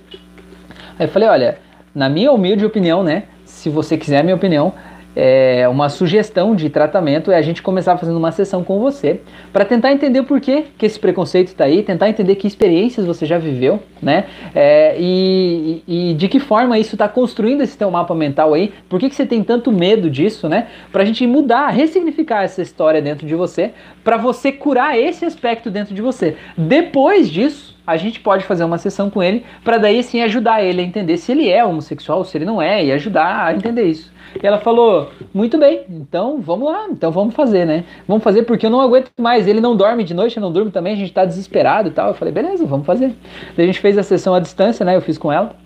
Aí 0.97 1.07
eu 1.07 1.09
falei, 1.09 1.29
olha, 1.29 1.59
na 1.95 2.09
minha 2.09 2.31
humilde 2.31 2.65
opinião, 2.65 3.03
né? 3.03 3.25
Se 3.45 3.69
você 3.69 3.97
quiser 3.97 4.21
a 4.21 4.23
minha 4.23 4.37
opinião, 4.37 4.75
é, 5.17 5.69
uma 5.69 5.89
sugestão 5.89 6.55
de 6.55 6.71
tratamento 6.71 7.31
é 7.31 7.37
a 7.37 7.43
gente 7.43 7.63
começar 7.63 7.97
fazendo 7.97 8.17
uma 8.17 8.31
sessão 8.31 8.63
com 8.63 8.79
você 8.79 9.21
para 9.53 9.65
tentar 9.65 9.93
entender 9.93 10.23
por 10.23 10.41
que, 10.41 10.67
que 10.77 10.87
esse 10.87 10.99
preconceito 10.99 11.49
está 11.49 11.65
aí, 11.65 11.83
tentar 11.83 12.09
entender 12.09 12.37
que 12.37 12.47
experiências 12.47 13.07
você 13.07 13.27
já 13.27 13.39
viveu, 13.39 13.81
né? 14.03 14.27
É, 14.55 14.97
e, 14.99 15.83
e, 15.87 16.15
de 16.15 16.29
que 16.29 16.39
forma 16.39 16.79
isso 16.79 16.95
está 16.95 17.09
construindo 17.09 17.63
esse 17.63 17.77
teu 17.77 17.91
mapa 17.91 18.15
mental 18.15 18.55
aí, 18.55 18.73
por 18.89 19.01
que, 19.01 19.09
que 19.09 19.15
você 19.15 19.27
tem 19.27 19.43
tanto 19.43 19.73
medo 19.73 20.11
disso, 20.11 20.49
né? 20.49 20.69
Para 20.93 21.03
a 21.03 21.07
gente 21.07 21.27
mudar, 21.27 21.69
ressignificar 21.71 22.45
essa 22.45 22.63
história 22.63 23.03
dentro 23.03 23.27
de 23.27 23.35
você, 23.35 23.73
para 24.05 24.17
você 24.17 24.53
curar 24.53 24.99
esse 24.99 25.25
aspecto 25.25 25.71
dentro 25.71 25.95
de 25.95 26.03
você. 26.03 26.37
Depois 26.57 27.29
disso, 27.29 27.78
a 27.89 27.97
gente 27.97 28.21
pode 28.21 28.45
fazer 28.45 28.65
uma 28.65 28.77
sessão 28.77 29.09
com 29.09 29.23
ele 29.23 29.47
para 29.65 29.79
daí 29.79 30.03
sim 30.03 30.21
ajudar 30.21 30.63
ele 30.63 30.83
a 30.83 30.85
entender 30.85 31.17
se 31.17 31.33
ele 31.33 31.49
é 31.49 31.65
homossexual, 31.65 32.23
se 32.23 32.37
ele 32.37 32.45
não 32.45 32.61
é, 32.61 32.85
e 32.85 32.93
ajudar 32.93 33.47
a 33.47 33.55
entender 33.55 33.85
isso. 33.85 34.13
E 34.43 34.47
ela 34.47 34.59
falou: 34.59 35.11
Muito 35.33 35.57
bem, 35.57 35.87
então 35.89 36.39
vamos 36.39 36.71
lá, 36.71 36.87
então 36.91 37.11
vamos 37.11 37.35
fazer, 37.35 37.65
né? 37.65 37.85
Vamos 38.07 38.23
fazer 38.23 38.43
porque 38.43 38.67
eu 38.67 38.71
não 38.71 38.83
aguento 38.83 39.11
mais. 39.19 39.49
Ele 39.49 39.59
não 39.59 39.75
dorme 39.75 40.05
de 40.05 40.13
noite, 40.13 40.37
eu 40.37 40.43
não 40.43 40.53
durmo 40.53 40.71
também, 40.71 40.93
a 40.93 40.97
gente 40.97 41.15
tá 41.15 41.25
desesperado 41.25 41.89
e 41.89 41.93
tal. 41.93 42.09
Eu 42.09 42.15
falei: 42.15 42.33
Beleza, 42.33 42.67
vamos 42.67 42.85
fazer. 42.85 43.15
Daí 43.57 43.65
a 43.65 43.67
gente 43.67 43.81
fez 43.81 43.97
a 43.97 44.03
sessão 44.03 44.35
à 44.35 44.41
distância, 44.41 44.85
né? 44.85 44.95
Eu 44.95 45.01
fiz 45.01 45.17
com 45.17 45.33
ela. 45.33 45.57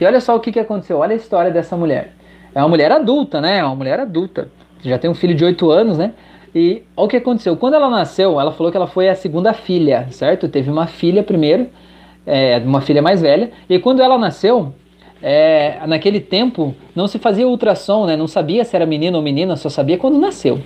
E 0.00 0.04
olha 0.04 0.20
só 0.20 0.34
o 0.34 0.40
que, 0.40 0.50
que 0.50 0.58
aconteceu, 0.58 0.98
olha 0.98 1.12
a 1.12 1.16
história 1.16 1.52
dessa 1.52 1.76
mulher. 1.76 2.14
É 2.52 2.58
uma 2.58 2.68
mulher 2.68 2.90
adulta, 2.90 3.40
né? 3.40 3.58
É 3.58 3.64
uma 3.64 3.76
mulher 3.76 4.00
adulta. 4.00 4.48
Já 4.82 4.98
tem 4.98 5.08
um 5.08 5.14
filho 5.14 5.36
de 5.36 5.44
8 5.44 5.70
anos, 5.70 5.96
né? 5.96 6.14
E 6.54 6.82
olha 6.96 7.06
o 7.06 7.08
que 7.08 7.16
aconteceu. 7.16 7.56
Quando 7.56 7.74
ela 7.74 7.88
nasceu, 7.88 8.38
ela 8.38 8.52
falou 8.52 8.70
que 8.70 8.76
ela 8.76 8.86
foi 8.86 9.08
a 9.08 9.14
segunda 9.14 9.54
filha, 9.54 10.06
certo? 10.10 10.48
Teve 10.48 10.70
uma 10.70 10.86
filha 10.86 11.22
primeiro, 11.22 11.68
é, 12.26 12.58
uma 12.58 12.80
filha 12.80 13.00
mais 13.00 13.22
velha. 13.22 13.50
E 13.68 13.78
quando 13.78 14.02
ela 14.02 14.18
nasceu, 14.18 14.74
é, 15.22 15.78
naquele 15.86 16.20
tempo 16.20 16.74
não 16.94 17.06
se 17.06 17.18
fazia 17.18 17.46
ultrassom, 17.46 18.06
né? 18.06 18.16
Não 18.16 18.26
sabia 18.26 18.64
se 18.64 18.76
era 18.76 18.84
menino 18.84 19.16
ou 19.16 19.22
menina, 19.22 19.56
só 19.56 19.68
sabia 19.68 19.96
quando 19.96 20.18
nasceu. 20.18 20.60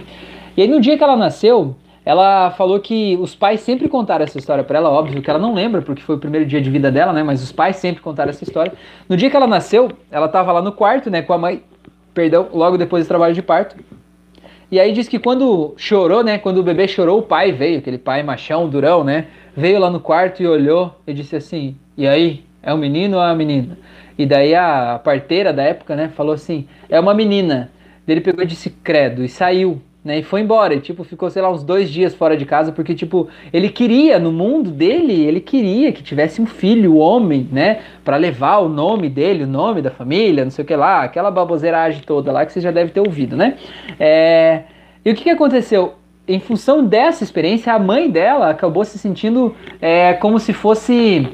E 0.56 0.62
aí 0.62 0.68
no 0.68 0.80
dia 0.80 0.96
que 0.96 1.04
ela 1.04 1.16
nasceu, 1.16 1.76
ela 2.04 2.50
falou 2.52 2.80
que 2.80 3.16
os 3.20 3.34
pais 3.34 3.60
sempre 3.60 3.88
contaram 3.88 4.24
essa 4.24 4.38
história 4.38 4.64
para 4.64 4.78
ela, 4.78 4.90
óbvio 4.90 5.20
que 5.20 5.28
ela 5.28 5.38
não 5.38 5.52
lembra 5.52 5.82
porque 5.82 6.02
foi 6.02 6.16
o 6.16 6.18
primeiro 6.18 6.46
dia 6.46 6.60
de 6.60 6.70
vida 6.70 6.90
dela, 6.90 7.12
né? 7.12 7.22
Mas 7.22 7.42
os 7.42 7.52
pais 7.52 7.76
sempre 7.76 8.00
contaram 8.00 8.30
essa 8.30 8.44
história. 8.44 8.72
No 9.08 9.16
dia 9.16 9.28
que 9.28 9.36
ela 9.36 9.46
nasceu, 9.46 9.90
ela 10.10 10.26
estava 10.26 10.52
lá 10.52 10.62
no 10.62 10.72
quarto, 10.72 11.10
né, 11.10 11.20
com 11.20 11.32
a 11.32 11.38
mãe, 11.38 11.62
perdão, 12.14 12.48
logo 12.52 12.78
depois 12.78 13.04
do 13.04 13.08
trabalho 13.08 13.34
de 13.34 13.42
parto. 13.42 13.76
E 14.70 14.80
aí 14.80 14.92
diz 14.92 15.08
que 15.08 15.18
quando 15.18 15.74
chorou, 15.76 16.24
né, 16.24 16.38
quando 16.38 16.58
o 16.58 16.62
bebê 16.62 16.88
chorou, 16.88 17.20
o 17.20 17.22
pai 17.22 17.52
veio, 17.52 17.78
aquele 17.78 17.98
pai 17.98 18.22
machão, 18.22 18.68
durão, 18.68 19.04
né? 19.04 19.26
Veio 19.56 19.78
lá 19.78 19.90
no 19.90 20.00
quarto 20.00 20.42
e 20.42 20.46
olhou 20.46 20.94
e 21.06 21.14
disse 21.14 21.36
assim: 21.36 21.76
"E 21.96 22.06
aí, 22.06 22.44
é 22.62 22.74
um 22.74 22.78
menino 22.78 23.16
ou 23.16 23.22
é 23.22 23.26
uma 23.26 23.34
menina?" 23.34 23.78
E 24.18 24.26
daí 24.26 24.54
a 24.54 25.00
parteira 25.02 25.52
da 25.52 25.62
época, 25.62 25.94
né, 25.94 26.08
falou 26.08 26.34
assim: 26.34 26.66
é 26.88 26.98
uma 26.98 27.14
menina. 27.14 27.70
Ele 28.08 28.20
pegou 28.20 28.42
e 28.42 28.46
disse 28.46 28.70
credo 28.70 29.24
e 29.24 29.28
saiu, 29.28 29.80
né, 30.06 30.20
e 30.20 30.22
foi 30.22 30.40
embora. 30.40 30.72
E, 30.72 30.80
tipo, 30.80 31.02
ficou, 31.02 31.28
sei 31.28 31.42
lá, 31.42 31.50
uns 31.50 31.64
dois 31.64 31.90
dias 31.90 32.14
fora 32.14 32.36
de 32.36 32.46
casa, 32.46 32.70
porque, 32.70 32.94
tipo, 32.94 33.28
ele 33.52 33.68
queria, 33.68 34.20
no 34.20 34.30
mundo 34.30 34.70
dele, 34.70 35.24
ele 35.24 35.40
queria 35.40 35.90
que 35.90 36.00
tivesse 36.00 36.40
um 36.40 36.46
filho, 36.46 36.96
homem, 36.96 37.48
né, 37.50 37.80
para 38.04 38.16
levar 38.16 38.58
o 38.58 38.68
nome 38.68 39.08
dele, 39.08 39.42
o 39.42 39.48
nome 39.48 39.82
da 39.82 39.90
família, 39.90 40.44
não 40.44 40.50
sei 40.52 40.64
o 40.64 40.66
que 40.66 40.76
lá, 40.76 41.02
aquela 41.02 41.28
baboseiragem 41.28 42.02
toda 42.06 42.30
lá 42.30 42.46
que 42.46 42.52
você 42.52 42.60
já 42.60 42.70
deve 42.70 42.92
ter 42.92 43.00
ouvido, 43.00 43.36
né. 43.36 43.56
É... 43.98 44.62
E 45.04 45.10
o 45.10 45.14
que, 45.14 45.24
que 45.24 45.30
aconteceu? 45.30 45.94
Em 46.28 46.38
função 46.38 46.84
dessa 46.84 47.24
experiência, 47.24 47.72
a 47.72 47.78
mãe 47.78 48.08
dela 48.08 48.50
acabou 48.50 48.84
se 48.84 48.98
sentindo 48.98 49.56
é, 49.80 50.12
como 50.14 50.38
se 50.38 50.52
fosse 50.52 51.28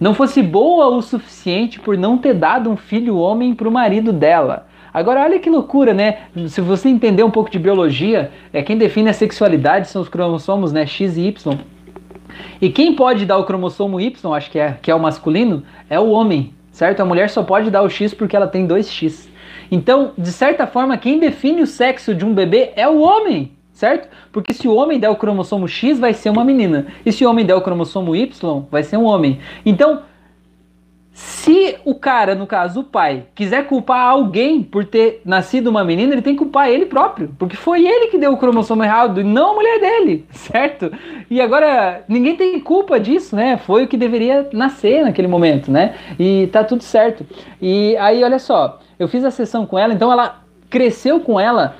não 0.00 0.14
fosse 0.14 0.42
boa 0.42 0.88
o 0.88 1.00
suficiente 1.00 1.78
por 1.78 1.96
não 1.96 2.18
ter 2.18 2.34
dado 2.34 2.68
um 2.68 2.76
filho 2.76 3.16
homem 3.16 3.54
para 3.54 3.68
o 3.68 3.72
marido 3.72 4.12
dela. 4.12 4.66
Agora, 4.92 5.22
olha 5.22 5.38
que 5.38 5.48
loucura, 5.48 5.94
né? 5.94 6.18
Se 6.48 6.60
você 6.60 6.88
entender 6.88 7.22
um 7.22 7.30
pouco 7.30 7.50
de 7.50 7.58
biologia, 7.58 8.30
é 8.52 8.62
quem 8.62 8.76
define 8.76 9.08
a 9.08 9.14
sexualidade 9.14 9.88
são 9.88 10.02
os 10.02 10.08
cromossomos, 10.08 10.72
né? 10.72 10.84
X 10.84 11.16
e 11.16 11.28
Y. 11.28 11.58
E 12.60 12.68
quem 12.68 12.94
pode 12.94 13.24
dar 13.24 13.38
o 13.38 13.44
cromossomo 13.44 14.00
Y, 14.00 14.34
acho 14.34 14.50
que 14.50 14.58
é, 14.58 14.76
que 14.82 14.90
é 14.90 14.94
o 14.94 15.00
masculino, 15.00 15.62
é 15.88 15.98
o 15.98 16.10
homem, 16.10 16.52
certo? 16.70 17.00
A 17.00 17.04
mulher 17.04 17.30
só 17.30 17.42
pode 17.42 17.70
dar 17.70 17.82
o 17.82 17.88
X 17.88 18.12
porque 18.12 18.36
ela 18.36 18.46
tem 18.46 18.66
dois 18.66 18.90
X. 18.90 19.30
Então, 19.70 20.12
de 20.18 20.30
certa 20.30 20.66
forma, 20.66 20.98
quem 20.98 21.18
define 21.18 21.62
o 21.62 21.66
sexo 21.66 22.14
de 22.14 22.24
um 22.24 22.34
bebê 22.34 22.72
é 22.76 22.86
o 22.86 23.00
homem, 23.00 23.52
certo? 23.72 24.08
Porque 24.30 24.52
se 24.52 24.68
o 24.68 24.74
homem 24.74 25.00
der 25.00 25.08
o 25.08 25.16
cromossomo 25.16 25.66
X, 25.66 25.98
vai 25.98 26.12
ser 26.12 26.28
uma 26.28 26.44
menina. 26.44 26.86
E 27.06 27.12
se 27.12 27.24
o 27.24 27.30
homem 27.30 27.46
der 27.46 27.54
o 27.54 27.62
cromossomo 27.62 28.14
Y, 28.14 28.64
vai 28.70 28.82
ser 28.82 28.98
um 28.98 29.04
homem. 29.04 29.38
Então, 29.64 30.02
se 31.12 31.76
o 31.84 31.94
cara, 31.94 32.34
no 32.34 32.46
caso 32.46 32.80
o 32.80 32.84
pai, 32.84 33.24
quiser 33.34 33.66
culpar 33.66 34.06
alguém 34.06 34.62
por 34.62 34.86
ter 34.86 35.20
nascido 35.24 35.68
uma 35.68 35.84
menina, 35.84 36.14
ele 36.14 36.22
tem 36.22 36.32
que 36.32 36.38
culpar 36.38 36.70
ele 36.70 36.86
próprio, 36.86 37.34
porque 37.38 37.54
foi 37.54 37.86
ele 37.86 38.06
que 38.06 38.16
deu 38.16 38.32
o 38.32 38.36
cromossomo 38.38 38.82
errado 38.82 39.20
e 39.20 39.24
não 39.24 39.50
a 39.50 39.54
mulher 39.54 39.78
dele, 39.78 40.24
certo? 40.32 40.90
E 41.30 41.40
agora 41.40 42.02
ninguém 42.08 42.34
tem 42.34 42.58
culpa 42.60 42.98
disso, 42.98 43.36
né? 43.36 43.58
Foi 43.58 43.84
o 43.84 43.88
que 43.88 43.96
deveria 43.96 44.48
nascer 44.52 45.04
naquele 45.04 45.28
momento, 45.28 45.70
né? 45.70 45.94
E 46.18 46.48
tá 46.50 46.64
tudo 46.64 46.82
certo. 46.82 47.26
E 47.60 47.94
aí, 47.98 48.24
olha 48.24 48.38
só, 48.38 48.80
eu 48.98 49.06
fiz 49.06 49.22
a 49.24 49.30
sessão 49.30 49.66
com 49.66 49.78
ela, 49.78 49.92
então 49.92 50.10
ela 50.10 50.42
cresceu 50.70 51.20
com 51.20 51.38
ela 51.38 51.76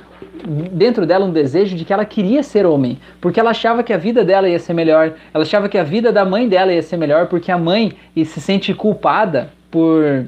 dentro 0.47 1.07
dela 1.07 1.25
um 1.25 1.33
desejo 1.33 1.77
de 1.77 1.85
que 1.85 1.93
ela 1.93 2.05
queria 2.05 2.43
ser 2.43 2.67
homem, 2.67 2.99
porque 3.21 3.39
ela 3.39 3.51
achava 3.51 3.83
que 3.83 3.93
a 3.93 3.99
vida 3.99 4.25
dela 4.25 4.49
ia 4.49 4.59
ser 4.59 4.75
melhor, 4.75 5.13
ela 5.33 5.43
achava 5.43 5.69
que 5.69 5.79
a 5.79 5.85
vida 5.85 6.13
da 6.13 6.25
mãe 6.25 6.49
dela 6.49 6.73
ia 6.73 6.83
ser 6.83 6.97
melhor, 6.97 7.27
porque 7.27 7.51
a 7.51 7.59
mãe 7.59 7.93
se 8.17 8.41
sente 8.41 8.75
culpada 8.75 9.51
por 9.71 10.27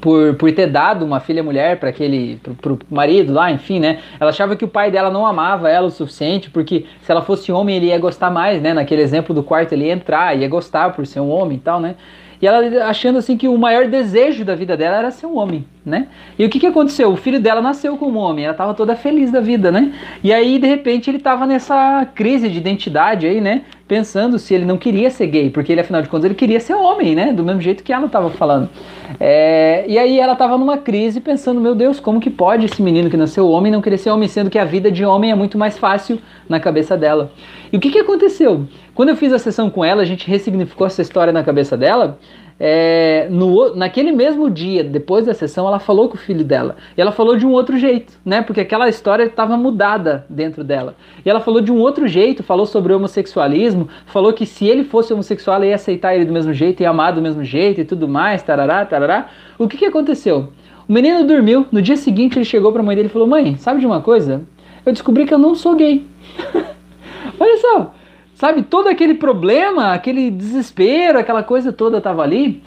por, 0.00 0.34
por 0.34 0.50
ter 0.52 0.66
dado 0.66 1.04
uma 1.04 1.20
filha 1.20 1.42
mulher 1.42 1.78
para 1.78 1.90
aquele 1.90 2.36
pro, 2.42 2.54
pro 2.54 2.78
marido 2.90 3.32
lá, 3.32 3.52
enfim, 3.52 3.78
né? 3.78 3.98
Ela 4.18 4.30
achava 4.30 4.56
que 4.56 4.64
o 4.64 4.68
pai 4.68 4.90
dela 4.90 5.10
não 5.10 5.26
amava 5.26 5.68
ela 5.68 5.86
o 5.86 5.90
suficiente, 5.90 6.50
porque 6.50 6.86
se 7.02 7.12
ela 7.12 7.20
fosse 7.22 7.52
homem 7.52 7.76
ele 7.76 7.86
ia 7.86 7.98
gostar 7.98 8.30
mais, 8.30 8.62
né? 8.62 8.72
Naquele 8.72 9.02
exemplo 9.02 9.34
do 9.34 9.42
quarto 9.42 9.72
ele 9.72 9.86
ia 9.86 9.92
entrar, 9.92 10.36
ia 10.36 10.48
gostar 10.48 10.92
por 10.94 11.06
ser 11.06 11.20
um 11.20 11.30
homem 11.30 11.58
e 11.58 11.60
tal, 11.60 11.80
né? 11.80 11.96
E 12.40 12.46
ela 12.46 12.86
achando 12.86 13.18
assim 13.18 13.36
que 13.36 13.46
o 13.46 13.58
maior 13.58 13.86
desejo 13.86 14.44
da 14.44 14.54
vida 14.54 14.74
dela 14.74 14.96
era 14.96 15.10
ser 15.10 15.26
um 15.26 15.36
homem, 15.36 15.66
né? 15.84 16.06
E 16.38 16.44
o 16.44 16.48
que, 16.48 16.58
que 16.58 16.66
aconteceu? 16.66 17.12
O 17.12 17.16
filho 17.16 17.38
dela 17.38 17.60
nasceu 17.60 17.98
como 17.98 18.18
homem, 18.18 18.44
ela 18.44 18.52
estava 18.52 18.72
toda 18.72 18.96
feliz 18.96 19.30
da 19.30 19.40
vida, 19.40 19.70
né? 19.70 19.92
E 20.24 20.32
aí, 20.32 20.58
de 20.58 20.66
repente, 20.66 21.10
ele 21.10 21.18
estava 21.18 21.46
nessa 21.46 22.06
crise 22.14 22.48
de 22.48 22.56
identidade 22.56 23.26
aí, 23.26 23.42
né? 23.42 23.62
Pensando 23.86 24.38
se 24.38 24.54
ele 24.54 24.64
não 24.64 24.78
queria 24.78 25.10
ser 25.10 25.26
gay, 25.26 25.50
porque 25.50 25.70
ele, 25.70 25.82
afinal 25.82 26.00
de 26.00 26.08
contas, 26.08 26.24
ele 26.24 26.34
queria 26.34 26.60
ser 26.60 26.74
homem, 26.74 27.14
né? 27.14 27.30
Do 27.30 27.44
mesmo 27.44 27.60
jeito 27.60 27.84
que 27.84 27.92
ela 27.92 28.06
estava 28.06 28.30
falando. 28.30 28.70
É... 29.18 29.84
E 29.86 29.98
aí 29.98 30.18
ela 30.18 30.32
estava 30.32 30.56
numa 30.56 30.78
crise 30.78 31.20
pensando, 31.20 31.60
meu 31.60 31.74
Deus, 31.74 32.00
como 32.00 32.20
que 32.20 32.30
pode 32.30 32.64
esse 32.64 32.80
menino 32.80 33.10
que 33.10 33.16
nasceu 33.18 33.48
homem 33.48 33.70
não 33.70 33.82
querer 33.82 33.98
ser 33.98 34.10
homem, 34.10 34.28
sendo 34.28 34.48
que 34.48 34.58
a 34.58 34.64
vida 34.64 34.90
de 34.90 35.04
homem 35.04 35.30
é 35.30 35.34
muito 35.34 35.58
mais 35.58 35.76
fácil 35.76 36.18
na 36.48 36.58
cabeça 36.58 36.96
dela. 36.96 37.32
E 37.72 37.76
o 37.76 37.80
que, 37.80 37.90
que 37.90 37.98
aconteceu? 37.98 38.66
Quando 38.94 39.10
eu 39.10 39.16
fiz 39.16 39.32
a 39.32 39.38
sessão 39.38 39.70
com 39.70 39.84
ela, 39.84 40.02
a 40.02 40.04
gente 40.04 40.28
ressignificou 40.28 40.86
essa 40.86 41.02
história 41.02 41.32
na 41.32 41.42
cabeça 41.42 41.76
dela. 41.76 42.18
É, 42.62 43.26
no, 43.30 43.74
naquele 43.74 44.12
mesmo 44.12 44.50
dia, 44.50 44.84
depois 44.84 45.24
da 45.24 45.32
sessão, 45.32 45.66
ela 45.66 45.78
falou 45.78 46.10
com 46.10 46.16
o 46.16 46.18
filho 46.18 46.44
dela. 46.44 46.76
E 46.94 47.00
ela 47.00 47.10
falou 47.10 47.34
de 47.34 47.46
um 47.46 47.52
outro 47.52 47.78
jeito, 47.78 48.12
né? 48.22 48.42
Porque 48.42 48.60
aquela 48.60 48.86
história 48.86 49.24
estava 49.24 49.56
mudada 49.56 50.26
dentro 50.28 50.62
dela. 50.62 50.94
E 51.24 51.30
ela 51.30 51.40
falou 51.40 51.62
de 51.62 51.72
um 51.72 51.78
outro 51.78 52.06
jeito, 52.06 52.42
falou 52.42 52.66
sobre 52.66 52.92
homossexualismo, 52.92 53.88
falou 54.04 54.34
que 54.34 54.44
se 54.44 54.66
ele 54.66 54.84
fosse 54.84 55.10
homossexual, 55.12 55.56
ela 55.56 55.66
ia 55.66 55.74
aceitar 55.74 56.14
ele 56.14 56.26
do 56.26 56.32
mesmo 56.34 56.52
jeito, 56.52 56.82
ia 56.82 56.90
amar 56.90 57.14
do 57.14 57.22
mesmo 57.22 57.42
jeito 57.42 57.80
e 57.80 57.84
tudo 57.84 58.06
mais, 58.06 58.42
tarará, 58.42 58.84
tarará. 58.84 59.28
O 59.58 59.66
que, 59.66 59.78
que 59.78 59.86
aconteceu? 59.86 60.50
O 60.86 60.92
menino 60.92 61.24
dormiu, 61.24 61.66
no 61.72 61.80
dia 61.80 61.96
seguinte 61.96 62.36
ele 62.36 62.44
chegou 62.44 62.72
para 62.72 62.82
a 62.82 62.84
mãe 62.84 62.94
dele 62.94 63.08
e 63.08 63.10
falou: 63.10 63.26
Mãe, 63.26 63.56
sabe 63.56 63.80
de 63.80 63.86
uma 63.86 64.02
coisa? 64.02 64.42
Eu 64.84 64.92
descobri 64.92 65.24
que 65.24 65.32
eu 65.32 65.38
não 65.38 65.54
sou 65.54 65.76
gay. 65.76 66.04
Olha 67.40 67.56
só, 67.58 67.94
Sabe, 68.40 68.62
todo 68.62 68.88
aquele 68.88 69.12
problema, 69.12 69.92
aquele 69.92 70.30
desespero, 70.30 71.18
aquela 71.18 71.42
coisa 71.42 71.74
toda 71.74 71.98
estava 71.98 72.22
ali 72.22 72.62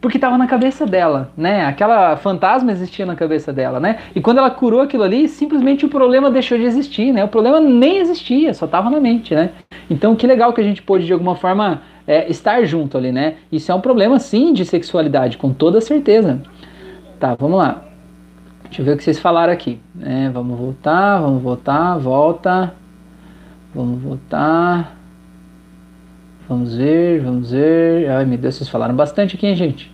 porque 0.00 0.16
estava 0.18 0.36
na 0.36 0.48
cabeça 0.48 0.84
dela, 0.84 1.30
né? 1.36 1.64
Aquela 1.64 2.16
fantasma 2.16 2.72
existia 2.72 3.06
na 3.06 3.14
cabeça 3.14 3.52
dela, 3.52 3.78
né? 3.78 4.00
E 4.12 4.20
quando 4.20 4.38
ela 4.38 4.50
curou 4.50 4.80
aquilo 4.80 5.04
ali, 5.04 5.28
simplesmente 5.28 5.86
o 5.86 5.88
problema 5.88 6.32
deixou 6.32 6.58
de 6.58 6.64
existir, 6.64 7.12
né? 7.12 7.22
O 7.24 7.28
problema 7.28 7.60
nem 7.60 7.98
existia, 7.98 8.52
só 8.52 8.66
estava 8.66 8.90
na 8.90 8.98
mente, 8.98 9.36
né? 9.36 9.50
Então, 9.88 10.16
que 10.16 10.26
legal 10.26 10.52
que 10.52 10.60
a 10.60 10.64
gente 10.64 10.82
pôde 10.82 11.06
de 11.06 11.12
alguma 11.12 11.36
forma 11.36 11.80
é, 12.08 12.28
estar 12.28 12.64
junto 12.64 12.98
ali, 12.98 13.12
né? 13.12 13.36
Isso 13.52 13.70
é 13.70 13.74
um 13.74 13.80
problema, 13.80 14.18
sim, 14.18 14.52
de 14.52 14.64
sexualidade, 14.64 15.38
com 15.38 15.54
toda 15.54 15.80
certeza. 15.80 16.42
Tá, 17.20 17.36
vamos 17.36 17.56
lá. 17.56 17.84
Deixa 18.64 18.82
eu 18.82 18.84
ver 18.84 18.94
o 18.94 18.96
que 18.96 19.04
vocês 19.04 19.20
falaram 19.20 19.52
aqui. 19.52 19.80
É, 20.02 20.28
vamos 20.28 20.58
voltar, 20.58 21.20
vamos 21.20 21.40
voltar, 21.40 21.96
volta. 21.98 22.74
Vamos 23.72 24.02
voltar. 24.02 24.93
Vamos 26.54 26.76
ver, 26.76 27.20
vamos 27.20 27.50
ver. 27.50 28.08
Ai 28.08 28.24
meu 28.24 28.38
Deus, 28.38 28.54
vocês 28.54 28.70
falaram 28.70 28.94
bastante 28.94 29.34
aqui, 29.34 29.44
hein, 29.44 29.56
gente? 29.56 29.92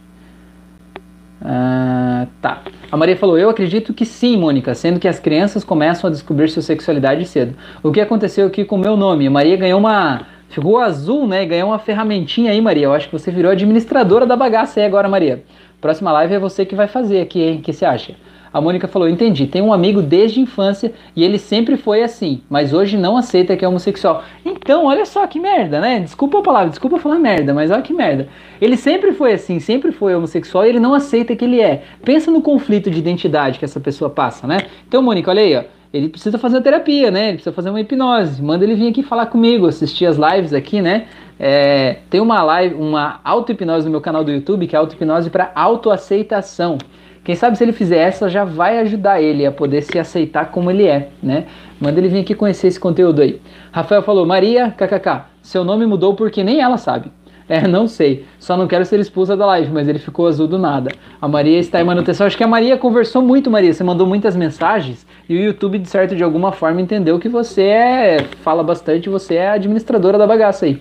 Ah, 1.42 2.26
tá. 2.42 2.61
A 2.92 2.98
Maria 2.98 3.16
falou: 3.16 3.38
Eu 3.38 3.48
acredito 3.48 3.94
que 3.94 4.04
sim, 4.04 4.36
Mônica, 4.36 4.74
sendo 4.74 5.00
que 5.00 5.08
as 5.08 5.18
crianças 5.18 5.64
começam 5.64 6.08
a 6.08 6.11
descobrir 6.11 6.50
sua 6.50 6.61
sexualidade 6.61 7.24
cedo. 7.24 7.56
O 7.82 7.90
que 7.90 7.98
aconteceu 7.98 8.46
aqui 8.46 8.62
com 8.62 8.76
o 8.76 8.78
meu 8.78 8.94
nome? 8.94 9.26
A 9.26 9.30
Maria 9.30 9.56
ganhou 9.56 9.80
uma. 9.80 10.26
Ficou 10.50 10.78
azul, 10.78 11.26
né? 11.26 11.46
Ganhou 11.46 11.70
uma 11.70 11.78
ferramentinha 11.78 12.52
aí, 12.52 12.61
Maria. 12.61 12.84
Eu 12.84 12.92
acho 12.92 13.08
que 13.08 13.18
você 13.18 13.30
virou 13.30 13.50
administradora 13.50 14.26
da 14.26 14.36
bagaça 14.36 14.80
aí 14.80 14.86
agora, 14.86 15.08
Maria. 15.08 15.42
Próxima 15.80 16.12
live 16.12 16.34
é 16.34 16.38
você 16.38 16.66
que 16.66 16.74
vai 16.74 16.88
fazer 16.88 17.22
aqui, 17.22 17.40
hein? 17.40 17.58
O 17.61 17.62
que 17.62 17.72
você 17.72 17.86
acha? 17.86 18.14
A 18.53 18.61
Mônica 18.61 18.88
falou: 18.88 19.09
Entendi, 19.09 19.46
tem 19.46 19.62
um 19.62 19.72
amigo 19.72 20.03
desde 20.03 20.40
a 20.40 20.42
infância 20.42 20.92
e 21.14 21.22
ele 21.22 21.38
sempre 21.38 21.76
foi 21.76 22.03
assim, 22.03 22.42
mas 22.48 22.72
hoje 22.72 22.96
não 22.96 23.16
aceita 23.16 23.57
que 23.57 23.64
é 23.64 23.68
homossexual. 23.68 24.24
Então, 24.44 24.86
olha 24.86 25.07
só 25.07 25.26
que 25.26 25.38
merda, 25.38 25.80
né? 25.80 26.01
Desculpa 26.01 26.38
a 26.38 26.42
palavra, 26.42 26.70
desculpa 26.70 26.98
falar 26.98 27.18
merda, 27.18 27.55
mas 27.55 27.70
olha 27.70 27.82
que 27.82 27.92
merda. 27.92 28.28
Ele 28.61 28.76
sempre 28.76 29.12
foi 29.12 29.32
assim, 29.32 29.61
sempre 29.61 29.92
foi 29.92 30.14
homossexual 30.14 30.66
e 30.66 30.68
ele 30.68 30.80
não 30.80 30.94
aceita 30.94 31.36
que 31.36 31.44
ele 31.44 31.61
é. 31.61 31.82
Pensa 32.05 32.30
no 32.30 32.42
conflito 32.42 32.90
de 32.90 32.98
identidade 32.98 33.59
que 33.59 33.64
essa 33.64 33.80
pessoa 33.80 34.11
passa, 34.11 34.46
né? 34.46 34.59
Então, 34.86 35.03
Mônica, 35.03 35.30
olha 35.30 35.42
aí, 35.42 35.57
ó. 35.57 35.64
Ele 35.92 36.09
precisa 36.09 36.38
fazer 36.38 36.57
uma 36.57 36.62
terapia, 36.62 37.11
né? 37.11 37.28
Ele 37.28 37.32
precisa 37.34 37.53
fazer 37.53 37.68
uma 37.68 37.80
hipnose. 37.80 38.40
Manda 38.40 38.64
ele 38.64 38.76
vir 38.76 38.88
aqui 38.88 39.03
falar 39.03 39.26
comigo, 39.26 39.66
assistir 39.66 40.07
as 40.07 40.16
lives 40.16 40.53
aqui, 40.53 40.80
né? 40.80 41.07
É, 41.38 41.96
tem 42.09 42.20
uma 42.20 42.42
live, 42.42 42.76
uma 42.76 43.20
auto-hipnose 43.24 43.86
no 43.86 43.90
meu 43.90 44.01
canal 44.01 44.22
do 44.22 44.30
YouTube, 44.30 44.68
que 44.68 44.76
é 44.76 44.78
auto-hipnose 44.78 45.30
para 45.30 45.51
autoaceitação. 45.55 46.78
Quem 47.22 47.34
sabe 47.34 47.56
se 47.56 47.64
ele 47.64 47.72
fizer 47.72 47.98
essa 47.98 48.28
já 48.28 48.44
vai 48.44 48.78
ajudar 48.78 49.20
ele 49.20 49.44
a 49.44 49.52
poder 49.52 49.82
se 49.82 49.98
aceitar 49.98 50.50
como 50.50 50.70
ele 50.70 50.86
é, 50.86 51.08
né? 51.22 51.46
Manda 51.80 52.00
ele 52.00 52.08
vir 52.08 52.20
aqui 52.20 52.34
conhecer 52.34 52.68
esse 52.68 52.80
conteúdo 52.80 53.20
aí. 53.20 53.40
Rafael 53.70 54.02
falou: 54.02 54.24
Maria, 54.24 54.70
kkk, 54.70 55.22
seu 55.42 55.62
nome 55.64 55.86
mudou 55.86 56.14
porque 56.14 56.42
nem 56.42 56.60
ela 56.60 56.76
sabe. 56.76 57.10
É, 57.50 57.66
não 57.66 57.88
sei. 57.88 58.24
Só 58.38 58.56
não 58.56 58.68
quero 58.68 58.84
ser 58.84 59.00
expulsa 59.00 59.36
da 59.36 59.44
live, 59.44 59.72
mas 59.72 59.88
ele 59.88 59.98
ficou 59.98 60.28
azul 60.28 60.46
do 60.46 60.56
nada. 60.56 60.92
A 61.20 61.26
Maria 61.26 61.58
está 61.58 61.80
em 61.80 61.84
manutenção. 61.84 62.24
Acho 62.24 62.36
que 62.36 62.44
a 62.44 62.46
Maria 62.46 62.78
conversou 62.78 63.22
muito, 63.22 63.50
Maria. 63.50 63.74
Você 63.74 63.82
mandou 63.82 64.06
muitas 64.06 64.36
mensagens 64.36 65.04
e 65.28 65.34
o 65.36 65.40
YouTube, 65.40 65.76
de 65.80 65.88
certo, 65.88 66.14
de 66.14 66.22
alguma 66.22 66.52
forma, 66.52 66.80
entendeu 66.80 67.18
que 67.18 67.28
você 67.28 67.62
é. 67.62 68.18
fala 68.42 68.62
bastante, 68.62 69.08
você 69.08 69.34
é 69.34 69.50
administradora 69.50 70.16
da 70.16 70.28
bagaça 70.28 70.66
aí. 70.66 70.80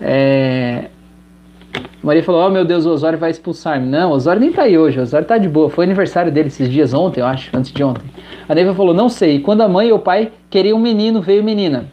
É, 0.00 0.90
Maria 2.02 2.22
falou: 2.22 2.46
oh, 2.46 2.50
meu 2.50 2.64
Deus, 2.64 2.84
o 2.84 2.90
Osório 2.90 3.18
vai 3.18 3.30
expulsar-me. 3.30 3.86
Não, 3.86 4.10
o 4.10 4.14
Osório 4.14 4.40
nem 4.40 4.52
tá 4.52 4.62
aí 4.62 4.76
hoje, 4.76 4.98
o 4.98 5.02
Osório 5.02 5.26
tá 5.26 5.38
de 5.38 5.48
boa. 5.48 5.70
Foi 5.70 5.84
aniversário 5.84 6.30
dele 6.30 6.48
esses 6.48 6.70
dias, 6.70 6.92
ontem, 6.92 7.20
eu 7.20 7.26
acho, 7.26 7.50
antes 7.56 7.72
de 7.72 7.82
ontem. 7.82 8.04
A 8.48 8.54
Neiva 8.54 8.74
falou: 8.74 8.92
Não 8.92 9.08
sei. 9.08 9.40
Quando 9.40 9.62
a 9.62 9.68
mãe 9.68 9.90
ou 9.90 9.98
o 9.98 10.00
pai 10.00 10.32
queriam 10.50 10.78
um 10.78 10.80
menino, 10.80 11.22
veio 11.22 11.42
menina. 11.42 11.86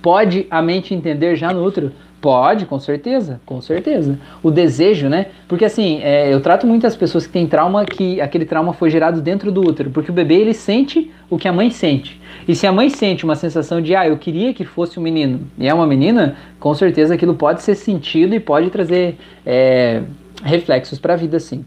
Pode 0.00 0.46
a 0.50 0.62
mente 0.62 0.94
entender 0.94 1.36
já 1.36 1.52
no 1.52 1.64
útero? 1.64 1.92
Pode, 2.20 2.66
com 2.66 2.78
certeza, 2.78 3.40
com 3.46 3.62
certeza. 3.62 4.18
O 4.42 4.50
desejo, 4.50 5.08
né? 5.08 5.26
Porque 5.48 5.64
assim, 5.64 6.00
é, 6.02 6.32
eu 6.32 6.40
trato 6.40 6.66
muitas 6.66 6.94
pessoas 6.94 7.26
que 7.26 7.32
têm 7.32 7.46
trauma 7.46 7.86
que 7.86 8.20
aquele 8.20 8.44
trauma 8.44 8.74
foi 8.74 8.90
gerado 8.90 9.22
dentro 9.22 9.50
do 9.50 9.62
útero, 9.62 9.90
porque 9.90 10.10
o 10.10 10.14
bebê 10.14 10.34
ele 10.34 10.52
sente 10.52 11.10
o 11.30 11.38
que 11.38 11.48
a 11.48 11.52
mãe 11.52 11.70
sente. 11.70 12.20
E 12.46 12.54
se 12.54 12.66
a 12.66 12.72
mãe 12.72 12.90
sente 12.90 13.24
uma 13.24 13.36
sensação 13.36 13.80
de, 13.80 13.94
ah, 13.94 14.06
eu 14.06 14.18
queria 14.18 14.52
que 14.52 14.66
fosse 14.66 15.00
um 15.00 15.02
menino 15.02 15.40
e 15.56 15.66
é 15.66 15.72
uma 15.72 15.86
menina, 15.86 16.36
com 16.58 16.74
certeza 16.74 17.14
aquilo 17.14 17.34
pode 17.34 17.62
ser 17.62 17.74
sentido 17.74 18.34
e 18.34 18.40
pode 18.40 18.68
trazer 18.68 19.16
é, 19.46 20.02
reflexos 20.44 20.98
para 20.98 21.14
a 21.14 21.16
vida, 21.16 21.40
sim. 21.40 21.64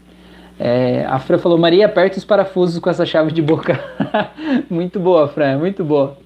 É, 0.58 1.04
a 1.08 1.18
Fran 1.18 1.38
falou, 1.38 1.58
Maria, 1.58 1.86
aperta 1.86 2.16
os 2.16 2.24
parafusos 2.24 2.78
com 2.78 2.88
essa 2.88 3.04
chave 3.04 3.32
de 3.32 3.42
boca. 3.42 3.80
muito 4.70 5.00
boa, 5.00 5.26
Fran, 5.26 5.58
muito 5.58 5.84
boa. 5.84 6.23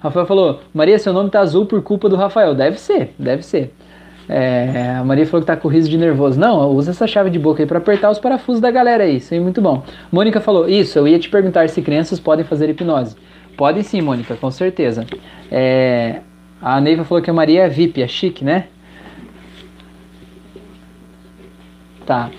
Rafael 0.00 0.26
falou: 0.26 0.60
Maria, 0.72 0.98
seu 0.98 1.12
nome 1.12 1.30
tá 1.30 1.40
azul 1.40 1.66
por 1.66 1.82
culpa 1.82 2.08
do 2.08 2.16
Rafael. 2.16 2.54
Deve 2.54 2.78
ser, 2.78 3.14
deve 3.18 3.42
ser. 3.42 3.74
É, 4.28 4.96
a 4.98 5.04
Maria 5.04 5.26
falou 5.26 5.42
que 5.42 5.46
tá 5.46 5.56
com 5.56 5.68
riso 5.68 5.88
de 5.88 5.98
nervoso. 5.98 6.38
Não, 6.40 6.70
usa 6.70 6.92
essa 6.92 7.06
chave 7.06 7.28
de 7.30 7.38
boca 7.38 7.62
aí 7.62 7.66
para 7.66 7.78
apertar 7.78 8.10
os 8.10 8.18
parafusos 8.18 8.60
da 8.60 8.70
galera 8.70 9.04
aí. 9.04 9.16
Isso 9.16 9.34
aí, 9.34 9.40
muito 9.40 9.60
bom. 9.60 9.82
Mônica 10.10 10.40
falou: 10.40 10.68
Isso, 10.68 10.98
eu 10.98 11.06
ia 11.06 11.18
te 11.18 11.28
perguntar 11.28 11.68
se 11.68 11.82
crianças 11.82 12.18
podem 12.18 12.44
fazer 12.44 12.68
hipnose. 12.70 13.16
Podem 13.56 13.82
sim, 13.82 14.00
Mônica, 14.00 14.34
com 14.36 14.50
certeza. 14.50 15.06
É, 15.50 16.20
a 16.60 16.80
Neiva 16.80 17.04
falou 17.04 17.22
que 17.22 17.30
a 17.30 17.34
Maria 17.34 17.64
é 17.64 17.68
VIP, 17.68 18.02
é 18.02 18.08
chique, 18.08 18.44
né? 18.44 18.66
Tá. 22.04 22.30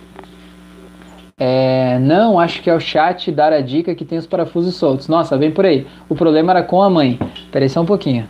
É, 1.37 1.99
não, 1.99 2.39
acho 2.39 2.61
que 2.61 2.69
é 2.69 2.73
o 2.73 2.79
chat 2.79 3.29
dar 3.29 3.51
a 3.51 3.59
dica 3.59 3.93
que 3.93 4.05
tem 4.05 4.17
os 4.17 4.25
parafusos 4.25 4.75
soltos. 4.75 5.09
Nossa, 5.09 5.37
vem 5.37 5.51
por 5.51 5.65
aí. 5.65 5.85
O 6.07 6.15
problema 6.15 6.53
era 6.53 6.63
com 6.63 6.81
a 6.81 6.89
mãe. 6.89 7.19
Peraí 7.51 7.67
só 7.67 7.81
um 7.81 7.85
pouquinho. 7.85 8.25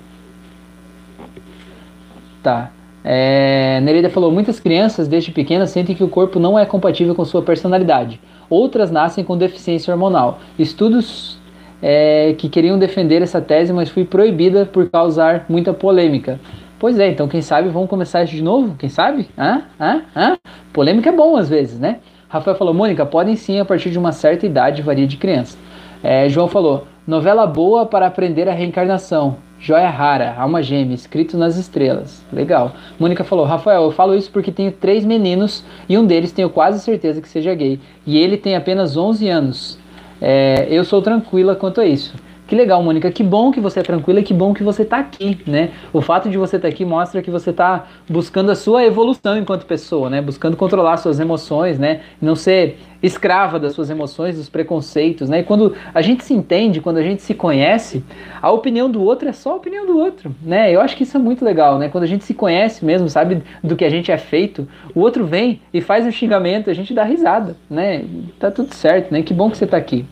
Tá. 2.42 2.72
É, 3.04 3.80
Nereida 3.82 4.10
falou: 4.10 4.32
muitas 4.32 4.60
crianças 4.60 5.08
desde 5.08 5.32
pequenas 5.32 5.70
sentem 5.70 5.96
que 5.96 6.04
o 6.04 6.10
corpo 6.10 6.40
não 6.40 6.58
é 6.58 6.66
compatível 6.66 7.14
com 7.14 7.24
sua 7.24 7.44
personalidade. 7.44 8.20
Outras 8.50 8.90
nascem 8.90 9.24
com 9.24 9.38
deficiência 9.38 9.94
hormonal. 9.94 10.40
Estudos 10.58 11.38
é, 11.84 12.34
que 12.34 12.50
queriam 12.50 12.80
defender 12.80 13.22
essa 13.22 13.40
tese, 13.40 13.72
mas 13.72 13.90
fui 13.90 14.04
proibida 14.04 14.66
por 14.66 14.90
causar 14.90 15.46
muita 15.48 15.72
polêmica. 15.76 16.40
Pois 16.80 16.98
é, 16.98 17.10
então 17.10 17.28
quem 17.28 17.42
sabe 17.44 17.70
vamos 17.70 17.90
começar 17.90 18.24
isso 18.24 18.36
de 18.36 18.44
novo? 18.44 18.76
Quem 18.80 18.90
sabe? 18.90 19.30
Hã? 19.38 19.62
Hã? 19.80 20.02
Hã? 20.16 20.38
Polêmica 20.74 21.10
é 21.10 21.14
bom 21.14 21.38
às 21.38 21.48
vezes, 21.48 21.80
né? 21.80 22.00
Rafael 22.28 22.58
falou, 22.58 22.74
Mônica, 22.74 23.06
podem 23.06 23.36
sim 23.36 23.60
a 23.60 23.66
partir 23.66 23.92
de 23.92 24.00
uma 24.00 24.12
certa 24.12 24.46
idade, 24.46 24.82
varia 24.82 25.08
de 25.08 25.18
criança. 25.18 25.58
É, 26.04 26.28
João 26.30 26.48
falou, 26.48 26.88
novela 27.08 27.46
boa 27.46 27.86
para 27.86 28.08
aprender 28.08 28.50
a 28.50 28.54
reencarnação. 28.54 29.38
Joia 29.60 29.90
rara, 29.90 30.36
alma 30.38 30.62
gêmea, 30.62 30.94
escrito 30.94 31.38
nas 31.38 31.56
estrelas. 31.56 32.24
Legal. 32.32 32.74
Mônica 33.00 33.24
falou, 33.24 33.46
Rafael, 33.46 33.84
eu 33.84 33.92
falo 33.92 34.14
isso 34.14 34.30
porque 34.30 34.52
tenho 34.52 34.72
três 34.72 35.06
meninos 35.06 35.64
e 35.88 35.98
um 35.98 36.06
deles 36.06 36.32
tenho 36.32 36.50
quase 36.50 36.80
certeza 36.82 37.22
que 37.22 37.30
seja 37.30 37.56
gay. 37.56 37.80
E 38.06 38.18
ele 38.18 38.38
tem 38.38 38.56
apenas 38.56 38.98
11 38.98 39.28
anos. 39.30 39.80
É, 40.22 40.68
eu 40.70 40.84
sou 40.84 41.02
tranquila 41.02 41.56
quanto 41.56 41.82
a 41.82 41.86
isso. 41.86 42.14
Que 42.48 42.56
legal, 42.56 42.82
Mônica. 42.84 43.12
Que 43.12 43.24
bom 43.24 43.52
que 43.52 43.60
você 43.60 43.80
é 43.80 43.84
tranquila, 43.84 44.22
que 44.22 44.34
bom 44.34 44.54
que 44.54 44.62
você 44.62 44.84
está 44.84 45.00
aqui, 45.00 45.40
né? 45.48 45.72
O 45.92 46.00
fato 46.00 46.30
de 46.30 46.38
você 46.38 46.58
estar 46.58 46.68
tá 46.68 46.74
aqui 46.74 46.86
mostra 46.86 47.22
que 47.22 47.32
você 47.32 47.50
está 47.50 47.88
buscando 48.08 48.52
a 48.52 48.56
sua 48.56 48.86
evolução 48.86 49.36
enquanto 49.36 49.66
pessoa, 49.66 50.12
né? 50.12 50.22
Buscando 50.22 50.56
controlar 50.56 50.98
suas 50.98 51.20
emoções, 51.20 51.80
né? 51.80 52.02
Não 52.22 52.36
ser 52.36 52.78
escrava 53.02 53.60
das 53.60 53.74
suas 53.74 53.90
emoções, 53.90 54.38
dos 54.38 54.48
preconceitos, 54.48 55.28
né? 55.28 55.40
E 55.40 55.44
quando 55.44 55.76
a 55.94 56.02
gente 56.02 56.24
se 56.24 56.34
entende, 56.34 56.82
quando 56.82 56.98
a 56.98 57.04
gente 57.04 57.24
se 57.24 57.34
conhece, 57.34 58.04
a 58.40 58.52
opinião 58.52 58.90
do 58.90 59.02
outro 59.02 59.28
é 59.28 59.34
só 59.34 59.54
a 59.54 59.56
opinião 59.56 59.86
do 59.86 59.98
outro, 59.98 60.36
né? 60.42 60.74
Eu 60.74 60.82
acho 60.82 60.96
que 60.96 61.04
isso 61.04 61.18
é 61.18 61.20
muito 61.20 61.44
legal, 61.44 61.80
né? 61.80 61.90
Quando 61.90 62.04
a 62.04 62.08
gente 62.08 62.24
se 62.24 62.34
conhece 62.34 62.86
mesmo, 62.86 63.10
sabe 63.10 63.42
do 63.64 63.76
que 63.76 63.86
a 63.86 63.90
gente 63.90 64.12
é 64.12 64.18
feito, 64.18 64.68
o 64.94 65.00
outro 65.00 65.26
vem 65.26 65.62
e 65.74 65.82
faz 65.82 66.06
um 66.06 66.12
xingamento, 66.12 66.70
a 66.70 66.74
gente 66.74 66.94
dá 66.94 67.04
risada, 67.04 67.56
né? 67.70 68.06
Tá 68.40 68.52
tudo 68.52 68.74
certo, 68.74 69.12
né? 69.12 69.24
Que 69.24 69.34
bom 69.34 69.50
que 69.50 69.58
você 69.58 69.66
está 69.66 69.78
aqui. 69.78 70.06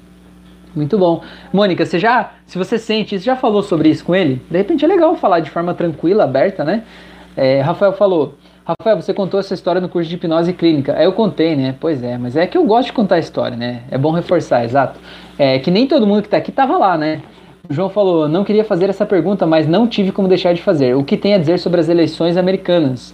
Muito 0.76 0.98
bom. 0.98 1.22
Mônica, 1.52 1.86
você 1.86 2.00
já, 2.00 2.32
se 2.46 2.58
você 2.58 2.78
sente 2.78 3.16
isso, 3.16 3.26
já 3.26 3.36
falou 3.36 3.62
sobre 3.62 3.90
isso 3.90 4.04
com 4.04 4.16
ele? 4.16 4.42
De 4.50 4.58
repente 4.58 4.84
é 4.84 4.88
legal 4.88 5.16
falar 5.16 5.40
de 5.40 5.50
forma 5.50 5.74
tranquila, 5.74 6.24
aberta, 6.24 6.64
né? 6.64 6.84
É, 7.36 7.62
Rafael 7.62 7.94
falou, 7.94 8.36
Rafael, 8.66 9.02
você 9.02 9.14
contou 9.14 9.40
essa 9.40 9.54
história 9.54 9.82
no 9.82 9.90
curso 9.90 10.10
de 10.10 10.16
hipnose 10.16 10.54
clínica. 10.54 10.94
É, 10.94 11.06
eu 11.06 11.14
contei, 11.14 11.56
né? 11.56 11.76
Pois 11.80 12.02
é, 12.02 12.18
mas 12.18 12.36
é 12.36 12.48
que 12.48 12.58
eu 12.58 12.66
gosto 12.66 12.88
de 12.88 12.94
contar 12.94 13.16
a 13.16 13.20
história, 13.20 13.58
né? 13.58 13.84
É 13.92 13.98
bom 13.98 14.12
reforçar, 14.12 14.64
exato. 14.64 15.00
É 15.38 15.60
que 15.60 15.70
nem 15.70 15.86
todo 15.86 16.08
mundo 16.08 16.22
que 16.22 16.28
está 16.28 16.38
aqui 16.38 16.50
estava 16.50 16.78
lá, 16.78 16.98
né? 16.98 17.22
O 17.70 17.74
João 17.74 17.90
falou, 17.90 18.28
não 18.28 18.44
queria 18.44 18.64
fazer 18.64 18.90
essa 18.90 19.06
pergunta, 19.06 19.46
mas 19.46 19.68
não 19.68 19.88
tive 19.88 20.12
como 20.12 20.28
deixar 20.28 20.54
de 20.54 20.62
fazer. 20.62 20.96
O 20.96 21.04
que 21.04 21.16
tem 21.16 21.34
a 21.34 21.38
dizer 21.38 21.60
sobre 21.60 21.80
as 21.80 21.88
eleições 21.88 22.36
americanas? 22.36 23.14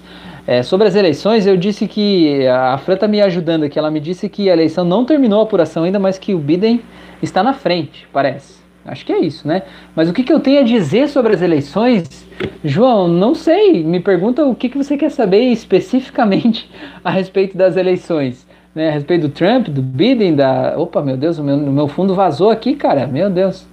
É, 0.50 0.64
sobre 0.64 0.88
as 0.88 0.96
eleições, 0.96 1.46
eu 1.46 1.56
disse 1.56 1.88
que 1.88 2.48
a 2.48 2.76
Fran 2.80 2.96
está 2.96 3.08
me 3.08 3.22
ajudando 3.22 3.66
aqui. 3.66 3.78
Ela 3.78 3.92
me 3.92 4.00
disse 4.00 4.28
que 4.28 4.50
a 4.50 4.54
eleição 4.54 4.84
não 4.84 5.06
terminou 5.06 5.42
a 5.42 5.44
apuração 5.44 5.84
ainda, 5.84 6.00
mas 6.00 6.18
que 6.18 6.34
o 6.34 6.40
Biden 6.40 6.82
está 7.22 7.44
na 7.44 7.54
frente, 7.54 8.08
parece. 8.12 8.58
Acho 8.84 9.06
que 9.06 9.14
é 9.14 9.20
isso, 9.20 9.48
né? 9.48 9.62
Mas 9.96 10.10
o 10.10 10.14
que, 10.14 10.24
que 10.24 10.34
eu 10.34 10.40
tenho 10.40 10.62
a 10.62 10.64
dizer 10.64 11.08
sobre 11.08 11.36
as 11.36 11.44
eleições? 11.44 12.28
João, 12.66 13.08
não 13.08 13.36
sei. 13.36 13.84
Me 13.84 14.00
pergunta 14.00 14.44
o 14.44 14.56
que, 14.56 14.70
que 14.70 14.78
você 14.80 14.98
quer 14.98 15.12
saber 15.12 15.52
especificamente 15.52 16.68
a 17.06 17.12
respeito 17.12 17.56
das 17.56 17.78
eleições. 17.78 18.48
Né? 18.74 18.90
A 18.90 18.92
respeito 18.92 19.28
do 19.28 19.30
Trump, 19.30 19.68
do 19.68 19.84
Biden, 19.84 20.36
da. 20.36 20.74
Opa, 20.80 21.00
meu 21.04 21.16
Deus, 21.16 21.38
o 21.38 21.44
meu, 21.44 21.58
meu 21.58 21.88
fundo 21.88 22.16
vazou 22.16 22.50
aqui, 22.50 22.74
cara. 22.74 23.06
Meu 23.06 23.30
Deus. 23.30 23.68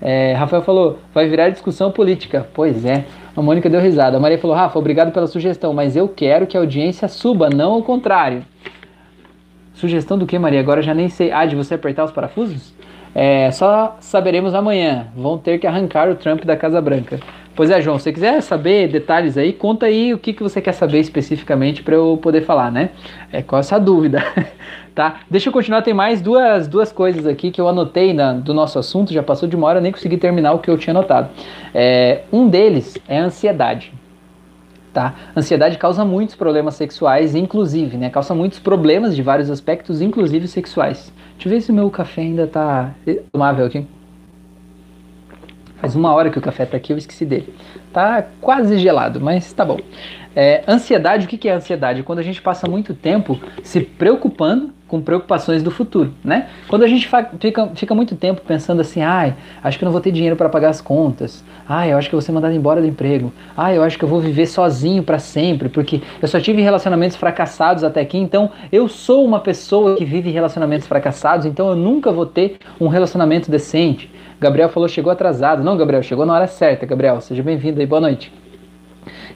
É, 0.00 0.34
Rafael 0.34 0.62
falou, 0.62 1.00
vai 1.12 1.28
virar 1.28 1.48
discussão 1.48 1.90
política. 1.90 2.46
Pois 2.54 2.84
é. 2.84 3.04
A 3.36 3.42
Mônica 3.42 3.70
deu 3.70 3.80
risada. 3.80 4.16
A 4.16 4.20
Maria 4.20 4.38
falou, 4.38 4.56
Rafa, 4.56 4.78
obrigado 4.78 5.12
pela 5.12 5.26
sugestão, 5.26 5.72
mas 5.72 5.96
eu 5.96 6.08
quero 6.08 6.46
que 6.46 6.56
a 6.56 6.60
audiência 6.60 7.08
suba, 7.08 7.48
não 7.48 7.78
o 7.78 7.82
contrário. 7.82 8.44
Sugestão 9.74 10.18
do 10.18 10.26
que, 10.26 10.38
Maria? 10.38 10.60
Agora 10.60 10.82
já 10.82 10.92
nem 10.92 11.08
sei. 11.08 11.32
Ah, 11.32 11.46
de 11.46 11.56
você 11.56 11.74
apertar 11.74 12.04
os 12.04 12.10
parafusos? 12.10 12.74
É, 13.14 13.50
só 13.50 13.96
saberemos 14.00 14.54
amanhã. 14.54 15.08
Vão 15.16 15.38
ter 15.38 15.58
que 15.58 15.66
arrancar 15.66 16.08
o 16.08 16.14
Trump 16.14 16.44
da 16.44 16.56
Casa 16.56 16.80
Branca. 16.80 17.18
Pois 17.54 17.70
é, 17.70 17.80
João, 17.80 17.98
se 17.98 18.04
você 18.04 18.12
quiser 18.12 18.40
saber 18.42 18.88
detalhes 18.88 19.36
aí, 19.36 19.52
conta 19.52 19.86
aí 19.86 20.14
o 20.14 20.18
que, 20.18 20.32
que 20.32 20.42
você 20.42 20.60
quer 20.60 20.72
saber 20.72 21.00
especificamente 21.00 21.82
para 21.82 21.94
eu 21.94 22.18
poder 22.22 22.42
falar, 22.42 22.70
né? 22.70 22.90
É 23.32 23.42
com 23.42 23.56
essa 23.56 23.78
dúvida, 23.78 24.24
tá? 24.94 25.20
Deixa 25.30 25.48
eu 25.48 25.52
continuar, 25.52 25.82
tem 25.82 25.94
mais 25.94 26.20
duas, 26.20 26.66
duas 26.66 26.92
coisas 26.92 27.26
aqui 27.26 27.50
que 27.50 27.60
eu 27.60 27.68
anotei 27.68 28.12
na, 28.12 28.32
do 28.32 28.52
nosso 28.52 28.78
assunto, 28.78 29.12
já 29.12 29.22
passou 29.22 29.48
de 29.48 29.56
uma 29.56 29.66
hora, 29.66 29.80
nem 29.80 29.92
consegui 29.92 30.16
terminar 30.16 30.52
o 30.52 30.58
que 30.58 30.70
eu 30.70 30.78
tinha 30.78 30.92
anotado. 30.92 31.30
É, 31.74 32.22
um 32.32 32.48
deles 32.48 32.96
é 33.08 33.18
a 33.18 33.24
ansiedade. 33.24 33.92
Tá? 34.92 35.14
Ansiedade 35.36 35.78
causa 35.78 36.04
muitos 36.04 36.34
problemas 36.34 36.74
sexuais, 36.74 37.36
inclusive, 37.36 37.96
né? 37.96 38.10
Causa 38.10 38.34
muitos 38.34 38.58
problemas 38.58 39.14
de 39.14 39.22
vários 39.22 39.48
aspectos, 39.48 40.02
inclusive 40.02 40.48
sexuais. 40.48 41.12
Deixa 41.34 41.48
eu 41.48 41.52
ver 41.52 41.60
se 41.60 41.70
o 41.70 41.74
meu 41.74 41.88
café 41.90 42.22
ainda 42.22 42.46
tá 42.48 42.90
tomável 43.30 43.66
aqui. 43.66 43.86
Faz 45.76 45.94
uma 45.94 46.12
hora 46.12 46.28
que 46.28 46.38
o 46.38 46.42
café 46.42 46.66
tá 46.66 46.76
aqui, 46.76 46.92
eu 46.92 46.98
esqueci 46.98 47.24
dele. 47.24 47.54
Tá 47.92 48.26
quase 48.40 48.78
gelado, 48.78 49.20
mas 49.20 49.52
tá 49.52 49.64
bom. 49.64 49.78
É, 50.34 50.62
ansiedade, 50.68 51.26
o 51.26 51.28
que 51.28 51.48
é 51.48 51.52
ansiedade? 51.52 52.02
Quando 52.02 52.18
a 52.18 52.22
gente 52.22 52.42
passa 52.42 52.68
muito 52.68 52.92
tempo 52.92 53.40
se 53.62 53.80
preocupando 53.80 54.72
com 54.90 55.00
preocupações 55.00 55.62
do 55.62 55.70
futuro, 55.70 56.12
né? 56.24 56.48
Quando 56.66 56.82
a 56.82 56.88
gente 56.88 57.08
fica, 57.38 57.70
fica 57.76 57.94
muito 57.94 58.16
tempo 58.16 58.42
pensando 58.44 58.80
assim, 58.80 59.00
ai, 59.00 59.36
acho 59.62 59.78
que 59.78 59.84
não 59.84 59.92
vou 59.92 60.00
ter 60.00 60.10
dinheiro 60.10 60.34
para 60.34 60.48
pagar 60.48 60.70
as 60.70 60.80
contas, 60.80 61.44
ai, 61.68 61.92
eu 61.92 61.96
acho 61.96 62.08
que 62.08 62.14
eu 62.14 62.18
vou 62.18 62.26
ser 62.26 62.32
mandado 62.32 62.52
embora 62.52 62.80
do 62.80 62.86
emprego, 62.88 63.32
ai, 63.56 63.78
eu 63.78 63.84
acho 63.84 63.96
que 63.96 64.04
eu 64.04 64.08
vou 64.08 64.20
viver 64.20 64.46
sozinho 64.46 65.04
para 65.04 65.20
sempre, 65.20 65.68
porque 65.68 66.02
eu 66.20 66.26
só 66.26 66.40
tive 66.40 66.60
relacionamentos 66.60 67.16
fracassados 67.16 67.84
até 67.84 68.00
aqui, 68.00 68.18
então 68.18 68.50
eu 68.72 68.88
sou 68.88 69.24
uma 69.24 69.38
pessoa 69.38 69.94
que 69.94 70.04
vive 70.04 70.28
relacionamentos 70.30 70.88
fracassados, 70.88 71.46
então 71.46 71.68
eu 71.68 71.76
nunca 71.76 72.10
vou 72.10 72.26
ter 72.26 72.58
um 72.80 72.88
relacionamento 72.88 73.48
decente. 73.48 74.10
Gabriel 74.40 74.70
falou, 74.70 74.88
chegou 74.88 75.12
atrasado. 75.12 75.62
Não, 75.62 75.76
Gabriel, 75.76 76.02
chegou 76.02 76.24
na 76.24 76.32
hora 76.32 76.46
certa, 76.46 76.86
Gabriel. 76.86 77.20
Seja 77.20 77.42
bem-vindo 77.42 77.78
aí, 77.78 77.86
boa 77.86 78.00
noite. 78.00 78.32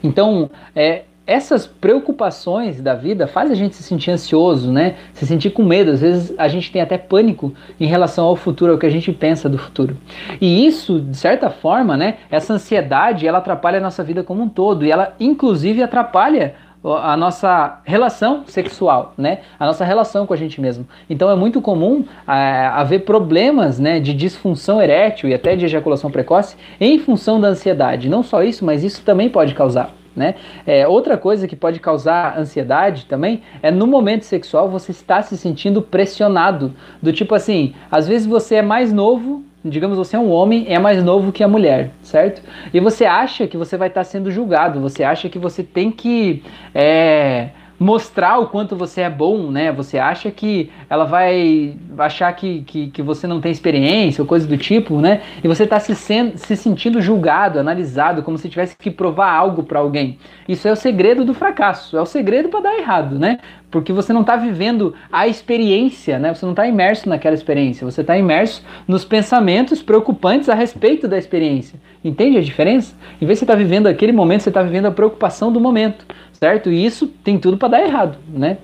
Então, 0.03 0.49
é, 0.75 1.03
essas 1.27 1.65
preocupações 1.65 2.81
da 2.81 2.93
vida 2.93 3.27
faz 3.27 3.49
a 3.49 3.55
gente 3.55 3.75
se 3.75 3.83
sentir 3.83 4.11
ansioso, 4.11 4.71
né? 4.71 4.95
Se 5.13 5.25
sentir 5.25 5.49
com 5.49 5.63
medo. 5.63 5.91
Às 5.91 6.01
vezes 6.01 6.33
a 6.37 6.47
gente 6.47 6.71
tem 6.71 6.81
até 6.81 6.97
pânico 6.97 7.53
em 7.79 7.87
relação 7.87 8.25
ao 8.25 8.35
futuro, 8.35 8.73
ao 8.73 8.77
que 8.77 8.85
a 8.85 8.91
gente 8.91 9.11
pensa 9.11 9.49
do 9.49 9.57
futuro. 9.57 9.97
E 10.39 10.65
isso, 10.67 10.99
de 10.99 11.17
certa 11.17 11.49
forma, 11.49 11.97
né? 11.97 12.17
Essa 12.29 12.53
ansiedade, 12.53 13.27
ela 13.27 13.39
atrapalha 13.39 13.79
a 13.79 13.81
nossa 13.81 14.03
vida 14.03 14.23
como 14.23 14.43
um 14.43 14.49
todo 14.49 14.85
e 14.85 14.91
ela, 14.91 15.15
inclusive, 15.19 15.81
atrapalha 15.81 16.55
a 17.01 17.17
nossa 17.17 17.79
relação 17.83 18.43
sexual, 18.45 19.15
né? 19.17 19.39
A 19.59 19.65
nossa 19.65 19.83
relação 19.83 20.27
com 20.27 20.33
a 20.35 20.37
gente 20.37 20.61
mesmo. 20.61 20.87
Então 21.09 21.31
é 21.31 21.35
muito 21.35 21.59
comum 21.59 22.05
é, 22.27 22.67
haver 22.67 22.99
problemas, 22.99 23.79
né, 23.79 23.99
de 23.99 24.13
disfunção 24.13 24.79
erétil 24.79 25.27
e 25.27 25.33
até 25.33 25.55
de 25.55 25.65
ejaculação 25.65 26.11
precoce 26.11 26.55
em 26.79 26.99
função 26.99 27.41
da 27.41 27.47
ansiedade. 27.47 28.07
Não 28.07 28.21
só 28.21 28.43
isso, 28.43 28.63
mas 28.63 28.83
isso 28.83 29.01
também 29.03 29.29
pode 29.29 29.55
causar. 29.55 30.04
Né? 30.15 30.35
É, 30.65 30.87
outra 30.87 31.17
coisa 31.17 31.45
que 31.47 31.55
pode 31.55 31.79
causar 31.79 32.39
ansiedade 32.39 33.05
também 33.05 33.41
é 33.61 33.69
no 33.69 33.85
momento 33.85 34.23
sexual 34.23 34.69
você 34.69 34.91
está 34.91 35.21
se 35.21 35.37
sentindo 35.37 35.81
pressionado. 35.81 36.73
Do 37.01 37.11
tipo 37.11 37.35
assim, 37.35 37.73
às 37.91 38.07
vezes 38.07 38.25
você 38.25 38.55
é 38.55 38.61
mais 38.61 38.93
novo, 38.93 39.43
digamos 39.63 39.97
você 39.97 40.15
é 40.15 40.19
um 40.19 40.31
homem, 40.31 40.65
é 40.69 40.79
mais 40.79 41.03
novo 41.03 41.31
que 41.31 41.43
a 41.43 41.47
mulher, 41.47 41.91
certo? 42.01 42.41
E 42.73 42.79
você 42.79 43.05
acha 43.05 43.47
que 43.47 43.57
você 43.57 43.75
vai 43.75 43.89
estar 43.89 44.03
sendo 44.03 44.31
julgado, 44.31 44.79
você 44.79 45.03
acha 45.03 45.27
que 45.27 45.39
você 45.39 45.63
tem 45.63 45.91
que. 45.91 46.43
É, 46.73 47.49
mostrar 47.85 48.39
o 48.39 48.47
quanto 48.47 48.75
você 48.75 49.01
é 49.01 49.09
bom, 49.11 49.51
né? 49.51 49.71
Você 49.71 49.99
acha 49.99 50.31
que 50.31 50.71
ela 50.89 51.05
vai 51.05 51.77
achar 51.99 52.33
que, 52.35 52.63
que, 52.63 52.87
que 52.87 53.01
você 53.03 53.27
não 53.27 53.39
tem 53.39 53.51
experiência 53.51 54.23
ou 54.23 54.27
coisa 54.27 54.47
do 54.47 54.57
tipo, 54.57 54.99
né? 54.99 55.21
E 55.43 55.47
você 55.47 55.65
está 55.65 55.79
se, 55.79 55.93
se 55.93 56.55
sentindo 56.55 56.99
julgado, 56.99 57.59
analisado, 57.59 58.23
como 58.23 58.39
se 58.39 58.49
tivesse 58.49 58.75
que 58.75 58.89
provar 58.89 59.31
algo 59.31 59.61
para 59.61 59.79
alguém. 59.79 60.17
Isso 60.49 60.67
é 60.67 60.71
o 60.71 60.75
segredo 60.75 61.23
do 61.23 61.35
fracasso, 61.35 61.95
é 61.95 62.01
o 62.01 62.07
segredo 62.07 62.49
para 62.49 62.61
dar 62.61 62.75
errado, 62.75 63.19
né? 63.19 63.37
Porque 63.75 63.91
você 63.91 64.13
não 64.13 64.21
está 64.21 64.37
vivendo 64.37 64.93
a 65.11 65.27
experiência, 65.27 66.17
né? 66.17 66.33
Você 66.33 66.45
não 66.45 66.53
está 66.53 66.65
imerso 66.65 67.09
naquela 67.09 67.35
experiência, 67.35 67.83
você 67.83 67.99
está 67.99 68.17
imerso 68.17 68.63
nos 68.87 69.03
pensamentos 69.03 69.81
preocupantes 69.81 70.47
a 70.47 70.53
respeito 70.53 71.09
da 71.09 71.17
experiência. 71.17 71.77
Entende 72.01 72.37
a 72.37 72.41
diferença? 72.41 72.95
Em 73.21 73.25
vez 73.25 73.37
de 73.37 73.39
você 73.39 73.43
estar 73.43 73.53
tá 73.53 73.59
vivendo 73.59 73.87
aquele 73.87 74.13
momento, 74.13 74.43
você 74.43 74.49
está 74.49 74.63
vivendo 74.63 74.85
a 74.85 74.91
preocupação 74.91 75.51
do 75.51 75.59
momento 75.59 76.05
certo? 76.35 76.71
E 76.71 76.85
isso 76.85 77.07
tem 77.07 77.39
tudo 77.39 77.57
para 77.57 77.69
dar 77.69 77.81
errado, 77.81 78.17
né? 78.27 78.57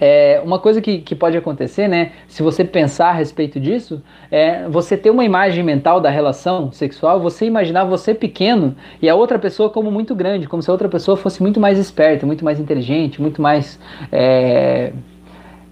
É, 0.00 0.40
uma 0.44 0.58
coisa 0.58 0.80
que, 0.80 0.98
que 0.98 1.14
pode 1.14 1.36
acontecer, 1.36 1.88
né, 1.88 2.12
se 2.26 2.42
você 2.42 2.64
pensar 2.64 3.08
a 3.08 3.12
respeito 3.12 3.58
disso, 3.58 4.02
é 4.30 4.68
você 4.68 4.96
ter 4.96 5.10
uma 5.10 5.24
imagem 5.24 5.64
mental 5.64 6.00
da 6.00 6.10
relação 6.10 6.70
sexual, 6.72 7.20
você 7.20 7.46
imaginar 7.46 7.84
você 7.84 8.14
pequeno 8.14 8.76
e 9.02 9.08
a 9.08 9.14
outra 9.14 9.38
pessoa 9.38 9.70
como 9.70 9.90
muito 9.90 10.14
grande, 10.14 10.46
como 10.46 10.62
se 10.62 10.70
a 10.70 10.72
outra 10.72 10.88
pessoa 10.88 11.16
fosse 11.16 11.42
muito 11.42 11.58
mais 11.58 11.78
esperta, 11.78 12.26
muito 12.26 12.44
mais 12.44 12.60
inteligente, 12.60 13.20
muito 13.20 13.42
mais. 13.42 13.78
É, 14.12 14.92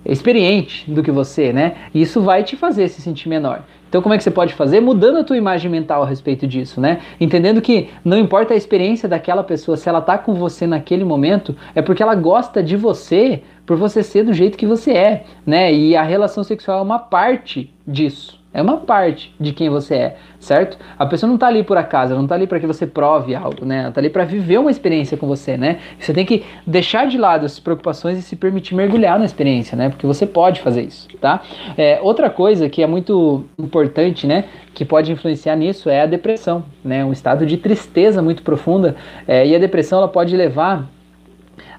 experiente 0.08 0.90
do 0.90 1.02
que 1.02 1.10
você, 1.10 1.52
né? 1.52 1.76
E 1.94 2.02
isso 2.02 2.20
vai 2.22 2.42
te 2.42 2.56
fazer 2.56 2.88
se 2.88 3.00
sentir 3.02 3.28
menor. 3.28 3.62
Então, 3.88 4.02
como 4.02 4.14
é 4.14 4.18
que 4.18 4.24
você 4.24 4.30
pode 4.30 4.52
fazer? 4.54 4.80
Mudando 4.80 5.18
a 5.18 5.24
tua 5.24 5.36
imagem 5.36 5.70
mental 5.70 6.02
a 6.02 6.06
respeito 6.06 6.46
disso, 6.46 6.80
né? 6.80 7.00
Entendendo 7.20 7.62
que 7.62 7.88
não 8.04 8.18
importa 8.18 8.52
a 8.52 8.56
experiência 8.56 9.08
daquela 9.08 9.44
pessoa, 9.44 9.76
se 9.76 9.88
ela 9.88 10.00
tá 10.00 10.18
com 10.18 10.34
você 10.34 10.66
naquele 10.66 11.04
momento, 11.04 11.56
é 11.74 11.80
porque 11.80 12.02
ela 12.02 12.14
gosta 12.14 12.62
de 12.62 12.76
você 12.76 13.42
por 13.64 13.76
você 13.76 14.02
ser 14.02 14.24
do 14.24 14.32
jeito 14.32 14.58
que 14.58 14.66
você 14.66 14.92
é, 14.92 15.24
né? 15.46 15.72
E 15.72 15.96
a 15.96 16.02
relação 16.02 16.42
sexual 16.42 16.80
é 16.80 16.82
uma 16.82 16.98
parte 16.98 17.72
disso. 17.86 18.40
É 18.56 18.62
uma 18.62 18.78
parte 18.78 19.34
de 19.38 19.52
quem 19.52 19.68
você 19.68 19.94
é, 19.96 20.16
certo? 20.40 20.78
A 20.98 21.04
pessoa 21.04 21.28
não 21.28 21.34
está 21.34 21.46
ali 21.46 21.62
por 21.62 21.76
acaso, 21.76 22.14
não 22.14 22.22
está 22.22 22.34
ali 22.34 22.46
para 22.46 22.58
que 22.58 22.66
você 22.66 22.86
prove 22.86 23.34
algo, 23.34 23.66
né? 23.66 23.80
Ela 23.80 23.88
está 23.90 24.00
ali 24.00 24.08
para 24.08 24.24
viver 24.24 24.56
uma 24.56 24.70
experiência 24.70 25.14
com 25.14 25.26
você, 25.26 25.58
né? 25.58 25.78
Você 26.00 26.14
tem 26.14 26.24
que 26.24 26.42
deixar 26.66 27.06
de 27.06 27.18
lado 27.18 27.44
essas 27.44 27.60
preocupações 27.60 28.16
e 28.16 28.22
se 28.22 28.34
permitir 28.34 28.74
mergulhar 28.74 29.18
na 29.18 29.26
experiência, 29.26 29.76
né? 29.76 29.90
Porque 29.90 30.06
você 30.06 30.24
pode 30.24 30.62
fazer 30.62 30.84
isso, 30.84 31.06
tá? 31.20 31.42
É, 31.76 31.98
outra 32.00 32.30
coisa 32.30 32.66
que 32.70 32.82
é 32.82 32.86
muito 32.86 33.44
importante, 33.58 34.26
né? 34.26 34.46
Que 34.72 34.86
pode 34.86 35.12
influenciar 35.12 35.54
nisso 35.54 35.90
é 35.90 36.00
a 36.00 36.06
depressão, 36.06 36.64
né? 36.82 37.04
Um 37.04 37.12
estado 37.12 37.44
de 37.44 37.58
tristeza 37.58 38.22
muito 38.22 38.42
profunda. 38.42 38.96
É, 39.28 39.46
e 39.46 39.54
a 39.54 39.58
depressão 39.58 39.98
ela 39.98 40.08
pode 40.08 40.34
levar 40.34 40.88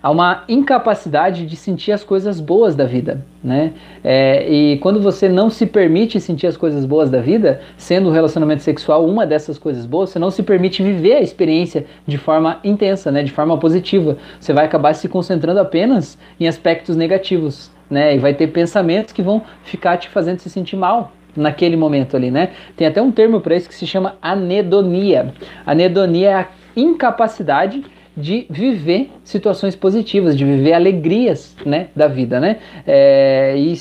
a 0.01 0.09
uma 0.11 0.43
incapacidade 0.47 1.45
de 1.45 1.55
sentir 1.55 1.91
as 1.91 2.03
coisas 2.03 2.39
boas 2.39 2.75
da 2.75 2.85
vida, 2.85 3.25
né? 3.43 3.73
É, 4.03 4.49
e 4.49 4.77
quando 4.77 5.01
você 5.01 5.27
não 5.27 5.49
se 5.49 5.65
permite 5.65 6.19
sentir 6.19 6.47
as 6.47 6.57
coisas 6.57 6.85
boas 6.85 7.09
da 7.09 7.19
vida, 7.19 7.61
sendo 7.77 8.09
o 8.09 8.11
relacionamento 8.11 8.63
sexual 8.63 9.05
uma 9.05 9.25
dessas 9.25 9.57
coisas 9.57 9.85
boas, 9.85 10.09
você 10.09 10.19
não 10.19 10.31
se 10.31 10.43
permite 10.43 10.83
viver 10.83 11.15
a 11.15 11.21
experiência 11.21 11.85
de 12.05 12.17
forma 12.17 12.59
intensa, 12.63 13.11
né? 13.11 13.23
De 13.23 13.31
forma 13.31 13.57
positiva. 13.57 14.17
Você 14.39 14.53
vai 14.53 14.65
acabar 14.65 14.93
se 14.93 15.07
concentrando 15.07 15.59
apenas 15.59 16.17
em 16.39 16.47
aspectos 16.47 16.95
negativos, 16.95 17.71
né? 17.89 18.15
E 18.15 18.19
vai 18.19 18.33
ter 18.33 18.47
pensamentos 18.47 19.13
que 19.13 19.21
vão 19.21 19.41
ficar 19.63 19.97
te 19.97 20.09
fazendo 20.09 20.39
se 20.39 20.49
sentir 20.49 20.75
mal, 20.75 21.11
naquele 21.37 21.77
momento 21.77 22.17
ali, 22.17 22.31
né? 22.31 22.49
Tem 22.75 22.87
até 22.87 23.01
um 23.01 23.11
termo 23.11 23.39
para 23.39 23.55
isso 23.55 23.69
que 23.69 23.75
se 23.75 23.85
chama 23.85 24.15
anedonia. 24.21 25.33
Anedonia 25.65 26.29
é 26.29 26.33
a 26.33 26.47
incapacidade 26.75 27.83
de 28.17 28.47
viver 28.49 29.11
situações 29.23 29.75
positivas, 29.75 30.35
de 30.35 30.43
viver 30.43 30.73
alegrias, 30.73 31.55
né, 31.63 31.89
da 31.95 32.07
vida, 32.07 32.39
né? 32.39 32.57
É, 32.85 33.55
e, 33.55 33.75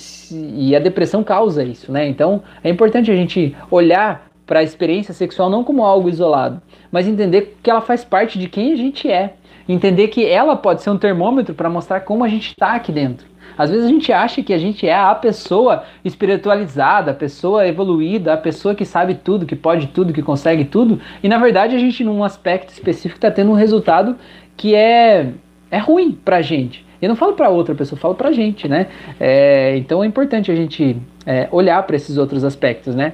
e 0.54 0.76
a 0.76 0.78
depressão 0.78 1.24
causa 1.24 1.64
isso, 1.64 1.90
né? 1.90 2.06
Então 2.06 2.42
é 2.62 2.68
importante 2.68 3.10
a 3.10 3.16
gente 3.16 3.56
olhar 3.70 4.28
para 4.46 4.60
a 4.60 4.62
experiência 4.62 5.14
sexual 5.14 5.48
não 5.48 5.64
como 5.64 5.82
algo 5.82 6.08
isolado, 6.08 6.60
mas 6.92 7.08
entender 7.08 7.56
que 7.62 7.70
ela 7.70 7.80
faz 7.80 8.04
parte 8.04 8.38
de 8.38 8.46
quem 8.46 8.72
a 8.72 8.76
gente 8.76 9.10
é, 9.10 9.34
entender 9.66 10.08
que 10.08 10.24
ela 10.24 10.54
pode 10.54 10.82
ser 10.82 10.90
um 10.90 10.98
termômetro 10.98 11.54
para 11.54 11.70
mostrar 11.70 12.00
como 12.00 12.22
a 12.22 12.28
gente 12.28 12.48
está 12.48 12.74
aqui 12.74 12.92
dentro. 12.92 13.26
Às 13.56 13.70
vezes 13.70 13.86
a 13.86 13.88
gente 13.88 14.12
acha 14.12 14.42
que 14.42 14.52
a 14.52 14.58
gente 14.58 14.86
é 14.86 14.94
a 14.94 15.14
pessoa 15.14 15.84
espiritualizada, 16.04 17.10
a 17.10 17.14
pessoa 17.14 17.66
evoluída, 17.66 18.34
a 18.34 18.36
pessoa 18.36 18.74
que 18.74 18.84
sabe 18.84 19.14
tudo, 19.14 19.46
que 19.46 19.56
pode 19.56 19.88
tudo, 19.88 20.12
que 20.12 20.22
consegue 20.22 20.64
tudo, 20.64 21.00
e 21.22 21.28
na 21.28 21.38
verdade 21.38 21.74
a 21.74 21.78
gente, 21.78 22.04
num 22.04 22.22
aspecto 22.22 22.70
específico, 22.70 23.16
está 23.16 23.30
tendo 23.30 23.50
um 23.50 23.54
resultado 23.54 24.16
que 24.56 24.74
é, 24.74 25.32
é 25.70 25.78
ruim 25.78 26.12
pra 26.12 26.42
gente. 26.42 26.84
Eu 27.00 27.08
não 27.08 27.16
falo 27.16 27.34
para 27.34 27.48
outra 27.48 27.74
pessoa, 27.74 27.98
falo 27.98 28.14
pra 28.14 28.32
gente, 28.32 28.66
né? 28.66 28.86
É, 29.20 29.76
então 29.76 30.02
é 30.02 30.06
importante 30.06 30.50
a 30.50 30.54
gente 30.54 30.96
é, 31.26 31.48
olhar 31.52 31.82
para 31.86 31.96
esses 31.96 32.16
outros 32.16 32.42
aspectos, 32.44 32.94
né? 32.94 33.12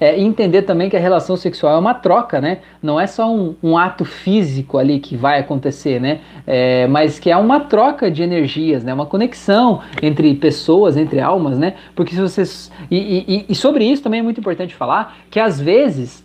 É, 0.00 0.18
e 0.18 0.22
entender 0.22 0.62
também 0.62 0.88
que 0.88 0.96
a 0.96 1.00
relação 1.00 1.36
sexual 1.36 1.76
é 1.76 1.78
uma 1.78 1.94
troca, 1.94 2.40
né? 2.40 2.58
Não 2.82 2.98
é 2.98 3.06
só 3.06 3.32
um, 3.32 3.54
um 3.62 3.76
ato 3.76 4.04
físico 4.04 4.78
ali 4.78 4.98
que 5.00 5.16
vai 5.16 5.40
acontecer, 5.40 6.00
né? 6.00 6.20
É, 6.46 6.86
mas 6.86 7.18
que 7.18 7.30
é 7.30 7.36
uma 7.36 7.60
troca 7.60 8.10
de 8.10 8.22
energias, 8.22 8.84
né? 8.84 8.92
Uma 8.92 9.06
conexão 9.06 9.80
entre 10.02 10.34
pessoas, 10.34 10.96
entre 10.96 11.20
almas, 11.20 11.58
né? 11.58 11.74
Porque 11.94 12.14
se 12.14 12.20
vocês. 12.20 12.70
E, 12.90 13.24
e, 13.26 13.46
e 13.48 13.54
sobre 13.54 13.84
isso 13.84 14.02
também 14.02 14.20
é 14.20 14.22
muito 14.22 14.40
importante 14.40 14.74
falar 14.74 15.16
que 15.30 15.40
às 15.40 15.60
vezes 15.60 16.24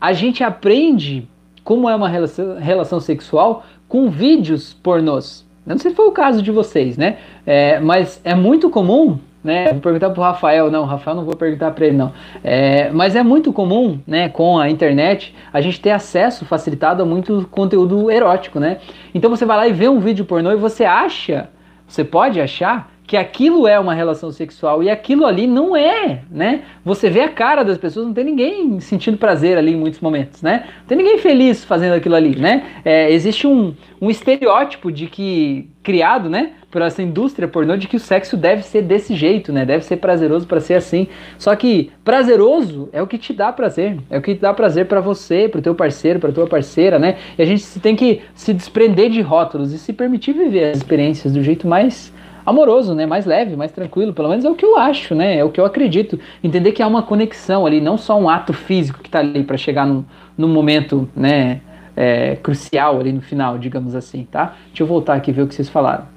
a 0.00 0.12
gente 0.12 0.42
aprende 0.42 1.28
como 1.64 1.88
é 1.88 1.94
uma 1.94 2.08
relação, 2.08 2.58
relação 2.58 3.00
sexual 3.00 3.64
com 3.88 4.10
vídeos 4.10 4.72
pornôs. 4.72 5.46
Eu 5.66 5.74
não 5.74 5.78
sei 5.78 5.92
se 5.92 5.96
foi 5.96 6.06
o 6.06 6.12
caso 6.12 6.42
de 6.42 6.50
vocês, 6.50 6.96
né? 6.96 7.18
É, 7.46 7.78
mas 7.78 8.20
é 8.24 8.34
muito 8.34 8.68
comum 8.68 9.18
né? 9.42 9.72
Vou 9.72 9.80
perguntar 9.80 10.10
pro 10.10 10.22
Rafael, 10.22 10.70
não, 10.70 10.84
Rafael 10.84 11.16
não 11.16 11.24
vou 11.24 11.36
perguntar 11.36 11.70
para 11.72 11.86
ele 11.86 11.96
não. 11.96 12.12
É, 12.42 12.90
mas 12.90 13.16
é 13.16 13.22
muito 13.22 13.52
comum, 13.52 13.98
né, 14.06 14.28
com 14.28 14.58
a 14.58 14.70
internet, 14.70 15.34
a 15.52 15.60
gente 15.60 15.80
ter 15.80 15.90
acesso 15.90 16.44
facilitado 16.44 17.02
a 17.02 17.06
muito 17.06 17.46
conteúdo 17.50 18.10
erótico, 18.10 18.60
né? 18.60 18.78
Então 19.14 19.30
você 19.30 19.44
vai 19.44 19.56
lá 19.56 19.68
e 19.68 19.72
vê 19.72 19.88
um 19.88 20.00
vídeo 20.00 20.24
pornô 20.24 20.52
e 20.52 20.56
você 20.56 20.84
acha, 20.84 21.48
você 21.86 22.04
pode 22.04 22.40
achar 22.40 22.92
que 23.06 23.16
aquilo 23.16 23.66
é 23.66 23.78
uma 23.78 23.92
relação 23.92 24.30
sexual 24.30 24.82
e 24.82 24.88
aquilo 24.88 25.26
ali 25.26 25.46
não 25.46 25.76
é, 25.76 26.22
né? 26.30 26.62
Você 26.84 27.10
vê 27.10 27.20
a 27.20 27.28
cara 27.28 27.62
das 27.62 27.76
pessoas, 27.76 28.06
não 28.06 28.14
tem 28.14 28.24
ninguém 28.24 28.80
sentindo 28.80 29.18
prazer 29.18 29.58
ali 29.58 29.72
em 29.72 29.76
muitos 29.76 30.00
momentos, 30.00 30.40
né? 30.40 30.64
Não 30.80 30.86
tem 30.86 30.96
ninguém 30.96 31.18
feliz 31.18 31.64
fazendo 31.64 31.94
aquilo 31.94 32.14
ali, 32.14 32.36
né? 32.36 32.64
É, 32.84 33.12
existe 33.12 33.46
um, 33.46 33.74
um 34.00 34.08
estereótipo 34.08 34.90
de 34.90 35.06
que 35.08 35.68
criado, 35.82 36.30
né, 36.30 36.52
por 36.72 36.80
essa 36.80 37.02
indústria 37.02 37.46
pornô 37.46 37.76
de 37.76 37.86
que 37.86 37.96
o 37.96 38.00
sexo 38.00 38.34
deve 38.34 38.62
ser 38.62 38.80
desse 38.80 39.14
jeito, 39.14 39.52
né? 39.52 39.66
Deve 39.66 39.84
ser 39.84 39.98
prazeroso 39.98 40.46
para 40.46 40.58
ser 40.58 40.74
assim. 40.74 41.06
Só 41.38 41.54
que 41.54 41.92
prazeroso 42.02 42.88
é 42.94 43.02
o 43.02 43.06
que 43.06 43.18
te 43.18 43.34
dá 43.34 43.52
prazer, 43.52 43.98
é 44.08 44.18
o 44.18 44.22
que 44.22 44.34
te 44.34 44.40
dá 44.40 44.54
prazer 44.54 44.86
para 44.86 44.98
você, 44.98 45.50
para 45.50 45.58
o 45.58 45.62
teu 45.62 45.74
parceiro, 45.74 46.18
para 46.18 46.32
tua 46.32 46.46
parceira, 46.46 46.98
né? 46.98 47.18
E 47.38 47.42
a 47.42 47.44
gente 47.44 47.78
tem 47.78 47.94
que 47.94 48.22
se 48.34 48.54
desprender 48.54 49.10
de 49.10 49.20
rótulos 49.20 49.74
e 49.74 49.78
se 49.78 49.92
permitir 49.92 50.32
viver 50.32 50.70
as 50.70 50.78
experiências 50.78 51.34
do 51.34 51.42
jeito 51.42 51.68
mais 51.68 52.10
amoroso, 52.44 52.94
né? 52.94 53.04
Mais 53.04 53.26
leve, 53.26 53.54
mais 53.54 53.70
tranquilo. 53.70 54.14
Pelo 54.14 54.30
menos 54.30 54.42
é 54.42 54.50
o 54.50 54.54
que 54.54 54.64
eu 54.64 54.78
acho, 54.78 55.14
né? 55.14 55.36
É 55.36 55.44
o 55.44 55.50
que 55.50 55.60
eu 55.60 55.66
acredito. 55.66 56.18
Entender 56.42 56.72
que 56.72 56.82
há 56.82 56.86
uma 56.86 57.02
conexão 57.02 57.66
ali, 57.66 57.82
não 57.82 57.98
só 57.98 58.18
um 58.18 58.30
ato 58.30 58.54
físico 58.54 59.00
que 59.00 59.08
está 59.08 59.18
ali 59.18 59.44
para 59.44 59.58
chegar 59.58 59.86
num, 59.86 60.06
num 60.38 60.48
momento, 60.48 61.06
né? 61.14 61.60
É, 61.94 62.36
crucial 62.36 62.98
ali 62.98 63.12
no 63.12 63.20
final, 63.20 63.58
digamos 63.58 63.94
assim, 63.94 64.24
tá? 64.24 64.56
Deixa 64.68 64.82
eu 64.82 64.86
voltar 64.86 65.12
aqui 65.12 65.30
e 65.30 65.34
ver 65.34 65.42
o 65.42 65.46
que 65.46 65.54
vocês 65.54 65.68
falaram. 65.68 66.11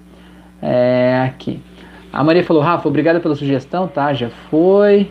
É, 0.61 1.23
aqui. 1.25 1.61
A 2.11 2.23
Maria 2.23 2.43
falou, 2.43 2.63
Rafa, 2.63 2.87
obrigada 2.87 3.19
pela 3.19 3.35
sugestão, 3.35 3.87
tá? 3.87 4.13
Já 4.13 4.29
foi. 4.29 5.09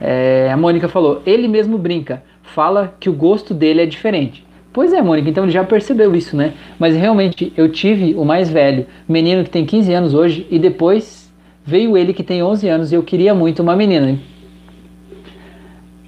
É, 0.00 0.50
a 0.50 0.56
Mônica 0.56 0.88
falou, 0.88 1.22
ele 1.24 1.46
mesmo 1.46 1.78
brinca, 1.78 2.22
fala 2.42 2.94
que 2.98 3.08
o 3.08 3.12
gosto 3.12 3.54
dele 3.54 3.82
é 3.82 3.86
diferente. 3.86 4.44
Pois 4.72 4.92
é, 4.92 5.02
Mônica, 5.02 5.28
então 5.28 5.44
ele 5.44 5.52
já 5.52 5.62
percebeu 5.62 6.16
isso, 6.16 6.34
né? 6.36 6.54
Mas 6.78 6.96
realmente 6.96 7.52
eu 7.56 7.70
tive 7.70 8.14
o 8.14 8.24
mais 8.24 8.50
velho, 8.50 8.86
menino 9.06 9.44
que 9.44 9.50
tem 9.50 9.66
15 9.66 9.92
anos 9.92 10.14
hoje, 10.14 10.46
e 10.50 10.58
depois 10.58 11.30
veio 11.64 11.96
ele 11.96 12.12
que 12.12 12.22
tem 12.22 12.42
11 12.42 12.68
anos 12.68 12.92
e 12.92 12.94
eu 12.94 13.02
queria 13.02 13.34
muito 13.34 13.62
uma 13.62 13.76
menina. 13.76 14.18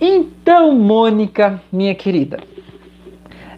Então, 0.00 0.72
Mônica, 0.72 1.62
minha 1.70 1.94
querida, 1.94 2.38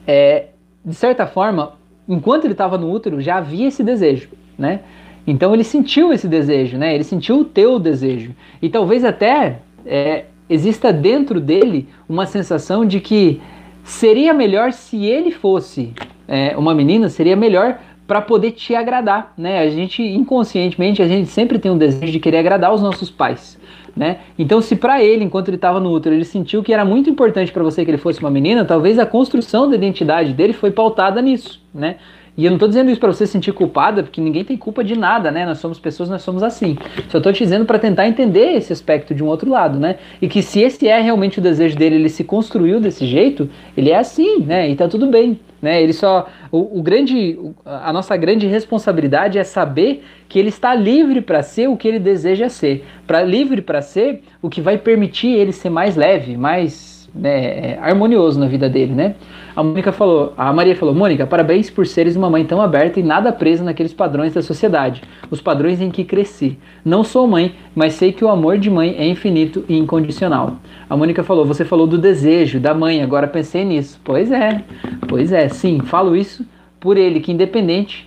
é, 0.06 0.48
de 0.84 0.94
certa 0.94 1.26
forma, 1.26 1.74
enquanto 2.08 2.44
ele 2.44 2.52
estava 2.52 2.76
no 2.76 2.90
útero, 2.90 3.20
já 3.20 3.36
havia 3.36 3.68
esse 3.68 3.82
desejo, 3.82 4.28
né? 4.58 4.80
Então 5.26 5.52
ele 5.52 5.64
sentiu 5.64 6.12
esse 6.12 6.28
desejo, 6.28 6.78
né? 6.78 6.94
Ele 6.94 7.04
sentiu 7.04 7.40
o 7.40 7.44
teu 7.44 7.78
desejo. 7.78 8.34
E 8.62 8.68
talvez 8.68 9.04
até 9.04 9.58
é, 9.84 10.24
exista 10.48 10.92
dentro 10.92 11.40
dele 11.40 11.88
uma 12.08 12.26
sensação 12.26 12.84
de 12.84 13.00
que 13.00 13.40
seria 13.82 14.32
melhor 14.32 14.72
se 14.72 15.04
ele 15.04 15.30
fosse 15.30 15.92
é, 16.28 16.56
uma 16.56 16.74
menina, 16.74 17.08
seria 17.08 17.36
melhor 17.36 17.78
para 18.06 18.20
poder 18.20 18.52
te 18.52 18.74
agradar, 18.74 19.32
né? 19.36 19.60
A 19.60 19.68
gente 19.68 20.00
inconscientemente 20.02 21.02
a 21.02 21.08
gente 21.08 21.28
sempre 21.28 21.58
tem 21.58 21.70
um 21.70 21.78
desejo 21.78 22.12
de 22.12 22.20
querer 22.20 22.38
agradar 22.38 22.72
os 22.72 22.80
nossos 22.80 23.10
pais, 23.10 23.58
né? 23.96 24.18
Então, 24.38 24.60
se 24.60 24.76
para 24.76 25.02
ele, 25.02 25.24
enquanto 25.24 25.48
ele 25.48 25.56
estava 25.56 25.80
no 25.80 25.90
útero, 25.90 26.14
ele 26.14 26.24
sentiu 26.24 26.62
que 26.62 26.72
era 26.72 26.84
muito 26.84 27.10
importante 27.10 27.50
para 27.50 27.64
você 27.64 27.84
que 27.84 27.90
ele 27.90 27.98
fosse 27.98 28.20
uma 28.20 28.30
menina, 28.30 28.64
talvez 28.64 28.98
a 28.98 29.06
construção 29.06 29.68
da 29.68 29.74
identidade 29.74 30.32
dele 30.32 30.52
foi 30.52 30.70
pautada 30.70 31.20
nisso, 31.20 31.60
né? 31.74 31.96
E 32.36 32.44
eu 32.44 32.50
não 32.50 32.56
estou 32.56 32.68
dizendo 32.68 32.90
isso 32.90 33.00
para 33.00 33.12
você 33.12 33.26
se 33.26 33.32
sentir 33.32 33.52
culpada, 33.52 34.02
porque 34.02 34.20
ninguém 34.20 34.44
tem 34.44 34.56
culpa 34.56 34.84
de 34.84 34.96
nada, 34.96 35.30
né? 35.30 35.46
Nós 35.46 35.58
somos 35.58 35.78
pessoas, 35.78 36.08
nós 36.08 36.20
somos 36.20 36.42
assim. 36.42 36.76
Só 37.08 37.16
estou 37.18 37.32
te 37.32 37.42
dizendo 37.42 37.64
para 37.64 37.78
tentar 37.78 38.06
entender 38.06 38.56
esse 38.56 38.72
aspecto 38.72 39.14
de 39.14 39.24
um 39.24 39.26
outro 39.26 39.50
lado, 39.50 39.78
né? 39.78 39.96
E 40.20 40.28
que 40.28 40.42
se 40.42 40.60
esse 40.60 40.86
é 40.86 41.00
realmente 41.00 41.38
o 41.38 41.42
desejo 41.42 41.76
dele, 41.76 41.94
ele 41.94 42.08
se 42.10 42.22
construiu 42.22 42.78
desse 42.78 43.06
jeito, 43.06 43.48
ele 43.74 43.90
é 43.90 43.96
assim, 43.96 44.40
né? 44.40 44.68
E 44.68 44.76
tá 44.76 44.86
tudo 44.86 45.06
bem, 45.06 45.40
né? 45.62 45.82
Ele 45.82 45.94
só 45.94 46.28
o, 46.52 46.78
o 46.78 46.82
grande 46.82 47.38
a 47.64 47.90
nossa 47.90 48.14
grande 48.18 48.46
responsabilidade 48.46 49.38
é 49.38 49.44
saber 49.44 50.04
que 50.28 50.38
ele 50.38 50.50
está 50.50 50.74
livre 50.74 51.22
para 51.22 51.42
ser 51.42 51.68
o 51.68 51.76
que 51.76 51.88
ele 51.88 51.98
deseja 51.98 52.50
ser, 52.50 52.84
para 53.06 53.22
livre 53.22 53.62
para 53.62 53.80
ser 53.80 54.22
o 54.42 54.50
que 54.50 54.60
vai 54.60 54.76
permitir 54.76 55.28
ele 55.28 55.52
ser 55.52 55.70
mais 55.70 55.96
leve, 55.96 56.36
mais 56.36 57.08
né, 57.14 57.78
harmonioso 57.80 58.38
na 58.38 58.46
vida 58.46 58.68
dele, 58.68 58.92
né? 58.92 59.14
A 59.56 59.62
Mônica 59.62 59.90
falou, 59.90 60.34
a 60.36 60.52
Maria 60.52 60.76
falou, 60.76 60.94
Mônica, 60.94 61.26
parabéns 61.26 61.70
por 61.70 61.86
seres 61.86 62.14
uma 62.14 62.28
mãe 62.28 62.44
tão 62.44 62.60
aberta 62.60 63.00
e 63.00 63.02
nada 63.02 63.32
presa 63.32 63.64
naqueles 63.64 63.94
padrões 63.94 64.34
da 64.34 64.42
sociedade, 64.42 65.02
os 65.30 65.40
padrões 65.40 65.80
em 65.80 65.90
que 65.90 66.04
cresci. 66.04 66.58
Não 66.84 67.02
sou 67.02 67.26
mãe, 67.26 67.54
mas 67.74 67.94
sei 67.94 68.12
que 68.12 68.22
o 68.22 68.28
amor 68.28 68.58
de 68.58 68.68
mãe 68.68 68.94
é 68.98 69.08
infinito 69.08 69.64
e 69.66 69.78
incondicional. 69.78 70.56
A 70.90 70.94
Mônica 70.94 71.24
falou, 71.24 71.46
você 71.46 71.64
falou 71.64 71.86
do 71.86 71.96
desejo 71.96 72.60
da 72.60 72.74
mãe, 72.74 73.02
agora 73.02 73.26
pensei 73.26 73.64
nisso. 73.64 73.98
Pois 74.04 74.30
é, 74.30 74.62
pois 75.08 75.32
é, 75.32 75.48
sim, 75.48 75.80
falo 75.80 76.14
isso 76.14 76.44
por 76.78 76.98
ele, 76.98 77.20
que 77.20 77.32
independente, 77.32 78.06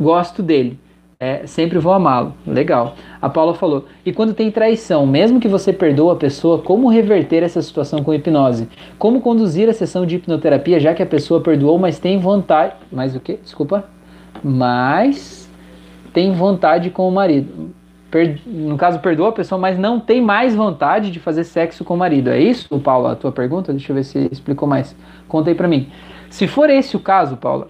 gosto 0.00 0.42
dele 0.42 0.78
é, 1.20 1.46
sempre 1.48 1.80
vou 1.80 1.92
amá-lo. 1.92 2.32
Legal. 2.46 2.94
A 3.20 3.28
Paula 3.28 3.52
falou: 3.52 3.86
e 4.06 4.12
quando 4.12 4.34
tem 4.34 4.52
traição, 4.52 5.04
mesmo 5.04 5.40
que 5.40 5.48
você 5.48 5.72
perdoa 5.72 6.12
a 6.12 6.16
pessoa, 6.16 6.58
como 6.58 6.88
reverter 6.88 7.42
essa 7.42 7.60
situação 7.60 8.04
com 8.04 8.14
hipnose? 8.14 8.68
Como 8.98 9.20
conduzir 9.20 9.68
a 9.68 9.72
sessão 9.72 10.06
de 10.06 10.16
hipnoterapia, 10.16 10.78
já 10.78 10.94
que 10.94 11.02
a 11.02 11.06
pessoa 11.06 11.40
perdoou, 11.40 11.76
mas 11.76 11.98
tem 11.98 12.18
vontade. 12.18 12.74
Mas 12.92 13.16
o 13.16 13.20
que? 13.20 13.34
Desculpa. 13.34 13.84
Mas 14.44 15.50
tem 16.12 16.32
vontade 16.32 16.90
com 16.90 17.08
o 17.08 17.10
marido. 17.10 17.74
Per... 18.12 18.40
No 18.46 18.76
caso, 18.76 19.00
perdoa 19.00 19.30
a 19.30 19.32
pessoa, 19.32 19.60
mas 19.60 19.76
não 19.76 19.98
tem 19.98 20.22
mais 20.22 20.54
vontade 20.54 21.10
de 21.10 21.18
fazer 21.18 21.42
sexo 21.42 21.84
com 21.84 21.94
o 21.94 21.98
marido. 21.98 22.30
É 22.30 22.38
isso, 22.38 22.78
Paula, 22.78 23.12
a 23.12 23.16
tua 23.16 23.32
pergunta? 23.32 23.72
Deixa 23.72 23.90
eu 23.90 23.96
ver 23.96 24.04
se 24.04 24.28
explicou 24.30 24.68
mais. 24.68 24.94
Conta 25.26 25.50
aí 25.50 25.56
pra 25.56 25.66
mim. 25.66 25.88
Se 26.30 26.46
for 26.46 26.70
esse 26.70 26.96
o 26.96 27.00
caso, 27.00 27.36
Paula, 27.36 27.68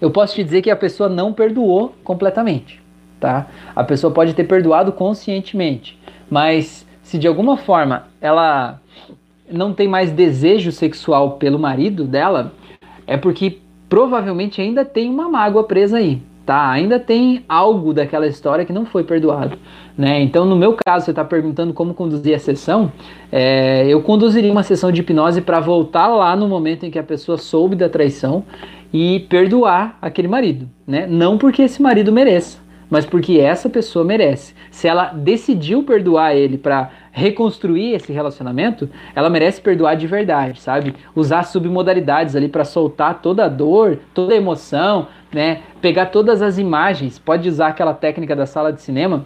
eu 0.00 0.10
posso 0.10 0.34
te 0.34 0.44
dizer 0.44 0.62
que 0.62 0.70
a 0.70 0.76
pessoa 0.76 1.08
não 1.08 1.32
perdoou 1.32 1.94
completamente, 2.04 2.82
tá? 3.20 3.46
A 3.74 3.84
pessoa 3.84 4.12
pode 4.12 4.34
ter 4.34 4.44
perdoado 4.44 4.92
conscientemente, 4.92 5.98
mas 6.30 6.86
se 7.02 7.18
de 7.18 7.26
alguma 7.28 7.56
forma 7.56 8.08
ela 8.20 8.80
não 9.50 9.72
tem 9.72 9.86
mais 9.86 10.10
desejo 10.10 10.72
sexual 10.72 11.32
pelo 11.32 11.58
marido 11.58 12.04
dela, 12.04 12.52
é 13.06 13.16
porque 13.16 13.58
provavelmente 13.88 14.60
ainda 14.60 14.84
tem 14.84 15.08
uma 15.08 15.28
mágoa 15.28 15.64
presa 15.64 15.98
aí, 15.98 16.20
tá? 16.44 16.70
Ainda 16.70 16.98
tem 16.98 17.44
algo 17.48 17.94
daquela 17.94 18.26
história 18.26 18.64
que 18.64 18.72
não 18.72 18.84
foi 18.84 19.04
perdoado, 19.04 19.56
né? 19.96 20.20
Então, 20.20 20.44
no 20.44 20.56
meu 20.56 20.76
caso, 20.84 21.04
você 21.04 21.10
está 21.12 21.24
perguntando 21.24 21.72
como 21.72 21.94
conduzir 21.94 22.34
a 22.34 22.38
sessão, 22.38 22.92
é, 23.30 23.86
eu 23.86 24.02
conduziria 24.02 24.50
uma 24.50 24.62
sessão 24.62 24.90
de 24.90 25.00
hipnose 25.00 25.40
para 25.40 25.60
voltar 25.60 26.08
lá 26.08 26.34
no 26.34 26.48
momento 26.48 26.84
em 26.84 26.90
que 26.90 26.98
a 26.98 27.04
pessoa 27.04 27.38
soube 27.38 27.76
da 27.76 27.88
traição 27.88 28.44
e 28.92 29.20
perdoar 29.28 29.98
aquele 30.00 30.28
marido, 30.28 30.68
né? 30.86 31.06
Não 31.06 31.38
porque 31.38 31.62
esse 31.62 31.80
marido 31.82 32.12
mereça, 32.12 32.58
mas 32.88 33.04
porque 33.04 33.38
essa 33.38 33.68
pessoa 33.68 34.04
merece. 34.04 34.54
Se 34.70 34.86
ela 34.86 35.06
decidiu 35.06 35.82
perdoar 35.82 36.34
ele 36.34 36.56
para 36.56 36.90
reconstruir 37.12 37.94
esse 37.94 38.12
relacionamento, 38.12 38.88
ela 39.14 39.30
merece 39.30 39.60
perdoar 39.60 39.96
de 39.96 40.06
verdade, 40.06 40.60
sabe? 40.60 40.94
Usar 41.14 41.44
submodalidades 41.44 42.36
ali 42.36 42.48
para 42.48 42.64
soltar 42.64 43.20
toda 43.22 43.44
a 43.44 43.48
dor, 43.48 43.98
toda 44.12 44.34
a 44.34 44.36
emoção, 44.36 45.08
né? 45.32 45.62
Pegar 45.80 46.06
todas 46.06 46.42
as 46.42 46.58
imagens, 46.58 47.18
pode 47.18 47.48
usar 47.48 47.68
aquela 47.68 47.94
técnica 47.94 48.36
da 48.36 48.46
sala 48.46 48.72
de 48.72 48.82
cinema 48.82 49.24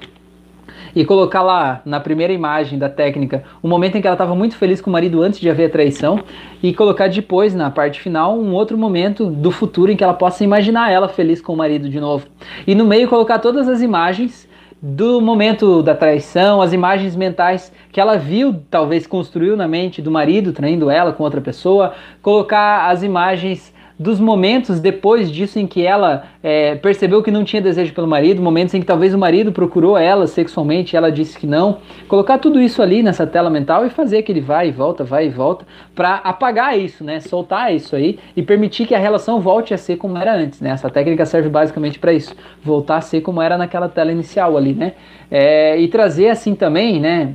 e 0.94 1.04
colocar 1.04 1.42
lá 1.42 1.80
na 1.84 2.00
primeira 2.00 2.32
imagem 2.32 2.78
da 2.78 2.88
técnica 2.88 3.44
o 3.62 3.68
momento 3.68 3.96
em 3.96 4.00
que 4.00 4.06
ela 4.06 4.14
estava 4.14 4.34
muito 4.34 4.56
feliz 4.56 4.80
com 4.80 4.90
o 4.90 4.92
marido 4.92 5.22
antes 5.22 5.40
de 5.40 5.48
haver 5.48 5.66
a 5.66 5.70
traição 5.70 6.20
e 6.62 6.72
colocar 6.74 7.08
depois 7.08 7.54
na 7.54 7.70
parte 7.70 8.00
final 8.00 8.38
um 8.38 8.52
outro 8.52 8.76
momento 8.76 9.26
do 9.26 9.50
futuro 9.50 9.90
em 9.90 9.96
que 9.96 10.04
ela 10.04 10.14
possa 10.14 10.44
imaginar 10.44 10.90
ela 10.90 11.08
feliz 11.08 11.40
com 11.40 11.52
o 11.52 11.56
marido 11.56 11.88
de 11.88 12.00
novo. 12.00 12.26
E 12.66 12.74
no 12.74 12.84
meio 12.84 13.08
colocar 13.08 13.38
todas 13.38 13.68
as 13.68 13.82
imagens 13.82 14.48
do 14.82 15.20
momento 15.20 15.82
da 15.82 15.94
traição, 15.94 16.62
as 16.62 16.72
imagens 16.72 17.14
mentais 17.14 17.70
que 17.92 18.00
ela 18.00 18.16
viu, 18.16 18.62
talvez 18.70 19.06
construiu 19.06 19.56
na 19.56 19.68
mente 19.68 20.00
do 20.00 20.10
marido 20.10 20.52
traindo 20.52 20.88
ela 20.88 21.12
com 21.12 21.22
outra 21.22 21.40
pessoa, 21.40 21.92
colocar 22.22 22.88
as 22.88 23.02
imagens 23.02 23.74
dos 24.01 24.18
momentos 24.18 24.81
depois 24.81 25.31
disso 25.31 25.59
em 25.59 25.66
que 25.66 25.85
ela 25.85 26.24
é, 26.43 26.74
percebeu 26.74 27.22
que 27.22 27.31
não 27.31 27.44
tinha 27.44 27.60
desejo 27.60 27.93
pelo 27.93 28.06
marido, 28.06 28.40
momentos 28.40 28.72
em 28.72 28.81
que 28.81 28.86
talvez 28.86 29.12
o 29.12 29.18
marido 29.18 29.52
procurou 29.52 29.98
ela 29.98 30.27
sexualmente 30.27 30.94
e 30.94 30.97
ela 30.97 31.12
disse 31.12 31.39
que 31.39 31.47
não. 31.47 31.81
Colocar 32.09 32.39
tudo 32.39 32.59
isso 32.59 32.81
ali 32.81 33.02
nessa 33.02 33.27
tela 33.27 33.51
mental 33.51 33.85
e 33.85 33.90
fazer 33.90 34.22
que 34.22 34.32
ele 34.32 34.40
vai 34.40 34.68
e 34.68 34.72
volta, 34.72 35.05
vai 35.05 35.27
e 35.27 35.28
volta, 35.28 35.66
para 35.94 36.14
apagar 36.14 36.78
isso, 36.78 37.05
né? 37.05 37.20
Soltar 37.20 37.74
isso 37.74 37.94
aí 37.94 38.18
e 38.35 38.43
permitir 38.43 38.86
que 38.86 38.94
a 38.94 38.98
relação 38.98 39.39
volte 39.39 39.74
a 39.74 39.77
ser 39.77 39.98
como 39.98 40.16
era 40.16 40.35
antes, 40.35 40.62
né? 40.62 40.70
Essa 40.70 40.89
técnica 40.89 41.27
serve 41.27 41.51
basicamente 41.51 41.98
para 41.98 42.14
isso, 42.14 42.35
voltar 42.62 42.97
a 42.97 43.01
ser 43.02 43.20
como 43.20 43.43
era 43.43 43.59
naquela 43.59 43.86
tela 43.90 44.10
inicial 44.10 44.56
ali, 44.56 44.72
né? 44.72 44.94
É, 45.31 45.78
e 45.78 45.86
trazer 45.89 46.31
assim 46.31 46.55
também, 46.55 46.98
né? 46.98 47.35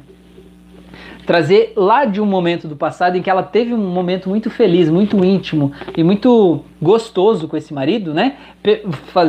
Trazer 1.26 1.74
lá 1.76 2.06
de 2.06 2.22
um 2.22 2.26
momento 2.26 2.68
do 2.68 2.76
passado 2.76 3.18
em 3.18 3.22
que 3.22 3.30
ela 3.30 3.44
teve 3.44 3.74
um 3.74 3.78
momento 3.78 4.30
muito 4.30 4.50
feliz, 4.50 4.90
muito 4.90 5.24
íntimo 5.24 5.72
e 5.98 6.04
muito 6.04 6.62
gostoso 6.82 7.48
com 7.48 7.58
esse 7.58 7.74
marido, 7.74 8.14
né? 8.14 8.36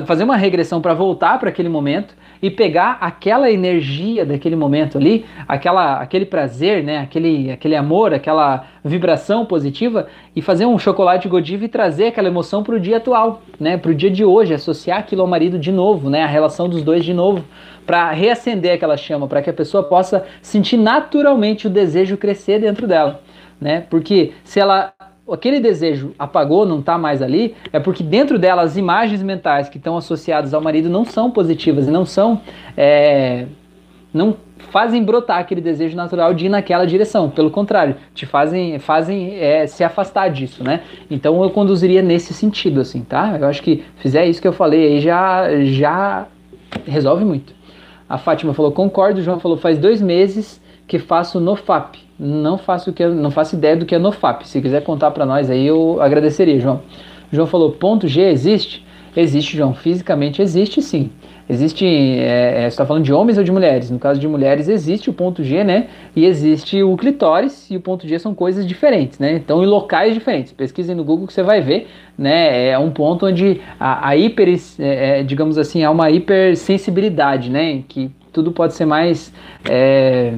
fazer 0.04 0.24
uma 0.24 0.36
regressão 0.36 0.80
para 0.80 0.94
voltar 0.94 1.38
para 1.38 1.48
aquele 1.48 1.68
momento 1.68 2.14
e 2.40 2.50
pegar 2.50 2.98
aquela 3.00 3.50
energia 3.50 4.24
daquele 4.24 4.56
momento 4.56 4.98
ali, 4.98 5.24
aquela, 5.48 6.00
aquele 6.00 6.26
prazer, 6.26 6.84
né? 6.84 6.98
Aquele, 6.98 7.50
aquele 7.50 7.74
amor, 7.74 8.12
aquela 8.12 8.66
vibração 8.84 9.44
positiva 9.44 10.06
e 10.34 10.42
fazer 10.42 10.66
um 10.66 10.78
chocolate 10.78 11.28
Godiva 11.28 11.64
e 11.64 11.68
trazer 11.68 12.08
aquela 12.08 12.28
emoção 12.28 12.62
para 12.62 12.74
o 12.74 12.80
dia 12.80 12.98
atual, 12.98 13.42
né? 13.58 13.76
Para 13.76 13.90
o 13.90 13.94
dia 13.94 14.10
de 14.10 14.24
hoje, 14.24 14.54
associar 14.54 14.98
aquilo 14.98 15.22
ao 15.22 15.28
marido 15.28 15.58
de 15.58 15.72
novo, 15.72 16.10
né? 16.10 16.22
A 16.22 16.28
relação 16.28 16.68
dos 16.68 16.82
dois 16.82 17.04
de 17.04 17.14
novo 17.14 17.42
para 17.86 18.10
reacender 18.10 18.74
aquela 18.74 18.96
chama, 18.96 19.28
para 19.28 19.40
que 19.40 19.48
a 19.48 19.52
pessoa 19.52 19.82
possa 19.82 20.26
sentir 20.42 20.76
naturalmente 20.76 21.66
o 21.66 21.70
desejo 21.70 22.16
crescer 22.16 22.60
dentro 22.60 22.86
dela, 22.86 23.20
né? 23.60 23.84
Porque 23.88 24.32
se 24.44 24.58
ela 24.58 24.92
aquele 25.32 25.58
desejo 25.58 26.14
apagou, 26.18 26.64
não 26.64 26.78
está 26.80 26.96
mais 26.96 27.20
ali, 27.20 27.54
é 27.72 27.80
porque 27.80 28.02
dentro 28.02 28.38
dela 28.38 28.62
as 28.62 28.76
imagens 28.76 29.22
mentais 29.22 29.68
que 29.68 29.76
estão 29.76 29.96
associadas 29.96 30.54
ao 30.54 30.60
marido 30.60 30.88
não 30.88 31.04
são 31.04 31.30
positivas 31.30 31.88
e 31.88 31.90
não 31.90 32.04
são 32.04 32.40
é, 32.76 33.46
não 34.12 34.36
fazem 34.70 35.02
brotar 35.02 35.38
aquele 35.38 35.60
desejo 35.60 35.96
natural 35.96 36.34
de 36.34 36.46
ir 36.46 36.48
naquela 36.48 36.86
direção. 36.86 37.30
Pelo 37.30 37.50
contrário, 37.50 37.96
te 38.14 38.26
fazem, 38.26 38.78
fazem 38.78 39.36
é, 39.36 39.66
se 39.66 39.84
afastar 39.84 40.28
disso, 40.28 40.64
né? 40.64 40.82
Então 41.10 41.42
eu 41.42 41.50
conduziria 41.50 42.02
nesse 42.02 42.32
sentido, 42.32 42.80
assim, 42.80 43.02
tá? 43.02 43.36
Eu 43.38 43.46
acho 43.46 43.62
que 43.62 43.84
fizer 43.96 44.26
isso 44.26 44.40
que 44.40 44.48
eu 44.48 44.52
falei 44.52 44.86
aí 44.86 45.00
já, 45.00 45.48
já 45.64 46.26
resolve 46.86 47.24
muito. 47.24 47.54
A 48.08 48.18
Fátima 48.18 48.54
falou, 48.54 48.72
concordo. 48.72 49.20
O 49.20 49.22
João 49.22 49.40
falou, 49.40 49.56
faz 49.56 49.78
dois 49.78 50.00
meses 50.00 50.60
que 50.86 50.98
faço 50.98 51.40
NoFap. 51.40 51.98
Não 52.18 52.56
faço 52.56 52.92
que 52.92 53.04
não 53.06 53.30
faço 53.30 53.56
ideia 53.56 53.76
do 53.76 53.84
que 53.84 53.94
é 53.94 53.98
NoFap. 53.98 54.46
Se 54.46 54.60
quiser 54.60 54.82
contar 54.82 55.10
para 55.10 55.26
nós 55.26 55.50
aí, 55.50 55.66
eu 55.66 56.00
agradeceria, 56.00 56.60
João. 56.60 56.82
O 57.30 57.34
João 57.34 57.46
falou, 57.46 57.72
ponto 57.72 58.06
G 58.06 58.22
existe? 58.22 58.86
Existe, 59.16 59.56
João. 59.56 59.74
Fisicamente 59.74 60.40
existe, 60.40 60.80
sim. 60.80 61.10
Existe, 61.48 61.86
é, 61.86 62.56
é, 62.56 62.60
você 62.62 62.66
está 62.68 62.84
falando 62.84 63.04
de 63.04 63.12
homens 63.12 63.38
ou 63.38 63.44
de 63.44 63.52
mulheres? 63.52 63.88
No 63.88 64.00
caso 64.00 64.18
de 64.18 64.26
mulheres 64.26 64.68
existe 64.68 65.08
o 65.08 65.12
ponto 65.12 65.44
G, 65.44 65.62
né? 65.62 65.86
E 66.14 66.24
existe 66.24 66.82
o 66.82 66.96
clitóris 66.96 67.70
e 67.70 67.76
o 67.76 67.80
ponto 67.80 68.06
G 68.06 68.18
são 68.18 68.34
coisas 68.34 68.66
diferentes, 68.66 69.20
né? 69.20 69.34
Então, 69.34 69.62
em 69.62 69.66
locais 69.66 70.12
diferentes. 70.12 70.52
Pesquisem 70.52 70.96
no 70.96 71.04
Google 71.04 71.26
que 71.26 71.32
você 71.32 71.44
vai 71.44 71.60
ver, 71.60 71.86
né? 72.18 72.70
É 72.70 72.78
um 72.78 72.90
ponto 72.90 73.26
onde 73.26 73.60
a, 73.78 74.08
a 74.08 74.16
hiper, 74.16 74.48
é, 74.80 75.20
é, 75.20 75.22
digamos 75.22 75.56
assim, 75.56 75.84
há 75.84 75.90
uma 75.90 76.10
hipersensibilidade, 76.10 77.48
né? 77.48 77.84
Que 77.86 78.10
tudo 78.32 78.50
pode 78.50 78.74
ser 78.74 78.84
mais... 78.84 79.32
É, 79.68 80.34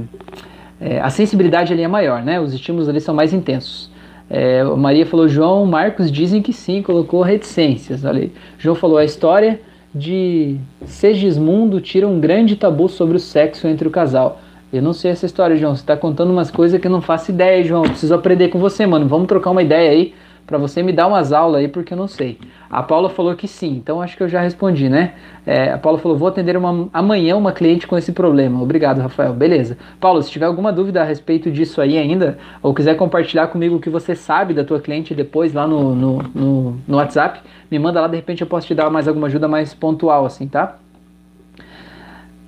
é, 0.78 1.00
a 1.00 1.08
sensibilidade 1.08 1.72
ali 1.72 1.82
é 1.82 1.88
maior, 1.88 2.22
né? 2.22 2.38
Os 2.38 2.52
estímulos 2.52 2.86
ali 2.86 3.00
são 3.00 3.14
mais 3.14 3.32
intensos. 3.32 3.90
É, 4.28 4.62
Maria 4.62 5.06
falou, 5.06 5.26
João, 5.26 5.64
Marcos 5.64 6.12
dizem 6.12 6.42
que 6.42 6.52
sim, 6.52 6.82
colocou 6.82 7.22
reticências. 7.22 8.04
Olha 8.04 8.24
aí. 8.24 8.32
João 8.58 8.76
falou, 8.76 8.98
a 8.98 9.04
história 9.04 9.58
de 9.94 10.56
Segismundo 10.84 11.80
tira 11.80 12.06
um 12.06 12.20
grande 12.20 12.56
tabu 12.56 12.88
sobre 12.88 13.16
o 13.16 13.20
sexo 13.20 13.66
entre 13.66 13.88
o 13.88 13.90
casal. 13.90 14.40
Eu 14.72 14.82
não 14.82 14.92
sei 14.92 15.10
essa 15.10 15.24
história, 15.24 15.56
João. 15.56 15.74
Você 15.74 15.82
está 15.82 15.96
contando 15.96 16.30
umas 16.30 16.50
coisas 16.50 16.78
que 16.80 16.86
eu 16.86 16.90
não 16.90 17.00
faço 17.00 17.30
ideia, 17.30 17.64
João. 17.64 17.82
Preciso 17.82 18.14
aprender 18.14 18.48
com 18.48 18.58
você, 18.58 18.86
mano. 18.86 19.08
Vamos 19.08 19.26
trocar 19.26 19.50
uma 19.50 19.62
ideia 19.62 19.90
aí 19.90 20.14
para 20.48 20.56
você 20.56 20.82
me 20.82 20.92
dar 20.94 21.06
umas 21.06 21.30
aulas 21.30 21.60
aí, 21.60 21.68
porque 21.68 21.92
eu 21.92 21.96
não 21.98 22.08
sei. 22.08 22.38
A 22.70 22.82
Paula 22.82 23.10
falou 23.10 23.36
que 23.36 23.46
sim, 23.46 23.76
então 23.76 24.00
acho 24.00 24.16
que 24.16 24.22
eu 24.22 24.28
já 24.30 24.40
respondi, 24.40 24.88
né? 24.88 25.12
É, 25.46 25.72
a 25.72 25.78
Paula 25.78 25.98
falou: 25.98 26.16
vou 26.16 26.26
atender 26.26 26.56
uma, 26.56 26.88
amanhã 26.90 27.36
uma 27.36 27.52
cliente 27.52 27.86
com 27.86 27.98
esse 27.98 28.12
problema. 28.12 28.62
Obrigado, 28.62 28.98
Rafael. 28.98 29.34
Beleza. 29.34 29.76
Paulo, 30.00 30.22
se 30.22 30.30
tiver 30.30 30.46
alguma 30.46 30.72
dúvida 30.72 31.02
a 31.02 31.04
respeito 31.04 31.50
disso 31.50 31.82
aí 31.82 31.98
ainda, 31.98 32.38
ou 32.62 32.72
quiser 32.72 32.96
compartilhar 32.96 33.48
comigo 33.48 33.76
o 33.76 33.80
que 33.80 33.90
você 33.90 34.16
sabe 34.16 34.54
da 34.54 34.64
tua 34.64 34.80
cliente 34.80 35.14
depois 35.14 35.52
lá 35.52 35.66
no, 35.66 35.94
no, 35.94 36.22
no, 36.34 36.76
no 36.88 36.96
WhatsApp, 36.96 37.40
me 37.70 37.78
manda 37.78 38.00
lá, 38.00 38.08
de 38.08 38.16
repente 38.16 38.40
eu 38.40 38.46
posso 38.46 38.66
te 38.66 38.74
dar 38.74 38.88
mais 38.88 39.06
alguma 39.06 39.26
ajuda 39.26 39.46
mais 39.46 39.74
pontual, 39.74 40.24
assim, 40.24 40.48
tá? 40.48 40.78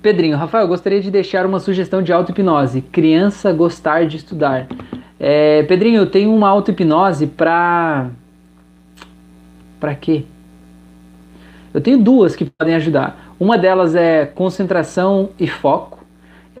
Pedrinho, 0.01 0.35
Rafael, 0.35 0.67
gostaria 0.67 0.99
de 0.99 1.11
deixar 1.11 1.45
uma 1.45 1.59
sugestão 1.59 2.01
de 2.01 2.11
auto-hipnose. 2.11 2.81
Criança 2.81 3.53
gostar 3.53 4.07
de 4.07 4.17
estudar. 4.17 4.67
É, 5.23 5.61
Pedrinho, 5.63 6.01
eu 6.01 6.07
tenho 6.07 6.33
uma 6.33 6.49
auto-hipnose 6.49 7.27
para. 7.27 8.09
Para 9.79 9.93
quê? 9.93 10.23
Eu 11.71 11.79
tenho 11.79 11.99
duas 11.99 12.35
que 12.35 12.43
podem 12.43 12.73
ajudar. 12.73 13.31
Uma 13.39 13.55
delas 13.55 13.93
é 13.93 14.25
concentração 14.25 15.29
e 15.39 15.45
foco. 15.45 15.99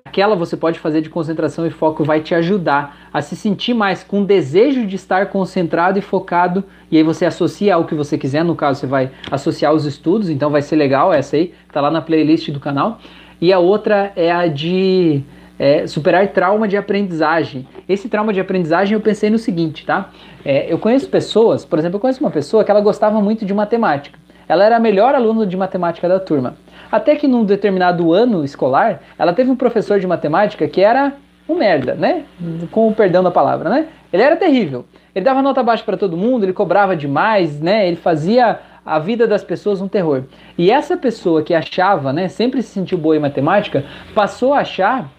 aquela 0.05 0.35
você 0.35 0.55
pode 0.55 0.77
fazer 0.77 1.01
de 1.01 1.09
concentração 1.09 1.65
e 1.65 1.71
foco 1.71 2.03
vai 2.03 2.21
te 2.21 2.35
ajudar 2.35 3.09
a 3.11 3.19
se 3.19 3.35
sentir 3.35 3.73
mais 3.73 4.03
com 4.03 4.23
desejo 4.23 4.85
de 4.85 4.95
estar 4.95 5.27
concentrado 5.27 5.97
e 5.97 6.01
focado 6.01 6.63
e 6.91 6.97
aí 6.97 7.03
você 7.03 7.25
associa 7.25 7.73
ao 7.73 7.85
que 7.85 7.95
você 7.95 8.15
quiser, 8.15 8.43
no 8.43 8.55
caso 8.55 8.79
você 8.79 8.87
vai 8.87 9.09
associar 9.31 9.73
os 9.73 9.85
estudos, 9.85 10.29
então 10.29 10.51
vai 10.51 10.61
ser 10.61 10.75
legal 10.75 11.11
essa 11.11 11.35
aí, 11.35 11.53
tá 11.71 11.81
lá 11.81 11.89
na 11.89 12.01
playlist 12.01 12.49
do 12.51 12.59
canal. 12.59 12.99
E 13.39 13.51
a 13.51 13.57
outra 13.57 14.11
é 14.15 14.31
a 14.31 14.45
de 14.47 15.23
é, 15.57 15.85
superar 15.87 16.27
trauma 16.29 16.67
de 16.67 16.77
aprendizagem. 16.77 17.67
Esse 17.87 18.09
trauma 18.09 18.33
de 18.33 18.39
aprendizagem 18.39 18.93
eu 18.93 19.01
pensei 19.01 19.29
no 19.29 19.37
seguinte, 19.37 19.85
tá? 19.85 20.09
É, 20.43 20.71
eu 20.71 20.79
conheço 20.79 21.09
pessoas, 21.09 21.63
por 21.65 21.77
exemplo, 21.79 21.97
eu 21.97 21.99
conheço 21.99 22.23
uma 22.23 22.31
pessoa 22.31 22.63
que 22.63 22.71
ela 22.71 22.81
gostava 22.81 23.21
muito 23.21 23.45
de 23.45 23.53
matemática. 23.53 24.19
Ela 24.47 24.65
era 24.65 24.77
a 24.77 24.79
melhor 24.79 25.15
aluna 25.15 25.45
de 25.45 25.55
matemática 25.55 26.09
da 26.09 26.19
turma. 26.19 26.55
Até 26.91 27.15
que 27.15 27.27
num 27.27 27.45
determinado 27.45 28.11
ano 28.13 28.43
escolar, 28.43 29.01
ela 29.17 29.31
teve 29.31 29.49
um 29.49 29.55
professor 29.55 29.99
de 29.99 30.05
matemática 30.05 30.67
que 30.67 30.81
era 30.81 31.13
um 31.47 31.55
merda, 31.55 31.95
né? 31.95 32.25
Com 32.69 32.89
o 32.89 32.93
perdão 32.93 33.23
da 33.23 33.31
palavra, 33.31 33.69
né? 33.69 33.87
Ele 34.11 34.23
era 34.23 34.35
terrível. 34.35 34.85
Ele 35.15 35.23
dava 35.23 35.41
nota 35.41 35.63
baixa 35.63 35.83
para 35.83 35.95
todo 35.95 36.17
mundo, 36.17 36.43
ele 36.43 36.53
cobrava 36.53 36.95
demais, 36.95 37.61
né? 37.61 37.87
Ele 37.87 37.95
fazia 37.95 38.59
a 38.85 38.99
vida 38.99 39.27
das 39.27 39.43
pessoas 39.43 39.81
um 39.81 39.87
terror. 39.87 40.23
E 40.57 40.71
essa 40.71 40.97
pessoa 40.97 41.43
que 41.43 41.53
achava, 41.53 42.11
né, 42.11 42.27
sempre 42.27 42.61
se 42.61 42.69
sentiu 42.69 42.97
boa 42.97 43.15
em 43.15 43.19
matemática, 43.19 43.85
passou 44.13 44.53
a 44.53 44.59
achar 44.59 45.09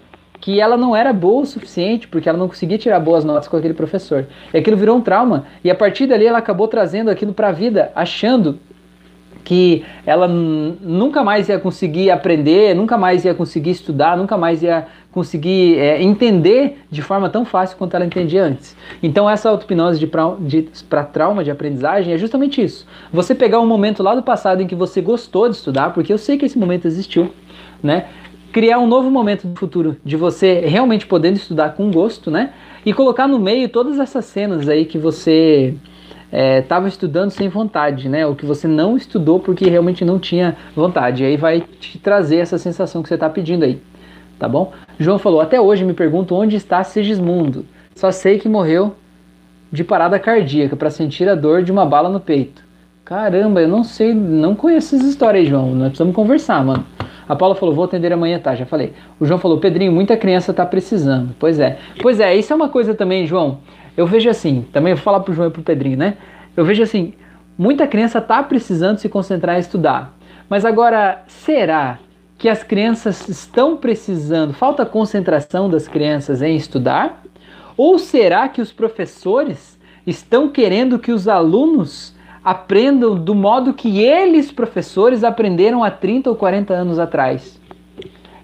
que 0.42 0.60
ela 0.60 0.76
não 0.76 0.94
era 0.94 1.12
boa 1.12 1.42
o 1.42 1.46
suficiente, 1.46 2.08
porque 2.08 2.28
ela 2.28 2.36
não 2.36 2.48
conseguia 2.48 2.76
tirar 2.76 2.98
boas 2.98 3.24
notas 3.24 3.46
com 3.46 3.56
aquele 3.56 3.74
professor. 3.74 4.26
E 4.52 4.58
aquilo 4.58 4.76
virou 4.76 4.96
um 4.96 5.00
trauma, 5.00 5.46
e 5.62 5.70
a 5.70 5.74
partir 5.74 6.04
dali 6.06 6.26
ela 6.26 6.38
acabou 6.38 6.66
trazendo 6.66 7.10
aquilo 7.10 7.32
para 7.32 7.48
a 7.48 7.52
vida, 7.52 7.92
achando 7.94 8.58
que 9.44 9.84
ela 10.04 10.26
nunca 10.26 11.22
mais 11.22 11.48
ia 11.48 11.60
conseguir 11.60 12.10
aprender, 12.10 12.74
nunca 12.74 12.98
mais 12.98 13.24
ia 13.24 13.34
conseguir 13.34 13.70
estudar, 13.70 14.16
nunca 14.16 14.36
mais 14.36 14.64
ia 14.64 14.86
conseguir 15.12 15.78
é, 15.78 16.02
entender 16.02 16.84
de 16.90 17.02
forma 17.02 17.28
tão 17.28 17.44
fácil 17.44 17.76
quanto 17.76 17.94
ela 17.94 18.04
entendia 18.04 18.42
antes. 18.42 18.76
Então 19.00 19.30
essa 19.30 19.48
auto-hipnose 19.48 20.04
para 20.88 21.04
trauma 21.04 21.44
de 21.44 21.52
aprendizagem 21.52 22.14
é 22.14 22.18
justamente 22.18 22.62
isso. 22.62 22.84
Você 23.12 23.32
pegar 23.32 23.60
um 23.60 23.66
momento 23.66 24.02
lá 24.02 24.14
do 24.14 24.22
passado 24.22 24.60
em 24.60 24.66
que 24.66 24.74
você 24.74 25.00
gostou 25.00 25.48
de 25.48 25.54
estudar, 25.54 25.92
porque 25.92 26.12
eu 26.12 26.18
sei 26.18 26.36
que 26.36 26.46
esse 26.46 26.58
momento 26.58 26.86
existiu, 26.86 27.30
né? 27.82 28.06
Criar 28.52 28.78
um 28.78 28.86
novo 28.86 29.10
momento 29.10 29.46
do 29.46 29.58
futuro 29.58 29.96
de 30.04 30.14
você 30.14 30.60
realmente 30.60 31.06
podendo 31.06 31.36
estudar 31.36 31.70
com 31.70 31.90
gosto, 31.90 32.30
né? 32.30 32.52
E 32.84 32.92
colocar 32.92 33.26
no 33.26 33.38
meio 33.38 33.66
todas 33.68 33.98
essas 33.98 34.26
cenas 34.26 34.68
aí 34.68 34.84
que 34.84 34.98
você 34.98 35.74
estava 36.60 36.86
é, 36.86 36.88
estudando 36.88 37.30
sem 37.30 37.48
vontade, 37.48 38.10
né? 38.10 38.26
O 38.26 38.34
que 38.34 38.44
você 38.44 38.68
não 38.68 38.94
estudou 38.94 39.40
porque 39.40 39.70
realmente 39.70 40.04
não 40.04 40.18
tinha 40.18 40.54
vontade. 40.76 41.22
E 41.22 41.26
aí 41.26 41.36
vai 41.38 41.62
te 41.80 41.98
trazer 41.98 42.36
essa 42.36 42.58
sensação 42.58 43.02
que 43.02 43.08
você 43.08 43.14
está 43.14 43.30
pedindo 43.30 43.64
aí, 43.64 43.80
tá 44.38 44.46
bom? 44.46 44.72
João 44.98 45.18
falou: 45.18 45.40
até 45.40 45.58
hoje 45.58 45.82
me 45.82 45.94
pergunto 45.94 46.34
onde 46.34 46.54
está 46.54 46.84
Sigismundo. 46.84 47.64
Só 47.96 48.10
sei 48.10 48.38
que 48.38 48.50
morreu 48.50 48.94
de 49.70 49.82
parada 49.82 50.18
cardíaca 50.18 50.76
para 50.76 50.90
sentir 50.90 51.26
a 51.26 51.34
dor 51.34 51.62
de 51.62 51.72
uma 51.72 51.86
bala 51.86 52.10
no 52.10 52.20
peito. 52.20 52.62
Caramba, 53.02 53.62
eu 53.62 53.68
não 53.68 53.82
sei, 53.82 54.12
não 54.12 54.54
conheço 54.54 54.94
essas 54.94 55.08
histórias 55.08 55.44
aí, 55.44 55.50
João. 55.50 55.74
Nós 55.74 55.88
precisamos 55.88 56.14
conversar, 56.14 56.62
mano. 56.62 56.84
A 57.32 57.36
Paula 57.36 57.54
falou, 57.54 57.74
vou 57.74 57.84
atender 57.84 58.12
amanhã, 58.12 58.38
tá? 58.38 58.54
Já 58.54 58.66
falei. 58.66 58.92
O 59.18 59.26
João 59.26 59.38
falou, 59.38 59.58
Pedrinho, 59.58 59.92
muita 59.92 60.16
criança 60.16 60.52
tá 60.52 60.66
precisando. 60.66 61.34
Pois 61.38 61.58
é. 61.58 61.78
Pois 62.00 62.20
é, 62.20 62.34
isso 62.36 62.52
é 62.52 62.56
uma 62.56 62.68
coisa 62.68 62.94
também, 62.94 63.26
João 63.26 63.58
eu 63.96 64.06
vejo 64.06 64.28
assim, 64.28 64.64
também 64.72 64.94
vou 64.94 65.02
falar 65.02 65.20
pro 65.20 65.34
João 65.34 65.48
e 65.48 65.50
pro 65.50 65.62
Pedrinho, 65.62 65.96
né? 65.96 66.16
Eu 66.56 66.64
vejo 66.64 66.82
assim, 66.82 67.14
muita 67.58 67.86
criança 67.86 68.18
está 68.18 68.42
precisando 68.42 68.98
se 68.98 69.08
concentrar 69.08 69.56
em 69.56 69.60
estudar. 69.60 70.16
Mas 70.48 70.64
agora, 70.64 71.22
será 71.26 71.98
que 72.38 72.48
as 72.48 72.62
crianças 72.62 73.28
estão 73.28 73.76
precisando, 73.76 74.52
falta 74.52 74.84
concentração 74.84 75.68
das 75.68 75.86
crianças 75.86 76.42
em 76.42 76.56
estudar? 76.56 77.22
Ou 77.76 77.98
será 77.98 78.48
que 78.48 78.60
os 78.60 78.72
professores 78.72 79.78
estão 80.06 80.48
querendo 80.48 80.98
que 80.98 81.12
os 81.12 81.28
alunos 81.28 82.14
aprendam 82.44 83.14
do 83.14 83.34
modo 83.34 83.72
que 83.72 84.00
eles, 84.00 84.50
professores, 84.50 85.24
aprenderam 85.24 85.82
há 85.84 85.90
30 85.90 86.30
ou 86.30 86.36
40 86.36 86.74
anos 86.74 86.98
atrás? 86.98 87.60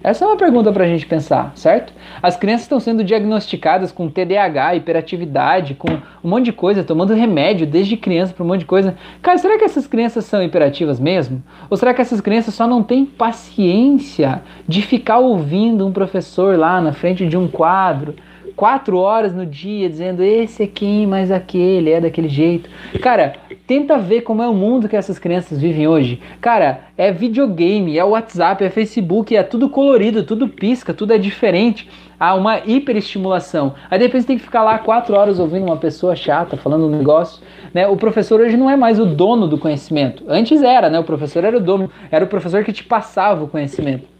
Essa 0.01 0.25
é 0.25 0.29
uma 0.29 0.37
pergunta 0.37 0.73
para 0.73 0.85
a 0.85 0.87
gente 0.87 1.05
pensar, 1.07 1.51
certo? 1.57 1.93
As 2.23 2.37
crianças 2.37 2.63
estão 2.63 2.79
sendo 2.79 3.03
diagnosticadas 3.03 3.91
com 3.91 4.09
TDAH, 4.09 4.77
hiperatividade, 4.77 5.75
com 5.75 5.89
um 6.23 6.29
monte 6.29 6.47
de 6.47 6.53
coisa, 6.53 6.85
tomando 6.85 7.15
remédio 7.15 7.67
desde 7.67 7.97
criança 7.97 8.33
para 8.33 8.45
um 8.45 8.47
monte 8.47 8.61
de 8.61 8.67
coisa. 8.67 8.97
Cara, 9.21 9.39
será 9.39 9.59
que 9.59 9.65
essas 9.65 9.89
crianças 9.89 10.25
são 10.25 10.41
hiperativas 10.41 11.01
mesmo? 11.01 11.43
Ou 11.69 11.77
será 11.77 11.93
que 11.93 12.01
essas 12.01 12.21
crianças 12.21 12.55
só 12.55 12.67
não 12.67 12.81
têm 12.81 13.05
paciência 13.05 14.41
de 14.69 14.83
ficar 14.83 15.19
ouvindo 15.19 15.85
um 15.85 15.93
professor 15.93 16.57
lá 16.57 16.81
na 16.81 16.93
frente 16.93 17.27
de 17.27 17.37
um 17.37 17.49
quadro? 17.49 18.15
Quatro 18.59 18.99
horas 18.99 19.33
no 19.33 19.47
dia 19.47 19.89
dizendo 19.89 20.21
esse 20.21 20.65
aqui, 20.65 21.07
mas 21.07 21.31
aquele, 21.31 21.93
é 21.93 22.01
daquele 22.01 22.29
jeito. 22.29 22.69
Cara, 23.01 23.37
tenta 23.69 23.97
ver 23.97 24.23
como 24.23 24.43
é 24.43 24.49
o 24.49 24.53
mundo 24.53 24.89
que 24.89 24.97
essas 24.97 25.17
crianças 25.17 25.61
vivem 25.61 25.87
hoje. 25.87 26.21
Cara, 26.41 26.81
é 26.97 27.13
videogame, 27.13 27.97
é 27.97 28.03
WhatsApp, 28.03 28.65
é 28.65 28.69
Facebook, 28.69 29.37
é 29.37 29.45
tudo 29.45 29.71
colorido, 29.71 30.25
tudo 30.25 30.49
pisca, 30.49 30.93
tudo 30.93 31.13
é 31.13 31.19
diferente. 31.19 31.89
Há 32.19 32.35
uma 32.35 32.59
hiperestimulação. 32.67 33.77
Aí 33.89 33.97
depois 33.97 34.25
tem 34.25 34.37
que 34.37 34.43
ficar 34.43 34.65
lá 34.65 34.77
quatro 34.77 35.15
horas 35.15 35.39
ouvindo 35.39 35.65
uma 35.65 35.77
pessoa 35.77 36.17
chata 36.17 36.57
falando 36.57 36.87
um 36.87 36.91
negócio. 36.91 37.41
Né? 37.73 37.87
O 37.87 37.97
professor 37.97 38.41
hoje 38.41 38.57
não 38.57 38.69
é 38.69 38.75
mais 38.75 38.99
o 38.99 39.07
dono 39.07 39.47
do 39.47 39.57
conhecimento. 39.57 40.25
Antes 40.27 40.63
era, 40.65 40.91
né? 40.91 40.99
O 40.99 41.05
professor 41.05 41.45
era 41.45 41.57
o 41.57 41.61
dono, 41.61 41.89
era 42.11 42.25
o 42.25 42.29
professor 42.29 42.65
que 42.65 42.73
te 42.73 42.83
passava 42.83 43.45
o 43.45 43.49
conhecimento. 43.49 44.18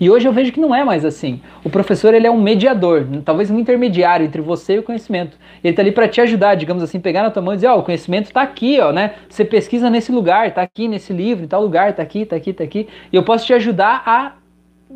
E 0.00 0.10
hoje 0.10 0.26
eu 0.26 0.32
vejo 0.32 0.52
que 0.52 0.60
não 0.60 0.74
é 0.74 0.84
mais 0.84 1.04
assim. 1.04 1.40
O 1.64 1.70
professor 1.70 2.14
ele 2.14 2.26
é 2.26 2.30
um 2.30 2.40
mediador, 2.40 3.06
talvez 3.24 3.50
um 3.50 3.58
intermediário 3.58 4.26
entre 4.26 4.40
você 4.40 4.74
e 4.74 4.78
o 4.78 4.82
conhecimento. 4.82 5.36
Ele 5.62 5.72
está 5.72 5.82
ali 5.82 5.92
para 5.92 6.08
te 6.08 6.20
ajudar, 6.20 6.54
digamos 6.54 6.82
assim, 6.82 7.00
pegar 7.00 7.22
na 7.22 7.30
tua 7.30 7.42
mão 7.42 7.54
e 7.54 7.56
dizer, 7.56 7.68
ó, 7.68 7.76
oh, 7.76 7.80
o 7.80 7.82
conhecimento 7.82 8.26
está 8.26 8.42
aqui, 8.42 8.78
ó, 8.80 8.92
né? 8.92 9.14
Você 9.28 9.44
pesquisa 9.44 9.88
nesse 9.88 10.12
lugar, 10.12 10.48
está 10.48 10.62
aqui 10.62 10.88
nesse 10.88 11.12
livro, 11.12 11.44
em 11.44 11.48
tal 11.48 11.62
lugar, 11.62 11.90
está 11.90 12.02
aqui, 12.02 12.22
está 12.22 12.36
aqui, 12.36 12.50
está 12.50 12.64
aqui. 12.64 12.88
E 13.12 13.16
eu 13.16 13.22
posso 13.22 13.46
te 13.46 13.54
ajudar 13.54 14.02
a 14.04 14.32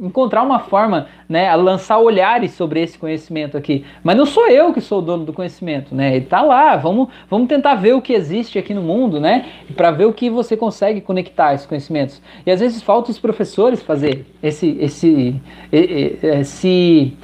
encontrar 0.01 0.43
uma 0.43 0.59
forma, 0.59 1.07
né, 1.29 1.49
a 1.49 1.55
lançar 1.55 1.99
olhares 1.99 2.53
sobre 2.53 2.83
esse 2.83 2.99
conhecimento 2.99 3.57
aqui. 3.57 3.85
Mas 4.03 4.17
não 4.17 4.27
sou 4.27 4.49
eu 4.49 4.73
que 4.73 4.81
sou 4.81 4.99
o 4.99 5.03
dono 5.03 5.25
do 5.25 5.33
conhecimento, 5.33 5.95
né? 5.95 6.17
Ele 6.17 6.27
tá 6.27 6.43
lá. 6.43 6.77
Vamos, 6.77 7.09
vamos 7.29 7.49
tentar 7.49 7.75
ver 7.75 7.95
o 7.95 8.03
que 8.03 8.13
existe 8.13 8.59
aqui 8.59 8.75
no 8.75 8.83
mundo, 8.83 9.21
né? 9.21 9.47
Para 9.77 9.91
ver 9.91 10.07
o 10.07 10.13
que 10.13 10.29
você 10.29 10.57
consegue 10.57 11.01
conectar 11.01 11.55
esses 11.55 11.67
conhecimentos. 11.67 12.21
E 12.45 12.51
às 12.51 12.61
vezes 12.61 12.83
falta 12.83 13.11
os 13.11 13.19
professores 13.19 13.83
fazer 13.83 14.27
esse, 14.43 14.77
esse, 14.81 15.41
esse, 15.73 16.23
esse 16.23 17.17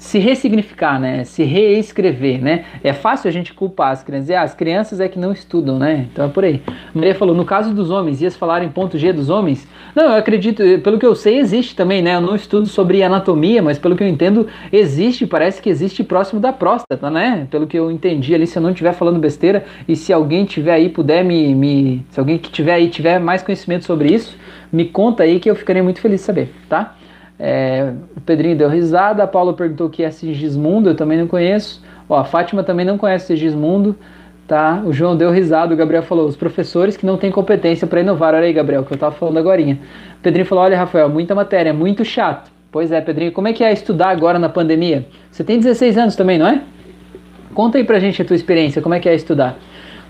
se 0.00 0.18
ressignificar, 0.18 0.98
né? 0.98 1.24
Se 1.24 1.44
reescrever, 1.44 2.42
né? 2.42 2.64
É 2.82 2.90
fácil 2.90 3.28
a 3.28 3.30
gente 3.30 3.52
culpar 3.52 3.92
as 3.92 4.02
crianças. 4.02 4.30
Ah, 4.30 4.40
as 4.40 4.54
crianças 4.54 4.98
é 4.98 5.06
que 5.06 5.18
não 5.18 5.30
estudam, 5.30 5.78
né? 5.78 6.06
Então 6.10 6.24
é 6.24 6.28
por 6.28 6.42
aí. 6.42 6.62
Maria 6.94 7.14
falou, 7.14 7.34
no 7.34 7.44
caso 7.44 7.74
dos 7.74 7.90
homens, 7.90 8.22
ias 8.22 8.34
falar 8.34 8.64
em 8.64 8.70
ponto 8.70 8.96
G 8.96 9.12
dos 9.12 9.28
homens? 9.28 9.68
Não, 9.94 10.04
eu 10.04 10.14
acredito, 10.14 10.62
pelo 10.82 10.98
que 10.98 11.04
eu 11.04 11.14
sei, 11.14 11.38
existe 11.38 11.76
também, 11.76 12.00
né? 12.00 12.14
Eu 12.14 12.22
não 12.22 12.34
estudo 12.34 12.66
sobre 12.66 13.02
anatomia, 13.02 13.60
mas 13.60 13.78
pelo 13.78 13.94
que 13.94 14.02
eu 14.02 14.08
entendo, 14.08 14.46
existe, 14.72 15.26
parece 15.26 15.60
que 15.60 15.68
existe 15.68 16.02
próximo 16.02 16.40
da 16.40 16.50
próstata, 16.50 17.10
né? 17.10 17.46
Pelo 17.50 17.66
que 17.66 17.78
eu 17.78 17.90
entendi 17.90 18.34
ali, 18.34 18.46
se 18.46 18.56
eu 18.56 18.62
não 18.62 18.70
estiver 18.70 18.94
falando 18.94 19.18
besteira, 19.18 19.66
e 19.86 19.94
se 19.94 20.14
alguém 20.14 20.46
tiver 20.46 20.72
aí, 20.72 20.88
puder 20.88 21.22
me, 21.22 21.54
me. 21.54 22.06
Se 22.08 22.18
alguém 22.18 22.38
que 22.38 22.50
tiver 22.50 22.72
aí 22.72 22.88
tiver 22.88 23.20
mais 23.20 23.42
conhecimento 23.42 23.84
sobre 23.84 24.14
isso, 24.14 24.34
me 24.72 24.86
conta 24.86 25.24
aí 25.24 25.38
que 25.38 25.50
eu 25.50 25.54
ficaria 25.54 25.82
muito 25.82 26.00
feliz 26.00 26.20
de 26.20 26.26
saber, 26.26 26.54
tá? 26.70 26.96
É, 27.42 27.94
o 28.14 28.20
Pedrinho 28.20 28.54
deu 28.54 28.68
risada, 28.68 29.22
a 29.22 29.26
Paula 29.26 29.54
perguntou 29.54 29.86
o 29.86 29.90
que 29.90 30.02
é 30.02 30.10
Sigismundo, 30.10 30.90
eu 30.90 30.94
também 30.94 31.16
não 31.16 31.26
conheço. 31.26 31.82
Ó, 32.06 32.18
a 32.18 32.24
Fátima 32.24 32.62
também 32.62 32.84
não 32.84 32.98
conhece 32.98 33.28
Sigismundo, 33.28 33.96
tá? 34.46 34.82
O 34.84 34.92
João 34.92 35.16
deu 35.16 35.30
risada, 35.30 35.72
o 35.72 35.76
Gabriel 35.76 36.02
falou, 36.02 36.26
os 36.26 36.36
professores 36.36 36.98
que 36.98 37.06
não 37.06 37.16
têm 37.16 37.30
competência 37.30 37.86
para 37.86 38.00
inovar. 38.00 38.34
Olha 38.34 38.44
aí, 38.44 38.52
Gabriel, 38.52 38.84
que 38.84 38.92
eu 38.92 38.98
tava 38.98 39.14
falando 39.14 39.38
agora. 39.38 39.62
O 39.62 39.76
Pedrinho 40.22 40.44
falou, 40.44 40.64
olha, 40.64 40.76
Rafael, 40.76 41.08
muita 41.08 41.34
matéria, 41.34 41.72
muito 41.72 42.04
chato. 42.04 42.50
Pois 42.70 42.92
é, 42.92 43.00
Pedrinho, 43.00 43.32
como 43.32 43.48
é 43.48 43.54
que 43.54 43.64
é 43.64 43.72
estudar 43.72 44.10
agora 44.10 44.38
na 44.38 44.48
pandemia? 44.48 45.06
Você 45.30 45.42
tem 45.42 45.58
16 45.58 45.96
anos 45.96 46.16
também, 46.16 46.38
não 46.38 46.46
é? 46.46 46.60
Conta 47.54 47.78
aí 47.78 47.84
pra 47.84 47.98
gente 47.98 48.20
a 48.20 48.24
tua 48.24 48.36
experiência, 48.36 48.82
como 48.82 48.94
é 48.94 49.00
que 49.00 49.08
é 49.08 49.14
estudar. 49.14 49.56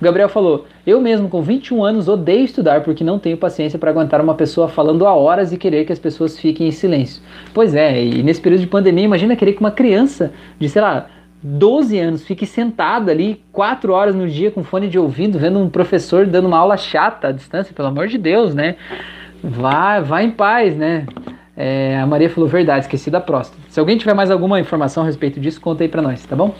O 0.01 0.05
Gabriel 0.05 0.29
falou: 0.29 0.67
Eu 0.87 1.01
mesmo, 1.01 1.29
com 1.29 1.43
21 1.43 1.85
anos, 1.85 2.09
odeio 2.09 2.45
estudar 2.45 2.83
porque 2.83 3.05
não 3.05 3.19
tenho 3.19 3.37
paciência 3.37 3.79
para 3.79 3.91
aguentar 3.91 4.21
uma 4.21 4.35
pessoa 4.35 4.69
falando 4.69 5.07
há 5.07 5.15
horas 5.15 5.53
e 5.53 5.59
querer 5.59 5.85
que 5.85 5.93
as 5.93 5.99
pessoas 5.99 6.39
fiquem 6.39 6.69
em 6.69 6.73
silêncio. 6.73 7.23
Pois 7.53 7.75
é, 7.75 8.03
e 8.03 8.23
nesse 8.23 8.41
período 8.41 8.63
de 8.63 8.67
pandemia, 8.67 9.05
imagina 9.05 9.37
querer 9.37 9.53
que 9.53 9.61
uma 9.61 9.71
criança 9.71 10.33
de, 10.59 10.69
sei 10.69 10.81
lá, 10.81 11.07
12 11.43 11.99
anos 11.99 12.25
fique 12.25 12.47
sentada 12.47 13.13
ali 13.13 13.43
4 13.53 13.93
horas 13.93 14.15
no 14.15 14.29
dia 14.29 14.51
com 14.51 14.65
fone 14.65 14.89
de 14.89 14.99
ouvido, 14.99 15.39
vendo 15.39 15.59
um 15.59 15.69
professor 15.69 16.27
dando 16.27 16.49
uma 16.49 16.59
aula 16.59 16.77
chata 16.77 17.29
à 17.29 17.33
distância, 17.33 17.75
pelo 17.75 17.89
amor 17.89 18.09
de 18.09 18.17
Deus, 18.17 18.55
né? 18.55 18.77
Vá, 19.43 20.01
vá 20.01 20.23
em 20.23 20.31
paz, 20.31 20.77
né? 20.77 21.07
É, 21.57 21.99
a 21.99 22.07
Maria 22.07 22.31
falou 22.31 22.49
verdade, 22.49 22.85
esqueci 22.85 23.11
da 23.11 23.21
próstata. 23.21 23.61
Se 23.69 23.79
alguém 23.79 23.99
tiver 23.99 24.15
mais 24.15 24.31
alguma 24.31 24.59
informação 24.61 25.03
a 25.03 25.07
respeito 25.07 25.39
disso, 25.39 25.61
conta 25.61 25.85
aí 25.85 25.89
pra 25.89 26.01
nós, 26.01 26.25
tá 26.25 26.35
bom? 26.35 26.55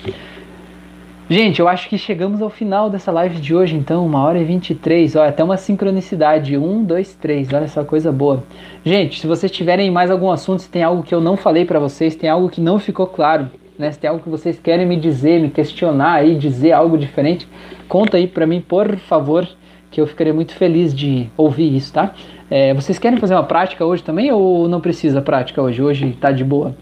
Gente, 1.33 1.61
eu 1.61 1.69
acho 1.69 1.89
que 1.89 1.97
chegamos 1.97 2.43
ao 2.43 2.51
final 2.51 2.91
dessa 2.91 3.13
live 3.13 3.39
de 3.41 3.55
hoje, 3.55 3.77
então, 3.77 4.05
uma 4.05 4.21
hora 4.25 4.37
e 4.37 4.43
23. 4.43 5.15
Olha, 5.15 5.29
até 5.29 5.45
uma 5.45 5.57
sincronicidade. 5.57 6.59
Um, 6.59 6.83
dois, 6.83 7.15
três. 7.15 7.53
Olha 7.53 7.69
só, 7.69 7.85
coisa 7.85 8.11
boa. 8.11 8.43
Gente, 8.85 9.21
se 9.21 9.29
vocês 9.29 9.53
tiverem 9.53 9.93
mais 9.93 10.11
algum 10.11 10.29
assunto, 10.33 10.63
se 10.63 10.69
tem 10.69 10.83
algo 10.83 11.05
que 11.05 11.15
eu 11.15 11.21
não 11.21 11.37
falei 11.37 11.65
para 11.65 11.79
vocês, 11.79 12.17
tem 12.17 12.29
algo 12.29 12.49
que 12.49 12.61
não 12.61 12.81
ficou 12.81 13.07
claro, 13.07 13.49
né? 13.79 13.93
Se 13.93 13.99
tem 14.01 14.11
algo 14.11 14.21
que 14.21 14.29
vocês 14.29 14.59
querem 14.59 14.85
me 14.85 14.97
dizer, 14.97 15.41
me 15.41 15.51
questionar 15.51 16.15
aí, 16.15 16.35
dizer 16.35 16.73
algo 16.73 16.99
diferente, 16.99 17.47
conta 17.89 18.17
aí 18.17 18.27
para 18.27 18.45
mim, 18.45 18.61
por 18.61 18.97
favor, 18.97 19.49
que 19.89 20.01
eu 20.01 20.09
ficaria 20.09 20.35
muito 20.35 20.53
feliz 20.57 20.93
de 20.93 21.31
ouvir 21.37 21.77
isso, 21.77 21.93
tá? 21.93 22.13
É, 22.51 22.75
vocês 22.75 22.99
querem 22.99 23.21
fazer 23.21 23.35
uma 23.35 23.45
prática 23.45 23.87
hoje 23.87 24.03
também 24.03 24.33
ou 24.33 24.69
não 24.69 24.81
precisa 24.81 25.23
prática 25.23 25.63
hoje? 25.63 25.81
Hoje 25.81 26.11
tá 26.21 26.33
de 26.33 26.43
boa? 26.43 26.75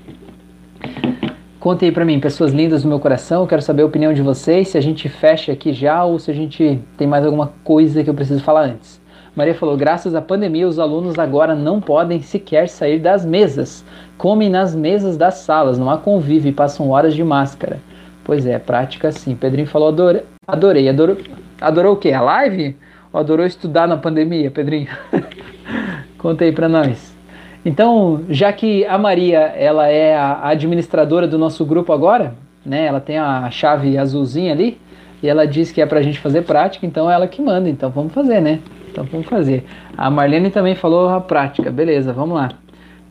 Conte 1.68 1.84
aí 1.84 1.92
para 1.92 2.02
mim, 2.02 2.18
pessoas 2.18 2.50
lindas 2.50 2.82
do 2.82 2.88
meu 2.88 2.98
coração, 2.98 3.46
quero 3.46 3.60
saber 3.60 3.82
a 3.82 3.84
opinião 3.84 4.14
de 4.14 4.22
vocês, 4.22 4.68
se 4.68 4.78
a 4.78 4.80
gente 4.80 5.06
fecha 5.06 5.52
aqui 5.52 5.70
já 5.70 6.02
ou 6.02 6.18
se 6.18 6.30
a 6.30 6.34
gente 6.34 6.80
tem 6.96 7.06
mais 7.06 7.26
alguma 7.26 7.52
coisa 7.62 8.02
que 8.02 8.08
eu 8.08 8.14
preciso 8.14 8.42
falar 8.42 8.62
antes. 8.62 8.98
Maria 9.36 9.54
falou: 9.54 9.76
graças 9.76 10.14
à 10.14 10.22
pandemia, 10.22 10.66
os 10.66 10.78
alunos 10.78 11.18
agora 11.18 11.54
não 11.54 11.78
podem 11.78 12.22
sequer 12.22 12.70
sair 12.70 12.98
das 12.98 13.22
mesas. 13.22 13.84
Comem 14.16 14.48
nas 14.48 14.74
mesas 14.74 15.18
das 15.18 15.34
salas, 15.34 15.78
não 15.78 15.90
há 15.90 15.98
convívio 15.98 16.48
e 16.48 16.54
passam 16.54 16.88
horas 16.88 17.14
de 17.14 17.22
máscara. 17.22 17.78
Pois 18.24 18.46
é, 18.46 18.58
prática 18.58 19.12
sim. 19.12 19.36
Pedrinho 19.36 19.68
falou: 19.68 19.88
adorei. 19.88 20.22
Adorei. 20.46 20.88
Adorou, 20.88 21.18
adorou 21.60 21.92
o 21.92 21.98
quê? 21.98 22.12
A 22.12 22.22
live? 22.22 22.78
Ou 23.12 23.20
adorou 23.20 23.44
estudar 23.44 23.86
na 23.86 23.98
pandemia, 23.98 24.50
Pedrinho? 24.50 24.88
Conta 26.16 26.44
aí 26.44 26.52
pra 26.52 26.66
nós. 26.66 27.17
Então, 27.64 28.24
já 28.28 28.52
que 28.52 28.84
a 28.86 28.96
Maria 28.96 29.38
ela 29.38 29.88
é 29.88 30.14
a 30.16 30.48
administradora 30.48 31.26
do 31.26 31.38
nosso 31.38 31.64
grupo 31.64 31.92
agora, 31.92 32.34
né? 32.64 32.86
Ela 32.86 33.00
tem 33.00 33.18
a 33.18 33.50
chave 33.50 33.98
azulzinha 33.98 34.52
ali 34.52 34.78
e 35.22 35.28
ela 35.28 35.46
diz 35.46 35.72
que 35.72 35.80
é 35.80 35.86
pra 35.86 36.02
gente 36.02 36.18
fazer 36.18 36.42
prática, 36.42 36.86
então 36.86 37.10
é 37.10 37.14
ela 37.14 37.26
que 37.26 37.42
manda. 37.42 37.68
Então 37.68 37.90
vamos 37.90 38.12
fazer, 38.12 38.40
né? 38.40 38.60
Então 38.90 39.04
vamos 39.04 39.26
fazer. 39.26 39.64
A 39.96 40.10
Marlene 40.10 40.50
também 40.50 40.74
falou 40.74 41.08
a 41.08 41.20
prática. 41.20 41.70
Beleza, 41.70 42.12
vamos 42.12 42.36
lá. 42.36 42.50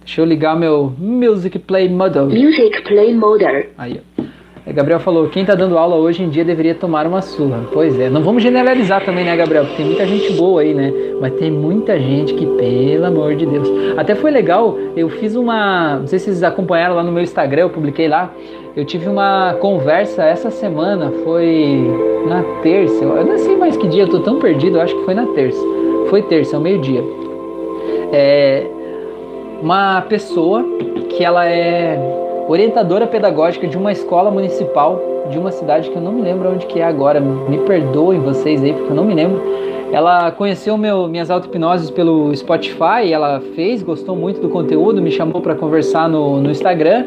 Deixa 0.03 0.21
eu 0.21 0.25
ligar 0.25 0.55
meu 0.55 0.93
Music 0.97 1.59
Play 1.59 1.89
Model. 1.89 2.27
Music 2.27 2.81
Play 2.83 3.13
Model. 3.13 3.67
Aí, 3.77 4.01
ó. 4.16 4.16
Gabriel 4.73 4.99
falou, 4.99 5.29
quem 5.29 5.43
está 5.43 5.55
dando 5.55 5.77
aula 5.77 5.95
hoje 5.95 6.23
em 6.23 6.29
dia 6.29 6.43
deveria 6.43 6.75
tomar 6.75 7.07
uma 7.07 7.21
surra. 7.21 7.61
Pois 7.71 7.97
é, 7.99 8.09
não 8.09 8.21
vamos 8.21 8.43
generalizar 8.43 9.03
também, 9.03 9.23
né, 9.23 9.35
Gabriel? 9.35 9.63
Porque 9.63 9.77
tem 9.77 9.85
muita 9.85 10.05
gente 10.05 10.33
boa 10.33 10.61
aí, 10.61 10.73
né? 10.73 10.93
Mas 11.21 11.33
tem 11.35 11.49
muita 11.49 11.97
gente 11.97 12.33
que, 12.33 12.45
pelo 12.45 13.05
amor 13.05 13.35
de 13.35 13.45
Deus. 13.45 13.69
Até 13.97 14.13
foi 14.13 14.29
legal, 14.29 14.77
eu 14.95 15.09
fiz 15.09 15.35
uma. 15.35 15.99
Não 15.99 16.07
sei 16.07 16.19
se 16.19 16.25
vocês 16.25 16.43
acompanharam 16.43 16.95
lá 16.95 17.03
no 17.03 17.11
meu 17.11 17.23
Instagram, 17.23 17.61
eu 17.61 17.69
publiquei 17.69 18.07
lá. 18.07 18.31
Eu 18.75 18.85
tive 18.85 19.07
uma 19.07 19.55
conversa 19.59 20.23
essa 20.23 20.51
semana, 20.51 21.11
foi 21.23 21.89
na 22.27 22.43
terça. 22.61 23.03
Eu 23.03 23.25
não 23.25 23.37
sei 23.37 23.55
mais 23.55 23.75
que 23.77 23.87
dia, 23.87 24.03
eu 24.03 24.09
tô 24.09 24.19
tão 24.19 24.37
perdido, 24.37 24.77
eu 24.77 24.81
acho 24.81 24.95
que 24.95 25.05
foi 25.05 25.13
na 25.13 25.25
terça. 25.27 25.63
Foi 26.09 26.21
terça, 26.23 26.57
ao 26.57 26.61
meio-dia. 26.61 27.03
É. 28.11 28.67
Uma 29.61 30.01
pessoa 30.01 30.63
que 31.09 31.23
ela 31.23 31.47
é 31.47 32.26
orientadora 32.47 33.05
pedagógica 33.05 33.67
de 33.67 33.77
uma 33.77 33.91
escola 33.91 34.31
municipal 34.31 35.01
de 35.29 35.37
uma 35.37 35.51
cidade 35.51 35.89
que 35.89 35.95
eu 35.95 36.01
não 36.01 36.11
me 36.13 36.21
lembro 36.21 36.49
onde 36.49 36.65
que 36.65 36.79
é 36.79 36.83
agora. 36.83 37.19
Me 37.19 37.57
perdoem 37.59 38.19
vocês 38.19 38.63
aí, 38.63 38.73
porque 38.73 38.91
eu 38.91 38.95
não 38.95 39.03
me 39.03 39.13
lembro. 39.13 39.41
Ela 39.91 40.31
conheceu 40.31 40.77
meu, 40.77 41.07
minhas 41.07 41.29
auto-hipnoses 41.29 41.89
pelo 41.89 42.35
Spotify, 42.35 43.11
ela 43.11 43.41
fez, 43.55 43.81
gostou 43.81 44.15
muito 44.15 44.41
do 44.41 44.49
conteúdo, 44.49 45.01
me 45.01 45.11
chamou 45.11 45.41
para 45.41 45.55
conversar 45.55 46.09
no, 46.09 46.41
no 46.41 46.51
Instagram. 46.51 47.05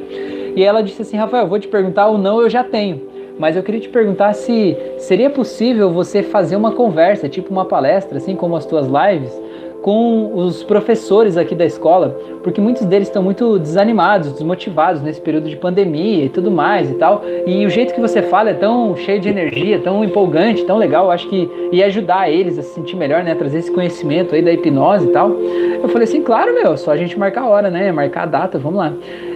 E 0.57 0.63
ela 0.63 0.83
disse 0.83 1.03
assim: 1.03 1.17
Rafael, 1.17 1.47
vou 1.47 1.59
te 1.59 1.69
perguntar 1.69 2.07
ou 2.07 2.19
não, 2.19 2.41
eu 2.41 2.49
já 2.49 2.65
tenho. 2.65 3.09
Mas 3.39 3.57
eu 3.57 3.63
queria 3.63 3.81
te 3.81 3.89
perguntar 3.89 4.35
se 4.35 4.77
seria 4.99 5.31
possível 5.31 5.91
você 5.91 6.23
fazer 6.23 6.57
uma 6.57 6.73
conversa, 6.73 7.29
tipo 7.29 7.51
uma 7.51 7.65
palestra, 7.65 8.19
assim 8.19 8.37
como 8.37 8.55
as 8.55 8.67
tuas 8.67 8.87
lives, 8.87 9.33
com 9.83 10.35
os 10.35 10.63
professores 10.63 11.37
aqui 11.37 11.55
da 11.55 11.65
escola, 11.65 12.17
porque 12.43 12.61
muitos 12.61 12.85
deles 12.85 13.09
estão 13.09 13.23
muito 13.23 13.59
desanimados, 13.59 14.33
desmotivados 14.33 15.03
nesse 15.03 15.21
período 15.21 15.49
de 15.49 15.57
pandemia 15.57 16.25
e 16.25 16.29
tudo 16.29 16.51
mais 16.51 16.91
e 16.91 16.95
tal. 16.95 17.23
E 17.47 17.65
o 17.65 17.71
jeito 17.71 17.95
que 17.95 18.01
você 18.01 18.23
fala 18.23 18.51
é 18.51 18.55
tão 18.55 18.95
cheio 18.97 19.21
de 19.21 19.29
energia, 19.29 19.79
tão 19.79 20.05
empolgante, 20.05 20.65
tão 20.65 20.77
legal, 20.77 21.11
acho 21.11 21.29
que 21.29 21.49
ia 21.73 21.87
ajudar 21.87 22.31
eles 22.31 22.59
a 22.59 22.63
se 22.63 22.75
sentir 22.75 22.97
melhor, 22.97 23.23
né, 23.23 23.35
trazer 23.35 23.59
esse 23.59 23.71
conhecimento 23.71 24.35
aí 24.35 24.43
da 24.43 24.53
hipnose 24.53 25.07
e 25.07 25.11
tal. 25.11 25.31
Eu 25.31 25.89
falei 25.89 26.05
assim, 26.05 26.23
claro, 26.23 26.53
meu, 26.55 26.77
só 26.77 26.93
a 26.93 26.97
gente 26.97 27.19
marcar 27.19 27.43
a 27.43 27.49
hora, 27.49 27.71
né, 27.71 27.91
marcar 27.91 28.25
a 28.25 28.27
data, 28.27 28.59
vamos 28.59 28.79
lá. 28.79 28.93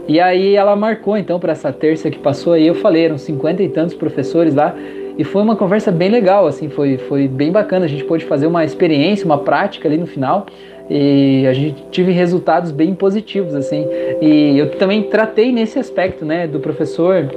E 0.06 0.20
aí 0.20 0.54
ela 0.54 0.76
marcou 0.76 1.16
então 1.16 1.40
para 1.40 1.52
essa 1.52 1.72
terça 1.72 2.10
que 2.10 2.18
passou 2.18 2.52
aí, 2.52 2.66
eu 2.66 2.74
falei, 2.74 3.06
eram 3.06 3.16
cinquenta 3.16 3.62
e 3.62 3.68
tantos 3.68 3.94
professores 3.94 4.54
lá 4.54 4.74
e 5.16 5.24
foi 5.24 5.42
uma 5.42 5.56
conversa 5.56 5.92
bem 5.92 6.08
legal, 6.08 6.46
assim, 6.46 6.68
foi, 6.68 6.98
foi 6.98 7.28
bem 7.28 7.52
bacana. 7.52 7.84
A 7.84 7.88
gente 7.88 8.04
pôde 8.04 8.24
fazer 8.24 8.46
uma 8.46 8.64
experiência, 8.64 9.24
uma 9.24 9.38
prática 9.38 9.88
ali 9.88 9.96
no 9.96 10.06
final. 10.06 10.46
E 10.90 11.46
a 11.46 11.52
gente 11.52 11.82
tive 11.90 12.12
resultados 12.12 12.70
bem 12.70 12.94
positivos, 12.94 13.54
assim. 13.54 13.86
E 14.20 14.58
eu 14.58 14.70
também 14.72 15.04
tratei 15.04 15.52
nesse 15.52 15.78
aspecto, 15.78 16.24
né, 16.24 16.46
do 16.46 16.60
professor 16.60 17.30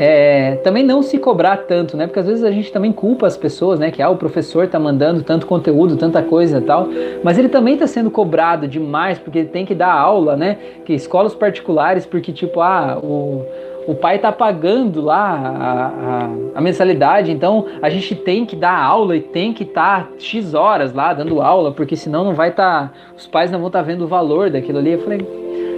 é, 0.00 0.56
também 0.62 0.84
não 0.84 1.02
se 1.02 1.18
cobrar 1.18 1.56
tanto, 1.56 1.96
né? 1.96 2.06
Porque 2.06 2.20
às 2.20 2.26
vezes 2.26 2.44
a 2.44 2.52
gente 2.52 2.70
também 2.70 2.92
culpa 2.92 3.26
as 3.26 3.36
pessoas, 3.36 3.80
né? 3.80 3.90
Que 3.90 4.00
ah, 4.00 4.08
o 4.08 4.16
professor 4.16 4.64
está 4.64 4.78
mandando 4.78 5.22
tanto 5.22 5.44
conteúdo, 5.44 5.96
tanta 5.96 6.22
coisa 6.22 6.58
e 6.58 6.60
tal, 6.60 6.88
mas 7.22 7.36
ele 7.36 7.48
também 7.48 7.74
está 7.74 7.86
sendo 7.86 8.10
cobrado 8.10 8.68
demais 8.68 9.18
porque 9.18 9.40
ele 9.40 9.48
tem 9.48 9.66
que 9.66 9.74
dar 9.74 9.92
aula, 9.92 10.36
né? 10.36 10.56
Que 10.84 10.92
escolas 10.92 11.34
particulares, 11.34 12.06
porque 12.06 12.32
tipo, 12.32 12.60
ah, 12.60 12.98
o 13.02 13.44
o 13.88 13.94
pai 13.94 14.16
está 14.16 14.30
pagando 14.30 15.00
lá 15.00 15.16
a, 15.18 15.86
a, 15.86 16.30
a, 16.56 16.60
mensalidade, 16.60 17.32
então 17.32 17.64
a 17.80 17.88
gente 17.88 18.14
tem 18.14 18.44
que 18.44 18.54
dar 18.54 18.78
aula 18.78 19.16
e 19.16 19.20
tem 19.22 19.54
que 19.54 19.62
estar 19.62 20.04
tá 20.04 20.08
X 20.18 20.52
horas 20.52 20.92
lá 20.92 21.14
dando 21.14 21.40
aula, 21.40 21.72
porque 21.72 21.96
senão 21.96 22.22
não 22.22 22.34
vai 22.34 22.50
estar. 22.50 22.88
Tá, 22.88 22.92
os 23.16 23.26
pais 23.26 23.50
não 23.50 23.58
vão 23.58 23.68
estar 23.68 23.78
tá 23.78 23.84
vendo 23.86 24.04
o 24.04 24.06
valor 24.06 24.50
daquilo 24.50 24.76
ali. 24.78 24.92
Eu 24.92 24.98
falei, 24.98 25.26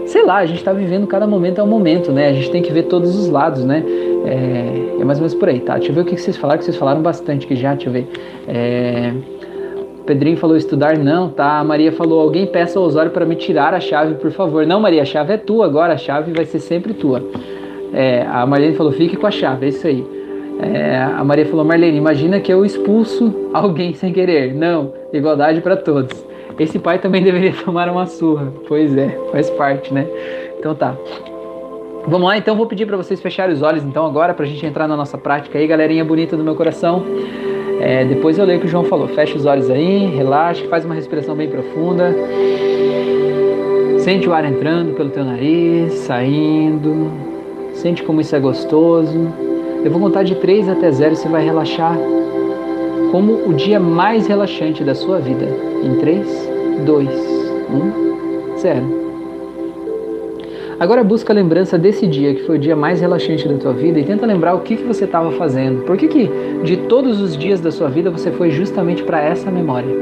sei 0.07 0.25
lá, 0.25 0.39
a 0.39 0.47
gente 0.47 0.59
está 0.59 0.73
vivendo 0.73 1.07
cada 1.07 1.25
momento 1.25 1.61
é 1.61 1.63
um 1.63 1.69
momento, 1.69 2.11
né? 2.11 2.31
A 2.31 2.33
gente 2.33 2.51
tem 2.51 2.61
que 2.61 2.73
ver 2.73 2.85
todos 2.85 3.17
os 3.17 3.29
lados, 3.29 3.65
né? 3.65 3.85
É, 4.27 5.01
é 5.01 5.05
mais 5.05 5.19
ou 5.19 5.23
menos 5.23 5.35
por 5.35 5.49
aí, 5.49 5.61
tá? 5.61 5.75
Deixa 5.75 5.93
eu 5.93 5.95
ver 5.95 6.01
o 6.01 6.05
que 6.05 6.17
vocês 6.17 6.37
falaram, 6.37 6.59
que 6.59 6.65
vocês 6.65 6.77
falaram 6.77 7.01
bastante 7.03 7.47
que 7.47 7.55
já, 7.55 7.75
deixa 7.75 7.91
eu 7.91 7.93
ver. 7.93 8.09
É, 8.49 9.13
Pedrinho 10.05 10.37
falou 10.37 10.57
estudar 10.57 10.99
não, 10.99 11.29
tá? 11.29 11.61
A 11.61 11.65
Maria 11.65 11.93
falou 11.93 12.21
alguém 12.21 12.45
peça 12.45 12.77
ao 12.77 12.85
Osório 12.85 13.13
para 13.13 13.25
me 13.25 13.37
tirar 13.37 13.73
a 13.73 13.79
chave, 13.79 14.15
por 14.17 14.33
favor. 14.33 14.67
Não, 14.67 14.81
Maria, 14.81 15.03
a 15.03 15.05
chave 15.05 15.33
é 15.33 15.37
tua 15.37 15.65
agora, 15.65 15.95
a 15.95 15.97
chave 15.97 16.33
vai 16.33 16.45
ser 16.45 16.59
sempre 16.59 16.93
tua. 16.93 17.23
É, 17.93 18.23
a 18.23 18.47
Marlene 18.47 18.77
falou, 18.77 18.93
fique 18.93 19.17
com 19.17 19.27
a 19.27 19.31
chave, 19.31 19.67
é 19.67 19.69
isso 19.69 19.87
aí. 19.87 20.07
É, 20.63 20.97
a 21.03 21.25
Maria 21.25 21.47
falou, 21.47 21.65
Marlene, 21.65 21.97
imagina 21.97 22.39
que 22.39 22.53
eu 22.53 22.65
expulso 22.65 23.35
alguém 23.53 23.95
sem 23.95 24.13
querer. 24.13 24.55
Não, 24.55 24.93
igualdade 25.13 25.61
para 25.61 25.77
todos. 25.77 26.25
Esse 26.59 26.79
pai 26.79 26.99
também 26.99 27.23
deveria 27.23 27.53
tomar 27.65 27.89
uma 27.89 28.07
surra. 28.07 28.53
Pois 28.69 28.97
é, 28.97 29.19
faz 29.33 29.49
parte, 29.51 29.93
né? 29.93 30.07
Então 30.59 30.75
tá. 30.75 30.95
Vamos 32.07 32.29
lá, 32.29 32.37
então 32.37 32.57
vou 32.57 32.67
pedir 32.67 32.87
para 32.87 32.97
vocês 32.97 33.21
fecharem 33.21 33.55
os 33.55 33.63
olhos 33.63 33.85
então 33.85 34.07
agora 34.07 34.33
para 34.33 34.45
a 34.45 34.49
gente 34.49 34.65
entrar 34.65 34.89
na 34.89 34.97
nossa 34.97 35.19
prática 35.19 35.59
aí, 35.59 35.67
galerinha 35.67 36.05
bonita 36.05 36.37
do 36.37 36.45
meu 36.45 36.55
coração. 36.55 37.05
É, 37.81 38.05
depois 38.05 38.39
eu 38.39 38.45
leio 38.45 38.59
o 38.59 38.61
que 38.61 38.67
o 38.67 38.71
João 38.71 38.85
falou. 38.85 39.09
Fecha 39.09 39.37
os 39.37 39.47
olhos 39.47 39.71
aí, 39.71 40.07
relaxa, 40.07 40.67
faz 40.69 40.85
uma 40.85 40.95
respiração 40.95 41.35
bem 41.35 41.49
profunda. 41.49 42.15
Sente 44.01 44.29
o 44.29 44.33
ar 44.35 44.45
entrando 44.45 44.95
pelo 44.95 45.09
teu 45.11 45.25
nariz, 45.25 45.93
saindo. 45.93 47.30
Sente 47.81 48.03
como 48.03 48.21
isso 48.21 48.37
é 48.37 48.39
gostoso. 48.39 49.33
Eu 49.83 49.91
vou 49.91 49.99
contar 49.99 50.23
de 50.23 50.35
3 50.35 50.69
até 50.69 50.93
0 50.93 51.15
e 51.15 51.17
você 51.17 51.29
vai 51.29 51.43
relaxar 51.43 51.97
como 53.11 53.49
o 53.49 53.55
dia 53.55 53.81
mais 53.81 54.27
relaxante 54.27 54.85
da 54.85 54.95
sua 54.95 55.19
vida. 55.19 55.49
Em 55.83 55.95
3, 55.99 56.51
2, 56.85 57.09
1, 58.55 58.59
0. 58.59 59.01
Agora 60.79 61.03
busca 61.03 61.33
a 61.33 61.35
lembrança 61.35 61.79
desse 61.79 62.07
dia, 62.07 62.35
que 62.35 62.43
foi 62.43 62.57
o 62.57 62.59
dia 62.59 62.77
mais 62.77 63.01
relaxante 63.01 63.49
da 63.49 63.57
tua 63.57 63.73
vida, 63.73 63.99
e 63.99 64.05
tenta 64.05 64.27
lembrar 64.27 64.55
o 64.55 64.61
que, 64.61 64.77
que 64.77 64.85
você 64.85 65.07
estava 65.07 65.33
fazendo. 65.33 65.83
Por 65.85 65.97
que, 65.97 66.07
que 66.07 66.31
de 66.63 66.77
todos 66.87 67.19
os 67.19 67.35
dias 67.35 67.63
da 67.63 67.71
sua 67.71 67.89
vida 67.89 68.11
você 68.11 68.31
foi 68.31 68.51
justamente 68.51 69.03
para 69.03 69.23
essa 69.23 69.51
memória? 69.51 69.97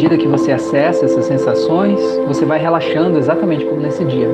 Medida 0.00 0.16
que 0.16 0.26
você 0.26 0.50
acessa 0.50 1.04
essas 1.04 1.26
sensações, 1.26 2.00
você 2.26 2.46
vai 2.46 2.58
relaxando 2.58 3.18
exatamente 3.18 3.66
como 3.66 3.82
nesse 3.82 4.02
dia. 4.02 4.28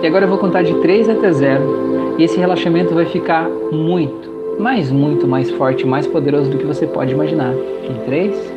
E 0.00 0.06
agora 0.06 0.26
eu 0.26 0.28
vou 0.28 0.38
contar 0.38 0.62
de 0.62 0.74
3 0.74 1.08
até 1.08 1.32
0. 1.32 2.14
E 2.18 2.22
esse 2.22 2.38
relaxamento 2.38 2.94
vai 2.94 3.04
ficar 3.04 3.48
muito, 3.48 4.30
mas 4.60 4.92
muito 4.92 5.26
mais 5.26 5.50
forte, 5.50 5.84
mais 5.84 6.06
poderoso 6.06 6.50
do 6.50 6.58
que 6.58 6.64
você 6.64 6.86
pode 6.86 7.12
imaginar. 7.12 7.52
Em 7.52 7.94
3, 8.06 8.52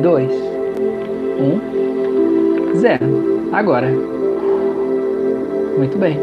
2, 0.00 0.30
1, 2.72 2.76
0. 2.76 3.04
Agora. 3.52 3.88
Muito 5.76 5.98
bem. 5.98 6.18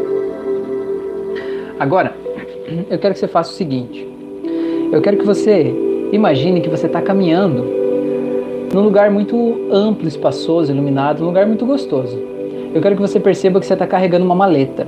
Agora, 1.78 2.16
eu 2.90 2.98
quero 2.98 3.14
que 3.14 3.20
você 3.20 3.28
faça 3.28 3.52
o 3.52 3.54
seguinte. 3.54 4.04
Eu 4.90 5.00
quero 5.00 5.18
que 5.18 5.24
você 5.24 5.72
imagine 6.10 6.60
que 6.60 6.68
você 6.68 6.86
está 6.86 7.00
caminhando 7.00 7.75
num 8.72 8.82
lugar 8.82 9.10
muito 9.10 9.68
amplo, 9.70 10.08
espaçoso, 10.08 10.72
iluminado, 10.72 11.22
um 11.22 11.26
lugar 11.26 11.46
muito 11.46 11.64
gostoso. 11.64 12.18
eu 12.74 12.82
quero 12.82 12.94
que 12.94 13.00
você 13.00 13.18
perceba 13.18 13.58
que 13.58 13.66
você 13.66 13.72
está 13.72 13.86
carregando 13.86 14.24
uma 14.24 14.34
maleta. 14.34 14.86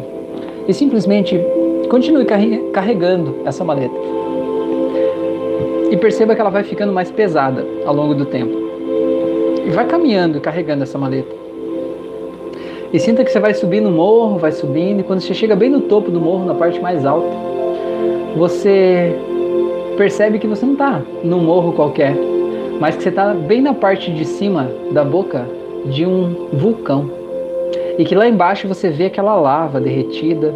E 0.66 0.74
simplesmente 0.74 1.40
continue 1.88 2.26
carregando 2.72 3.36
essa 3.46 3.64
maleta. 3.64 3.94
E 5.90 5.96
perceba 5.96 6.34
que 6.34 6.40
ela 6.40 6.50
vai 6.50 6.62
ficando 6.62 6.92
mais 6.92 7.10
pesada 7.10 7.64
ao 7.86 7.94
longo 7.94 8.14
do 8.14 8.26
tempo. 8.26 8.52
E 9.66 9.70
vai 9.70 9.86
caminhando, 9.86 10.40
carregando 10.40 10.82
essa 10.82 10.98
maleta. 10.98 11.34
E 12.92 12.98
sinta 12.98 13.24
que 13.24 13.30
você 13.30 13.40
vai 13.40 13.54
subir 13.54 13.80
no 13.80 13.90
morro, 13.90 14.38
vai 14.38 14.52
subindo, 14.52 15.00
e 15.00 15.02
quando 15.02 15.20
você 15.20 15.32
chega 15.32 15.54
bem 15.54 15.70
no 15.70 15.82
topo 15.82 16.10
do 16.10 16.20
morro, 16.20 16.44
na 16.44 16.54
parte 16.54 16.80
mais 16.80 17.04
alta, 17.06 17.28
você 18.36 19.14
percebe 19.96 20.38
que 20.38 20.46
você 20.46 20.64
não 20.64 20.72
está 20.74 21.02
num 21.24 21.40
morro 21.40 21.72
qualquer, 21.72 22.16
mas 22.80 22.96
que 22.96 23.02
você 23.02 23.08
está 23.08 23.34
bem 23.34 23.60
na 23.60 23.74
parte 23.74 24.12
de 24.12 24.24
cima 24.24 24.70
da 24.92 25.04
boca 25.04 25.46
de 25.86 26.06
um 26.06 26.48
vulcão. 26.52 27.10
E 27.98 28.04
que 28.04 28.14
lá 28.14 28.28
embaixo 28.28 28.68
você 28.68 28.90
vê 28.90 29.06
aquela 29.06 29.34
lava 29.34 29.80
derretida, 29.80 30.54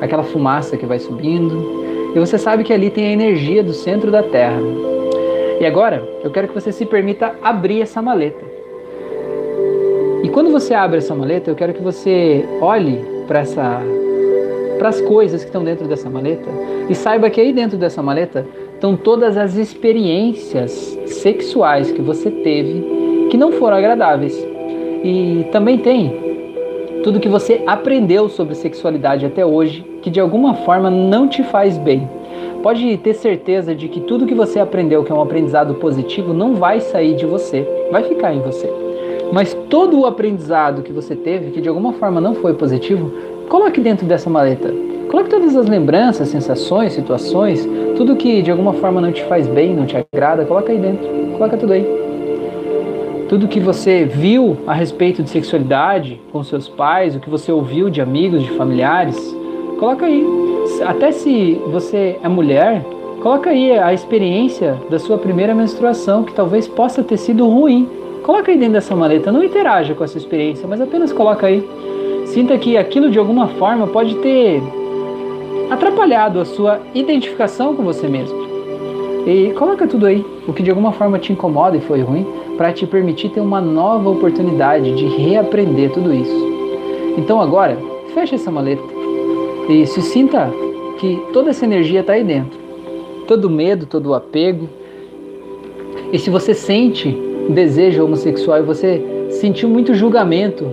aquela 0.00 0.22
fumaça 0.22 0.76
que 0.76 0.86
vai 0.86 0.98
subindo, 0.98 2.12
e 2.14 2.18
você 2.18 2.36
sabe 2.36 2.64
que 2.64 2.72
ali 2.72 2.90
tem 2.90 3.06
a 3.06 3.12
energia 3.12 3.62
do 3.62 3.72
centro 3.72 4.10
da 4.10 4.22
Terra. 4.22 4.60
E 5.60 5.64
agora, 5.64 6.02
eu 6.22 6.30
quero 6.30 6.48
que 6.48 6.54
você 6.54 6.72
se 6.72 6.84
permita 6.84 7.34
abrir 7.42 7.80
essa 7.80 8.02
maleta. 8.02 8.44
E 10.22 10.28
quando 10.28 10.50
você 10.50 10.74
abre 10.74 10.98
essa 10.98 11.14
maleta, 11.14 11.50
eu 11.50 11.54
quero 11.54 11.72
que 11.72 11.82
você 11.82 12.44
olhe 12.60 13.02
para 13.26 13.40
essa 13.40 13.80
para 14.78 14.88
as 14.88 15.00
coisas 15.00 15.42
que 15.42 15.48
estão 15.48 15.62
dentro 15.62 15.86
dessa 15.86 16.10
maleta 16.10 16.48
e 16.88 16.94
saiba 16.94 17.30
que 17.30 17.40
aí 17.40 17.52
dentro 17.52 17.78
dessa 17.78 18.02
maleta 18.02 18.44
estão 18.82 18.96
todas 18.96 19.36
as 19.36 19.54
experiências 19.54 20.98
sexuais 21.06 21.92
que 21.92 22.02
você 22.02 22.28
teve 22.28 23.28
que 23.30 23.36
não 23.36 23.52
foram 23.52 23.76
agradáveis. 23.76 24.36
E 25.04 25.46
também 25.52 25.78
tem 25.78 26.12
tudo 27.04 27.20
que 27.20 27.28
você 27.28 27.62
aprendeu 27.64 28.28
sobre 28.28 28.56
sexualidade 28.56 29.24
até 29.24 29.46
hoje 29.46 29.86
que 30.02 30.10
de 30.10 30.18
alguma 30.18 30.54
forma 30.54 30.90
não 30.90 31.28
te 31.28 31.44
faz 31.44 31.78
bem. 31.78 32.10
Pode 32.60 32.96
ter 32.96 33.14
certeza 33.14 33.72
de 33.72 33.86
que 33.86 34.00
tudo 34.00 34.26
que 34.26 34.34
você 34.34 34.58
aprendeu, 34.58 35.04
que 35.04 35.12
é 35.12 35.14
um 35.14 35.22
aprendizado 35.22 35.74
positivo, 35.74 36.34
não 36.34 36.56
vai 36.56 36.80
sair 36.80 37.14
de 37.14 37.24
você, 37.24 37.64
vai 37.88 38.02
ficar 38.02 38.34
em 38.34 38.40
você. 38.40 38.68
Mas 39.32 39.54
todo 39.70 40.00
o 40.00 40.06
aprendizado 40.06 40.82
que 40.82 40.92
você 40.92 41.14
teve, 41.14 41.52
que 41.52 41.60
de 41.60 41.68
alguma 41.68 41.92
forma 41.92 42.20
não 42.20 42.34
foi 42.34 42.54
positivo, 42.54 43.12
coloque 43.48 43.80
dentro 43.80 44.06
dessa 44.06 44.28
maleta. 44.28 44.91
Coloque 45.12 45.28
todas 45.28 45.54
as 45.54 45.68
lembranças, 45.68 46.28
sensações, 46.28 46.94
situações, 46.94 47.68
tudo 47.98 48.16
que 48.16 48.40
de 48.40 48.50
alguma 48.50 48.72
forma 48.72 48.98
não 48.98 49.12
te 49.12 49.22
faz 49.24 49.46
bem, 49.46 49.74
não 49.74 49.84
te 49.84 49.94
agrada, 49.94 50.46
coloca 50.46 50.72
aí 50.72 50.78
dentro. 50.78 51.06
Coloca 51.36 51.54
tudo 51.58 51.74
aí. 51.74 51.86
Tudo 53.28 53.46
que 53.46 53.60
você 53.60 54.06
viu 54.06 54.56
a 54.66 54.72
respeito 54.72 55.22
de 55.22 55.28
sexualidade 55.28 56.18
com 56.32 56.42
seus 56.42 56.66
pais, 56.66 57.14
o 57.14 57.20
que 57.20 57.28
você 57.28 57.52
ouviu 57.52 57.90
de 57.90 58.00
amigos, 58.00 58.42
de 58.42 58.52
familiares, 58.52 59.36
coloca 59.78 60.06
aí. 60.06 60.24
Até 60.86 61.12
se 61.12 61.60
você 61.70 62.18
é 62.22 62.28
mulher, 62.28 62.82
coloca 63.22 63.50
aí 63.50 63.78
a 63.78 63.92
experiência 63.92 64.78
da 64.88 64.98
sua 64.98 65.18
primeira 65.18 65.54
menstruação, 65.54 66.24
que 66.24 66.32
talvez 66.32 66.66
possa 66.66 67.04
ter 67.04 67.18
sido 67.18 67.46
ruim, 67.46 67.86
Coloca 68.22 68.52
aí 68.52 68.56
dentro 68.56 68.74
dessa 68.74 68.94
maleta, 68.94 69.32
não 69.32 69.42
interaja 69.42 69.94
com 69.94 70.04
essa 70.04 70.16
experiência, 70.16 70.64
mas 70.68 70.80
apenas 70.80 71.12
coloca 71.12 71.44
aí. 71.44 71.68
Sinta 72.26 72.56
que 72.56 72.78
aquilo 72.78 73.10
de 73.10 73.18
alguma 73.18 73.48
forma 73.48 73.84
pode 73.88 74.14
ter 74.18 74.62
atrapalhado 75.72 76.38
a 76.38 76.44
sua 76.44 76.80
identificação 76.94 77.74
com 77.74 77.82
você 77.82 78.06
mesmo. 78.06 78.36
E 79.26 79.52
coloca 79.52 79.86
tudo 79.86 80.04
aí, 80.06 80.24
o 80.46 80.52
que 80.52 80.62
de 80.62 80.68
alguma 80.68 80.92
forma 80.92 81.18
te 81.18 81.32
incomoda 81.32 81.76
e 81.76 81.80
foi 81.80 82.02
ruim, 82.02 82.26
para 82.58 82.72
te 82.72 82.86
permitir 82.86 83.30
ter 83.30 83.40
uma 83.40 83.60
nova 83.60 84.10
oportunidade 84.10 84.94
de 84.94 85.06
reaprender 85.06 85.90
tudo 85.90 86.12
isso. 86.12 86.52
Então 87.16 87.40
agora, 87.40 87.78
feche 88.12 88.34
essa 88.34 88.50
maleta 88.50 88.82
e 89.68 89.86
se 89.86 90.02
sinta 90.02 90.52
que 90.98 91.18
toda 91.32 91.50
essa 91.50 91.64
energia 91.64 92.00
está 92.00 92.12
aí 92.12 92.24
dentro. 92.24 92.58
Todo 93.26 93.48
medo, 93.48 93.86
todo 93.86 94.12
apego. 94.12 94.68
E 96.12 96.18
se 96.18 96.28
você 96.28 96.52
sente 96.52 97.16
desejo 97.48 98.04
homossexual 98.04 98.58
e 98.58 98.62
você 98.62 99.28
sentiu 99.30 99.68
muito 99.68 99.94
julgamento 99.94 100.66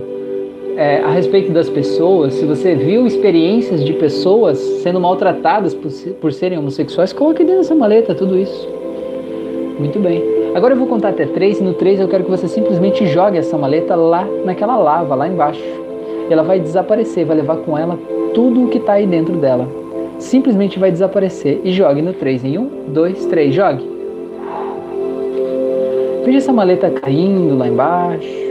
é, 0.80 1.02
a 1.02 1.10
respeito 1.10 1.52
das 1.52 1.68
pessoas, 1.68 2.32
se 2.32 2.46
você 2.46 2.74
viu 2.74 3.06
experiências 3.06 3.84
de 3.84 3.92
pessoas 3.92 4.56
sendo 4.82 4.98
maltratadas 4.98 5.74
por, 5.74 5.92
por 6.18 6.32
serem 6.32 6.58
homossexuais, 6.58 7.12
coloque 7.12 7.44
dentro 7.44 7.60
dessa 7.60 7.74
maleta 7.74 8.14
tudo 8.14 8.38
isso. 8.38 8.66
Muito 9.78 9.98
bem. 9.98 10.24
Agora 10.54 10.72
eu 10.72 10.78
vou 10.78 10.86
contar 10.86 11.10
até 11.10 11.26
três, 11.26 11.60
e 11.60 11.62
no 11.62 11.74
três 11.74 12.00
eu 12.00 12.08
quero 12.08 12.24
que 12.24 12.30
você 12.30 12.48
simplesmente 12.48 13.04
jogue 13.04 13.36
essa 13.36 13.58
maleta 13.58 13.94
lá 13.94 14.26
naquela 14.42 14.78
lava, 14.78 15.14
lá 15.14 15.28
embaixo. 15.28 15.62
Ela 16.30 16.42
vai 16.42 16.58
desaparecer, 16.58 17.26
vai 17.26 17.36
levar 17.36 17.58
com 17.58 17.76
ela 17.76 17.98
tudo 18.32 18.64
o 18.64 18.68
que 18.68 18.78
está 18.78 18.94
aí 18.94 19.06
dentro 19.06 19.34
dela. 19.36 19.68
Simplesmente 20.18 20.78
vai 20.78 20.90
desaparecer 20.90 21.60
e 21.62 21.72
jogue 21.72 22.00
no 22.00 22.14
três. 22.14 22.42
Em 22.42 22.56
um, 22.56 22.70
dois, 22.88 23.26
três, 23.26 23.54
jogue. 23.54 23.86
Veja 26.24 26.38
essa 26.38 26.54
maleta 26.54 26.88
caindo 26.88 27.58
lá 27.58 27.68
embaixo, 27.68 28.49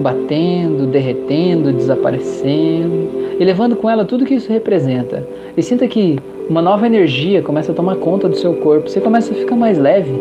batendo, 0.00 0.86
derretendo, 0.86 1.72
desaparecendo 1.72 3.08
e 3.38 3.44
levando 3.44 3.76
com 3.76 3.88
ela 3.88 4.04
tudo 4.04 4.24
que 4.24 4.34
isso 4.34 4.52
representa. 4.52 5.26
E 5.56 5.62
sinta 5.62 5.86
que 5.86 6.18
uma 6.48 6.62
nova 6.62 6.86
energia 6.86 7.42
começa 7.42 7.72
a 7.72 7.74
tomar 7.74 7.96
conta 7.96 8.28
do 8.28 8.36
seu 8.36 8.54
corpo. 8.56 8.88
Você 8.88 9.00
começa 9.00 9.32
a 9.32 9.36
ficar 9.36 9.56
mais 9.56 9.78
leve, 9.78 10.12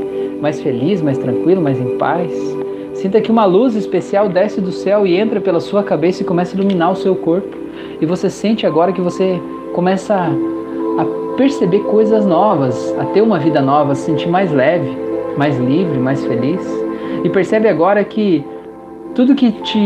mais 0.41 0.61
feliz, 0.61 1.01
mais 1.01 1.17
tranquilo, 1.17 1.61
mais 1.61 1.79
em 1.79 1.97
paz. 1.97 2.31
Sinta 2.93 3.21
que 3.21 3.31
uma 3.31 3.45
luz 3.45 3.75
especial 3.75 4.29
desce 4.29 4.59
do 4.59 4.71
céu 4.71 5.05
e 5.05 5.15
entra 5.15 5.39
pela 5.39 5.59
sua 5.59 5.83
cabeça 5.83 6.23
e 6.23 6.25
começa 6.25 6.55
a 6.55 6.59
iluminar 6.59 6.91
o 6.91 6.95
seu 6.95 7.15
corpo. 7.15 7.55
E 8.01 8.05
você 8.05 8.29
sente 8.29 8.65
agora 8.65 8.91
que 8.91 9.01
você 9.01 9.39
começa 9.73 10.15
a 10.15 11.35
perceber 11.35 11.79
coisas 11.79 12.25
novas, 12.25 12.95
a 12.97 13.05
ter 13.05 13.21
uma 13.21 13.37
vida 13.37 13.61
nova, 13.61 13.91
a 13.91 13.95
se 13.95 14.05
sentir 14.05 14.29
mais 14.29 14.51
leve 14.51 15.05
mais 15.37 15.57
livre, 15.57 15.97
mais 15.97 16.25
feliz. 16.25 16.61
E 17.23 17.29
percebe 17.29 17.67
agora 17.67 18.03
que 18.03 18.43
tudo 19.15 19.33
que 19.33 19.49
te 19.49 19.79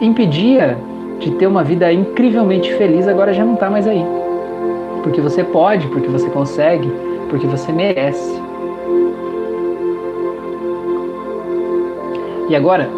impedia 0.00 0.76
de 1.20 1.30
ter 1.32 1.46
uma 1.46 1.62
vida 1.62 1.90
incrivelmente 1.92 2.74
feliz 2.74 3.06
agora 3.06 3.32
já 3.32 3.44
não 3.44 3.54
está 3.54 3.70
mais 3.70 3.86
aí. 3.86 4.04
Porque 5.04 5.20
você 5.20 5.44
pode, 5.44 5.86
porque 5.86 6.08
você 6.08 6.28
consegue, 6.28 6.90
porque 7.30 7.46
você 7.46 7.70
merece. 7.72 8.42
E 12.48 12.56
agora, 12.56 12.90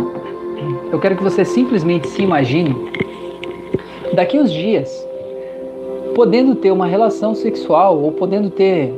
eu 0.90 0.98
quero 0.98 1.16
que 1.16 1.22
você 1.22 1.44
simplesmente 1.44 2.08
se 2.08 2.22
imagine 2.22 2.74
daqui 4.14 4.38
uns 4.38 4.50
dias 4.50 5.06
podendo 6.14 6.54
ter 6.54 6.70
uma 6.70 6.86
relação 6.86 7.34
sexual 7.34 8.02
ou 8.02 8.10
podendo 8.10 8.48
ter 8.50 8.92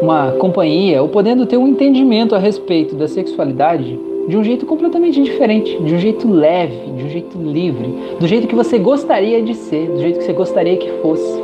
uma 0.00 0.32
companhia 0.32 1.02
ou 1.02 1.08
podendo 1.08 1.46
ter 1.46 1.58
um 1.58 1.68
entendimento 1.68 2.34
a 2.34 2.38
respeito 2.38 2.94
da 2.96 3.06
sexualidade 3.06 3.98
de 4.28 4.36
um 4.36 4.42
jeito 4.42 4.66
completamente 4.66 5.22
diferente, 5.22 5.78
de 5.78 5.94
um 5.94 5.98
jeito 5.98 6.28
leve, 6.28 6.92
de 6.96 7.04
um 7.04 7.08
jeito 7.08 7.38
livre, 7.38 7.94
do 8.18 8.26
jeito 8.26 8.48
que 8.48 8.54
você 8.54 8.78
gostaria 8.78 9.40
de 9.40 9.54
ser, 9.54 9.88
do 9.88 10.00
jeito 10.00 10.18
que 10.18 10.24
você 10.24 10.32
gostaria 10.32 10.76
que 10.76 10.90
fosse. 11.00 11.42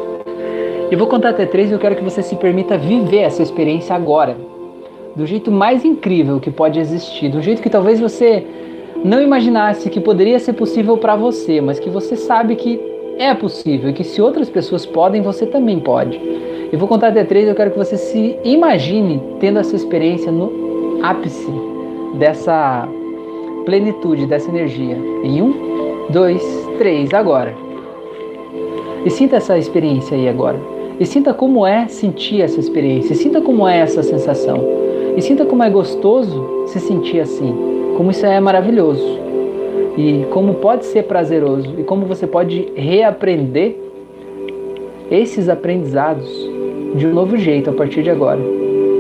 Eu 0.91 0.99
vou 0.99 1.07
contar 1.07 1.31
até 1.31 1.47
três 1.47 1.71
e 1.71 1.73
eu 1.73 1.79
quero 1.79 1.97
que 1.97 2.03
você 2.03 2.23
se 2.23 2.35
permita 2.37 2.77
viver 2.77 3.21
essa 3.21 3.43
experiência 3.43 3.95
agora, 3.95 4.37
do 5.15 5.27
jeito 5.27 5.51
mais 5.51 5.85
incrível 5.85 6.41
que 6.41 6.51
pode 6.51 6.81
existir, 6.81 7.29
do 7.29 7.41
jeito 7.41 7.63
que 7.63 7.71
talvez 7.71 8.01
você 8.01 8.45
não 9.05 9.23
imaginasse 9.23 9.89
que 9.89 10.01
poderia 10.01 10.39
ser 10.39 10.53
possível 10.55 10.97
para 10.97 11.17
você, 11.17 11.61
mas 11.61 11.79
que 11.79 11.89
você 11.89 12.17
sabe 12.17 12.57
que 12.57 12.81
é 13.19 13.33
possível 13.35 13.91
e 13.91 13.93
que 13.93 14.05
se 14.05 14.21
outras 14.21 14.51
pessoas 14.51 14.85
podem, 14.85 15.23
você 15.23 15.47
também 15.47 15.79
pode. 15.79 16.21
Eu 16.73 16.79
vou 16.79 16.89
contar 16.89 17.09
até 17.09 17.23
três, 17.23 17.49
eu 17.49 17.55
quero 17.55 17.71
que 17.71 17.79
você 17.79 17.97
se 17.97 18.37
imagine 18.43 19.21
tendo 19.39 19.59
essa 19.59 19.77
experiência 19.77 20.33
no 20.33 21.01
ápice 21.03 21.72
dessa 22.15 22.89
plenitude, 23.65 24.27
dessa 24.27 24.51
energia. 24.51 24.97
Em 25.23 25.43
um, 25.43 26.07
dois, 26.11 26.43
três, 26.79 27.13
agora. 27.15 27.55
E 29.05 29.11
sinta 29.11 29.37
essa 29.37 29.59
experiência 29.59 30.17
aí 30.17 30.29
agora. 30.29 30.59
E 30.99 31.07
sinta 31.07 31.35
como 31.35 31.67
é 31.67 31.89
sentir 31.89 32.43
essa 32.43 32.61
experiência. 32.61 33.13
E 33.13 33.17
sinta 33.17 33.41
como 33.41 33.67
é 33.67 33.79
essa 33.79 34.03
sensação. 34.03 34.59
E 35.17 35.23
sinta 35.23 35.45
como 35.45 35.63
é 35.63 35.71
gostoso 35.71 36.67
se 36.67 36.79
sentir 36.81 37.21
assim. 37.21 37.55
Como 37.97 38.11
isso 38.11 38.25
é 38.25 38.39
maravilhoso. 38.41 39.21
E 39.97 40.25
como 40.31 40.55
pode 40.55 40.85
ser 40.87 41.05
prazeroso. 41.05 41.75
E 41.79 41.85
como 41.85 42.07
você 42.07 42.27
pode 42.27 42.73
reaprender 42.75 43.77
esses 45.11 45.49
aprendizados 45.49 46.27
de 46.95 47.07
um 47.07 47.13
novo 47.13 47.37
jeito 47.37 47.71
a 47.71 47.73
partir 47.73 48.03
de 48.03 48.11
agora, 48.11 48.41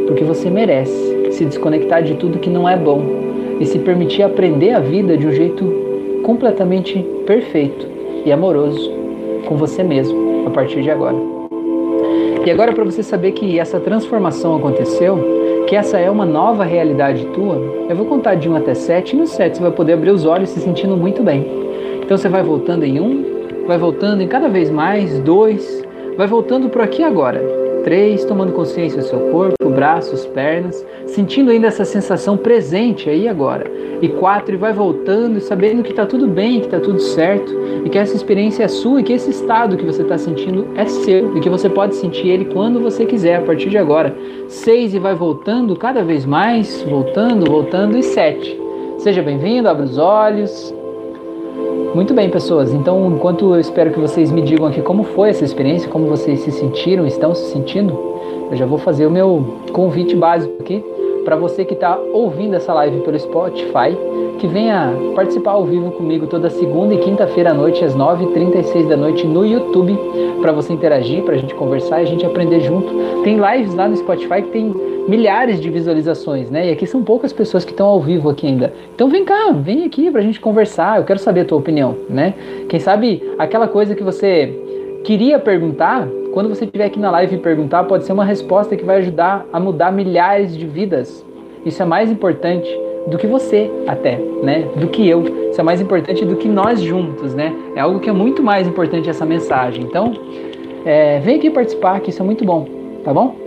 porque 0.07 0.25
você 0.25 0.51
merece 0.51 1.22
se 1.33 1.45
desconectar 1.45 2.03
de 2.03 2.15
tudo 2.15 2.39
que 2.39 2.51
não 2.51 2.69
é 2.69 2.77
bom 2.77 3.03
e 3.61 3.67
se 3.67 3.79
permitir 3.79 4.23
aprender 4.23 4.71
a 4.71 4.81
vida 4.81 5.17
de 5.17 5.27
um 5.27 5.33
jeito 5.33 5.65
completamente 6.23 6.99
perfeito 7.27 7.87
e 8.25 8.33
amoroso 8.33 8.93
com 9.47 9.57
você 9.57 9.83
mesmo 9.83 10.47
a 10.47 10.51
partir 10.51 10.83
de 10.83 10.91
agora. 10.91 11.17
E 12.45 12.51
agora, 12.51 12.73
para 12.73 12.85
você 12.85 13.03
saber 13.03 13.33
que 13.33 13.59
essa 13.59 13.79
transformação 13.79 14.57
aconteceu, 14.57 15.65
que 15.69 15.77
essa 15.77 15.99
é 15.99 16.11
uma 16.11 16.25
nova 16.25 16.65
realidade 16.65 17.25
tua, 17.27 17.57
eu 17.89 17.95
vou 17.95 18.07
contar 18.07 18.35
de 18.35 18.49
1 18.49 18.57
até 18.57 18.75
7 18.75 19.15
e 19.15 19.19
no 19.19 19.27
7 19.27 19.57
você 19.57 19.63
vai 19.63 19.71
poder 19.71 19.93
abrir 19.93 20.11
os 20.11 20.27
olhos 20.27 20.51
se 20.51 20.61
sentindo 20.61 20.97
muito 20.97 21.23
bem. 21.23 21.47
Então 22.03 22.17
você 22.17 22.29
vai 22.29 22.43
voltando 22.43 22.85
em 22.85 23.01
um, 23.01 23.25
vai 23.67 23.79
voltando 23.79 24.23
em 24.23 24.27
cada 24.27 24.49
vez 24.49 24.71
mais, 24.71 25.21
dois, 25.21 25.85
vai 26.17 26.27
voltando 26.27 26.69
por 26.69 26.83
aqui 26.83 27.05
agora. 27.05 27.62
Três, 27.85 28.25
tomando 28.25 28.53
consciência 28.53 29.01
do 29.01 29.05
seu 29.05 29.19
corpo, 29.31 29.69
braços, 29.71 30.25
pernas, 30.27 30.87
sentindo 31.07 31.51
ainda 31.51 31.67
essa 31.67 31.85
sensação 31.85 32.37
presente 32.37 33.11
aí 33.11 33.29
agora. 33.29 33.71
E 34.01 34.09
quatro, 34.09 34.55
e 34.55 34.59
vai 34.59 34.73
voltando, 34.73 35.41
sabendo 35.41 35.83
que 35.83 35.91
está 35.91 36.07
tudo 36.07 36.27
bem, 36.27 36.61
que 36.61 36.67
está 36.67 36.81
tudo 36.81 37.01
certo, 37.01 37.53
e 37.85 37.89
que 37.89 37.99
essa 37.99 38.15
experiência 38.15 38.65
é 38.65 38.69
sua, 38.69 39.01
e 39.01 39.05
que 39.05 39.13
esse 39.13 39.31
estado 39.31 39.77
que 39.77 39.85
você 39.85 40.03
está 40.03 40.17
sentindo 40.17 40.67
é 40.77 40.87
seu, 40.87 41.37
e 41.37 41.41
que 41.41 41.49
você 41.49 41.69
pode 41.69 41.95
sentir 41.97 42.29
ele 42.29 42.47
quando 42.47 42.81
você 42.81 43.05
quiser, 43.05 43.37
a 43.37 43.43
partir 43.43 43.69
de 43.69 43.79
agora. 43.79 44.15
Seis, 44.49 44.95
e 44.95 44.99
vai 44.99 45.15
voltando 45.15 45.75
cada 45.77 46.05
vez 46.05 46.25
mais, 46.25 46.83
voltando, 46.83 47.51
voltando, 47.51 47.99
e 47.99 48.03
sete. 48.03 48.61
Seja 48.99 49.23
bem-vindo, 49.23 49.69
abra 49.69 49.85
os 49.85 49.99
olhos, 49.99 50.73
muito 51.95 52.15
bem, 52.15 52.31
pessoas. 52.31 52.73
Então, 52.73 53.13
enquanto 53.15 53.55
eu 53.55 53.61
espero 53.61 53.91
que 53.91 54.01
vocês 54.01 54.31
me 54.31 54.43
digam 54.43 54.67
aqui 54.67 54.81
como 54.81 55.03
foi 55.03 55.31
essa 55.31 55.45
experiência, 55.45 55.89
como 55.89 56.07
vocês 56.07 56.41
se 56.41 56.51
sentiram, 56.51 57.07
estão 57.07 57.35
se 57.35 57.51
sentindo, 57.53 57.99
eu 58.51 58.57
já 58.57 58.67
vou 58.67 58.79
fazer 58.79 59.07
o 59.07 59.11
meu 59.11 59.45
convite 59.73 60.17
básico 60.17 60.55
aqui 60.61 60.85
para 61.25 61.37
você 61.37 61.65
que 61.65 61.75
está 61.75 61.99
ouvindo 62.13 62.55
essa 62.55 62.73
live 62.75 63.01
pelo 63.01 63.19
Spotify, 63.19 63.97
que 64.43 64.49
venha 64.49 64.93
participar 65.15 65.53
ao 65.53 65.65
vivo 65.65 65.93
comigo 65.93 66.27
toda 66.27 66.51
segunda 66.51 66.93
e 66.93 66.99
quinta-feira 66.99 67.53
à 67.53 67.55
noite, 67.55 67.85
às 67.85 67.95
9h36 67.95 68.89
da 68.89 68.97
noite, 68.97 69.25
no 69.25 69.47
YouTube, 69.47 69.97
para 70.41 70.51
você 70.51 70.73
interagir, 70.73 71.23
para 71.23 71.37
a 71.37 71.39
gente 71.39 71.55
conversar 71.55 72.01
e 72.01 72.03
a 72.03 72.07
gente 72.07 72.27
aprender 72.27 72.59
junto. 72.59 73.23
Tem 73.23 73.37
lives 73.37 73.73
lá 73.73 73.87
no 73.87 73.97
Spotify 73.97 74.43
que 74.43 74.49
tem 74.49 74.75
milhares 75.07 75.61
de 75.61 75.71
visualizações, 75.71 76.51
né? 76.51 76.67
E 76.67 76.73
aqui 76.73 76.89
são 76.89 77.05
poucas 77.05 77.33
pessoas 77.33 77.65
que 77.65 77.71
estão 77.71 77.87
ao 77.87 78.01
vivo 78.01 78.29
aqui 78.29 78.49
ainda. 78.49 78.75
Então 78.93 79.09
vem 79.09 79.25
cá, 79.25 79.53
vem 79.53 79.85
aqui 79.85 80.11
para 80.11 80.21
a 80.21 80.25
gente 80.25 80.41
conversar. 80.41 80.99
Eu 80.99 81.05
quero 81.05 81.21
saber 81.21 81.43
a 81.43 81.45
tua 81.45 81.59
opinião, 81.59 81.97
né? 82.11 82.35
Quem 82.69 82.81
sabe 82.81 83.23
aquela 83.39 83.69
coisa 83.69 83.95
que 83.95 84.03
você 84.03 84.53
queria 85.05 85.39
perguntar, 85.39 86.09
quando 86.33 86.49
você 86.49 86.65
estiver 86.65 86.87
aqui 86.87 86.99
na 86.99 87.13
live 87.13 87.37
e 87.37 87.39
perguntar, 87.39 87.85
pode 87.85 88.05
ser 88.05 88.13
uma 88.13 88.25
resposta 88.25 88.75
que 88.75 88.85
vai 88.85 88.97
ajudar 88.97 89.47
a 89.53 89.61
mudar 89.61 89.93
milhares 89.93 90.57
de 90.57 90.67
vidas. 90.67 91.25
Isso 91.65 91.81
é 91.81 91.87
mais 91.87 92.11
importante 92.11 92.69
do 93.07 93.19
que 93.19 93.27
você 93.27 93.71
até, 93.87 94.17
né? 94.43 94.69
Do 94.77 94.89
que 94.89 95.09
eu. 95.09 95.23
Isso 95.51 95.61
é 95.61 95.65
mais 95.65 95.81
importante 95.81 96.25
do 96.25 96.37
que 96.37 96.49
nós 96.49 96.81
juntos, 96.81 97.35
né? 97.35 97.55
É 97.75 97.81
algo 97.81 98.01
que 98.01 98.09
é 98.09 98.13
muito 98.13 98.43
mais 98.43 98.67
importante 98.67 99.11
essa 99.11 99.27
mensagem. 99.27 99.83
Então, 99.85 100.13
é, 100.85 101.19
vem 101.21 101.37
aqui 101.37 101.51
participar, 101.51 102.01
que 102.01 102.11
isso 102.11 102.23
é 102.23 102.25
muito 102.25 102.45
bom, 102.45 102.67
tá 103.05 103.13
bom? 103.13 103.42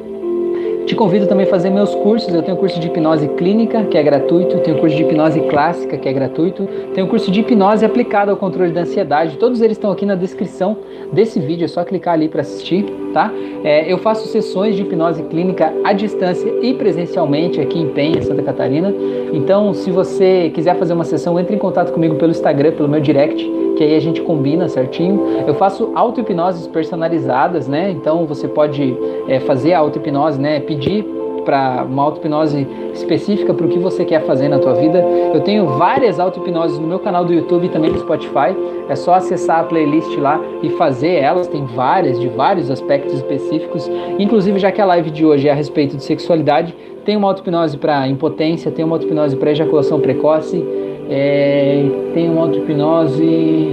Te 0.85 0.95
convido 0.95 1.25
também 1.25 1.47
a 1.47 1.49
fazer 1.49 1.71
meus 1.71 1.95
cursos. 1.95 2.31
Eu 2.31 2.43
tenho 2.43 2.55
curso 2.57 2.79
de 2.79 2.87
hipnose 2.87 3.27
clínica, 3.29 3.83
que 3.85 3.97
é 3.97 4.03
gratuito, 4.03 4.59
tenho 4.59 4.77
curso 4.77 4.95
de 4.95 5.01
hipnose 5.01 5.41
clássica, 5.41 5.97
que 5.97 6.07
é 6.07 6.13
gratuito, 6.13 6.67
tenho 6.93 7.07
curso 7.07 7.31
de 7.31 7.39
hipnose 7.39 7.83
aplicada 7.83 8.29
ao 8.29 8.37
controle 8.37 8.71
da 8.71 8.81
ansiedade. 8.81 9.37
Todos 9.37 9.61
eles 9.61 9.77
estão 9.77 9.91
aqui 9.91 10.05
na 10.05 10.13
descrição 10.13 10.77
desse 11.11 11.39
vídeo, 11.39 11.65
é 11.65 11.67
só 11.67 11.83
clicar 11.83 12.13
ali 12.13 12.29
para 12.29 12.41
assistir, 12.41 12.85
tá? 13.11 13.33
É, 13.63 13.91
eu 13.91 13.97
faço 13.97 14.27
sessões 14.27 14.75
de 14.75 14.83
hipnose 14.83 15.23
clínica 15.23 15.73
à 15.83 15.91
distância 15.91 16.53
e 16.61 16.73
presencialmente 16.75 17.59
aqui 17.59 17.79
em 17.79 17.89
Penha, 17.89 18.21
Santa 18.21 18.43
Catarina. 18.43 18.93
Então, 19.33 19.73
se 19.73 19.89
você 19.89 20.51
quiser 20.53 20.75
fazer 20.77 20.93
uma 20.93 21.03
sessão, 21.03 21.39
entre 21.39 21.55
em 21.55 21.59
contato 21.59 21.91
comigo 21.91 22.15
pelo 22.15 22.29
Instagram, 22.29 22.73
pelo 22.73 22.87
meu 22.87 22.99
direct 22.99 23.64
que 23.75 23.83
aí 23.83 23.95
a 23.95 23.99
gente 23.99 24.21
combina 24.21 24.67
certinho. 24.67 25.43
Eu 25.47 25.53
faço 25.55 25.91
auto-hipnoses 25.93 26.67
personalizadas, 26.67 27.67
né? 27.67 27.91
Então 27.91 28.25
você 28.25 28.47
pode 28.47 28.97
é, 29.27 29.39
fazer 29.41 29.73
a 29.73 29.79
auto-hipnose, 29.79 30.39
né? 30.39 30.59
Pedir 30.59 31.05
para 31.45 31.85
uma 31.87 32.03
auto-hipnose 32.03 32.67
específica 32.93 33.53
para 33.53 33.65
o 33.65 33.69
que 33.69 33.77
você 33.77 34.03
quer 34.03 34.25
fazer 34.25 34.49
na 34.49 34.57
tua 34.57 34.73
vida. 34.73 34.97
Eu 35.33 35.41
tenho 35.41 35.67
várias 35.77 36.19
auto-hipnoses 36.19 36.79
no 36.79 36.87
meu 36.87 36.99
canal 36.99 37.23
do 37.23 37.33
YouTube 37.33 37.67
e 37.67 37.69
também 37.69 37.91
no 37.91 37.99
Spotify. 37.99 38.55
É 38.89 38.95
só 38.95 39.13
acessar 39.13 39.59
a 39.59 39.63
playlist 39.63 40.17
lá 40.17 40.41
e 40.63 40.69
fazer 40.71 41.15
elas. 41.15 41.47
Tem 41.47 41.63
várias, 41.63 42.19
de 42.19 42.27
vários 42.27 42.71
aspectos 42.71 43.13
específicos. 43.13 43.89
Inclusive, 44.17 44.57
já 44.59 44.71
que 44.71 44.81
a 44.81 44.85
live 44.85 45.11
de 45.11 45.23
hoje 45.23 45.47
é 45.47 45.51
a 45.51 45.55
respeito 45.55 45.95
de 45.95 46.03
sexualidade, 46.03 46.75
tem 47.05 47.15
uma 47.15 47.27
auto-hipnose 47.27 47.77
para 47.77 48.07
impotência, 48.07 48.71
tem 48.71 48.83
uma 48.83 48.95
auto-hipnose 48.95 49.35
para 49.35 49.51
ejaculação 49.51 49.99
precoce, 49.99 50.65
é, 51.09 51.85
tem 52.13 52.29
uma 52.29 52.41
auto-hipnose. 52.43 53.69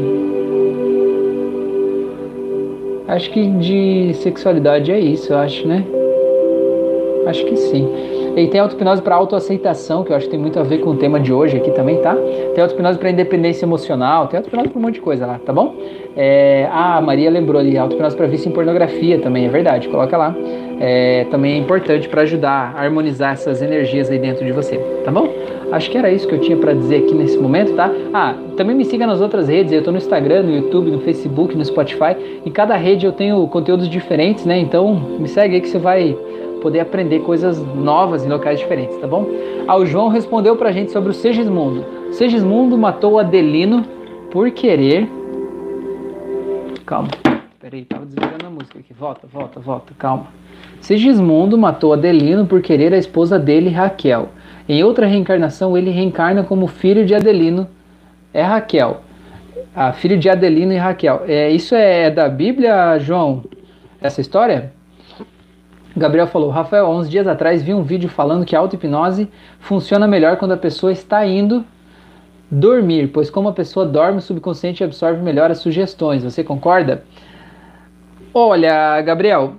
Acho 3.08 3.30
que 3.30 3.46
de 3.46 4.14
sexualidade 4.14 4.90
é 4.90 4.98
isso, 4.98 5.32
eu 5.32 5.38
acho, 5.38 5.66
né? 5.66 5.84
Acho 7.26 7.44
que 7.44 7.56
sim. 7.56 7.88
E 8.34 8.46
tem 8.46 8.60
auto-hipnose 8.60 9.02
para 9.02 9.14
autoaceitação, 9.14 10.02
que 10.02 10.10
eu 10.10 10.16
acho 10.16 10.24
que 10.24 10.30
tem 10.30 10.40
muito 10.40 10.58
a 10.58 10.62
ver 10.62 10.78
com 10.78 10.90
o 10.90 10.96
tema 10.96 11.20
de 11.20 11.32
hoje 11.32 11.58
aqui 11.58 11.70
também, 11.72 11.98
tá? 11.98 12.16
Tem 12.54 12.62
auto-hipnose 12.62 12.98
para 12.98 13.10
independência 13.10 13.66
emocional, 13.66 14.26
tem 14.26 14.38
auto-hipnose 14.38 14.70
para 14.70 14.78
um 14.78 14.82
monte 14.82 14.94
de 14.94 15.00
coisa 15.02 15.26
lá, 15.26 15.38
tá 15.44 15.52
bom? 15.52 15.74
É, 16.16 16.66
ah, 16.70 16.96
a 16.96 17.00
Maria 17.02 17.30
lembrou 17.30 17.60
ali, 17.60 17.76
auto-hipnose 17.76 18.16
para 18.16 18.26
vício 18.26 18.48
em 18.48 18.52
pornografia 18.52 19.18
também, 19.18 19.44
é 19.44 19.48
verdade, 19.48 19.88
coloca 19.88 20.16
lá. 20.16 20.34
É, 20.84 21.26
também 21.30 21.52
é 21.52 21.56
importante 21.58 22.08
para 22.08 22.22
ajudar 22.22 22.74
a 22.76 22.82
harmonizar 22.82 23.34
essas 23.34 23.62
energias 23.62 24.10
aí 24.10 24.18
dentro 24.18 24.44
de 24.44 24.50
você, 24.50 24.78
tá 25.04 25.12
bom? 25.12 25.32
Acho 25.70 25.88
que 25.88 25.96
era 25.96 26.10
isso 26.10 26.26
que 26.26 26.34
eu 26.34 26.40
tinha 26.40 26.56
para 26.56 26.74
dizer 26.74 27.04
aqui 27.04 27.14
nesse 27.14 27.38
momento, 27.38 27.72
tá? 27.74 27.88
Ah, 28.12 28.34
também 28.56 28.74
me 28.74 28.84
siga 28.84 29.06
nas 29.06 29.20
outras 29.20 29.48
redes, 29.48 29.72
eu 29.72 29.78
estou 29.78 29.92
no 29.92 29.98
Instagram, 29.98 30.42
no 30.42 30.56
YouTube, 30.56 30.90
no 30.90 30.98
Facebook, 30.98 31.56
no 31.56 31.64
Spotify. 31.64 32.16
Em 32.44 32.50
cada 32.50 32.74
rede 32.74 33.06
eu 33.06 33.12
tenho 33.12 33.46
conteúdos 33.46 33.88
diferentes, 33.88 34.44
né? 34.44 34.58
Então 34.58 34.92
me 35.20 35.28
segue 35.28 35.54
aí 35.54 35.60
que 35.60 35.68
você 35.68 35.78
vai 35.78 36.18
poder 36.60 36.80
aprender 36.80 37.20
coisas 37.20 37.64
novas 37.76 38.24
em 38.24 38.28
locais 38.28 38.58
diferentes, 38.58 38.96
tá 38.96 39.06
bom? 39.06 39.24
Ah, 39.68 39.76
o 39.76 39.86
João 39.86 40.08
respondeu 40.08 40.56
pra 40.56 40.72
gente 40.72 40.90
sobre 40.90 41.10
o 41.10 41.14
Segismundo. 41.14 41.84
Segismundo 42.10 42.76
matou 42.76 43.20
Adelino 43.20 43.84
por 44.32 44.50
querer. 44.50 45.08
Calma, 46.84 47.08
peraí, 47.60 47.84
tava 47.84 48.04
desligando 48.04 48.31
Volta, 48.98 49.26
volta, 49.26 49.60
volta, 49.60 49.94
calma. 49.98 50.28
Segismundo 50.80 51.58
matou 51.58 51.92
Adelino 51.92 52.46
por 52.46 52.62
querer 52.62 52.94
a 52.94 52.96
esposa 52.96 53.38
dele, 53.38 53.68
Raquel. 53.68 54.30
Em 54.66 54.82
outra 54.82 55.06
reencarnação, 55.06 55.76
ele 55.76 55.90
reencarna 55.90 56.42
como 56.42 56.66
filho 56.66 57.04
de 57.04 57.14
Adelino, 57.14 57.68
é 58.32 58.40
Raquel. 58.40 59.02
A 59.74 59.92
filho 59.92 60.18
de 60.18 60.30
Adelino 60.30 60.72
e 60.72 60.78
Raquel. 60.78 61.22
É, 61.28 61.50
isso 61.50 61.74
é 61.74 62.10
da 62.10 62.30
Bíblia, 62.30 62.98
João? 62.98 63.44
Essa 64.00 64.22
história? 64.22 64.72
Gabriel 65.94 66.26
falou, 66.26 66.48
Rafael, 66.48 66.88
uns 66.88 67.10
dias 67.10 67.26
atrás 67.26 67.62
vi 67.62 67.74
um 67.74 67.82
vídeo 67.82 68.08
falando 68.08 68.46
que 68.46 68.56
a 68.56 68.58
auto-hipnose 68.58 69.28
funciona 69.60 70.08
melhor 70.08 70.38
quando 70.38 70.52
a 70.52 70.56
pessoa 70.56 70.90
está 70.90 71.26
indo 71.26 71.62
dormir, 72.50 73.08
pois 73.08 73.28
como 73.28 73.48
a 73.48 73.52
pessoa 73.52 73.84
dorme, 73.84 74.18
o 74.18 74.22
subconsciente 74.22 74.82
absorve 74.82 75.22
melhor 75.22 75.50
as 75.50 75.58
sugestões. 75.58 76.24
Você 76.24 76.42
concorda? 76.42 77.02
Olha, 78.34 79.00
Gabriel, 79.02 79.56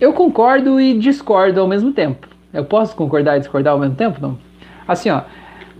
eu 0.00 0.12
concordo 0.12 0.80
e 0.80 0.98
discordo 0.98 1.60
ao 1.60 1.68
mesmo 1.68 1.92
tempo. 1.92 2.28
Eu 2.52 2.64
posso 2.64 2.96
concordar 2.96 3.36
e 3.36 3.40
discordar 3.40 3.72
ao 3.72 3.78
mesmo 3.78 3.94
tempo? 3.94 4.20
Não. 4.20 4.38
Assim, 4.86 5.10
ó, 5.10 5.22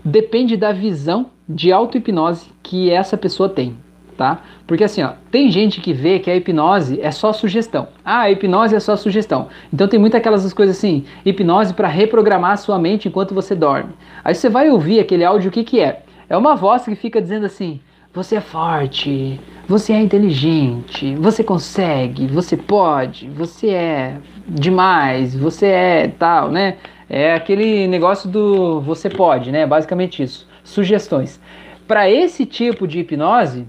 depende 0.03 0.55
da 0.55 0.71
visão 0.71 1.31
de 1.47 1.71
auto-hipnose 1.71 2.49
que 2.63 2.89
essa 2.89 3.17
pessoa 3.17 3.49
tem 3.49 3.77
tá? 4.21 4.43
Porque 4.67 4.83
assim, 4.83 5.01
ó, 5.01 5.13
tem 5.31 5.49
gente 5.49 5.81
que 5.81 5.93
vê 5.93 6.19
que 6.19 6.29
a 6.29 6.35
hipnose 6.35 7.01
é 7.01 7.09
só 7.09 7.33
sugestão. 7.33 7.87
Ah, 8.05 8.21
a 8.21 8.31
hipnose 8.31 8.75
é 8.75 8.79
só 8.79 8.95
sugestão. 8.95 9.47
Então 9.73 9.87
tem 9.87 9.99
muitas 9.99 10.19
aquelas 10.19 10.53
coisas 10.53 10.77
assim, 10.77 11.05
hipnose 11.25 11.73
para 11.73 11.87
reprogramar 11.87 12.51
a 12.51 12.57
sua 12.57 12.77
mente 12.77 13.07
enquanto 13.07 13.33
você 13.33 13.55
dorme. 13.55 13.93
Aí 14.23 14.35
você 14.35 14.47
vai 14.47 14.69
ouvir 14.69 14.99
aquele 14.99 15.23
áudio, 15.23 15.49
o 15.49 15.51
que 15.51 15.63
que 15.63 15.79
é? 15.79 16.03
É 16.29 16.37
uma 16.37 16.55
voz 16.55 16.85
que 16.85 16.93
fica 16.93 17.19
dizendo 17.19 17.47
assim: 17.47 17.81
você 18.13 18.35
é 18.35 18.41
forte, 18.41 19.39
você 19.67 19.93
é 19.93 20.01
inteligente, 20.01 21.15
você 21.15 21.43
consegue, 21.43 22.27
você 22.27 22.57
pode, 22.57 23.29
você 23.29 23.69
é 23.69 24.17
demais, 24.47 25.33
você 25.33 25.67
é 25.67 26.07
tal, 26.19 26.51
né? 26.51 26.75
É 27.09 27.33
aquele 27.33 27.87
negócio 27.87 28.29
do 28.29 28.81
você 28.81 29.09
pode, 29.09 29.51
né? 29.51 29.65
Basicamente 29.65 30.21
isso. 30.21 30.47
Sugestões. 30.63 31.39
Para 31.87 32.09
esse 32.09 32.45
tipo 32.45 32.85
de 32.85 32.99
hipnose, 32.99 33.65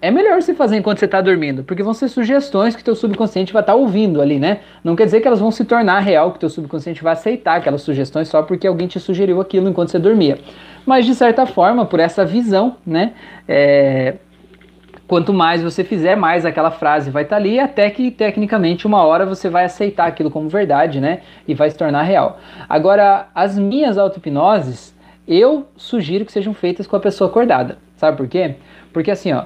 é 0.00 0.10
melhor 0.10 0.40
você 0.40 0.54
fazer 0.54 0.76
enquanto 0.76 0.98
você 0.98 1.06
está 1.06 1.20
dormindo, 1.20 1.64
porque 1.64 1.82
vão 1.82 1.92
ser 1.92 2.08
sugestões 2.08 2.76
que 2.76 2.84
teu 2.84 2.94
subconsciente 2.94 3.52
vai 3.52 3.62
estar 3.62 3.72
tá 3.72 3.78
ouvindo 3.78 4.20
ali, 4.20 4.38
né? 4.38 4.60
Não 4.82 4.94
quer 4.94 5.04
dizer 5.04 5.20
que 5.20 5.26
elas 5.26 5.40
vão 5.40 5.50
se 5.50 5.64
tornar 5.64 5.98
real, 6.00 6.32
que 6.32 6.38
teu 6.38 6.48
subconsciente 6.48 7.02
vai 7.02 7.14
aceitar 7.14 7.56
aquelas 7.56 7.82
sugestões 7.82 8.28
só 8.28 8.42
porque 8.42 8.66
alguém 8.66 8.86
te 8.86 9.00
sugeriu 9.00 9.40
aquilo 9.40 9.68
enquanto 9.68 9.90
você 9.90 9.98
dormia. 9.98 10.38
Mas 10.88 11.04
de 11.04 11.14
certa 11.14 11.44
forma, 11.44 11.84
por 11.84 12.00
essa 12.00 12.24
visão, 12.24 12.76
né? 12.86 13.12
É, 13.46 14.14
quanto 15.06 15.34
mais 15.34 15.62
você 15.62 15.84
fizer, 15.84 16.16
mais 16.16 16.46
aquela 16.46 16.70
frase 16.70 17.10
vai 17.10 17.24
estar 17.24 17.36
tá 17.36 17.42
ali, 17.42 17.60
até 17.60 17.90
que 17.90 18.10
tecnicamente 18.10 18.86
uma 18.86 19.04
hora 19.04 19.26
você 19.26 19.50
vai 19.50 19.66
aceitar 19.66 20.06
aquilo 20.06 20.30
como 20.30 20.48
verdade, 20.48 20.98
né? 20.98 21.20
E 21.46 21.52
vai 21.52 21.68
se 21.68 21.76
tornar 21.76 22.04
real. 22.04 22.40
Agora, 22.66 23.28
as 23.34 23.58
minhas 23.58 23.98
auto-hipnoses, 23.98 24.96
eu 25.28 25.68
sugiro 25.76 26.24
que 26.24 26.32
sejam 26.32 26.54
feitas 26.54 26.86
com 26.86 26.96
a 26.96 27.00
pessoa 27.00 27.28
acordada. 27.28 27.76
Sabe 27.94 28.16
por 28.16 28.26
quê? 28.26 28.54
Porque 28.90 29.10
assim, 29.10 29.30
ó 29.34 29.44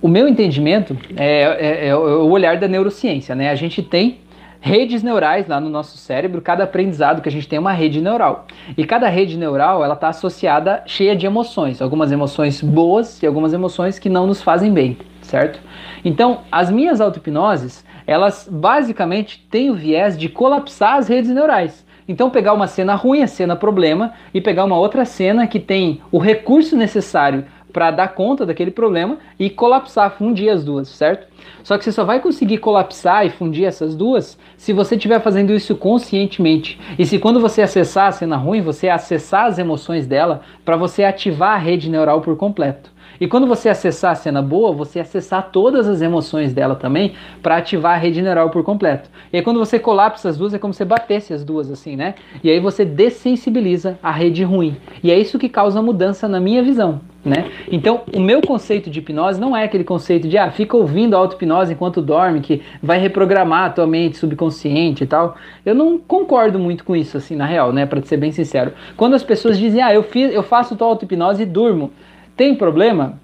o 0.00 0.08
meu 0.08 0.26
entendimento 0.26 0.96
é, 1.16 1.42
é, 1.42 1.86
é, 1.88 1.96
o 1.96 2.28
olhar 2.28 2.56
da 2.56 2.66
neurociência, 2.66 3.36
né? 3.36 3.50
A 3.50 3.54
gente 3.54 3.80
tem 3.82 4.18
redes 4.62 5.02
neurais 5.02 5.48
lá 5.48 5.60
no 5.60 5.68
nosso 5.68 5.98
cérebro, 5.98 6.40
cada 6.40 6.62
aprendizado 6.62 7.20
que 7.20 7.28
a 7.28 7.32
gente 7.32 7.48
tem 7.48 7.56
é 7.56 7.60
uma 7.60 7.72
rede 7.72 8.00
neural. 8.00 8.46
E 8.78 8.84
cada 8.86 9.08
rede 9.08 9.36
neural, 9.36 9.84
ela 9.84 9.94
está 9.94 10.08
associada, 10.08 10.84
cheia 10.86 11.16
de 11.16 11.26
emoções, 11.26 11.82
algumas 11.82 12.12
emoções 12.12 12.62
boas 12.62 13.20
e 13.20 13.26
algumas 13.26 13.52
emoções 13.52 13.98
que 13.98 14.08
não 14.08 14.24
nos 14.24 14.40
fazem 14.40 14.72
bem, 14.72 14.96
certo? 15.20 15.58
Então, 16.04 16.42
as 16.50 16.70
minhas 16.70 17.00
auto-hipnoses, 17.00 17.84
elas 18.06 18.48
basicamente 18.48 19.44
têm 19.50 19.68
o 19.68 19.74
viés 19.74 20.16
de 20.16 20.28
colapsar 20.28 20.94
as 20.94 21.08
redes 21.08 21.32
neurais. 21.32 21.84
Então, 22.06 22.30
pegar 22.30 22.52
uma 22.52 22.68
cena 22.68 22.94
ruim, 22.94 23.22
a 23.22 23.26
cena 23.26 23.56
problema, 23.56 24.12
e 24.32 24.40
pegar 24.40 24.64
uma 24.64 24.78
outra 24.78 25.04
cena 25.04 25.46
que 25.46 25.58
tem 25.58 26.00
o 26.12 26.18
recurso 26.18 26.76
necessário 26.76 27.44
para 27.72 27.90
dar 27.90 28.08
conta 28.08 28.44
daquele 28.44 28.70
problema 28.70 29.18
e 29.38 29.48
colapsar, 29.48 30.10
fundir 30.12 30.50
as 30.50 30.64
duas, 30.64 30.88
certo? 30.88 31.26
Só 31.64 31.78
que 31.78 31.84
você 31.84 31.92
só 31.92 32.04
vai 32.04 32.20
conseguir 32.20 32.58
colapsar 32.58 33.26
e 33.26 33.30
fundir 33.30 33.64
essas 33.64 33.94
duas 33.94 34.38
se 34.56 34.72
você 34.72 34.94
estiver 34.94 35.20
fazendo 35.20 35.52
isso 35.52 35.74
conscientemente. 35.74 36.78
E 36.98 37.06
se 37.06 37.18
quando 37.18 37.40
você 37.40 37.62
acessar 37.62 38.08
a 38.08 38.12
cena 38.12 38.36
ruim, 38.36 38.60
você 38.60 38.88
acessar 38.88 39.46
as 39.46 39.58
emoções 39.58 40.06
dela 40.06 40.42
para 40.64 40.76
você 40.76 41.02
ativar 41.04 41.54
a 41.54 41.58
rede 41.58 41.90
neural 41.90 42.20
por 42.20 42.36
completo. 42.36 42.91
E 43.22 43.28
quando 43.28 43.46
você 43.46 43.68
acessar 43.68 44.10
a 44.10 44.14
cena 44.16 44.42
boa, 44.42 44.72
você 44.72 44.98
acessar 44.98 45.50
todas 45.52 45.86
as 45.86 46.02
emoções 46.02 46.52
dela 46.52 46.74
também 46.74 47.12
para 47.40 47.56
ativar 47.56 47.94
a 47.94 47.96
rede 47.96 48.20
neural 48.20 48.50
por 48.50 48.64
completo. 48.64 49.08
E 49.32 49.36
aí 49.36 49.42
quando 49.44 49.60
você 49.60 49.78
colapsa 49.78 50.28
as 50.28 50.36
duas, 50.36 50.52
é 50.52 50.58
como 50.58 50.74
se 50.74 50.84
batesse 50.84 51.32
as 51.32 51.44
duas 51.44 51.70
assim, 51.70 51.94
né? 51.94 52.16
E 52.42 52.50
aí 52.50 52.58
você 52.58 52.84
dessensibiliza 52.84 53.96
a 54.02 54.10
rede 54.10 54.42
ruim. 54.42 54.76
E 55.04 55.12
é 55.12 55.16
isso 55.16 55.38
que 55.38 55.48
causa 55.48 55.80
mudança 55.80 56.26
na 56.26 56.40
minha 56.40 56.64
visão. 56.64 57.00
Né? 57.24 57.52
Então, 57.70 58.00
o 58.12 58.18
meu 58.18 58.42
conceito 58.42 58.90
de 58.90 58.98
hipnose 58.98 59.40
não 59.40 59.56
é 59.56 59.62
aquele 59.62 59.84
conceito 59.84 60.26
de 60.26 60.36
ah, 60.36 60.50
fica 60.50 60.76
ouvindo 60.76 61.16
auto-hipnose 61.16 61.72
enquanto 61.74 62.02
dorme, 62.02 62.40
que 62.40 62.60
vai 62.82 62.98
reprogramar 62.98 63.66
a 63.66 63.70
tua 63.70 63.86
mente 63.86 64.16
subconsciente 64.16 65.04
e 65.04 65.06
tal. 65.06 65.36
Eu 65.64 65.76
não 65.76 65.96
concordo 65.96 66.58
muito 66.58 66.82
com 66.82 66.96
isso, 66.96 67.16
assim, 67.16 67.36
na 67.36 67.46
real, 67.46 67.72
né? 67.72 67.86
Para 67.86 68.02
ser 68.02 68.16
bem 68.16 68.32
sincero. 68.32 68.72
Quando 68.96 69.14
as 69.14 69.22
pessoas 69.22 69.56
dizem, 69.56 69.80
ah, 69.80 69.94
eu, 69.94 70.02
fiz, 70.02 70.34
eu 70.34 70.42
faço 70.42 70.74
tua 70.74 70.88
auto-hipnose 70.88 71.44
e 71.44 71.46
durmo. 71.46 71.92
Tem 72.36 72.54
problema? 72.54 73.20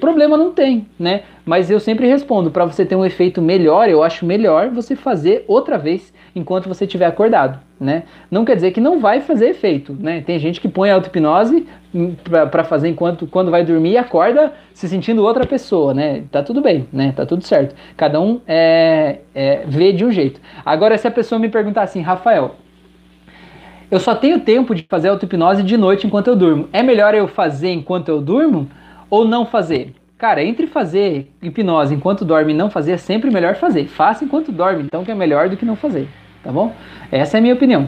Problema 0.00 0.36
não 0.36 0.52
tem, 0.52 0.86
né? 0.98 1.22
Mas 1.44 1.70
eu 1.70 1.78
sempre 1.78 2.06
respondo, 2.06 2.50
para 2.50 2.64
você 2.64 2.84
ter 2.84 2.96
um 2.96 3.04
efeito 3.04 3.42
melhor, 3.42 3.88
eu 3.88 4.02
acho 4.02 4.24
melhor 4.24 4.70
você 4.70 4.96
fazer 4.96 5.44
outra 5.46 5.76
vez 5.76 6.12
enquanto 6.34 6.68
você 6.68 6.84
estiver 6.84 7.06
acordado, 7.06 7.60
né? 7.78 8.04
Não 8.30 8.44
quer 8.44 8.54
dizer 8.54 8.72
que 8.72 8.80
não 8.80 9.00
vai 9.00 9.20
fazer 9.20 9.50
efeito, 9.50 9.96
né? 9.98 10.22
Tem 10.22 10.38
gente 10.38 10.60
que 10.60 10.68
põe 10.68 10.90
auto-hipnose 10.90 11.66
para 12.50 12.64
fazer 12.64 12.88
enquanto 12.88 13.26
quando 13.26 13.50
vai 13.50 13.64
dormir 13.64 13.92
e 13.92 13.98
acorda 13.98 14.52
se 14.72 14.88
sentindo 14.88 15.22
outra 15.22 15.46
pessoa, 15.46 15.92
né? 15.92 16.24
Tá 16.32 16.42
tudo 16.42 16.60
bem, 16.60 16.88
né? 16.92 17.12
Tá 17.14 17.26
tudo 17.26 17.44
certo. 17.44 17.74
Cada 17.96 18.20
um 18.20 18.40
é, 18.46 19.18
é, 19.34 19.64
vê 19.66 19.92
de 19.92 20.04
um 20.04 20.10
jeito. 20.10 20.40
Agora, 20.64 20.96
se 20.96 21.06
a 21.06 21.10
pessoa 21.10 21.38
me 21.38 21.48
perguntar 21.48 21.82
assim, 21.82 22.00
Rafael, 22.00 22.56
eu 23.92 24.00
só 24.00 24.14
tenho 24.14 24.40
tempo 24.40 24.74
de 24.74 24.86
fazer 24.88 25.10
auto-hipnose 25.10 25.62
de 25.62 25.76
noite 25.76 26.06
enquanto 26.06 26.28
eu 26.28 26.34
durmo. 26.34 26.66
É 26.72 26.82
melhor 26.82 27.14
eu 27.14 27.28
fazer 27.28 27.70
enquanto 27.70 28.08
eu 28.08 28.22
durmo 28.22 28.66
ou 29.10 29.28
não 29.28 29.44
fazer? 29.44 29.94
Cara, 30.16 30.42
entre 30.42 30.66
fazer 30.66 31.30
hipnose 31.42 31.94
enquanto 31.94 32.24
dorme 32.24 32.54
e 32.54 32.56
não 32.56 32.70
fazer, 32.70 32.92
é 32.92 32.96
sempre 32.96 33.30
melhor 33.30 33.54
fazer. 33.56 33.86
Faça 33.88 34.24
enquanto 34.24 34.50
dorme, 34.50 34.84
então 34.84 35.04
que 35.04 35.10
é 35.10 35.14
melhor 35.14 35.50
do 35.50 35.58
que 35.58 35.66
não 35.66 35.76
fazer, 35.76 36.08
tá 36.42 36.50
bom? 36.50 36.74
Essa 37.10 37.36
é 37.36 37.38
a 37.38 37.42
minha 37.42 37.52
opinião. 37.52 37.86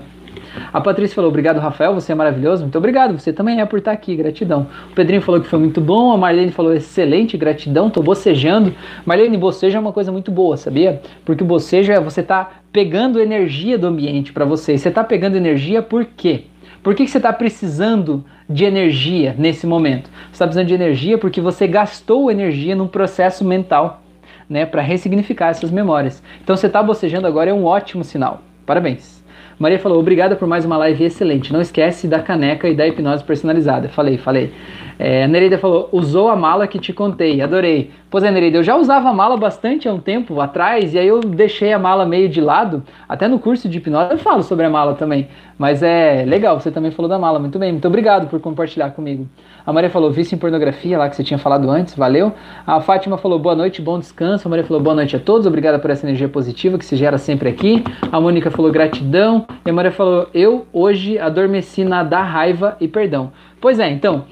A 0.73 0.81
Patrícia 0.81 1.15
falou: 1.15 1.31
Obrigado, 1.31 1.59
Rafael, 1.59 1.95
você 1.95 2.13
é 2.13 2.15
maravilhoso. 2.15 2.63
Muito 2.63 2.79
obrigado, 2.79 3.19
você 3.19 3.33
também 3.33 3.61
é 3.61 3.67
por 3.67 3.79
estar 3.79 3.93
aqui, 3.93 4.15
gratidão. 4.17 4.67
O 4.91 4.95
Pedrinho 4.95 5.23
falou 5.23 5.41
que 5.41 5.47
foi 5.47 5.59
muito 5.59 5.81
bom. 5.81 6.13
A 6.13 6.17
Marlene 6.17 6.51
falou: 6.51 6.75
Excelente, 6.75 7.37
gratidão, 7.37 7.91
tô 7.91 8.03
bocejando. 8.03 8.75
Marlene, 9.05 9.37
bocejo 9.37 9.77
é 9.77 9.81
uma 9.81 9.93
coisa 9.93 10.11
muito 10.11 10.31
boa, 10.31 10.57
sabia? 10.57 11.01
Porque 11.25 11.43
o 11.43 11.47
bocejo 11.47 11.93
é 11.93 12.01
você 12.01 12.23
tá 12.23 12.51
pegando 12.73 13.21
energia 13.21 13.79
do 13.79 13.87
ambiente 13.87 14.33
para 14.33 14.45
você. 14.45 14.77
Você 14.77 14.91
tá 14.91 15.05
pegando 15.05 15.37
energia 15.37 15.83
por 15.83 16.05
quê? 16.05 16.45
Por 16.83 16.95
que, 16.95 17.05
que 17.05 17.11
você 17.11 17.17
está 17.17 17.33
precisando 17.33 18.23
de 18.47 18.65
energia 18.65 19.35
nesse 19.39 19.67
momento? 19.67 20.11
Você 20.27 20.33
está 20.33 20.47
precisando 20.47 20.69
de 20.69 20.75
energia 20.75 21.17
porque 21.17 21.41
você 21.41 21.67
gastou 21.67 22.31
energia 22.31 22.77
num 22.77 22.87
processo 22.87 23.43
mental, 23.43 24.03
né, 24.47 24.67
para 24.67 24.83
ressignificar 24.83 25.49
essas 25.49 25.71
memórias. 25.71 26.23
Então 26.43 26.55
você 26.55 26.67
está 26.67 26.83
bocejando 26.83 27.27
agora 27.27 27.49
é 27.49 27.55
um 27.55 27.65
ótimo 27.65 28.05
sinal. 28.05 28.43
Parabéns. 28.67 29.24
Maria 29.59 29.79
falou, 29.79 29.99
obrigada 29.99 30.35
por 30.35 30.49
mais 30.49 30.65
uma 30.65 30.77
live 30.77 31.05
excelente. 31.05 31.53
Não 31.53 31.61
esquece 31.61 32.09
da 32.09 32.21
caneca 32.21 32.69
e 32.69 32.75
da 32.75 32.87
hipnose 32.87 33.23
personalizada. 33.23 33.89
Falei, 33.89 34.19
falei. 34.19 34.53
É, 34.99 35.27
Nereida 35.27 35.59
falou, 35.59 35.89
usou 35.93 36.29
a 36.29 36.37
mala 36.37 36.67
que 36.67 36.79
te 36.79 36.93
contei, 36.93 37.41
adorei. 37.41 37.91
Pois 38.11 38.23
é, 38.23 38.31
Nereida, 38.31 38.59
eu 38.59 38.63
já 38.63 38.77
usava 38.77 39.09
a 39.09 39.13
mala 39.13 39.37
bastante 39.37 39.89
há 39.89 39.93
um 39.93 39.99
tempo 39.99 40.41
atrás, 40.41 40.95
e 40.95 40.99
aí 40.99 41.07
eu 41.07 41.21
deixei 41.21 41.73
a 41.73 41.79
mala 41.79 42.07
meio 42.07 42.29
de 42.29 42.41
lado. 42.41 42.83
Até 43.09 43.27
no 43.27 43.39
curso 43.39 43.69
de 43.69 43.79
hipnose 43.79 44.13
eu 44.13 44.19
falo 44.19 44.43
sobre 44.43 44.67
a 44.67 44.71
mala 44.71 44.95
também. 44.95 45.29
Mas 45.59 45.83
é 45.83 46.25
legal, 46.27 46.61
você 46.61 46.71
também 46.71 46.91
falou 46.91 47.09
da 47.09 47.19
mala, 47.19 47.39
muito 47.39 47.59
bem. 47.59 47.73
Muito 47.73 47.87
obrigado 47.87 48.29
por 48.29 48.41
compartilhar 48.41 48.91
comigo. 48.91 49.29
A 49.67 49.73
Maria 49.73 49.89
falou, 49.89 50.11
vício 50.11 50.35
em 50.35 50.39
pornografia, 50.39 50.99
lá 50.99 51.09
que 51.09 51.17
você 51.17 51.25
tinha 51.25 51.39
falado 51.39 51.71
antes, 51.71 51.95
valeu. 51.95 52.35
A 52.67 52.81
Fátima 52.83 53.17
falou, 53.17 53.39
boa 53.39 53.55
noite, 53.55 53.81
bom 53.81 53.99
descanso. 53.99 54.47
A 54.47 54.51
Maria 54.51 54.65
falou, 54.65 54.83
boa 54.83 54.95
noite 54.95 55.17
a 55.17 55.19
todos, 55.19 55.47
obrigada 55.47 55.79
por 55.79 55.91
essa 55.91 56.07
energia 56.07 56.29
positiva 56.29 56.77
que 56.77 56.85
se 56.85 56.97
gera 56.97 57.17
sempre 57.17 57.49
aqui. 57.49 57.83
A 58.13 58.21
Mônica 58.21 58.51
falou, 58.51 58.71
gratidão. 58.71 59.47
E 59.65 59.71
a 59.71 59.73
Maria 59.73 59.91
falou, 59.91 60.29
eu 60.35 60.67
hoje 60.71 61.19
adormeci 61.19 61.83
na 61.83 62.03
da 62.03 62.23
raiva 62.23 62.77
e 62.79 62.87
perdão. 62.87 63.33
Pois 63.61 63.81
é, 63.81 63.91
então, 63.91 64.25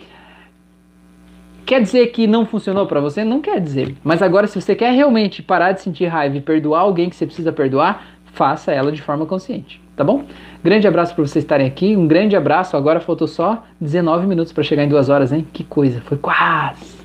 Quer 1.64 1.80
dizer 1.80 2.08
que 2.08 2.26
não 2.26 2.44
funcionou 2.44 2.86
para 2.86 3.00
você? 3.00 3.24
Não 3.24 3.40
quer 3.40 3.60
dizer. 3.60 3.94
Mas 4.02 4.20
agora, 4.20 4.46
se 4.46 4.60
você 4.60 4.74
quer 4.74 4.92
realmente 4.92 5.42
parar 5.42 5.72
de 5.72 5.80
sentir 5.80 6.06
raiva 6.06 6.36
e 6.36 6.40
perdoar 6.40 6.80
alguém 6.80 7.08
que 7.08 7.16
você 7.16 7.24
precisa 7.24 7.52
perdoar, 7.52 8.04
faça 8.32 8.72
ela 8.72 8.90
de 8.90 9.00
forma 9.00 9.26
consciente, 9.26 9.80
tá 9.96 10.04
bom? 10.04 10.24
Grande 10.62 10.86
abraço 10.86 11.14
por 11.14 11.26
vocês 11.26 11.44
estarem 11.44 11.66
aqui, 11.66 11.96
um 11.96 12.06
grande 12.06 12.36
abraço. 12.36 12.76
Agora 12.76 13.00
faltou 13.00 13.26
só 13.26 13.64
19 13.80 14.26
minutos 14.26 14.52
para 14.52 14.62
chegar 14.62 14.84
em 14.84 14.88
duas 14.88 15.08
horas, 15.08 15.32
hein? 15.32 15.46
Que 15.52 15.64
coisa, 15.64 16.00
foi 16.02 16.18
quase. 16.18 17.02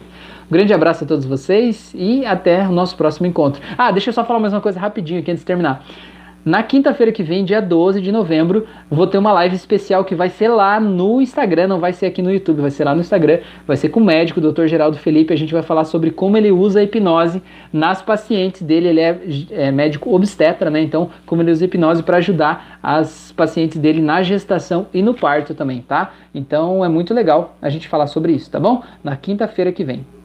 Um 0.50 0.54
grande 0.54 0.74
abraço 0.74 1.04
a 1.04 1.08
todos 1.08 1.26
vocês 1.26 1.94
e 1.94 2.26
até 2.26 2.66
o 2.68 2.72
nosso 2.72 2.96
próximo 2.96 3.28
encontro. 3.28 3.62
Ah, 3.78 3.92
deixa 3.92 4.10
eu 4.10 4.14
só 4.14 4.24
falar 4.24 4.40
mais 4.40 4.54
uma 4.54 4.62
coisa 4.62 4.80
rapidinho 4.80 5.20
aqui 5.20 5.30
antes 5.30 5.42
de 5.42 5.46
terminar. 5.46 5.84
Na 6.46 6.64
quinta-feira 6.64 7.12
que 7.12 7.24
vem, 7.24 7.44
dia 7.44 7.62
12 7.62 8.00
de 8.00 8.10
novembro, 8.10 8.66
vou 8.90 9.06
ter 9.06 9.18
uma 9.18 9.34
live 9.34 9.54
especial 9.56 10.06
que 10.06 10.16
vai 10.16 10.30
ser 10.30 10.48
lá 10.48 10.80
no 10.80 11.22
Instagram, 11.22 11.68
não 11.68 11.80
vai 11.80 11.92
ser 11.92 12.06
aqui 12.06 12.22
no 12.22 12.32
YouTube, 12.32 12.62
vai 12.62 12.72
ser 12.72 12.86
lá 12.86 12.96
no 12.96 13.02
Instagram, 13.02 13.40
vai 13.66 13.76
ser 13.76 13.90
com 13.90 14.00
o 14.00 14.04
médico, 14.06 14.40
o 14.40 14.52
Dr. 14.52 14.66
Geraldo 14.68 14.98
Felipe, 14.98 15.34
a 15.34 15.38
gente 15.38 15.52
vai 15.52 15.62
falar 15.62 15.84
sobre 15.84 16.10
como 16.10 16.38
ele 16.38 16.50
usa 16.50 16.80
a 16.80 16.84
hipnose 16.84 17.44
nas 17.74 18.02
pacientes 18.02 18.62
dele, 18.62 18.88
ele 18.88 19.02
é, 19.02 19.20
é 19.52 19.72
médico 19.72 20.16
obstetra, 20.16 20.70
né? 20.70 20.82
Então, 20.82 21.10
como 21.26 21.42
ele 21.42 21.52
usa 21.52 21.66
a 21.66 21.68
hipnose 21.68 22.02
para 22.02 22.18
ajudar 22.18 22.80
as 22.82 23.34
pacientes 23.34 23.78
dele 23.78 24.02
na 24.02 24.24
gestação 24.24 24.88
e 24.94 25.02
no 25.02 25.14
parto 25.14 25.54
também, 25.54 25.82
tá? 25.82 26.14
Então, 26.34 26.86
é 26.86 26.88
muito 26.88 27.14
legal 27.14 27.58
a 27.62 27.70
gente 27.70 27.90
falar 27.90 28.08
sobre 28.08 28.32
isso, 28.32 28.50
tá 28.50 28.60
bom? 28.60 28.82
Na 29.04 29.18
quinta-feira 29.18 29.72
que 29.74 29.84
vem. 29.84 30.17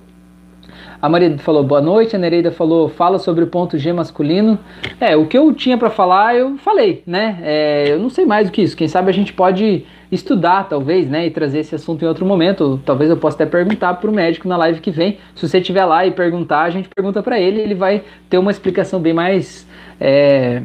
A 1.03 1.09
Maria 1.09 1.37
falou 1.39 1.65
boa 1.65 1.81
noite, 1.81 2.15
a 2.15 2.19
Nereida 2.19 2.53
falou 2.53 2.89
fala 2.89 3.19
sobre 3.19 3.43
o 3.43 3.49
ponto 3.49 3.77
G 3.77 3.93
masculino. 3.93 4.57
É, 5.01 5.17
o 5.17 5.27
que 5.27 5.37
eu 5.37 5.53
tinha 5.53 5.77
para 5.77 5.91
falar 5.91 6.37
eu 6.37 6.57
falei, 6.59 7.03
né? 7.05 7.41
É, 7.43 7.87
eu 7.89 7.99
não 7.99 8.09
sei 8.09 8.25
mais 8.25 8.47
do 8.47 8.53
que 8.53 8.63
isso. 8.63 8.77
Quem 8.77 8.87
sabe 8.87 9.11
a 9.11 9.13
gente 9.13 9.33
pode 9.33 9.85
estudar, 10.13 10.69
talvez, 10.69 11.11
né? 11.11 11.27
E 11.27 11.31
trazer 11.33 11.59
esse 11.59 11.75
assunto 11.75 12.05
em 12.05 12.07
outro 12.07 12.25
momento. 12.25 12.81
Talvez 12.87 13.11
eu 13.11 13.17
possa 13.17 13.35
até 13.35 13.47
perguntar 13.47 13.95
para 13.95 14.09
o 14.09 14.15
médico 14.15 14.47
na 14.47 14.57
live 14.57 14.81
que 14.81 14.93
vem. 14.93 15.19
Se 15.35 15.49
você 15.49 15.59
estiver 15.59 15.85
lá 15.85 16.07
e 16.07 16.13
perguntar, 16.13 16.63
a 16.63 16.71
gente 16.71 16.89
pergunta 16.89 17.21
para 17.21 17.37
ele. 17.37 17.61
Ele 17.61 17.75
vai 17.75 18.05
ter 18.31 18.39
uma 18.39 18.53
explicação 18.53 19.01
bem 19.01 19.13
mais 19.13 19.67
é, 20.01 20.63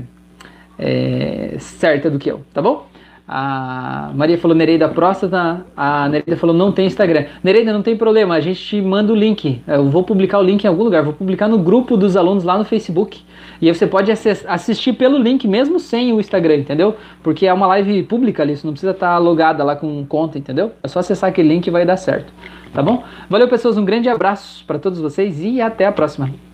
é, 0.78 1.56
certa 1.58 2.12
do 2.12 2.20
que 2.20 2.30
eu, 2.30 2.42
tá 2.54 2.62
bom? 2.62 2.86
A 3.28 4.12
Maria 4.16 4.38
falou 4.38 4.56
Nereida 4.56 4.88
próstata, 4.88 5.66
a 5.76 6.08
Nereida 6.08 6.38
falou 6.38 6.56
não 6.56 6.72
tem 6.72 6.86
Instagram. 6.86 7.26
Nereida, 7.44 7.74
não 7.74 7.82
tem 7.82 7.98
problema, 7.98 8.36
a 8.36 8.40
gente 8.40 8.64
te 8.64 8.82
manda 8.82 9.12
o 9.12 9.16
link. 9.16 9.62
Eu 9.68 9.90
vou 9.90 10.04
publicar 10.04 10.40
o 10.40 10.42
link 10.42 10.64
em 10.64 10.68
algum 10.68 10.84
lugar, 10.84 11.04
vou 11.04 11.12
publicar 11.12 11.50
no 11.50 11.58
grupo 11.58 11.98
dos 11.98 12.16
alunos 12.16 12.46
lá 12.46 12.58
no 12.58 12.64
Facebook. 12.64 13.22
E 13.62 13.68
aí 13.68 13.76
você 13.76 13.86
pode 13.86 14.12
assistir 14.12 14.94
pelo 14.94 15.18
link 15.18 15.46
mesmo 15.46 15.78
sem 15.78 16.14
o 16.14 16.22
Instagram, 16.22 16.58
entendeu? 16.58 16.96
Porque 17.22 17.46
é 17.46 17.54
uma 17.54 17.68
live 17.68 18.04
pública 18.04 18.44
ali, 18.44 18.56
você 18.56 18.66
não 18.66 18.74
precisa 18.74 18.92
estar 18.94 19.18
logada 19.18 19.62
lá 19.62 19.76
com 19.76 20.06
conta, 20.06 20.38
entendeu? 20.38 20.72
É 20.82 20.88
só 20.88 21.00
acessar 21.00 21.30
aquele 21.30 21.50
link 21.50 21.68
e 21.68 21.72
vai 21.72 21.86
dar 21.86 21.98
certo. 21.98 22.32
Tá 22.74 22.82
bom? 22.82 23.04
Valeu, 23.30 23.50
pessoas, 23.50 23.78
um 23.78 23.84
grande 23.84 24.08
abraço 24.08 24.64
para 24.66 24.80
todos 24.80 25.00
vocês 25.00 25.44
e 25.44 25.60
até 25.60 25.86
a 25.86 25.92
próxima. 25.92 26.47